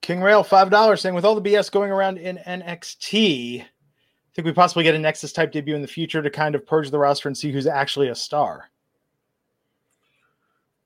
King 0.00 0.20
Rail, 0.20 0.42
$5 0.42 0.98
saying, 0.98 1.14
with 1.14 1.24
all 1.24 1.38
the 1.38 1.50
BS 1.52 1.70
going 1.70 1.92
around 1.92 2.18
in 2.18 2.36
NXT, 2.38 3.60
I 3.62 3.66
think 4.34 4.46
we 4.46 4.52
possibly 4.52 4.82
get 4.82 4.96
a 4.96 4.98
Nexus 4.98 5.32
type 5.32 5.52
debut 5.52 5.76
in 5.76 5.82
the 5.82 5.86
future 5.86 6.20
to 6.22 6.28
kind 6.30 6.56
of 6.56 6.66
purge 6.66 6.90
the 6.90 6.98
roster 6.98 7.28
and 7.28 7.38
see 7.38 7.52
who's 7.52 7.68
actually 7.68 8.08
a 8.08 8.14
star? 8.14 8.71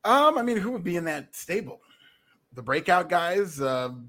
Um, 0.07 0.39
I 0.39 0.43
mean, 0.43 0.59
who 0.59 0.71
would 0.71 0.85
be 0.85 0.97
in 0.97 1.05
that 1.05 1.35
stable? 1.35 1.81
The 2.53 2.63
breakout 2.63 3.09
guys. 3.09 3.61
Um, 3.61 4.09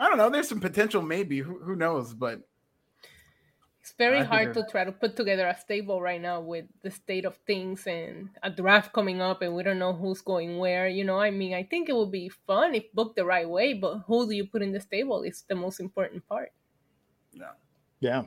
I 0.00 0.08
don't 0.08 0.18
know. 0.18 0.30
There's 0.30 0.48
some 0.48 0.60
potential, 0.60 1.02
maybe. 1.02 1.38
Who, 1.40 1.58
who 1.58 1.76
knows? 1.76 2.14
But 2.14 2.40
It's 3.80 3.92
very 3.96 4.20
I 4.20 4.24
hard 4.24 4.54
to 4.54 4.64
try 4.70 4.84
to 4.84 4.92
put 4.92 5.16
together 5.16 5.46
a 5.46 5.56
stable 5.56 6.00
right 6.02 6.20
now 6.20 6.40
with 6.40 6.64
the 6.82 6.90
state 6.90 7.24
of 7.24 7.36
things 7.46 7.86
and 7.86 8.30
a 8.42 8.50
draft 8.50 8.92
coming 8.92 9.20
up 9.20 9.42
and 9.42 9.54
we 9.54 9.62
don't 9.62 9.78
know 9.78 9.92
who's 9.92 10.22
going 10.22 10.58
where. 10.58 10.88
You 10.88 11.04
know, 11.04 11.20
I 11.20 11.30
mean, 11.30 11.54
I 11.54 11.62
think 11.62 11.88
it 11.88 11.94
would 11.94 12.10
be 12.10 12.28
fun 12.28 12.74
if 12.74 12.92
booked 12.94 13.16
the 13.16 13.24
right 13.24 13.48
way, 13.48 13.74
but 13.74 13.98
who 14.06 14.26
do 14.26 14.32
you 14.34 14.46
put 14.46 14.62
in 14.62 14.72
the 14.72 14.80
stable 14.80 15.22
is 15.22 15.44
the 15.48 15.54
most 15.54 15.78
important 15.78 16.26
part. 16.26 16.52
Yeah. 17.32 17.52
Yeah. 18.00 18.22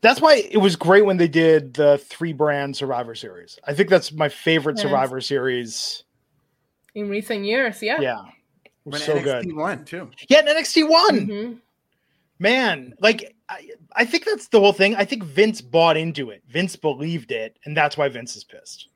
That's 0.00 0.20
why 0.20 0.36
it 0.50 0.58
was 0.58 0.76
great 0.76 1.04
when 1.04 1.16
they 1.16 1.28
did 1.28 1.74
the 1.74 1.98
three 1.98 2.32
brand 2.32 2.76
Survivor 2.76 3.14
Series. 3.14 3.58
I 3.64 3.74
think 3.74 3.88
that's 3.88 4.12
my 4.12 4.28
favorite 4.28 4.76
Yes. 4.76 4.82
Survivor 4.82 5.20
Series. 5.20 6.04
In 6.94 7.08
recent 7.08 7.44
years, 7.44 7.82
yeah. 7.82 8.00
Yeah. 8.00 8.22
When 8.84 9.00
so 9.00 9.16
NXT 9.16 9.24
good. 9.24 9.56
won 9.56 9.84
too. 9.84 10.10
Yeah, 10.28 10.38
and 10.38 10.48
NXT 10.48 10.88
won. 10.88 11.26
Mhm. 11.26 11.58
Man, 12.38 12.94
like 13.00 13.34
I, 13.48 13.70
I 13.92 14.04
think 14.04 14.24
that's 14.24 14.48
the 14.48 14.60
whole 14.60 14.72
thing. 14.72 14.94
I 14.94 15.04
think 15.04 15.24
Vince 15.24 15.60
bought 15.60 15.96
into 15.96 16.30
it. 16.30 16.42
Vince 16.48 16.76
believed 16.76 17.32
it, 17.32 17.58
and 17.64 17.76
that's 17.76 17.96
why 17.96 18.08
Vince 18.08 18.36
is 18.36 18.44
pissed. 18.44 18.88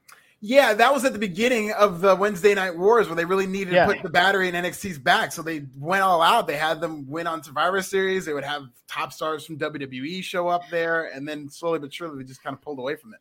Yeah, 0.42 0.72
that 0.72 0.92
was 0.92 1.04
at 1.04 1.12
the 1.12 1.18
beginning 1.18 1.70
of 1.72 2.00
the 2.00 2.16
Wednesday 2.16 2.54
Night 2.54 2.74
Wars 2.76 3.06
where 3.08 3.14
they 3.16 3.26
really 3.26 3.46
needed 3.46 3.74
Yeah. 3.74 3.84
to 3.84 3.92
put 3.92 4.02
the 4.02 4.08
battery 4.08 4.48
in 4.48 4.54
NXT's 4.54 4.98
back. 4.98 5.32
So 5.32 5.42
they 5.42 5.66
went 5.76 6.02
all 6.02 6.22
out. 6.22 6.46
They 6.46 6.56
had 6.56 6.80
them 6.80 7.06
win 7.06 7.26
on 7.26 7.42
Survivor 7.42 7.82
Series. 7.82 8.24
They 8.24 8.32
would 8.32 8.44
have 8.44 8.62
top 8.88 9.12
stars 9.12 9.44
from 9.44 9.58
WWE 9.58 10.22
show 10.22 10.48
up 10.48 10.62
there, 10.70 11.12
and 11.14 11.28
then 11.28 11.50
slowly 11.50 11.78
but 11.78 11.92
surely 11.92 12.16
they 12.18 12.24
just 12.24 12.42
kind 12.42 12.54
of 12.54 12.62
pulled 12.62 12.78
away 12.78 12.96
from 12.96 13.12
it. 13.12 13.20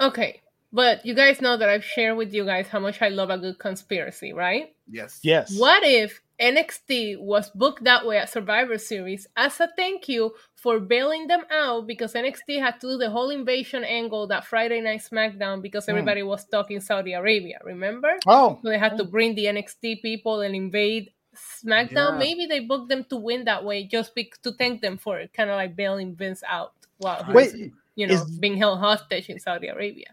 Okay. 0.00 0.42
But 0.72 1.06
you 1.06 1.14
guys 1.14 1.40
know 1.40 1.56
that 1.56 1.68
I've 1.68 1.84
shared 1.84 2.16
with 2.16 2.34
you 2.34 2.44
guys 2.44 2.66
how 2.68 2.80
much 2.80 3.00
I 3.00 3.08
love 3.08 3.30
a 3.30 3.38
good 3.38 3.58
conspiracy, 3.58 4.32
right? 4.32 4.74
Yes. 4.90 5.20
Yes. 5.22 5.58
What 5.58 5.82
if 5.84 6.20
NXT 6.40 7.18
was 7.20 7.50
booked 7.50 7.84
that 7.84 8.04
way 8.06 8.18
at 8.18 8.28
Survivor 8.30 8.76
Series 8.76 9.26
as 9.36 9.58
a 9.60 9.68
thank 9.76 10.08
you 10.08 10.34
for 10.54 10.78
bailing 10.80 11.28
them 11.28 11.42
out 11.50 11.86
because 11.86 12.12
NXT 12.14 12.60
had 12.60 12.80
to 12.80 12.88
do 12.88 12.98
the 12.98 13.08
whole 13.10 13.30
invasion 13.30 13.84
angle 13.84 14.26
that 14.26 14.44
Friday 14.44 14.80
Night 14.80 15.00
SmackDown 15.00 15.62
because 15.62 15.86
Hmm. 15.86 15.92
everybody 15.92 16.22
was 16.22 16.42
stuck 16.42 16.70
in 16.70 16.80
Saudi 16.80 17.12
Arabia, 17.14 17.58
remember? 17.64 18.18
Oh, 18.26 18.58
So 18.62 18.68
they 18.68 18.78
had 18.78 18.98
to 18.98 19.04
bring 19.04 19.34
the 19.34 19.46
NXT 19.46 20.02
people 20.02 20.40
and 20.42 20.54
invade 20.54 21.10
SmackDown. 21.34 22.12
Yeah. 22.12 22.18
Maybe 22.18 22.46
they 22.46 22.60
booked 22.60 22.88
them 22.88 23.04
to 23.04 23.16
win 23.16 23.44
that 23.44 23.64
way 23.64 23.84
just 23.84 24.14
be- 24.14 24.32
to 24.42 24.52
thank 24.52 24.82
them 24.82 24.98
for 24.98 25.18
it, 25.18 25.32
kind 25.32 25.48
of 25.50 25.56
like 25.56 25.76
bailing 25.76 26.14
Vince 26.14 26.42
out 26.46 26.72
while 26.98 27.24
Wait, 27.32 27.52
was, 27.52 27.70
you 27.96 28.06
know, 28.06 28.14
is- 28.14 28.38
being 28.38 28.56
held 28.56 28.78
hostage 28.78 29.28
in 29.28 29.38
Saudi 29.40 29.66
Arabia. 29.66 30.06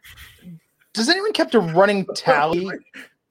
does 0.93 1.09
anyone 1.09 1.33
kept 1.33 1.53
a 1.53 1.59
running 1.59 2.05
tally 2.15 2.69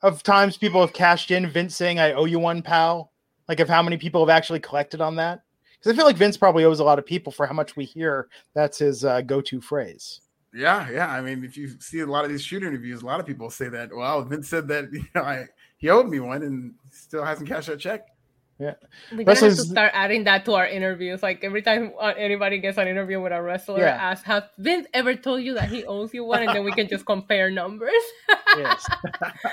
of 0.03 0.23
times 0.23 0.57
people 0.57 0.81
have 0.81 0.93
cashed 0.93 1.31
in? 1.31 1.49
Vince 1.51 1.75
saying, 1.75 1.99
"I 1.99 2.13
owe 2.13 2.27
you 2.27 2.39
one, 2.39 2.63
pal." 2.63 3.11
Like 3.49 3.59
of 3.61 3.69
how 3.69 3.83
many 3.83 3.97
people 3.99 4.25
have 4.25 4.35
actually 4.35 4.61
collected 4.61 5.01
on 5.01 5.17
that? 5.17 5.43
Because 5.79 5.93
I 5.93 5.97
feel 5.97 6.07
like 6.07 6.17
Vince 6.17 6.37
probably 6.37 6.65
owes 6.65 6.79
a 6.79 6.85
lot 6.85 7.01
of 7.01 7.05
people 7.05 7.33
for 7.33 7.45
how 7.45 7.53
much 7.55 7.75
we 7.75 7.85
hear. 7.85 8.29
That's 8.55 8.79
his 8.79 9.05
uh, 9.05 9.21
go-to 9.23 9.61
phrase. 9.61 10.21
Yeah, 10.55 10.89
yeah. 10.91 11.09
I 11.11 11.21
mean, 11.21 11.45
if 11.45 11.57
you 11.57 11.69
see 11.81 12.01
a 12.01 12.07
lot 12.07 12.25
of 12.25 12.31
these 12.31 12.43
shoot 12.43 12.63
interviews, 12.63 13.03
a 13.03 13.07
lot 13.07 13.19
of 13.21 13.27
people 13.27 13.51
say 13.51 13.69
that. 13.69 13.95
Well, 13.95 14.23
Vince 14.23 14.49
said 14.49 14.69
that 14.69 14.89
you 14.93 15.05
know 15.15 15.23
I, 15.23 15.47
he 15.79 15.91
owed 15.91 16.09
me 16.09 16.21
one, 16.21 16.43
and 16.43 16.75
still 16.91 17.25
hasn't 17.25 17.49
cashed 17.49 17.69
that 17.69 17.81
check. 17.81 18.07
We're 18.63 19.25
gonna 19.25 19.31
have 19.31 19.39
to 19.41 19.47
Wrestlers- 19.47 19.71
start 19.71 19.91
adding 19.95 20.25
that 20.25 20.45
to 20.47 20.55
our 20.55 20.67
interviews. 20.67 21.23
Like 21.23 21.43
every 21.43 21.63
time 21.63 21.93
uh, 22.01 22.13
anybody 22.17 22.59
gets 22.59 22.79
an 22.79 22.87
interview 22.89 23.21
with 23.21 23.33
a 23.33 23.43
wrestler, 23.43 23.81
Yeah. 23.81 23.97
ask, 24.11 24.25
"Have 24.25 24.51
Vince 24.59 24.87
ever 24.95 25.15
told 25.15 25.43
you 25.43 25.55
that 25.55 25.69
he 25.69 25.85
owes 25.85 26.15
you 26.15 26.25
one?" 26.25 26.43
And 26.43 26.51
then 26.55 26.65
we 26.65 26.73
can 26.73 26.89
just 26.89 27.05
compare 27.07 27.51
numbers. 27.51 28.03
Yes. 28.57 28.87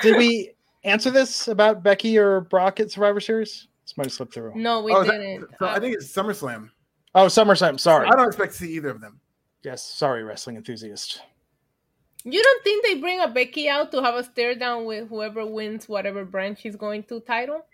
Did 0.01 0.17
we 0.17 0.51
answer 0.83 1.09
this 1.09 1.47
about 1.47 1.83
Becky 1.83 2.17
or 2.17 2.41
Brock 2.41 2.79
at 2.81 2.91
Survivor 2.91 3.21
Series? 3.21 3.67
This 3.85 3.95
might 3.97 4.05
have 4.07 4.13
slipped 4.13 4.33
through. 4.33 4.53
no, 4.55 4.81
we 4.81 4.91
Oh, 4.93 5.03
didn't. 5.03 5.47
so 5.57 5.65
Uh, 5.65 5.69
I 5.69 5.79
think 5.79 5.95
it's 5.95 6.07
SummerSlam. 6.13 6.69
Oh, 7.15 7.25
SummerSlam. 7.27 7.79
Sorry. 7.79 8.07
I 8.07 8.15
don't 8.15 8.27
expect 8.27 8.51
to 8.53 8.57
see 8.59 8.73
either 8.73 8.89
of 8.89 8.99
them. 9.01 9.19
Yes. 9.63 9.81
Sorry, 9.83 10.23
wrestling 10.23 10.57
enthusiast. 10.57 11.21
you 12.25 12.43
don't 12.43 12.63
think 12.63 12.83
they 12.85 12.95
bring 12.95 13.21
a 13.21 13.27
Becky 13.29 13.69
out 13.69 13.91
to 13.93 14.01
have 14.03 14.15
a 14.15 14.23
stare 14.23 14.53
down 14.55 14.83
with 14.85 15.07
whoever 15.07 15.45
wins 15.45 15.87
whatever 15.87 16.25
branch 16.25 16.59
she's 16.59 16.75
going 16.75 17.03
to 17.03 17.21
title? 17.21 17.65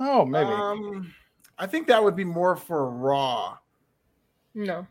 Oh, 0.00 0.24
maybe. 0.24 0.50
Um, 0.50 1.12
I 1.58 1.66
think 1.66 1.88
that 1.88 2.02
would 2.02 2.16
be 2.16 2.24
more 2.24 2.56
for 2.56 2.90
Raw. 2.90 3.58
No. 4.54 4.86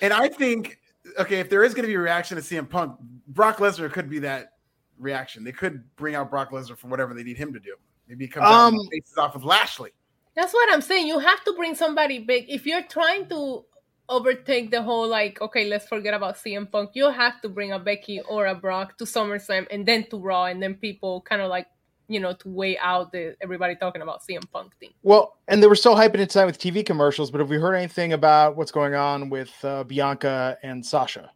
And 0.00 0.12
I 0.12 0.28
think, 0.28 0.78
okay, 1.18 1.40
if 1.40 1.48
there 1.48 1.62
is 1.62 1.74
going 1.74 1.84
to 1.84 1.88
be 1.88 1.94
a 1.94 2.00
reaction 2.00 2.36
to 2.36 2.42
CM 2.42 2.68
Punk, 2.68 2.98
Brock 3.28 3.58
Lesnar 3.58 3.92
could 3.92 4.10
be 4.10 4.18
that 4.20 4.52
reaction. 4.98 5.44
They 5.44 5.52
could 5.52 5.84
bring 5.96 6.14
out 6.14 6.30
Brock 6.30 6.50
Lesnar 6.50 6.76
for 6.76 6.88
whatever 6.88 7.14
they 7.14 7.22
need 7.22 7.36
him 7.36 7.52
to 7.52 7.60
do. 7.60 7.76
Maybe 8.08 8.24
he 8.24 8.30
comes 8.30 8.46
out 8.46 8.52
Um, 8.52 8.74
and 8.74 8.88
faces 8.90 9.16
off 9.16 9.34
with 9.34 9.44
Lashley. 9.44 9.90
That's 10.34 10.52
what 10.52 10.72
I'm 10.72 10.82
saying. 10.82 11.06
You 11.06 11.18
have 11.18 11.42
to 11.44 11.52
bring 11.54 11.74
somebody 11.74 12.18
big. 12.18 12.46
If 12.48 12.66
you're 12.66 12.82
trying 12.82 13.28
to 13.28 13.64
overtake 14.08 14.70
the 14.70 14.82
whole 14.82 15.08
like, 15.08 15.40
okay, 15.40 15.66
let's 15.66 15.88
forget 15.88 16.14
about 16.14 16.36
CM 16.36 16.70
Punk, 16.70 16.90
you 16.94 17.10
have 17.10 17.40
to 17.42 17.48
bring 17.48 17.72
a 17.72 17.78
Becky 17.78 18.20
or 18.20 18.46
a 18.46 18.54
Brock 18.54 18.98
to 18.98 19.04
SummerSlam 19.04 19.66
and 19.70 19.86
then 19.86 20.06
to 20.10 20.18
Raw, 20.18 20.44
and 20.44 20.62
then 20.62 20.74
people 20.74 21.22
kind 21.22 21.42
of 21.42 21.48
like, 21.48 21.66
you 22.08 22.20
know, 22.20 22.32
to 22.32 22.48
weigh 22.48 22.78
out 22.78 23.12
the 23.12 23.36
everybody 23.40 23.74
talking 23.74 24.02
about 24.02 24.22
CM 24.22 24.50
Punk 24.52 24.76
thing. 24.78 24.90
Well, 25.02 25.36
and 25.48 25.62
they 25.62 25.66
were 25.66 25.76
still 25.76 25.96
hyping 25.96 26.18
it 26.18 26.30
tonight 26.30 26.46
with 26.46 26.58
TV 26.58 26.84
commercials, 26.84 27.30
but 27.30 27.40
have 27.40 27.50
we 27.50 27.56
heard 27.56 27.74
anything 27.74 28.12
about 28.12 28.56
what's 28.56 28.70
going 28.70 28.94
on 28.94 29.28
with 29.28 29.52
uh, 29.64 29.84
Bianca 29.84 30.56
and 30.62 30.84
Sasha? 30.84 31.30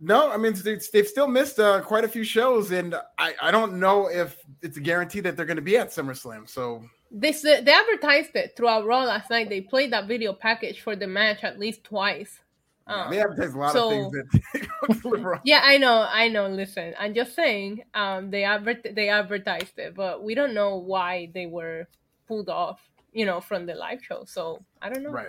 No, 0.00 0.30
I 0.30 0.36
mean 0.36 0.54
they, 0.54 0.78
they've 0.92 1.06
still 1.06 1.26
missed 1.26 1.58
uh, 1.58 1.80
quite 1.80 2.04
a 2.04 2.08
few 2.08 2.22
shows, 2.22 2.70
and 2.70 2.94
I, 3.18 3.34
I 3.42 3.50
don't 3.50 3.80
know 3.80 4.08
if 4.08 4.36
it's 4.62 4.76
a 4.76 4.80
guarantee 4.80 5.20
that 5.20 5.36
they're 5.36 5.46
going 5.46 5.56
to 5.56 5.62
be 5.62 5.76
at 5.76 5.88
SummerSlam. 5.88 6.48
So 6.48 6.84
This 7.10 7.42
they 7.42 7.72
advertised 7.72 8.36
it 8.36 8.54
throughout 8.56 8.86
Raw 8.86 9.04
last 9.04 9.30
night. 9.30 9.48
They 9.48 9.60
played 9.60 9.92
that 9.92 10.06
video 10.06 10.32
package 10.32 10.82
for 10.82 10.94
the 10.94 11.08
match 11.08 11.42
at 11.42 11.58
least 11.58 11.82
twice. 11.82 12.40
Um, 12.88 13.10
they 13.10 13.20
advertise 13.20 13.54
a 13.54 13.58
lot 13.58 13.72
so- 13.72 13.86
of 13.88 13.92
things 13.92 14.12
that 14.12 14.40
they 14.54 14.60
don't 14.88 15.02
deliver 15.02 15.34
on. 15.36 15.40
Yeah, 15.44 15.60
I 15.64 15.76
know, 15.78 16.06
I 16.08 16.28
know. 16.28 16.48
Listen, 16.48 16.94
I'm 16.98 17.14
just 17.14 17.34
saying, 17.34 17.82
um, 17.94 18.30
they 18.30 18.44
advert 18.44 18.86
they 18.94 19.08
advertised 19.08 19.78
it, 19.78 19.94
but 19.94 20.22
we 20.22 20.34
don't 20.34 20.54
know 20.54 20.76
why 20.76 21.30
they 21.34 21.46
were 21.46 21.86
pulled 22.26 22.48
off, 22.48 22.80
you 23.12 23.26
know, 23.26 23.40
from 23.40 23.66
the 23.66 23.74
live 23.74 24.02
show. 24.02 24.24
So 24.26 24.62
I 24.80 24.88
don't 24.90 25.02
know. 25.02 25.10
Right. 25.10 25.28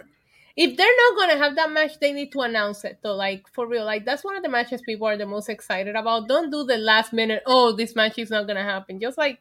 If 0.56 0.76
they're 0.76 0.96
not 0.98 1.16
gonna 1.18 1.38
have 1.38 1.56
that 1.56 1.72
match, 1.72 2.00
they 2.00 2.12
need 2.12 2.32
to 2.34 2.42
announce 2.42 2.84
it. 2.84 3.00
So, 3.02 3.14
like 3.16 3.48
for 3.54 3.66
real, 3.68 3.86
like 3.86 4.04
that's 4.06 4.24
one 4.26 4.36
of 4.36 4.44
the 4.44 4.50
matches 4.50 4.82
people 4.82 5.08
are 5.08 5.16
the 5.18 5.26
most 5.26 5.48
excited 5.50 5.96
about. 5.96 6.28
Don't 6.28 6.50
do 6.50 6.64
the 6.66 6.78
last 6.78 7.14
minute. 7.14 7.44
Oh, 7.46 7.72
this 7.74 7.96
match 7.96 8.18
is 8.20 8.30
not 8.30 8.48
gonna 8.48 8.64
happen. 8.64 9.00
Just 9.00 9.18
like 9.18 9.40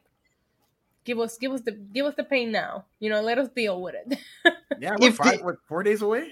give 1.03 1.19
us, 1.19 1.37
give 1.37 1.51
us 1.51 1.61
the, 1.61 1.71
give 1.71 2.05
us 2.05 2.15
the 2.15 2.23
pain 2.23 2.51
now. 2.51 2.85
You 2.99 3.09
know, 3.09 3.21
let 3.21 3.37
us 3.37 3.49
deal 3.55 3.81
with 3.81 3.95
it. 3.95 4.19
Yeah, 4.79 4.95
we're 4.97 5.09
If 5.09 5.15
five, 5.17 5.39
the- 5.39 5.43
what, 5.43 5.55
four 5.67 5.83
days 5.83 6.01
away. 6.01 6.31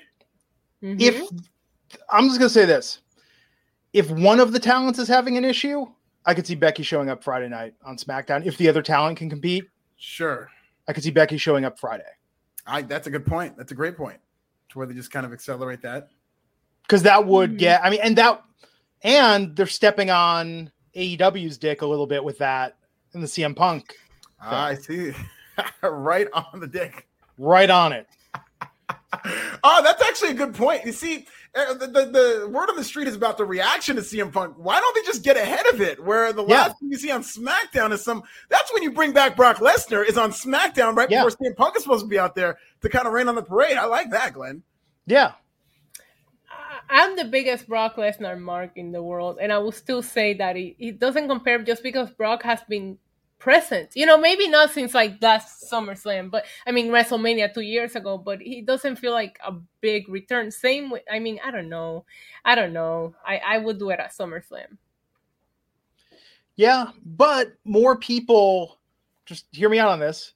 Mhm. 0.82 1.02
If 1.02 1.30
I'm 2.10 2.28
just 2.28 2.40
gonna 2.40 2.50
say 2.50 2.66
this, 2.66 3.00
if 3.94 4.10
one 4.12 4.40
of 4.40 4.52
the 4.54 4.60
talents 4.60 5.00
is 5.00 5.08
having 5.08 5.38
an 5.38 5.46
issue, 5.46 5.86
I 6.26 6.34
could 6.34 6.46
see 6.46 6.56
Becky 6.56 6.84
showing 6.84 7.10
up 7.10 7.24
Friday 7.24 7.48
night 7.50 7.74
on 7.86 7.98
SmackDown. 7.98 8.46
If 8.46 8.58
the 8.58 8.68
other 8.70 8.82
talent 8.82 9.18
can 9.18 9.30
compete, 9.30 9.66
Sure, 9.98 10.50
I 10.88 10.94
could 10.94 11.04
see 11.04 11.12
Becky 11.12 11.38
showing 11.38 11.66
up 11.66 11.80
Friday 11.80 12.04
I, 12.68 12.82
that's 12.82 13.08
a 13.08 13.10
good 13.10 13.26
point. 13.26 13.56
That's 13.58 13.72
a 13.72 13.76
great 13.76 13.96
point. 13.98 14.20
To 14.70 14.78
where 14.78 14.86
they 14.88 14.94
just 14.94 15.12
kind 15.12 15.26
of 15.26 15.32
accelerate 15.34 15.82
that. 15.84 16.10
because 16.84 17.04
that 17.04 17.26
would 17.26 17.54
Mhm. 17.54 17.58
get. 17.60 17.84
I 17.84 17.90
mean, 17.90 18.00
and 18.04 18.18
that, 18.18 18.44
and 19.04 19.56
they're 19.56 19.66
stepping 19.68 20.10
on 20.10 20.72
AEW's 20.96 21.58
dick 21.58 21.82
a 21.82 21.86
little 21.86 22.08
bit 22.08 22.24
with 22.24 22.38
that 22.40 22.76
and 23.14 23.24
the 23.24 23.28
CM 23.28 23.56
Punk 23.56 23.96
Ah, 24.42 24.66
I 24.66 24.76
see. 24.76 25.14
right 25.82 26.28
on 26.34 26.60
the 26.60 26.68
dick. 26.68 27.08
right 27.38 27.70
on 27.70 27.94
it. 27.94 28.08
Oh, 29.64 29.82
that's 29.84 30.02
actually 30.04 30.32
a 30.32 30.34
good 30.34 30.54
point. 30.54 30.86
You 30.86 30.92
see, 30.92 31.28
Uh, 31.58 31.74
the, 31.74 31.88
the, 31.88 32.06
the 32.06 32.50
word 32.50 32.70
on 32.70 32.76
the 32.76 32.84
street 32.84 33.08
is 33.08 33.16
about 33.16 33.38
the 33.38 33.46
reaction 33.46 33.96
to 33.96 34.02
CM 34.04 34.32
Punk. 34.32 34.54
Why 34.58 34.80
don't 34.80 34.94
they 34.96 35.02
just 35.02 35.24
get 35.24 35.38
ahead 35.38 35.66
of 35.74 35.82
it? 35.82 36.04
Where 36.04 36.32
the 36.32 36.46
Yeah. 36.46 36.56
last 36.56 36.80
thing 36.80 36.92
you 36.92 36.98
see 36.98 37.10
on 37.10 37.24
SmackDown 37.24 37.92
is 37.92 38.04
some. 38.04 38.22
That's 38.50 38.72
when 38.74 38.84
you 38.84 38.92
bring 38.92 39.12
back 39.12 39.36
Brock 39.36 39.58
Lesnar 39.58 40.08
is 40.08 40.18
on 40.18 40.32
SmackDown 40.32 40.96
right 40.96 41.10
Yeah. 41.10 41.24
before 41.24 41.38
CM 41.48 41.56
Punk 41.56 41.76
is 41.76 41.82
supposed 41.84 42.06
to 42.06 42.10
be 42.10 42.20
out 42.20 42.36
there 42.36 42.60
to 42.82 42.90
kind 42.90 43.08
of 43.08 43.14
rain 43.14 43.28
on 43.28 43.34
the 43.36 43.42
parade. 43.42 43.76
I 43.78 43.86
like 43.86 44.12
that, 44.12 44.34
Glenn. 44.34 44.62
Yeah, 45.08 45.32
I- 46.50 46.80
I'm 46.90 47.16
the 47.16 47.26
biggest 47.26 47.68
Brock 47.68 47.96
Lesnar 47.96 48.40
mark 48.40 48.72
in 48.76 48.92
the 48.92 49.02
world, 49.02 49.38
and 49.42 49.52
I 49.52 49.58
will 49.58 49.72
still 49.72 50.04
say 50.04 50.34
that 50.36 50.58
it, 50.58 50.76
it 50.78 51.00
doesn't 51.00 51.28
compare 51.28 51.60
just 51.64 51.82
because 51.82 52.12
Brock 52.12 52.44
has 52.44 52.60
been 52.70 52.98
present. 53.40 53.92
You 53.96 54.06
know, 54.06 54.18
maybe 54.18 54.48
not 54.48 54.72
since 54.72 54.94
like 54.94 55.22
last 55.22 55.70
SummerSlam, 55.72 56.32
but 56.32 56.46
I 56.66 56.72
mean 56.72 56.90
WrestleMania 56.90 57.54
two 57.54 57.62
years 57.62 57.96
ago. 57.96 58.18
But 58.18 58.42
he 58.42 58.62
doesn't 58.62 58.98
feel 58.98 59.12
like 59.14 59.40
a 59.46 59.54
big 59.82 60.08
return. 60.10 60.52
Same 60.52 60.90
with, 60.90 61.04
I 61.12 61.20
mean, 61.20 61.40
I 61.44 61.52
don't 61.52 61.70
know, 61.70 62.06
I 62.46 62.56
don't 62.56 62.74
know. 62.74 63.16
I 63.26 63.38
I 63.38 63.58
would 63.60 63.80
do 63.80 63.90
it 63.92 64.00
at 64.00 64.14
SummerSlam. 64.14 64.78
yeah, 66.56 66.92
but 67.06 67.54
more 67.66 67.98
people. 67.98 68.80
Just 69.26 69.46
hear 69.52 69.70
me 69.70 69.80
out 69.80 69.90
on 69.90 70.00
this. 70.00 70.34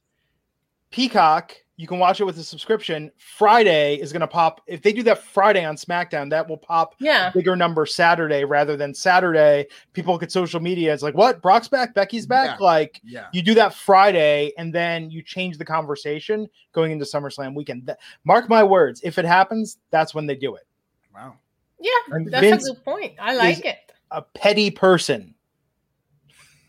Peacock 0.92 1.56
you 1.82 1.88
can 1.88 1.98
watch 1.98 2.22
it 2.22 2.26
with 2.26 2.38
a 2.38 2.44
subscription. 2.44 3.10
Friday 3.18 3.96
is 3.96 4.14
going 4.14 4.20
to 4.22 4.28
pop. 4.28 4.62
If 4.68 4.84
they 4.84 4.94
do 4.94 5.02
that 5.02 5.24
Friday 5.24 5.66
on 5.66 5.76
SmackDown, 5.76 6.30
that 6.30 6.48
will 6.48 6.58
pop 6.58 6.94
Yeah. 7.00 7.32
bigger 7.32 7.56
number 7.56 7.88
Saturday 7.88 8.44
rather 8.46 8.78
than 8.78 8.94
Saturday. 8.94 9.66
People 9.94 10.14
look 10.14 10.22
at 10.22 10.32
social 10.32 10.60
media. 10.60 10.94
It's 10.94 11.02
like, 11.02 11.16
what? 11.16 11.42
Brock's 11.42 11.68
back. 11.68 11.96
Becky's 11.96 12.28
back. 12.28 12.60
Yeah. 12.60 12.64
Like, 12.64 13.02
Yeah. 13.04 13.28
you 13.34 13.42
do 13.42 13.56
that 13.56 13.74
Friday 13.74 14.52
and 14.60 14.72
then 14.72 15.10
you 15.10 15.24
change 15.24 15.58
the 15.58 15.66
conversation 15.66 16.48
going 16.72 16.92
into 16.92 17.04
SummerSlam 17.04 17.56
weekend. 17.56 17.88
Th- 17.88 17.98
Mark 18.26 18.48
my 18.48 18.64
words. 18.64 19.02
If 19.04 19.18
it 19.18 19.26
happens, 19.26 19.80
that's 19.90 20.14
when 20.14 20.28
they 20.28 20.36
do 20.36 20.54
it. 20.54 20.68
Wow. 21.16 21.34
Yeah. 21.80 21.90
And 22.12 22.32
That's 22.32 22.42
Vince 22.42 22.70
a 22.70 22.74
good 22.76 22.86
point. 22.86 23.14
I 23.20 23.34
like 23.34 23.66
it. 23.66 23.92
A 24.12 24.22
petty 24.22 24.70
person. 24.70 25.34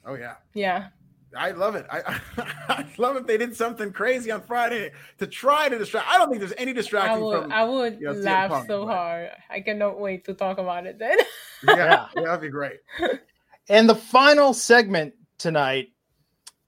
Oh 0.06 0.14
yeah. 0.14 0.36
Yeah. 0.54 0.88
I 1.36 1.52
love 1.52 1.74
it. 1.74 1.86
I, 1.90 2.20
I 2.68 2.86
love 2.98 3.16
if 3.16 3.26
they 3.26 3.38
did 3.38 3.56
something 3.56 3.92
crazy 3.92 4.30
on 4.30 4.42
Friday 4.42 4.90
to 5.18 5.26
try 5.26 5.68
to 5.68 5.78
distract. 5.78 6.08
I 6.08 6.18
don't 6.18 6.28
think 6.28 6.40
there's 6.40 6.52
any 6.58 6.70
I 6.72 6.74
distracting 6.74 7.24
would 7.24 7.42
from. 7.42 7.52
I 7.52 7.64
would 7.64 7.94
you 8.00 8.06
know, 8.06 8.12
laugh 8.12 8.50
Punk, 8.50 8.66
so 8.66 8.84
but- 8.86 8.92
hard. 8.94 9.30
I 9.50 9.60
cannot 9.60 9.98
wait 9.98 10.24
to 10.26 10.34
talk 10.34 10.58
about 10.58 10.86
it 10.86 10.98
then. 10.98 11.18
Yeah, 11.64 11.76
Yeah. 11.76 12.06
yeah, 12.16 12.22
that'd 12.22 12.40
be 12.40 12.48
great. 12.48 12.80
And 13.68 13.88
the 13.88 13.94
final 13.94 14.52
segment 14.54 15.14
tonight. 15.38 15.92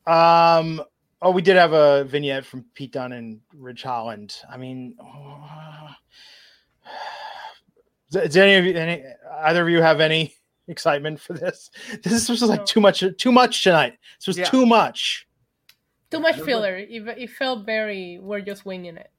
Um, 0.07 0.81
oh, 1.21 1.33
we 1.33 1.43
did 1.43 1.57
have 1.57 1.73
a 1.73 2.05
vignette 2.05 2.47
from 2.47 2.65
Pete 2.75 2.93
Dunne 2.93 3.11
and 3.13 3.41
Ridge 3.53 3.83
Holland. 3.83 4.37
I 4.49 4.57
mean, 4.57 4.95
does 8.13 8.37
any 8.37 8.55
of 8.55 8.65
you, 8.65 8.75
any, 8.75 9.05
either 9.41 9.63
of 9.63 9.69
you 9.69 9.83
have 9.83 10.01
any 10.01 10.35
excitement 10.69 11.21
for 11.21 11.33
this? 11.35 11.71
This 12.03 12.29
was 12.29 12.43
like 12.43 12.65
too 12.67 12.81
much, 12.81 13.03
too 13.19 13.33
much 13.33 13.63
tonight. 13.63 13.99
This 14.19 14.27
was 14.27 14.39
Yeah. 14.39 14.45
too 14.45 14.67
much. 14.67 15.27
Too 16.11 16.21
much 16.21 16.33
Remember- 16.39 16.45
filler. 16.51 16.77
It, 16.77 17.19
it 17.19 17.31
felt 17.31 17.67
very 17.67 18.19
we're 18.21 18.41
just 18.41 18.65
winging 18.65 18.97
it. 18.97 19.11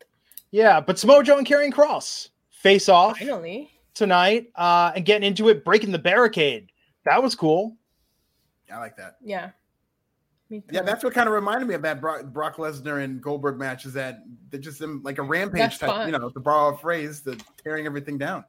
Yeah, 0.51 0.79
but 0.79 0.97
Samoa 0.97 1.23
Joe 1.23 1.37
and 1.37 1.45
Karrion 1.47 1.71
Kross 1.73 2.29
face 2.51 2.87
off 2.87 3.17
Finally. 3.19 3.69
tonight 3.93 4.51
uh, 4.55 4.93
and 4.95 5.05
getting 5.05 5.27
into 5.27 5.49
it, 5.49 5.65
breaking 5.65 5.91
the 5.91 5.99
barricade. 5.99 6.71
That 7.03 7.21
was 7.21 7.35
cool. 7.35 7.75
I 8.71 8.77
like 8.77 8.95
that. 8.97 9.17
Yeah. 9.21 9.49
Yeah, 10.49 10.83
that's 10.83 11.03
what 11.03 11.13
kind 11.13 11.27
of 11.27 11.33
reminded 11.33 11.67
me 11.67 11.73
of 11.73 11.81
that 11.81 11.99
Brock, 11.99 12.25
Brock 12.27 12.55
Lesnar 12.57 13.03
and 13.03 13.19
Goldberg 13.19 13.57
match. 13.57 13.85
Is 13.85 13.93
that 13.93 14.19
they're 14.49 14.59
just 14.59 14.77
them 14.79 15.01
like 15.03 15.17
a 15.17 15.23
rampage 15.23 15.59
That's 15.59 15.77
type, 15.79 15.89
fun. 15.89 16.07
you 16.07 16.17
know, 16.17 16.29
to 16.29 16.39
borrow 16.39 16.73
a 16.73 16.77
phrase, 16.77 17.21
the 17.21 17.39
tearing 17.63 17.85
everything 17.87 18.17
down. 18.19 18.45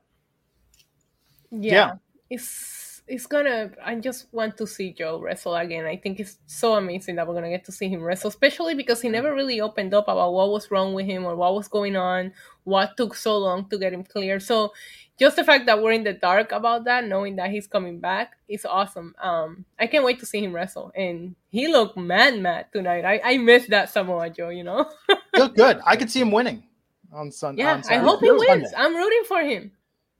yeah. 1.50 1.72
Yeah. 1.72 1.92
It's 2.28 2.85
it's 3.08 3.26
gonna 3.26 3.70
I 3.84 3.94
just 3.96 4.26
want 4.32 4.56
to 4.56 4.66
see 4.66 4.92
Joe 4.92 5.20
wrestle 5.20 5.54
again. 5.54 5.84
I 5.84 5.96
think 5.96 6.18
it's 6.18 6.38
so 6.46 6.74
amazing 6.74 7.16
that 7.16 7.26
we're 7.26 7.34
gonna 7.34 7.50
get 7.50 7.64
to 7.66 7.72
see 7.72 7.88
him 7.88 8.02
wrestle, 8.02 8.28
especially 8.28 8.74
because 8.74 9.00
he 9.00 9.08
never 9.08 9.32
really 9.32 9.60
opened 9.60 9.94
up 9.94 10.08
about 10.08 10.32
what 10.32 10.50
was 10.50 10.70
wrong 10.70 10.92
with 10.92 11.06
him 11.06 11.24
or 11.24 11.36
what 11.36 11.54
was 11.54 11.68
going 11.68 11.94
on, 11.96 12.32
what 12.64 12.96
took 12.96 13.14
so 13.14 13.38
long 13.38 13.68
to 13.68 13.78
get 13.78 13.92
him 13.92 14.02
clear. 14.02 14.40
So 14.40 14.72
just 15.18 15.36
the 15.36 15.44
fact 15.44 15.66
that 15.66 15.80
we're 15.82 15.92
in 15.92 16.04
the 16.04 16.12
dark 16.12 16.52
about 16.52 16.84
that, 16.84 17.06
knowing 17.06 17.36
that 17.36 17.50
he's 17.50 17.66
coming 17.66 18.00
back, 18.00 18.36
is 18.48 18.64
awesome. 18.64 19.14
Um 19.22 19.64
I 19.78 19.86
can't 19.86 20.04
wait 20.04 20.18
to 20.20 20.26
see 20.26 20.42
him 20.42 20.52
wrestle. 20.52 20.90
And 20.96 21.36
he 21.50 21.68
looked 21.68 21.96
mad 21.96 22.40
mad 22.40 22.66
tonight. 22.72 23.04
I, 23.04 23.20
I 23.24 23.38
miss 23.38 23.66
that 23.68 23.88
Samoa 23.90 24.30
Joe, 24.30 24.48
you 24.48 24.64
know? 24.64 24.90
He 25.32 25.42
looked 25.42 25.56
good. 25.56 25.80
I 25.84 25.96
could 25.96 26.10
see 26.10 26.20
him 26.20 26.30
winning 26.32 26.64
on 27.12 27.30
Sunday. 27.30 27.62
yeah, 27.62 27.82
I 27.90 27.98
hope 27.98 28.20
he 28.20 28.30
wins. 28.30 28.72
I'm 28.76 28.96
rooting 28.96 29.24
for 29.28 29.42
him. 29.42 29.70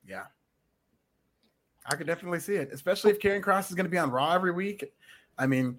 Yeah. 0.06 0.24
I 1.88 1.96
could 1.96 2.06
definitely 2.06 2.40
see 2.40 2.54
it, 2.54 2.70
especially 2.72 3.12
if 3.12 3.20
Karrion 3.20 3.42
Kross 3.42 3.68
is 3.68 3.74
going 3.74 3.86
to 3.86 3.90
be 3.90 3.98
on 3.98 4.10
Raw 4.10 4.32
every 4.32 4.52
week. 4.52 4.84
I 5.38 5.46
mean, 5.46 5.78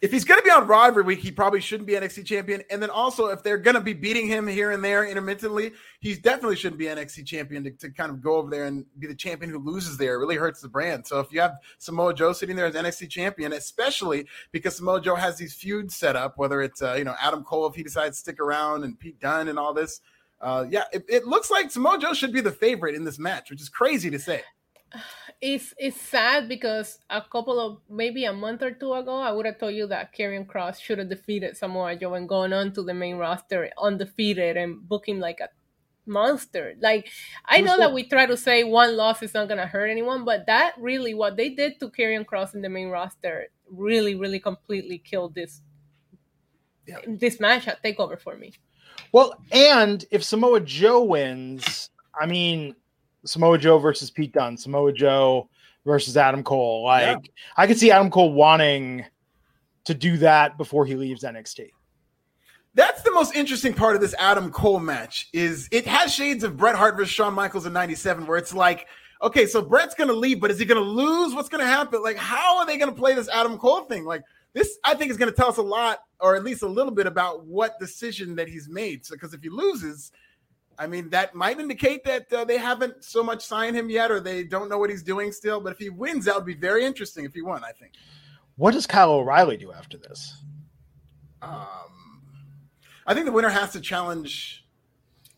if 0.00 0.12
he's 0.12 0.24
going 0.24 0.38
to 0.38 0.44
be 0.44 0.50
on 0.50 0.66
Raw 0.66 0.84
every 0.84 1.02
week, 1.02 1.18
he 1.18 1.32
probably 1.32 1.60
shouldn't 1.60 1.86
be 1.86 1.94
NXT 1.94 2.24
champion. 2.24 2.62
And 2.70 2.80
then 2.80 2.90
also, 2.90 3.26
if 3.26 3.42
they're 3.42 3.58
going 3.58 3.74
to 3.74 3.80
be 3.80 3.94
beating 3.94 4.28
him 4.28 4.46
here 4.46 4.70
and 4.70 4.82
there 4.82 5.04
intermittently, 5.04 5.72
he 6.00 6.14
definitely 6.14 6.54
shouldn't 6.56 6.78
be 6.78 6.86
NXT 6.86 7.26
champion 7.26 7.64
to, 7.64 7.70
to 7.72 7.90
kind 7.90 8.10
of 8.10 8.22
go 8.22 8.36
over 8.36 8.48
there 8.48 8.66
and 8.66 8.86
be 8.98 9.08
the 9.08 9.14
champion 9.14 9.50
who 9.50 9.58
loses 9.58 9.96
there. 9.96 10.14
It 10.14 10.18
really 10.18 10.36
hurts 10.36 10.60
the 10.60 10.68
brand. 10.68 11.06
So 11.06 11.18
if 11.18 11.32
you 11.32 11.40
have 11.40 11.56
Samoa 11.78 12.14
Joe 12.14 12.32
sitting 12.32 12.54
there 12.54 12.66
as 12.66 12.74
NXT 12.74 13.10
champion, 13.10 13.52
especially 13.52 14.26
because 14.52 14.76
Samoa 14.76 15.00
Joe 15.00 15.16
has 15.16 15.36
these 15.36 15.54
feuds 15.54 15.96
set 15.96 16.14
up, 16.14 16.38
whether 16.38 16.62
it's 16.62 16.80
uh, 16.80 16.94
you 16.94 17.04
know 17.04 17.16
Adam 17.20 17.42
Cole 17.42 17.66
if 17.66 17.74
he 17.74 17.82
decides 17.82 18.18
to 18.18 18.20
stick 18.20 18.40
around 18.40 18.84
and 18.84 18.98
Pete 18.98 19.18
Dunne 19.20 19.48
and 19.48 19.58
all 19.58 19.74
this. 19.74 20.00
Uh, 20.40 20.64
yeah, 20.70 20.84
it, 20.92 21.04
it 21.08 21.26
looks 21.26 21.50
like 21.50 21.72
Samoa 21.72 21.98
Joe 21.98 22.14
should 22.14 22.32
be 22.32 22.40
the 22.40 22.52
favorite 22.52 22.94
in 22.94 23.02
this 23.02 23.18
match, 23.18 23.50
which 23.50 23.60
is 23.60 23.68
crazy 23.68 24.10
to 24.10 24.18
say. 24.20 24.42
It's 25.40 25.72
it's 25.78 26.00
sad 26.00 26.48
because 26.48 26.98
a 27.10 27.22
couple 27.22 27.60
of 27.60 27.78
maybe 27.88 28.24
a 28.24 28.32
month 28.32 28.62
or 28.62 28.72
two 28.72 28.92
ago, 28.94 29.20
I 29.20 29.30
would 29.30 29.46
have 29.46 29.58
told 29.58 29.74
you 29.74 29.86
that 29.88 30.14
Karrion 30.16 30.46
Kross 30.46 30.80
should 30.80 30.98
have 30.98 31.08
defeated 31.08 31.56
Samoa 31.56 31.94
Joe 31.96 32.14
and 32.14 32.28
gone 32.28 32.52
on 32.52 32.72
to 32.72 32.82
the 32.82 32.94
main 32.94 33.16
roster 33.16 33.70
undefeated 33.78 34.56
and 34.56 34.88
book 34.88 35.08
him 35.08 35.20
like 35.20 35.40
a 35.40 35.48
monster. 36.06 36.74
Like 36.80 37.08
I 37.44 37.60
know 37.60 37.76
that? 37.76 37.88
that 37.88 37.92
we 37.92 38.08
try 38.08 38.26
to 38.26 38.36
say 38.36 38.64
one 38.64 38.96
loss 38.96 39.22
is 39.22 39.34
not 39.34 39.48
gonna 39.48 39.66
hurt 39.66 39.90
anyone, 39.90 40.24
but 40.24 40.46
that 40.46 40.74
really 40.78 41.14
what 41.14 41.36
they 41.36 41.50
did 41.50 41.78
to 41.80 41.90
Karrion 41.90 42.24
Kross 42.24 42.54
in 42.54 42.62
the 42.62 42.68
main 42.68 42.88
roster 42.88 43.48
really, 43.70 44.14
really 44.14 44.40
completely 44.40 44.98
killed 44.98 45.34
this 45.34 45.60
Yeah. 46.86 46.98
this 47.06 47.38
match 47.38 47.68
at 47.68 47.82
Takeover 47.82 48.18
for 48.18 48.36
me. 48.36 48.54
Well, 49.12 49.34
and 49.52 50.04
if 50.10 50.24
Samoa 50.24 50.60
Joe 50.60 51.04
wins, 51.04 51.90
I 52.18 52.26
mean, 52.26 52.74
Samoa 53.24 53.58
Joe 53.58 53.78
versus 53.78 54.10
Pete 54.10 54.32
Dunne, 54.32 54.56
Samoa 54.56 54.92
Joe 54.92 55.48
versus 55.84 56.16
Adam 56.16 56.42
Cole. 56.42 56.84
Like, 56.84 57.24
Yeah. 57.24 57.32
I 57.56 57.66
could 57.66 57.78
see 57.78 57.90
Adam 57.90 58.10
Cole 58.10 58.32
wanting 58.32 59.04
to 59.84 59.94
do 59.94 60.18
that 60.18 60.58
before 60.58 60.84
he 60.84 60.94
leaves 60.94 61.24
NXT. 61.24 61.70
That's 62.74 63.02
the 63.02 63.10
most 63.10 63.34
interesting 63.34 63.74
part 63.74 63.96
of 63.96 64.00
this 64.00 64.14
Adam 64.18 64.52
Cole 64.52 64.78
match 64.78 65.28
is 65.32 65.68
it 65.72 65.86
has 65.86 66.12
shades 66.14 66.44
of 66.44 66.56
Bret 66.56 66.76
Hart 66.76 66.96
versus 66.96 67.12
Shawn 67.12 67.34
Michaels 67.34 67.66
in 67.66 67.72
97 67.72 68.26
where 68.26 68.38
it's 68.38 68.54
like, 68.54 68.86
okay, 69.22 69.46
so 69.46 69.62
Bret's 69.62 69.94
going 69.94 70.08
to 70.08 70.14
leave, 70.14 70.40
but 70.40 70.50
is 70.50 70.58
he 70.58 70.64
going 70.64 70.80
to 70.80 70.88
lose? 70.88 71.34
What's 71.34 71.48
going 71.48 71.62
to 71.62 71.66
happen? 71.66 72.02
Like, 72.02 72.16
how 72.16 72.58
are 72.58 72.66
they 72.66 72.76
going 72.76 72.90
to 72.90 72.96
play 72.96 73.14
this 73.14 73.28
Adam 73.30 73.58
Cole 73.58 73.82
thing? 73.82 74.04
Like, 74.04 74.22
this, 74.52 74.78
I 74.84 74.94
think, 74.94 75.10
is 75.10 75.16
going 75.16 75.30
to 75.30 75.36
tell 75.36 75.48
us 75.48 75.56
a 75.56 75.62
lot, 75.62 76.00
or 76.20 76.36
at 76.36 76.44
least 76.44 76.62
a 76.62 76.68
little 76.68 76.92
bit 76.92 77.06
about 77.06 77.44
what 77.44 77.78
decision 77.80 78.36
that 78.36 78.48
he's 78.48 78.68
made. 78.68 79.04
So, 79.04 79.14
because 79.14 79.34
if 79.34 79.42
he 79.42 79.48
loses, 79.48 80.12
I 80.78 80.86
mean, 80.86 81.10
that 81.10 81.34
might 81.34 81.58
indicate 81.58 82.04
that 82.04 82.32
uh, 82.32 82.44
they 82.44 82.56
haven't 82.56 83.02
so 83.04 83.22
much 83.22 83.44
signed 83.44 83.76
him 83.76 83.90
yet, 83.90 84.10
or 84.10 84.20
they 84.20 84.44
don't 84.44 84.68
know 84.68 84.78
what 84.78 84.90
he's 84.90 85.02
doing 85.02 85.32
still. 85.32 85.60
But 85.60 85.72
if 85.72 85.78
he 85.78 85.90
wins, 85.90 86.26
that 86.26 86.36
would 86.36 86.46
be 86.46 86.54
very 86.54 86.84
interesting 86.84 87.24
if 87.24 87.34
he 87.34 87.42
won, 87.42 87.64
I 87.64 87.72
think. 87.72 87.94
What 88.56 88.74
does 88.74 88.86
Kyle 88.86 89.10
O'Reilly 89.10 89.56
do 89.56 89.72
after 89.72 89.98
this? 89.98 90.40
Um, 91.42 92.22
I 93.06 93.14
think 93.14 93.26
the 93.26 93.32
winner 93.32 93.48
has 93.48 93.72
to 93.72 93.80
challenge 93.80 94.64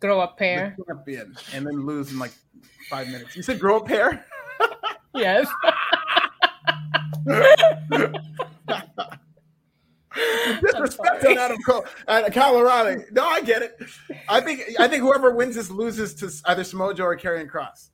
Grow 0.01 0.21
a 0.21 0.29
pair. 0.29 0.77
champion 0.89 1.37
and 1.55 1.67
then 1.67 1.85
lose 1.87 2.11
in 2.11 2.19
like 2.19 2.33
five 2.89 3.09
minutes. 3.09 3.37
You 3.37 3.43
said 3.43 3.61
grow 3.61 3.79
a 3.79 3.85
pair? 3.85 4.25
Yes. 5.13 5.49
Disrespect 10.63 11.25
on 11.27 11.39
Adam 11.39 11.59
Cole, 11.67 11.85
uh, 12.09 12.29
Kyle 12.31 12.57
O'Reilly. 12.57 13.05
No, 13.13 13.25
I 13.27 13.41
get 13.41 13.63
it. 13.63 13.79
I 14.29 14.41
think 14.41 14.63
I 14.79 14.89
think 14.89 15.03
whoever 15.03 15.33
wins 15.35 15.55
this 15.57 15.71
loses 15.71 16.15
to 16.17 16.31
either 16.51 16.65
Samoa 16.65 16.95
Joe 16.95 17.05
or 17.07 17.17
Karrion 17.17 17.49
Kross 17.51 17.91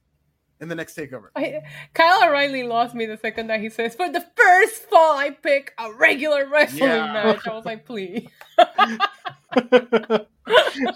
in 0.61 0.68
the 0.68 0.74
next 0.74 0.97
takeover. 0.97 1.28
I, 1.36 1.62
Kyle 1.94 2.28
O'Reilly 2.28 2.62
lost 2.62 2.94
me 2.94 3.07
the 3.07 3.16
second 3.18 3.49
that 3.49 3.61
he 3.61 3.68
says, 3.68 3.94
"For 3.94 4.11
the 4.11 4.24
first 4.36 4.82
fall, 4.88 5.16
I 5.18 5.30
pick 5.30 5.72
a 5.78 5.92
regular 5.92 6.49
wrestling 6.49 6.82
Yeah. 6.84 7.12
match." 7.12 7.47
I 7.47 7.55
was 7.55 7.64
like, 7.64 7.84
"Please." 7.84 8.28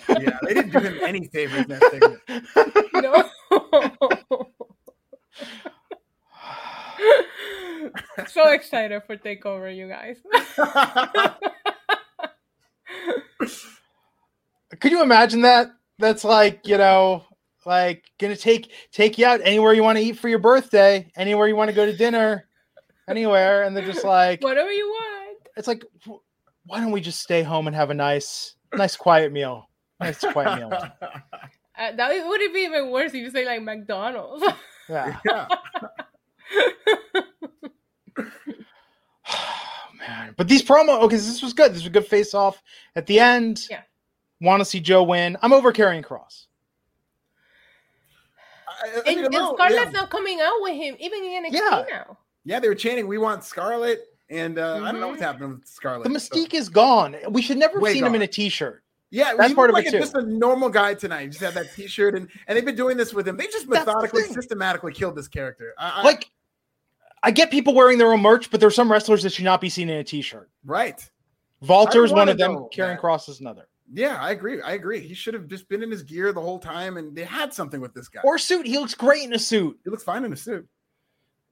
Yeah, 0.08 0.38
they 0.46 0.54
didn't 0.54 0.70
do 0.70 0.78
him 0.78 0.98
any 1.02 1.26
favors 1.28 1.62
in 1.64 1.68
that 1.68 1.82
segment. 1.90 2.46
No. 2.94 4.50
so 8.28 8.50
excited 8.52 9.02
for 9.06 9.16
takeover, 9.16 9.74
you 9.74 9.88
guys. 9.88 10.18
Could 14.80 14.92
you 14.92 15.02
imagine 15.02 15.42
that? 15.42 15.68
That's 15.98 16.24
like, 16.24 16.66
you 16.66 16.78
know, 16.78 17.24
like 17.66 18.04
gonna 18.18 18.36
take 18.36 18.72
take 18.92 19.18
you 19.18 19.26
out 19.26 19.40
anywhere 19.44 19.74
you 19.74 19.82
want 19.82 19.98
to 19.98 20.04
eat 20.04 20.18
for 20.18 20.28
your 20.28 20.38
birthday, 20.38 21.10
anywhere 21.16 21.48
you 21.48 21.56
want 21.56 21.68
to 21.68 21.74
go 21.76 21.84
to 21.86 21.96
dinner, 21.96 22.46
anywhere, 23.08 23.64
and 23.64 23.76
they're 23.76 23.84
just 23.84 24.04
like, 24.04 24.42
Whatever 24.42 24.70
you 24.72 24.86
want. 24.88 25.38
it's 25.56 25.68
like, 25.68 25.84
why 26.66 26.80
don't 26.80 26.92
we 26.92 27.00
just 27.00 27.20
stay 27.20 27.42
home 27.42 27.66
and 27.66 27.76
have 27.76 27.90
a 27.90 27.94
nice, 27.94 28.54
nice 28.74 28.96
quiet 28.96 29.32
meal, 29.32 29.68
nice 30.00 30.20
quiet 30.20 30.58
meal. 30.58 30.72
Uh, 31.78 31.92
that 31.96 32.10
would- 32.10 32.28
would 32.28 32.40
it 32.42 32.52
be 32.52 32.60
even 32.60 32.90
worse 32.90 33.08
if 33.08 33.14
you 33.14 33.30
say 33.30 33.46
like 33.46 33.62
McDonald's? 33.62 34.44
Yeah. 34.86 35.16
yeah. 35.24 35.46
Man, 39.98 40.34
but 40.36 40.48
these 40.48 40.62
promo, 40.62 41.00
okay, 41.02 41.16
this 41.16 41.42
was 41.42 41.52
good. 41.52 41.70
This 41.72 41.78
was 41.82 41.86
a 41.86 41.90
good 41.90 42.06
face 42.06 42.34
off 42.34 42.62
at 42.96 43.06
the 43.06 43.20
end. 43.20 43.66
Yeah. 43.70 43.82
Want 44.40 44.60
to 44.60 44.64
see 44.64 44.80
Joe 44.80 45.02
win? 45.02 45.36
I'm 45.42 45.52
over 45.52 45.72
Karrion 45.72 46.02
Kross. 46.04 46.46
I- 48.68 49.02
I 49.06 49.10
and, 49.10 49.20
and 49.26 49.34
Scarlett's 49.34 49.74
yeah. 49.74 49.90
not 49.90 50.08
coming 50.10 50.40
out 50.40 50.54
with 50.60 50.74
him, 50.74 50.96
even 50.98 51.22
in 51.22 51.44
NXT 51.44 51.52
Yeah. 51.52 51.84
now. 51.90 52.16
Yeah, 52.44 52.60
they 52.60 52.68
were 52.68 52.74
chanting, 52.74 53.06
"We 53.06 53.18
want 53.18 53.44
Scarlett," 53.44 54.00
and 54.30 54.58
uh, 54.58 54.80
I 54.82 54.90
don't 54.90 55.00
know 55.02 55.08
what's 55.08 55.20
happening 55.20 55.50
with 55.50 55.66
Scarlett. 55.66 56.04
The 56.04 56.08
mystique 56.18 56.54
is 56.54 56.70
gone. 56.70 57.14
We 57.28 57.42
should 57.42 57.58
never 57.58 57.74
have 57.74 57.82
Way 57.82 57.92
seen 57.92 58.06
him 58.06 58.14
in 58.14 58.22
a 58.22 58.26
t-shirt. 58.26 58.82
Yeah, 59.10 59.34
That's 59.36 59.52
part 59.52 59.68
looked 59.70 59.80
of 59.80 59.84
like 59.84 59.86
it, 59.86 59.96
a- 59.96 60.00
just 60.00 60.14
a 60.14 60.22
normal 60.22 60.70
guy 60.70 60.94
tonight. 60.94 61.20
He 61.22 61.26
just 61.28 61.40
had 61.40 61.52
that 61.54 61.74
T-shirt, 61.74 62.14
and 62.14 62.28
and 62.46 62.56
they've 62.56 62.64
been 62.64 62.76
doing 62.76 62.96
this 62.96 63.12
with 63.12 63.28
him. 63.28 63.36
They 63.36 63.44
just 63.48 63.68
That's 63.68 63.84
the 63.84 63.90
methodically, 63.92 64.22
systematically 64.22 64.92
killed 64.94 65.16
this 65.16 65.28
character. 65.28 65.74
I, 65.76 66.00
I- 66.00 66.02
Like, 66.04 66.30
I 67.22 67.30
get 67.30 67.50
people 67.50 67.74
wearing 67.74 67.98
their 67.98 68.12
own 68.12 68.22
merch, 68.22 68.50
but 68.50 68.60
there's 68.60 68.74
some 68.74 68.90
wrestlers 68.90 69.22
that 69.22 69.32
should 69.32 69.44
not 69.44 69.60
be 69.60 69.68
seen 69.68 69.88
in 69.88 69.98
a 69.98 70.04
t-shirt. 70.04 70.50
right? 70.64 71.08
Walter 71.60 72.04
is 72.04 72.12
one 72.12 72.28
of 72.28 72.38
them. 72.38 72.66
Karrion. 72.74 72.98
Kross 72.98 73.28
is 73.28 73.40
another. 73.40 73.68
Yeah, 73.92 74.16
I 74.20 74.30
agree. 74.30 74.62
I 74.62 74.72
agree. 74.72 75.00
He 75.00 75.14
should 75.14 75.34
have 75.34 75.46
just 75.48 75.68
been 75.68 75.82
in 75.82 75.90
his 75.90 76.02
gear 76.02 76.32
the 76.32 76.40
whole 76.40 76.58
time, 76.58 76.96
and 76.96 77.14
they 77.14 77.24
had 77.24 77.52
something 77.52 77.80
with 77.80 77.92
this 77.92 78.08
guy. 78.08 78.20
Or 78.24 78.38
suit. 78.38 78.66
He 78.66 78.78
looks 78.78 78.94
great 78.94 79.24
in 79.24 79.34
a 79.34 79.38
suit. 79.38 79.78
he 79.84 79.90
looks 79.90 80.04
fine 80.04 80.24
in 80.24 80.32
a 80.32 80.36
suit. 80.36 80.66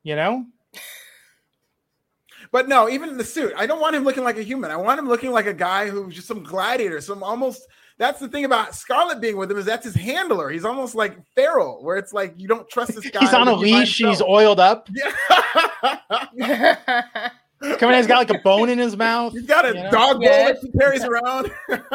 You 0.04 0.16
know. 0.16 0.46
But 2.50 2.68
no, 2.68 2.88
even 2.88 3.10
in 3.10 3.18
the 3.18 3.24
suit, 3.24 3.52
I 3.56 3.66
don't 3.66 3.80
want 3.80 3.94
him 3.96 4.04
looking 4.04 4.24
like 4.24 4.38
a 4.38 4.42
human. 4.42 4.70
I 4.70 4.76
want 4.76 4.98
him 4.98 5.08
looking 5.08 5.32
like 5.32 5.46
a 5.46 5.54
guy 5.54 5.88
who's 5.88 6.14
just 6.14 6.28
some 6.28 6.42
gladiator, 6.42 7.00
some 7.00 7.22
almost. 7.22 7.66
That's 7.98 8.20
the 8.20 8.28
thing 8.28 8.44
about 8.44 8.76
Scarlett 8.76 9.20
being 9.20 9.36
with 9.36 9.50
him 9.50 9.58
is 9.58 9.66
that's 9.66 9.84
his 9.84 9.94
handler. 9.96 10.50
He's 10.50 10.64
almost 10.64 10.94
like 10.94 11.18
feral, 11.34 11.82
where 11.82 11.96
it's 11.96 12.12
like 12.12 12.32
you 12.36 12.46
don't 12.46 12.68
trust 12.68 12.94
this 12.94 13.10
guy. 13.10 13.18
He's 13.20 13.34
on 13.34 13.48
a 13.48 13.56
to 13.56 13.60
be 13.60 13.72
by 13.72 13.78
leash. 13.80 13.98
He's 13.98 14.22
oiled 14.22 14.60
up. 14.60 14.88
Yeah. 16.34 17.30
Coming, 17.80 17.96
he's 17.96 18.06
got 18.06 18.18
like 18.18 18.30
a 18.30 18.38
bone 18.38 18.68
in 18.68 18.78
his 18.78 18.96
mouth. 18.96 19.32
He's 19.32 19.46
got 19.46 19.64
a 19.64 19.68
You 19.76 19.82
know? 19.82 19.90
dog 19.90 20.12
bowl 20.20 20.22
Yes. 20.22 20.60
that 20.60 20.70
he 20.72 20.78
carries 20.78 21.02
around. 21.04 21.50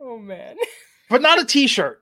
oh 0.00 0.18
man. 0.18 0.56
but 1.08 1.22
not 1.22 1.40
a 1.40 1.44
t-shirt. 1.44 2.00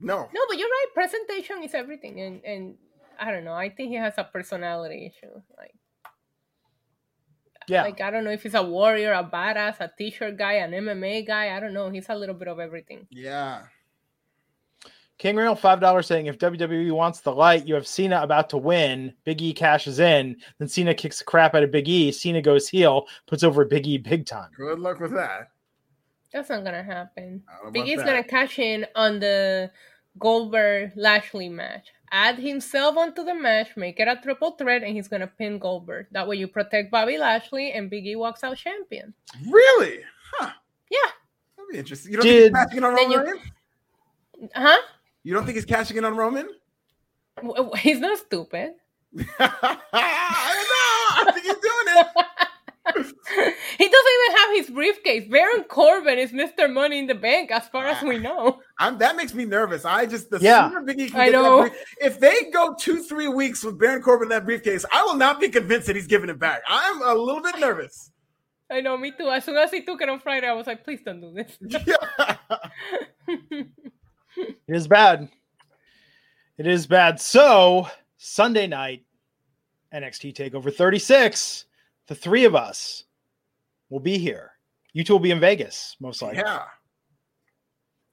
No. 0.00 0.28
No, 0.32 0.40
but 0.48 0.58
you're 0.58 0.68
right. 0.68 0.86
Presentation 0.94 1.62
is 1.62 1.74
everything, 1.74 2.20
and 2.20 2.44
and 2.44 2.74
I 3.20 3.30
don't 3.32 3.44
know. 3.44 3.54
I 3.54 3.68
think 3.68 3.90
he 3.90 3.96
has 3.96 4.14
a 4.16 4.24
personality 4.24 5.06
issue. 5.12 5.32
Like, 5.56 5.74
Yeah. 7.68 7.82
like 7.82 8.00
I 8.00 8.10
don't 8.10 8.24
know 8.24 8.30
if 8.30 8.42
he's 8.42 8.54
a 8.54 8.62
warrior, 8.62 9.12
a 9.12 9.24
badass, 9.24 9.80
a 9.80 9.90
t-shirt 9.98 10.36
guy, 10.38 10.54
an 10.54 10.70
MMA 10.72 11.26
guy. 11.26 11.56
I 11.56 11.60
don't 11.60 11.74
know. 11.74 11.90
He's 11.90 12.08
a 12.08 12.14
little 12.14 12.34
bit 12.34 12.48
of 12.48 12.58
everything. 12.60 13.06
Yeah. 13.10 13.64
King 15.18 15.34
Real 15.34 15.56
five 15.56 15.80
dollars 15.80 16.06
saying 16.06 16.26
if 16.26 16.38
WWE 16.38 16.92
wants 16.92 17.20
the 17.20 17.32
light, 17.32 17.66
you 17.66 17.74
have 17.74 17.88
Cena 17.88 18.22
about 18.22 18.48
to 18.50 18.56
win. 18.56 19.12
Big 19.24 19.42
E 19.42 19.52
cashes 19.52 19.98
in, 19.98 20.36
then 20.58 20.68
Cena 20.68 20.94
kicks 20.94 21.18
the 21.18 21.24
crap 21.24 21.56
out 21.56 21.64
of 21.64 21.72
Big 21.72 21.88
E. 21.88 22.12
Cena 22.12 22.40
goes 22.40 22.68
heel, 22.68 23.06
puts 23.26 23.42
over 23.42 23.64
Big 23.64 23.84
E 23.88 23.98
big 23.98 24.26
time. 24.26 24.50
Good 24.56 24.78
luck 24.78 25.00
with 25.00 25.12
that. 25.14 25.48
That's 26.32 26.50
not 26.50 26.62
gonna 26.62 26.84
happen. 26.84 27.42
I 27.48 27.56
don't 27.56 27.64
know 27.66 27.70
Big 27.72 27.88
E's 27.88 27.96
that. 27.98 28.06
gonna 28.06 28.22
cash 28.22 28.60
in 28.60 28.86
on 28.94 29.18
the 29.18 29.72
Goldberg 30.18 30.92
Lashley 30.96 31.48
match. 31.48 31.88
Add 32.10 32.38
himself 32.38 32.96
onto 32.96 33.22
the 33.24 33.34
match, 33.34 33.76
make 33.76 34.00
it 34.00 34.08
a 34.08 34.16
triple 34.22 34.52
threat, 34.52 34.82
and 34.82 34.92
he's 34.94 35.08
gonna 35.08 35.26
pin 35.26 35.58
Goldberg. 35.58 36.06
That 36.12 36.26
way, 36.26 36.36
you 36.36 36.48
protect 36.48 36.90
Bobby 36.90 37.18
Lashley, 37.18 37.72
and 37.72 37.90
Big 37.90 38.06
E 38.06 38.16
walks 38.16 38.42
out 38.42 38.56
champion. 38.56 39.12
Really? 39.46 40.00
Huh. 40.32 40.50
Yeah. 40.90 40.98
That'd 41.56 41.70
be 41.72 41.78
interesting. 41.78 42.12
You 42.12 42.18
don't 42.18 42.26
Did- 42.26 42.52
think 42.52 42.56
he's 42.56 42.64
cashing 42.64 42.78
in 42.78 42.84
on 42.84 42.94
Roman? 42.94 43.26
you- 44.40 44.48
Huh? 44.54 44.78
You 45.24 45.34
don't 45.34 45.44
think 45.44 45.56
he's 45.56 45.64
cashing 45.66 45.96
in 45.98 46.04
on 46.04 46.16
Roman? 46.16 46.48
W- 47.36 47.54
w- 47.56 47.74
He's 47.76 47.98
not 48.00 48.18
stupid. 48.18 48.74
I 49.38 50.54
don't 50.54 50.68
know. 50.72 51.28
I 51.28 51.30
think 51.32 51.44
he's 51.44 51.54
doing 51.54 51.88
it. 51.88 52.06
he 52.96 53.88
doesn't 53.88 54.12
even 54.24 54.36
have 54.36 54.50
his 54.56 54.70
briefcase. 54.70 55.28
Baron 55.28 55.64
Corbin 55.64 56.18
is 56.18 56.32
Mr. 56.32 56.72
Money 56.72 56.98
in 56.98 57.06
the 57.06 57.14
Bank, 57.14 57.50
as 57.50 57.68
far 57.68 57.86
as 57.86 58.02
we 58.02 58.16
ah. 58.16 58.20
know. 58.20 58.60
I'm, 58.78 58.98
that 58.98 59.16
makes 59.16 59.34
me 59.34 59.44
nervous. 59.44 59.84
I 59.84 60.06
just 60.06 60.30
the 60.30 60.38
Yeah. 60.40 60.68
sooner 60.68 60.82
Big 60.82 61.00
E 61.00 61.10
can 61.10 61.20
I 61.20 61.24
get 61.26 61.32
that 61.32 61.42
know. 61.42 61.60
brief- 61.62 61.94
if 62.00 62.20
they 62.20 62.50
go 62.52 62.74
two 62.78 63.02
three 63.02 63.28
weeks 63.28 63.62
with 63.64 63.78
Baron 63.78 64.02
Corbin 64.02 64.26
in 64.26 64.30
that 64.30 64.44
briefcase, 64.44 64.84
I 64.92 65.02
will 65.04 65.16
not 65.16 65.40
be 65.40 65.48
convinced 65.48 65.86
that 65.88 65.96
he's 65.96 66.06
giving 66.06 66.30
it 66.30 66.38
back. 66.38 66.62
I'm 66.68 67.02
a 67.02 67.14
little 67.14 67.42
bit 67.42 67.58
nervous. 67.58 68.10
I 68.70 68.80
know, 68.80 68.96
me 68.98 69.12
too. 69.12 69.28
As 69.30 69.44
soon 69.44 69.56
as 69.56 69.70
he 69.70 69.82
took 69.82 70.02
it 70.02 70.08
on 70.08 70.20
Friday, 70.20 70.46
I 70.46 70.52
was 70.52 70.66
like, 70.66 70.84
please 70.84 71.00
don't 71.04 71.20
do 71.20 71.32
this. 71.32 71.58
Yeah. 71.86 72.36
It 74.36 74.76
is 74.76 74.86
bad. 74.86 75.28
It 76.58 76.66
is 76.66 76.86
bad. 76.86 77.20
So 77.20 77.88
Sunday 78.18 78.66
night, 78.66 79.04
NXT 79.92 80.34
Takeover 80.34 80.72
36. 80.72 81.64
The 82.08 82.14
three 82.14 82.44
of 82.44 82.54
us 82.54 83.04
will 83.90 84.00
be 84.00 84.18
here. 84.18 84.52
You 84.92 85.04
two 85.04 85.12
will 85.14 85.20
be 85.20 85.30
in 85.30 85.40
Vegas, 85.40 85.96
most 86.00 86.20
likely. 86.22 86.38
yeah. 86.44 86.64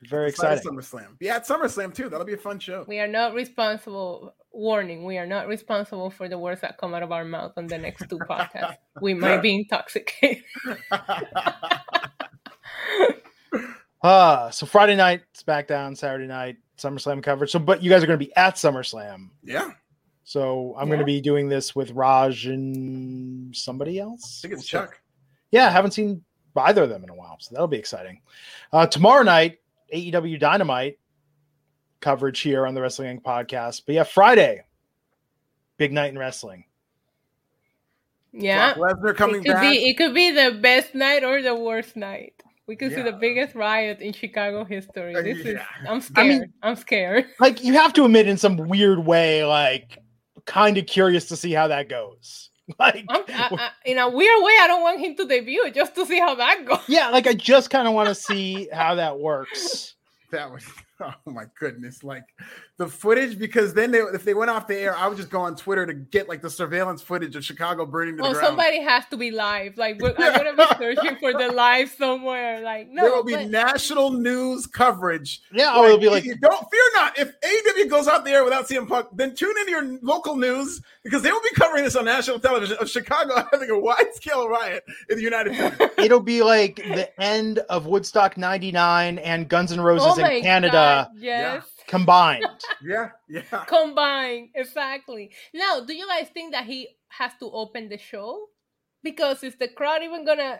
Very 0.10 0.30
Besides 0.30 0.60
exciting. 0.62 0.78
SummerSlam. 0.78 1.18
Be 1.18 1.30
at 1.30 1.48
SummerSlam 1.48 1.94
too. 1.94 2.10
That'll 2.10 2.26
be 2.26 2.34
a 2.34 2.38
fun 2.38 2.60
show. 2.60 2.86
We 2.88 3.00
are 3.00 3.08
not 3.08 3.34
responsible. 3.34 4.36
Warning: 4.52 5.04
We 5.04 5.18
are 5.18 5.26
not 5.26 5.48
responsible 5.48 6.10
for 6.10 6.30
the 6.30 6.38
words 6.38 6.62
that 6.62 6.78
come 6.78 6.94
out 6.94 7.02
of 7.04 7.12
our 7.12 7.26
mouth 7.26 7.54
on 7.58 7.68
the 7.68 7.78
next 7.78 8.08
two 8.10 8.20
podcasts. 8.30 8.78
We 9.02 9.14
might 9.14 9.42
be 9.42 9.56
intoxicated. 9.56 10.44
Uh, 14.02 14.50
so 14.52 14.66
Friday 14.66 14.96
night, 14.96 15.24
SmackDown, 15.36 15.98
Saturday 15.98 16.28
night, 16.28 16.58
SummerSlam 16.78 17.24
coverage. 17.24 17.52
So, 17.52 17.60
but 17.60 17.82
you 17.84 17.90
guys 17.90 18.04
are 18.04 18.08
going 18.08 18.20
to 18.20 18.26
be 18.26 18.36
at 18.36 18.56
SummerSlam. 18.56 19.30
yeah. 19.44 19.72
So 20.28 20.76
I'm 20.78 20.88
going 20.88 21.00
to 21.00 21.06
be 21.06 21.22
doing 21.22 21.48
this 21.48 21.76
with 21.76 21.92
Raj 21.92 22.48
and 22.48 23.56
somebody 23.56 24.00
else. 24.00 24.42
I 24.44 24.48
think 24.48 24.60
it's 24.60 24.68
Chuck. 24.68 25.00
Yeah, 25.52 25.68
I 25.68 25.70
haven't 25.70 25.92
seen 25.92 26.24
either 26.58 26.84
of 26.84 26.90
them 26.90 27.04
in 27.04 27.10
a 27.12 27.16
while, 27.16 27.38
so 27.40 27.54
that'll 27.54 27.68
be 27.68 27.78
exciting. 27.78 28.22
Uh, 28.74 28.88
tomorrow 28.88 29.22
night, 29.24 29.60
AEW 29.94 30.40
Dynamite 30.40 30.98
coverage 32.02 32.40
here 32.40 32.66
on 32.66 32.74
the 32.74 32.82
Wrestling 32.82 33.20
Inc. 33.20 33.24
podcast. 33.24 33.84
But 33.86 33.96
yeah, 33.96 34.04
Friday, 34.04 34.66
big 35.78 35.94
night 35.94 36.12
in 36.12 36.18
wrestling. 36.18 36.66
Yeah, 38.34 38.74
Brock 38.74 38.98
Lesnar 39.00 39.16
coming 39.16 39.42
it 39.42 39.46
could 39.46 39.54
back. 39.54 39.62
be. 39.62 39.90
It 39.90 39.94
could 39.98 40.14
be 40.14 40.32
the 40.32 40.58
best 40.60 40.94
night 40.96 41.24
or 41.24 41.42
the 41.42 41.56
worst 41.56 41.96
night. 41.96 42.34
We 42.68 42.76
could 42.76 42.94
see 42.96 43.04
the 43.04 43.12
biggest 43.14 43.54
riot 43.54 44.00
in 44.02 44.12
Chicago 44.12 44.66
history. 44.66 45.14
This 45.14 45.38
is. 45.46 45.60
I'm 45.88 45.98
I 45.98 46.00
scared. 46.00 46.28
mean- 46.28 46.54
I'm 46.64 46.76
scared. 46.76 47.26
Like 47.40 47.64
you 47.64 47.74
have 47.74 47.94
to 47.94 48.06
admit, 48.06 48.28
in 48.28 48.38
some 48.38 48.58
weird 48.58 49.06
way, 49.06 49.46
like 49.46 50.00
kind 50.46 50.78
of 50.78 50.86
curious 50.86 51.26
to 51.26 51.36
see 51.36 51.52
how 51.52 51.68
that 51.68 51.90
goes. 51.90 52.50
Like, 52.80 53.06
I'm, 53.10 53.22
I, 53.28 53.50
I, 53.52 53.70
in 53.86 54.00
a 54.00 54.10
weird 54.10 54.44
way, 54.44 54.54
I 54.60 54.66
don't 54.66 54.82
want 54.82 55.00
him 55.00 55.16
to 55.18 55.28
debut 55.28 55.70
just 55.70 55.94
to 55.94 56.06
see 56.08 56.20
how 56.20 56.34
that 56.34 56.66
goes. 56.66 56.80
yeah, 56.88 57.10
like 57.10 57.28
I 57.28 57.34
just 57.34 57.70
kind 57.70 57.88
of 57.88 57.94
want 57.94 58.10
to 58.10 58.16
see 58.30 58.68
how 58.74 58.96
that 58.96 59.20
works. 59.20 59.94
That 60.32 60.52
was 60.52 60.66
oh 61.00 61.14
my 61.28 61.46
goodness, 61.60 62.04
like 62.04 62.24
the 62.78 62.88
footage 62.88 63.40
because 63.40 63.74
then 63.74 63.90
they 63.92 64.00
if 64.00 64.26
they 64.26 64.34
went 64.34 64.52
off 64.52 64.68
the 64.68 64.76
air, 64.76 64.96
I 64.98 65.08
would 65.08 65.16
just 65.16 65.30
go 65.30 65.40
on 65.40 65.56
Twitter 65.56 65.86
to 65.86 65.94
get 65.94 66.28
like 66.28 66.42
the 66.42 66.50
surveillance 66.50 67.02
footage 67.02 67.36
of 67.38 67.46
Chicago 67.46 67.86
burning 67.86 68.18
to 68.18 68.24
the 68.24 68.28
Oh, 68.30 68.34
ground. 68.34 68.46
somebody 68.48 68.82
has 68.82 69.06
to 69.12 69.18
be 69.18 69.32
live. 69.32 69.78
Like 69.78 70.02
we're, 70.02 70.14
I'm 70.18 70.36
gonna 70.36 70.56
be 70.58 70.66
searching 70.78 71.16
for 71.18 71.32
the 71.32 71.54
live 71.54 71.90
somewhere. 71.90 72.62
Like 72.62 72.90
no, 72.90 73.04
there 73.04 73.12
will 73.12 73.24
be 73.24 73.34
but- 73.36 73.48
national 73.50 74.12
news 74.12 74.68
coverage. 74.68 75.42
Yeah, 75.54 75.72
oh, 75.74 75.84
or 75.84 75.86
it'll 75.88 76.00
be 76.00 76.10
like, 76.10 76.26
don't 76.26 76.70
fear 76.70 76.82
not. 76.96 77.18
If 77.18 77.40
AEW 77.40 77.90
goes 77.90 78.10
out 78.10 78.26
the 78.26 78.32
air 78.32 78.44
without 78.44 78.68
CM 78.68 78.90
Punk, 78.90 79.08
then 79.14 79.34
tune 79.36 79.56
into 79.58 79.72
your 79.72 79.98
local 80.02 80.36
news 80.36 80.82
because 81.04 81.22
they 81.22 81.32
will 81.32 81.42
be 81.42 81.56
covering 81.56 81.86
this 81.86 81.96
on 81.96 82.04
national 82.04 82.40
television 82.40 82.76
of 82.82 82.90
Chicago 82.90 83.48
having 83.54 83.70
a 83.70 83.80
wide 83.80 84.14
scale 84.14 84.50
riot 84.50 84.84
in 85.10 85.16
the 85.16 85.24
United 85.24 85.56
States. 85.56 85.94
it'll 85.98 86.20
be 86.20 86.44
like 86.44 86.76
the 86.76 87.10
end 87.22 87.60
of 87.70 87.86
Woodstock 87.86 88.36
'99 88.38 89.18
and 89.20 89.48
Guns 89.48 89.72
N' 89.72 89.80
Roses 89.80 90.20
oh 90.20 90.26
in 90.26 90.42
Canada 90.42 91.08
God, 91.14 91.22
yes. 91.24 91.64
Combined. 91.88 92.46
yeah, 92.84 93.10
yeah. 93.28 93.42
combined 93.68 94.50
exactly 94.56 95.32
now 95.54 95.80
do 95.82 95.94
you 95.94 96.08
guys 96.08 96.28
think 96.34 96.52
that 96.52 96.66
he 96.66 96.88
has 97.08 97.32
to 97.40 97.50
open 97.52 97.90
the 97.90 97.98
show 97.98 98.48
because 99.04 99.44
is 99.44 99.56
the 99.58 99.68
crowd 99.68 100.02
even 100.04 100.26
gonna 100.26 100.60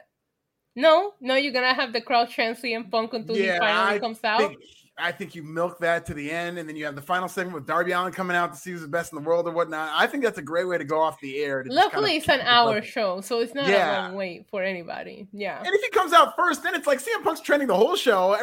no 0.76 1.14
no 1.22 1.36
you're 1.36 1.54
gonna 1.54 1.74
have 1.74 1.94
the 1.94 2.02
crowd 2.02 2.30
chant 2.30 2.58
CM 2.58 2.90
Punk 2.90 3.14
until 3.14 3.36
he 3.36 3.46
Yeah, 3.46 3.60
finally 3.60 3.96
I 3.96 4.00
comes 4.00 4.24
out 4.24 4.40
think, 4.40 4.60
I 4.98 5.12
think 5.12 5.36
you 5.36 5.44
milk 5.44 5.80
that 5.80 6.06
to 6.06 6.14
the 6.14 6.32
end, 6.32 6.58
and 6.58 6.70
then 6.70 6.78
you 6.78 6.86
have 6.86 6.96
the 6.96 7.02
final 7.02 7.28
segment 7.28 7.54
with 7.54 7.66
Darby 7.68 7.92
Allin 7.92 8.14
coming 8.14 8.38
out 8.38 8.54
to 8.54 8.58
see 8.60 8.72
who's 8.72 8.80
the 8.82 8.88
best 8.88 9.12
in 9.12 9.22
the 9.22 9.28
world 9.28 9.46
or 9.46 9.52
whatnot. 9.52 9.90
I 9.94 10.08
think 10.08 10.24
that's 10.24 10.38
a 10.38 10.42
great 10.42 10.66
way 10.70 10.78
to 10.78 10.86
go 10.86 11.02
off 11.02 11.20
the 11.20 11.38
air. 11.44 11.66
luckily 11.68 12.12
kinda 12.12 12.18
it's 12.18 12.30
an 12.30 12.42
hour 12.42 12.68
level. 12.76 12.82
show 12.82 13.20
so 13.22 13.40
it's 13.40 13.54
not 13.54 13.68
Yeah. 13.68 13.92
a 13.92 14.08
long 14.08 14.16
wait 14.16 14.48
for 14.50 14.64
anybody 14.64 15.28
yeah 15.34 15.58
And 15.58 15.68
if 15.68 15.82
he 15.82 15.90
comes 15.90 16.14
out 16.14 16.36
first, 16.38 16.64
then 16.64 16.76
it's 16.76 16.88
like 16.88 17.00
CM 17.00 17.24
Punk's 17.24 17.42
trending 17.42 17.68
the 17.68 17.76
whole 17.76 17.98
show. 17.98 18.34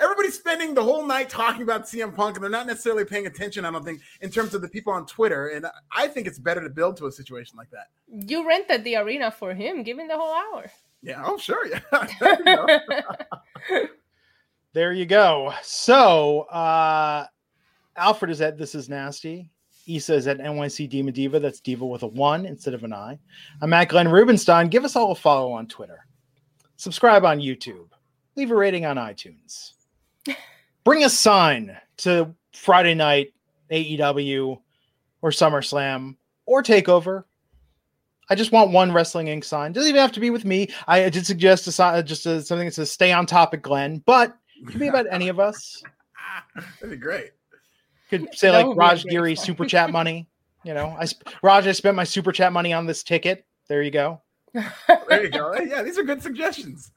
Everybody's 0.00 0.36
spending 0.36 0.74
the 0.74 0.82
whole 0.82 1.06
night 1.06 1.28
talking 1.28 1.62
about 1.62 1.84
CM 1.86 2.12
Punk, 2.14 2.36
and 2.36 2.42
they're 2.42 2.50
not 2.50 2.66
necessarily 2.66 3.04
paying 3.04 3.26
attention. 3.28 3.64
I 3.64 3.70
don't 3.70 3.84
think 3.84 4.00
in 4.20 4.30
terms 4.30 4.54
of 4.54 4.60
the 4.62 4.68
people 4.68 4.92
on 4.92 5.06
Twitter. 5.06 5.48
And 5.48 5.66
I 5.92 6.08
think 6.08 6.26
it's 6.26 6.38
better 6.40 6.62
to 6.62 6.70
build 6.70 6.96
to 6.96 7.06
a 7.06 7.12
situation 7.12 7.56
like 7.56 7.70
that. 7.70 7.86
you 8.28 8.46
rented 8.46 8.82
the 8.84 8.96
arena 8.96 9.30
for 9.30 9.54
him 9.54 9.84
him 9.84 10.08
the 10.08 10.16
whole 10.18 10.34
hour 10.34 10.70
Yeah. 11.00 11.22
Oh, 11.24 11.36
sure. 11.38 11.64
Yeah. 11.66 11.80
There 14.74 14.92
you 14.92 15.04
go. 15.04 15.14
There 15.44 15.48
you 15.48 15.52
go. 15.52 15.54
So 15.62 16.40
uh 16.42 17.26
Alfred 17.96 18.30
is 18.30 18.40
at 18.40 18.56
This 18.56 18.74
Is 18.74 18.88
Nasty. 18.88 19.50
Issa 19.86 20.14
is 20.14 20.26
at 20.26 20.38
NYC 20.38 20.88
Diva 20.88 21.12
Diva. 21.12 21.40
That's 21.40 21.60
Diva 21.60 21.84
with 21.84 22.02
a 22.02 22.06
one 22.06 22.46
instead 22.46 22.72
of 22.72 22.84
an 22.84 22.92
I. 22.92 23.18
I'm 23.60 23.72
at 23.72 23.88
Glenn 23.88 24.08
Rubenstein. 24.08 24.68
Give 24.68 24.84
us 24.84 24.96
all 24.96 25.12
a 25.12 25.14
follow 25.14 25.52
on 25.52 25.66
Twitter. 25.66 26.06
Subscribe 26.76 27.24
on 27.24 27.38
YouTube. 27.38 27.88
Leave 28.36 28.50
a 28.50 28.56
rating 28.56 28.86
on 28.86 28.96
iTunes. 28.96 29.72
Bring 30.84 31.04
a 31.04 31.10
sign 31.10 31.76
to 31.98 32.34
Friday 32.54 32.94
night 32.94 33.34
AEW 33.70 34.58
or 35.20 35.30
SummerSlam 35.30 36.16
or 36.46 36.62
Takeover. 36.62 37.24
I 38.30 38.34
just 38.34 38.52
want 38.52 38.70
one 38.70 38.92
Wrestling 38.92 39.26
Inc. 39.26 39.44
sign. 39.44 39.72
Doesn't 39.72 39.88
even 39.88 40.00
have 40.00 40.12
to 40.12 40.20
be 40.20 40.30
with 40.30 40.44
me. 40.44 40.68
I 40.86 41.10
did 41.10 41.26
suggest 41.26 41.66
a, 41.66 41.72
sign- 41.72 42.06
just 42.06 42.24
a, 42.24 42.40
something 42.40 42.66
that 42.66 42.74
says 42.74 42.90
"Stay 42.90 43.12
on 43.12 43.26
topic, 43.26 43.62
Glenn," 43.62 44.02
but 44.06 44.36
could 44.66 44.80
be 44.80 44.88
about 44.88 45.06
any 45.10 45.28
of 45.28 45.38
us. 45.40 45.82
That'd 46.80 46.90
be 46.90 46.96
great. 46.96 47.30
Could 48.10 48.28
say 48.34 48.48
That 48.50 48.58
like 48.58 48.66
would 48.66 48.74
be 48.74 48.76
a 48.76 48.88
Raj 48.88 49.02
great 49.02 49.10
Giri 49.10 49.34
super 49.36 49.64
chat 49.64 49.90
money. 49.90 50.28
You 50.64 50.74
know, 50.74 50.94
I 50.98 51.06
sp- 51.08 51.26
Raj, 51.42 51.66
I 51.66 51.72
spent 51.72 51.96
my 51.96 52.04
super 52.04 52.30
chat 52.32 52.52
money 52.52 52.72
on 52.72 52.86
this 52.86 53.02
ticket. 53.02 53.44
There 53.68 53.82
you 53.82 53.90
go. 53.90 54.20
There 55.08 55.22
you 55.24 55.30
go. 55.30 55.54
Yeah, 55.54 55.82
these 55.82 55.98
are 55.98 56.02
good 56.04 56.22
suggestions. 56.22 56.92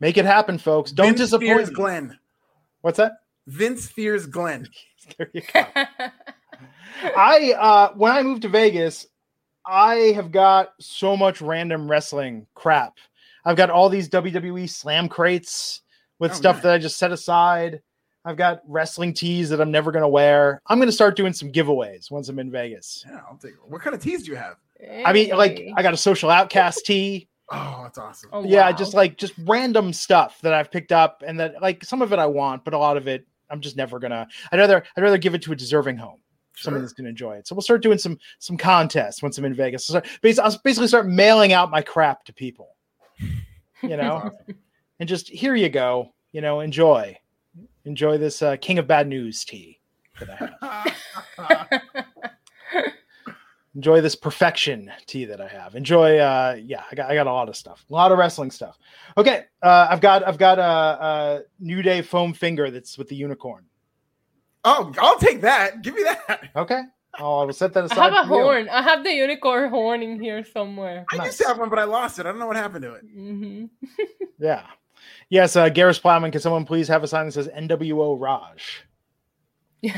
Make 0.00 0.16
it 0.18 0.24
happen, 0.24 0.58
folks. 0.58 0.90
Don't 0.92 1.06
Vince 1.06 1.20
disappoint. 1.20 1.48
fears 1.48 1.68
me. 1.70 1.74
Glenn. 1.74 2.18
What's 2.82 2.98
that? 2.98 3.12
Vince 3.46 3.86
fears 3.88 4.26
Glenn. 4.26 4.68
There 5.18 5.28
you 5.34 5.42
go. 5.52 5.62
I 7.14 7.52
uh 7.58 7.92
when 7.94 8.10
I 8.12 8.22
moved 8.22 8.40
to 8.42 8.48
Vegas, 8.48 9.06
I 9.66 9.96
have 10.14 10.32
got 10.32 10.70
so 10.80 11.14
much 11.14 11.42
random 11.42 11.90
wrestling 11.90 12.46
crap. 12.54 12.94
I've 13.44 13.56
got 13.58 13.68
all 13.68 13.90
these 13.90 14.08
WWE 14.08 14.68
slam 14.68 15.10
crates 15.10 15.82
with 16.18 16.32
Oh, 16.32 16.34
stuff 16.34 16.56
nice. 16.56 16.62
that 16.64 16.72
I 16.74 16.78
just 16.78 16.96
set 16.98 17.12
aside. 17.12 17.80
I've 18.24 18.36
got 18.36 18.62
wrestling 18.66 19.12
tees 19.12 19.50
that 19.50 19.60
I'm 19.60 19.70
never 19.70 19.92
going 19.92 20.02
to 20.02 20.08
wear. 20.08 20.62
I'm 20.66 20.78
going 20.78 20.88
to 20.88 20.92
start 20.92 21.14
doing 21.16 21.32
some 21.34 21.52
giveaways 21.52 22.10
once 22.10 22.28
I'm 22.30 22.38
in 22.38 22.50
Vegas. 22.50 23.04
Yeah, 23.06 23.20
I'll 23.30 23.36
take. 23.36 23.52
What 23.66 23.82
kind 23.82 23.94
of 23.94 24.02
tees 24.02 24.22
do 24.24 24.30
you 24.30 24.36
have? 24.36 24.56
I 25.04 25.12
mean, 25.12 25.30
like 25.30 25.62
I 25.76 25.82
got 25.82 25.92
a 25.94 25.96
social 25.98 26.30
outcast 26.30 26.86
tee. 26.86 27.28
Oh, 27.50 27.80
that's 27.82 27.98
awesome. 27.98 28.30
Oh, 28.32 28.42
yeah, 28.44 28.70
wow. 28.70 28.76
just 28.76 28.94
like 28.94 29.18
just 29.18 29.34
random 29.44 29.92
stuff 29.92 30.38
that 30.40 30.54
I've 30.54 30.70
picked 30.70 30.92
up 30.92 31.22
and 31.26 31.38
that 31.38 31.60
like 31.60 31.84
some 31.84 32.00
of 32.00 32.12
it 32.14 32.18
I 32.18 32.24
want, 32.26 32.64
but 32.64 32.72
a 32.72 32.78
lot 32.78 32.96
of 32.96 33.06
it 33.06 33.26
I'm 33.50 33.60
just 33.60 33.76
never 33.76 33.98
gonna. 33.98 34.26
I'd 34.50 34.58
rather 34.58 34.82
I'd 34.96 35.02
rather 35.02 35.18
give 35.18 35.34
it 35.34 35.42
to 35.42 35.52
a 35.52 35.56
deserving 35.56 35.98
home. 35.98 36.20
someone 36.56 36.80
that's 36.82 36.94
going 36.94 37.04
to 37.04 37.10
enjoy 37.10 37.36
it. 37.36 37.46
So 37.46 37.54
we'll 37.54 37.62
start 37.62 37.82
doing 37.82 37.98
some 37.98 38.18
some 38.38 38.56
contests 38.56 39.22
once 39.22 39.36
I'm 39.36 39.44
in 39.44 39.52
Vegas. 39.54 39.84
So 39.84 40.00
bas- 40.22 40.38
I'll 40.38 40.58
basically 40.64 40.88
start 40.88 41.06
mailing 41.06 41.52
out 41.52 41.70
my 41.70 41.82
crap 41.82 42.24
to 42.24 42.32
people, 42.32 42.74
you 43.82 43.96
know, 43.98 44.30
and 45.00 45.08
just 45.08 45.28
here 45.28 45.54
you 45.54 45.68
go, 45.68 46.12
you 46.32 46.40
know, 46.40 46.60
enjoy, 46.60 47.16
enjoy 47.84 48.18
this 48.18 48.42
uh, 48.42 48.56
King 48.56 48.78
of 48.78 48.86
Bad 48.86 49.08
News 49.08 49.44
tea 49.44 49.80
that 50.20 50.56
I 50.62 50.92
have. 51.38 51.82
Enjoy 53.76 54.00
this 54.00 54.14
perfection 54.14 54.88
tea 55.06 55.24
that 55.24 55.40
I 55.40 55.48
have. 55.48 55.74
Enjoy, 55.74 56.18
uh, 56.18 56.56
yeah, 56.62 56.84
I 56.88 56.94
got 56.94 57.10
I 57.10 57.14
got 57.16 57.26
a 57.26 57.32
lot 57.32 57.48
of 57.48 57.56
stuff, 57.56 57.84
a 57.90 57.92
lot 57.92 58.12
of 58.12 58.18
wrestling 58.18 58.52
stuff. 58.52 58.78
Okay, 59.18 59.46
uh, 59.64 59.88
I've 59.90 60.00
got 60.00 60.22
I've 60.24 60.38
got 60.38 60.60
a, 60.60 60.62
a 60.62 61.40
New 61.58 61.82
Day 61.82 62.00
foam 62.00 62.32
finger 62.32 62.70
that's 62.70 62.96
with 62.96 63.08
the 63.08 63.16
unicorn. 63.16 63.64
oh, 64.64 64.92
I'll 64.98 65.18
take 65.18 65.40
that. 65.40 65.82
Give 65.82 65.92
me 65.92 66.04
that. 66.04 66.50
Okay, 66.54 66.82
oh, 67.18 67.40
I 67.40 67.44
will 67.46 67.52
set 67.52 67.72
that 67.72 67.82
aside. 67.86 67.98
I 67.98 68.14
have 68.14 68.26
a 68.26 68.28
for 68.28 68.36
you. 68.36 68.42
horn. 68.44 68.68
I 68.68 68.80
have 68.80 69.02
the 69.02 69.10
unicorn 69.12 69.68
horn 69.70 70.04
in 70.04 70.20
here 70.20 70.44
somewhere. 70.44 71.04
I 71.10 71.16
Nice. 71.16 71.26
used 71.26 71.38
to 71.40 71.48
have 71.48 71.58
one, 71.58 71.68
but 71.68 71.80
I 71.80 71.84
lost 71.84 72.20
it. 72.20 72.26
I 72.26 72.30
don't 72.30 72.38
know 72.38 72.46
what 72.46 72.54
happened 72.54 72.82
to 72.82 72.94
it. 72.94 73.00
hmm 73.02 73.64
Yeah. 74.38 74.66
Yes, 75.30 75.56
uh, 75.56 75.68
Garris 75.70 76.00
Plowman, 76.00 76.30
can 76.32 76.40
someone 76.40 76.64
please 76.64 76.86
have 76.88 77.02
a 77.02 77.08
sign 77.08 77.26
that 77.26 77.32
says 77.32 77.48
NWO 77.48 78.20
Raj? 78.20 78.84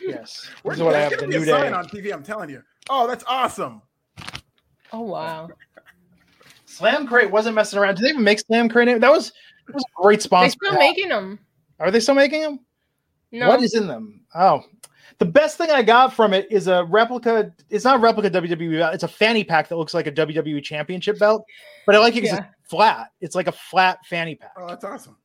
Yes. 0.00 0.48
Where's 0.62 0.78
This 0.78 0.80
is 0.80 0.82
what 0.84 0.94
I 0.94 1.00
have 1.00 1.10
there's 1.10 1.20
the 1.22 1.26
New 1.26 1.42
a 1.42 1.44
Day. 1.44 1.50
sign 1.50 1.74
on 1.74 1.84
TV? 1.86 2.12
I'm 2.12 2.22
telling 2.22 2.50
you. 2.50 2.62
Oh, 2.88 3.06
that's 3.06 3.24
awesome. 3.26 3.82
oh 4.92 5.02
wow! 5.02 5.48
Slam 6.64 7.06
Crate 7.06 7.30
wasn't 7.30 7.54
messing 7.54 7.78
around. 7.78 7.96
Did 7.96 8.04
they 8.06 8.08
even 8.10 8.24
make 8.24 8.40
Slam 8.40 8.68
Crate? 8.68 9.00
That 9.00 9.10
was, 9.10 9.32
that 9.66 9.74
was 9.74 9.84
a 9.84 10.02
great 10.02 10.22
sponsor. 10.22 10.56
They're 10.60 10.70
sponsor. 10.70 10.76
still 10.76 10.88
making 10.88 11.08
them. 11.10 11.38
Are 11.78 11.90
they 11.90 12.00
still 12.00 12.14
making 12.14 12.42
them? 12.42 12.60
No, 13.32 13.48
What 13.48 13.62
is 13.62 13.74
in 13.74 13.86
them? 13.86 14.22
Oh, 14.34 14.62
the 15.18 15.24
best 15.26 15.56
thing 15.58 15.70
I 15.70 15.82
got 15.82 16.12
from 16.14 16.32
it 16.34 16.46
is 16.50 16.66
a 16.66 16.84
replica. 16.84 17.52
It's 17.68 17.84
not 17.84 17.96
a 17.96 17.98
replica 17.98 18.30
WWE 18.30 18.78
belt. 18.78 18.94
It's 18.94 19.04
a 19.04 19.08
fanny 19.08 19.44
pack 19.44 19.68
that 19.68 19.76
looks 19.76 19.94
like 19.94 20.06
a 20.06 20.12
WWE 20.12 20.62
Championship 20.62 21.18
belt, 21.18 21.44
but 21.86 21.94
I 21.94 21.98
like 21.98 22.14
it 22.16 22.22
because 22.22 22.38
Yeah. 22.38 22.46
it's 22.59 22.59
flat. 22.70 23.10
It's 23.20 23.34
like 23.34 23.48
a 23.48 23.52
flat 23.52 23.98
fanny 24.06 24.36
pack. 24.36 24.52
Oh, 24.56 24.66
that's 24.66 24.84
awesome. 24.84 25.16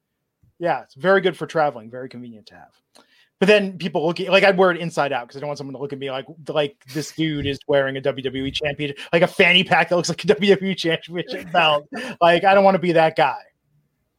Yeah, 0.60 0.82
it's 0.82 0.96
very 0.96 1.22
good 1.22 1.38
for 1.38 1.46
traveling. 1.46 1.90
Very 1.92 2.10
convenient 2.10 2.48
to 2.48 2.56
have. 2.56 3.06
But 3.40 3.48
then 3.48 3.78
people 3.78 4.06
look 4.06 4.20
at 4.22 4.30
like 4.30 4.44
I'd 4.44 4.58
wear 4.58 4.72
it 4.72 4.78
inside 4.78 5.12
out 5.12 5.28
because 5.28 5.36
I 5.38 5.40
don't 5.42 5.48
want 5.48 5.58
someone 5.58 5.74
to 5.74 5.80
look 5.80 5.92
at 5.92 6.00
me 6.00 6.10
like 6.10 6.26
like 6.48 6.78
this 6.94 7.12
dude 7.12 7.46
is 7.46 7.60
wearing 7.68 7.98
a 7.98 8.02
WWE 8.02 8.54
champion, 8.54 8.94
like 9.12 9.24
a 9.24 9.28
fanny 9.28 9.64
pack 9.64 9.90
that 9.90 9.96
looks 9.98 10.10
like 10.10 10.24
a 10.24 10.28
WWE 10.36 10.78
championship 10.78 11.52
belt. 11.54 11.88
Like 12.22 12.46
I 12.46 12.54
don't 12.54 12.64
want 12.64 12.76
to 12.76 12.80
be 12.80 12.94
that 12.94 13.16
guy. 13.16 13.38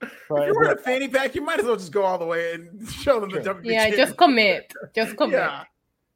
If 0.02 0.10
you're 0.28 0.54
wearing 0.54 0.78
a 0.78 0.82
fanny 0.82 1.08
pack, 1.08 1.34
you 1.34 1.40
might 1.40 1.58
as 1.58 1.64
well 1.64 1.76
just 1.76 1.92
go 1.92 2.02
all 2.02 2.18
the 2.18 2.26
way 2.26 2.52
and 2.52 2.86
show 3.02 3.18
them 3.18 3.30
the 3.30 3.40
WWE. 3.40 3.64
yeah, 3.64 3.90
just 3.90 4.18
commit. 4.18 4.70
Just 4.94 5.16
commit. 5.16 5.40
yeah. 5.40 5.64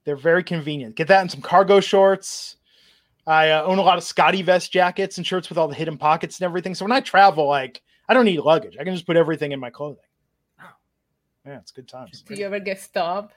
they're 0.05 0.17
very 0.17 0.45
convenient. 0.45 0.97
Get 0.97 1.09
that 1.09 1.23
in 1.23 1.31
some 1.31 1.41
cargo 1.41 1.81
shorts. 1.81 2.57
I 3.31 3.51
uh, 3.51 3.63
own 3.63 3.79
a 3.79 3.83
lot 3.83 3.97
of 3.97 4.03
SCOTTeVEST 4.03 4.73
jackets 4.73 5.17
and 5.17 5.25
shirts 5.25 5.49
with 5.49 5.57
all 5.57 5.69
the 5.69 5.75
hidden 5.77 5.97
pockets 5.97 6.41
and 6.41 6.45
everything. 6.45 6.75
So 6.75 6.85
when 6.85 6.91
I 6.91 6.99
travel, 6.99 7.47
like 7.47 7.81
I 8.09 8.15
don't 8.15 8.25
need 8.25 8.41
luggage. 8.41 8.77
I 8.79 8.83
can 8.83 8.93
just 8.93 9.07
put 9.07 9.17
everything 9.17 9.53
in 9.53 9.61
my 9.61 9.71
clothing. 9.71 10.03
Yeah, 11.47 11.59
it's 11.59 11.71
good 11.71 11.89
times. 11.89 12.23
Do 12.23 12.35
you 12.35 12.45
ever 12.45 12.59
get 12.59 12.81
stopped? 12.81 13.35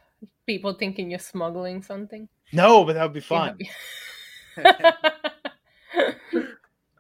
People 0.48 0.74
thinking 0.74 1.12
you're 1.12 1.20
smuggling 1.20 1.84
something. 1.84 2.28
No, 2.52 2.84
but 2.84 2.94
that 2.94 3.04
would 3.04 3.14
be 3.14 3.20
fun. 3.20 3.58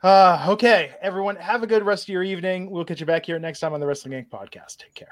Uh, 0.03 0.47
okay, 0.49 0.95
everyone, 1.01 1.37
have 1.37 1.63
a 1.63 1.67
good 1.67 1.85
rest 1.85 2.03
of 2.03 2.09
your 2.09 2.23
evening. 2.23 2.69
We'll 2.69 2.83
catch 2.83 2.99
you 2.99 3.05
back 3.05 3.25
here 3.25 3.39
next 3.39 3.61
time 3.61 3.73
on 3.73 3.79
the 3.79 3.87
Wrestling 3.87 4.21
Inc. 4.21 4.27
podcast. 4.27 4.75
Take 4.75 4.93
care. 4.93 5.07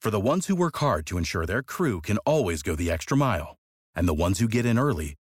For 0.00 0.10
the 0.10 0.18
ones 0.18 0.48
who 0.48 0.56
work 0.56 0.76
hard 0.78 1.06
to 1.06 1.16
ensure 1.16 1.46
their 1.46 1.62
crew 1.62 2.00
can 2.00 2.18
always 2.26 2.64
go 2.64 2.74
the 2.74 2.90
extra 2.90 3.16
mile, 3.16 3.56
and 3.94 4.08
the 4.08 4.14
ones 4.14 4.40
who 4.40 4.48
get 4.48 4.66
in 4.66 4.80
early 4.80 5.14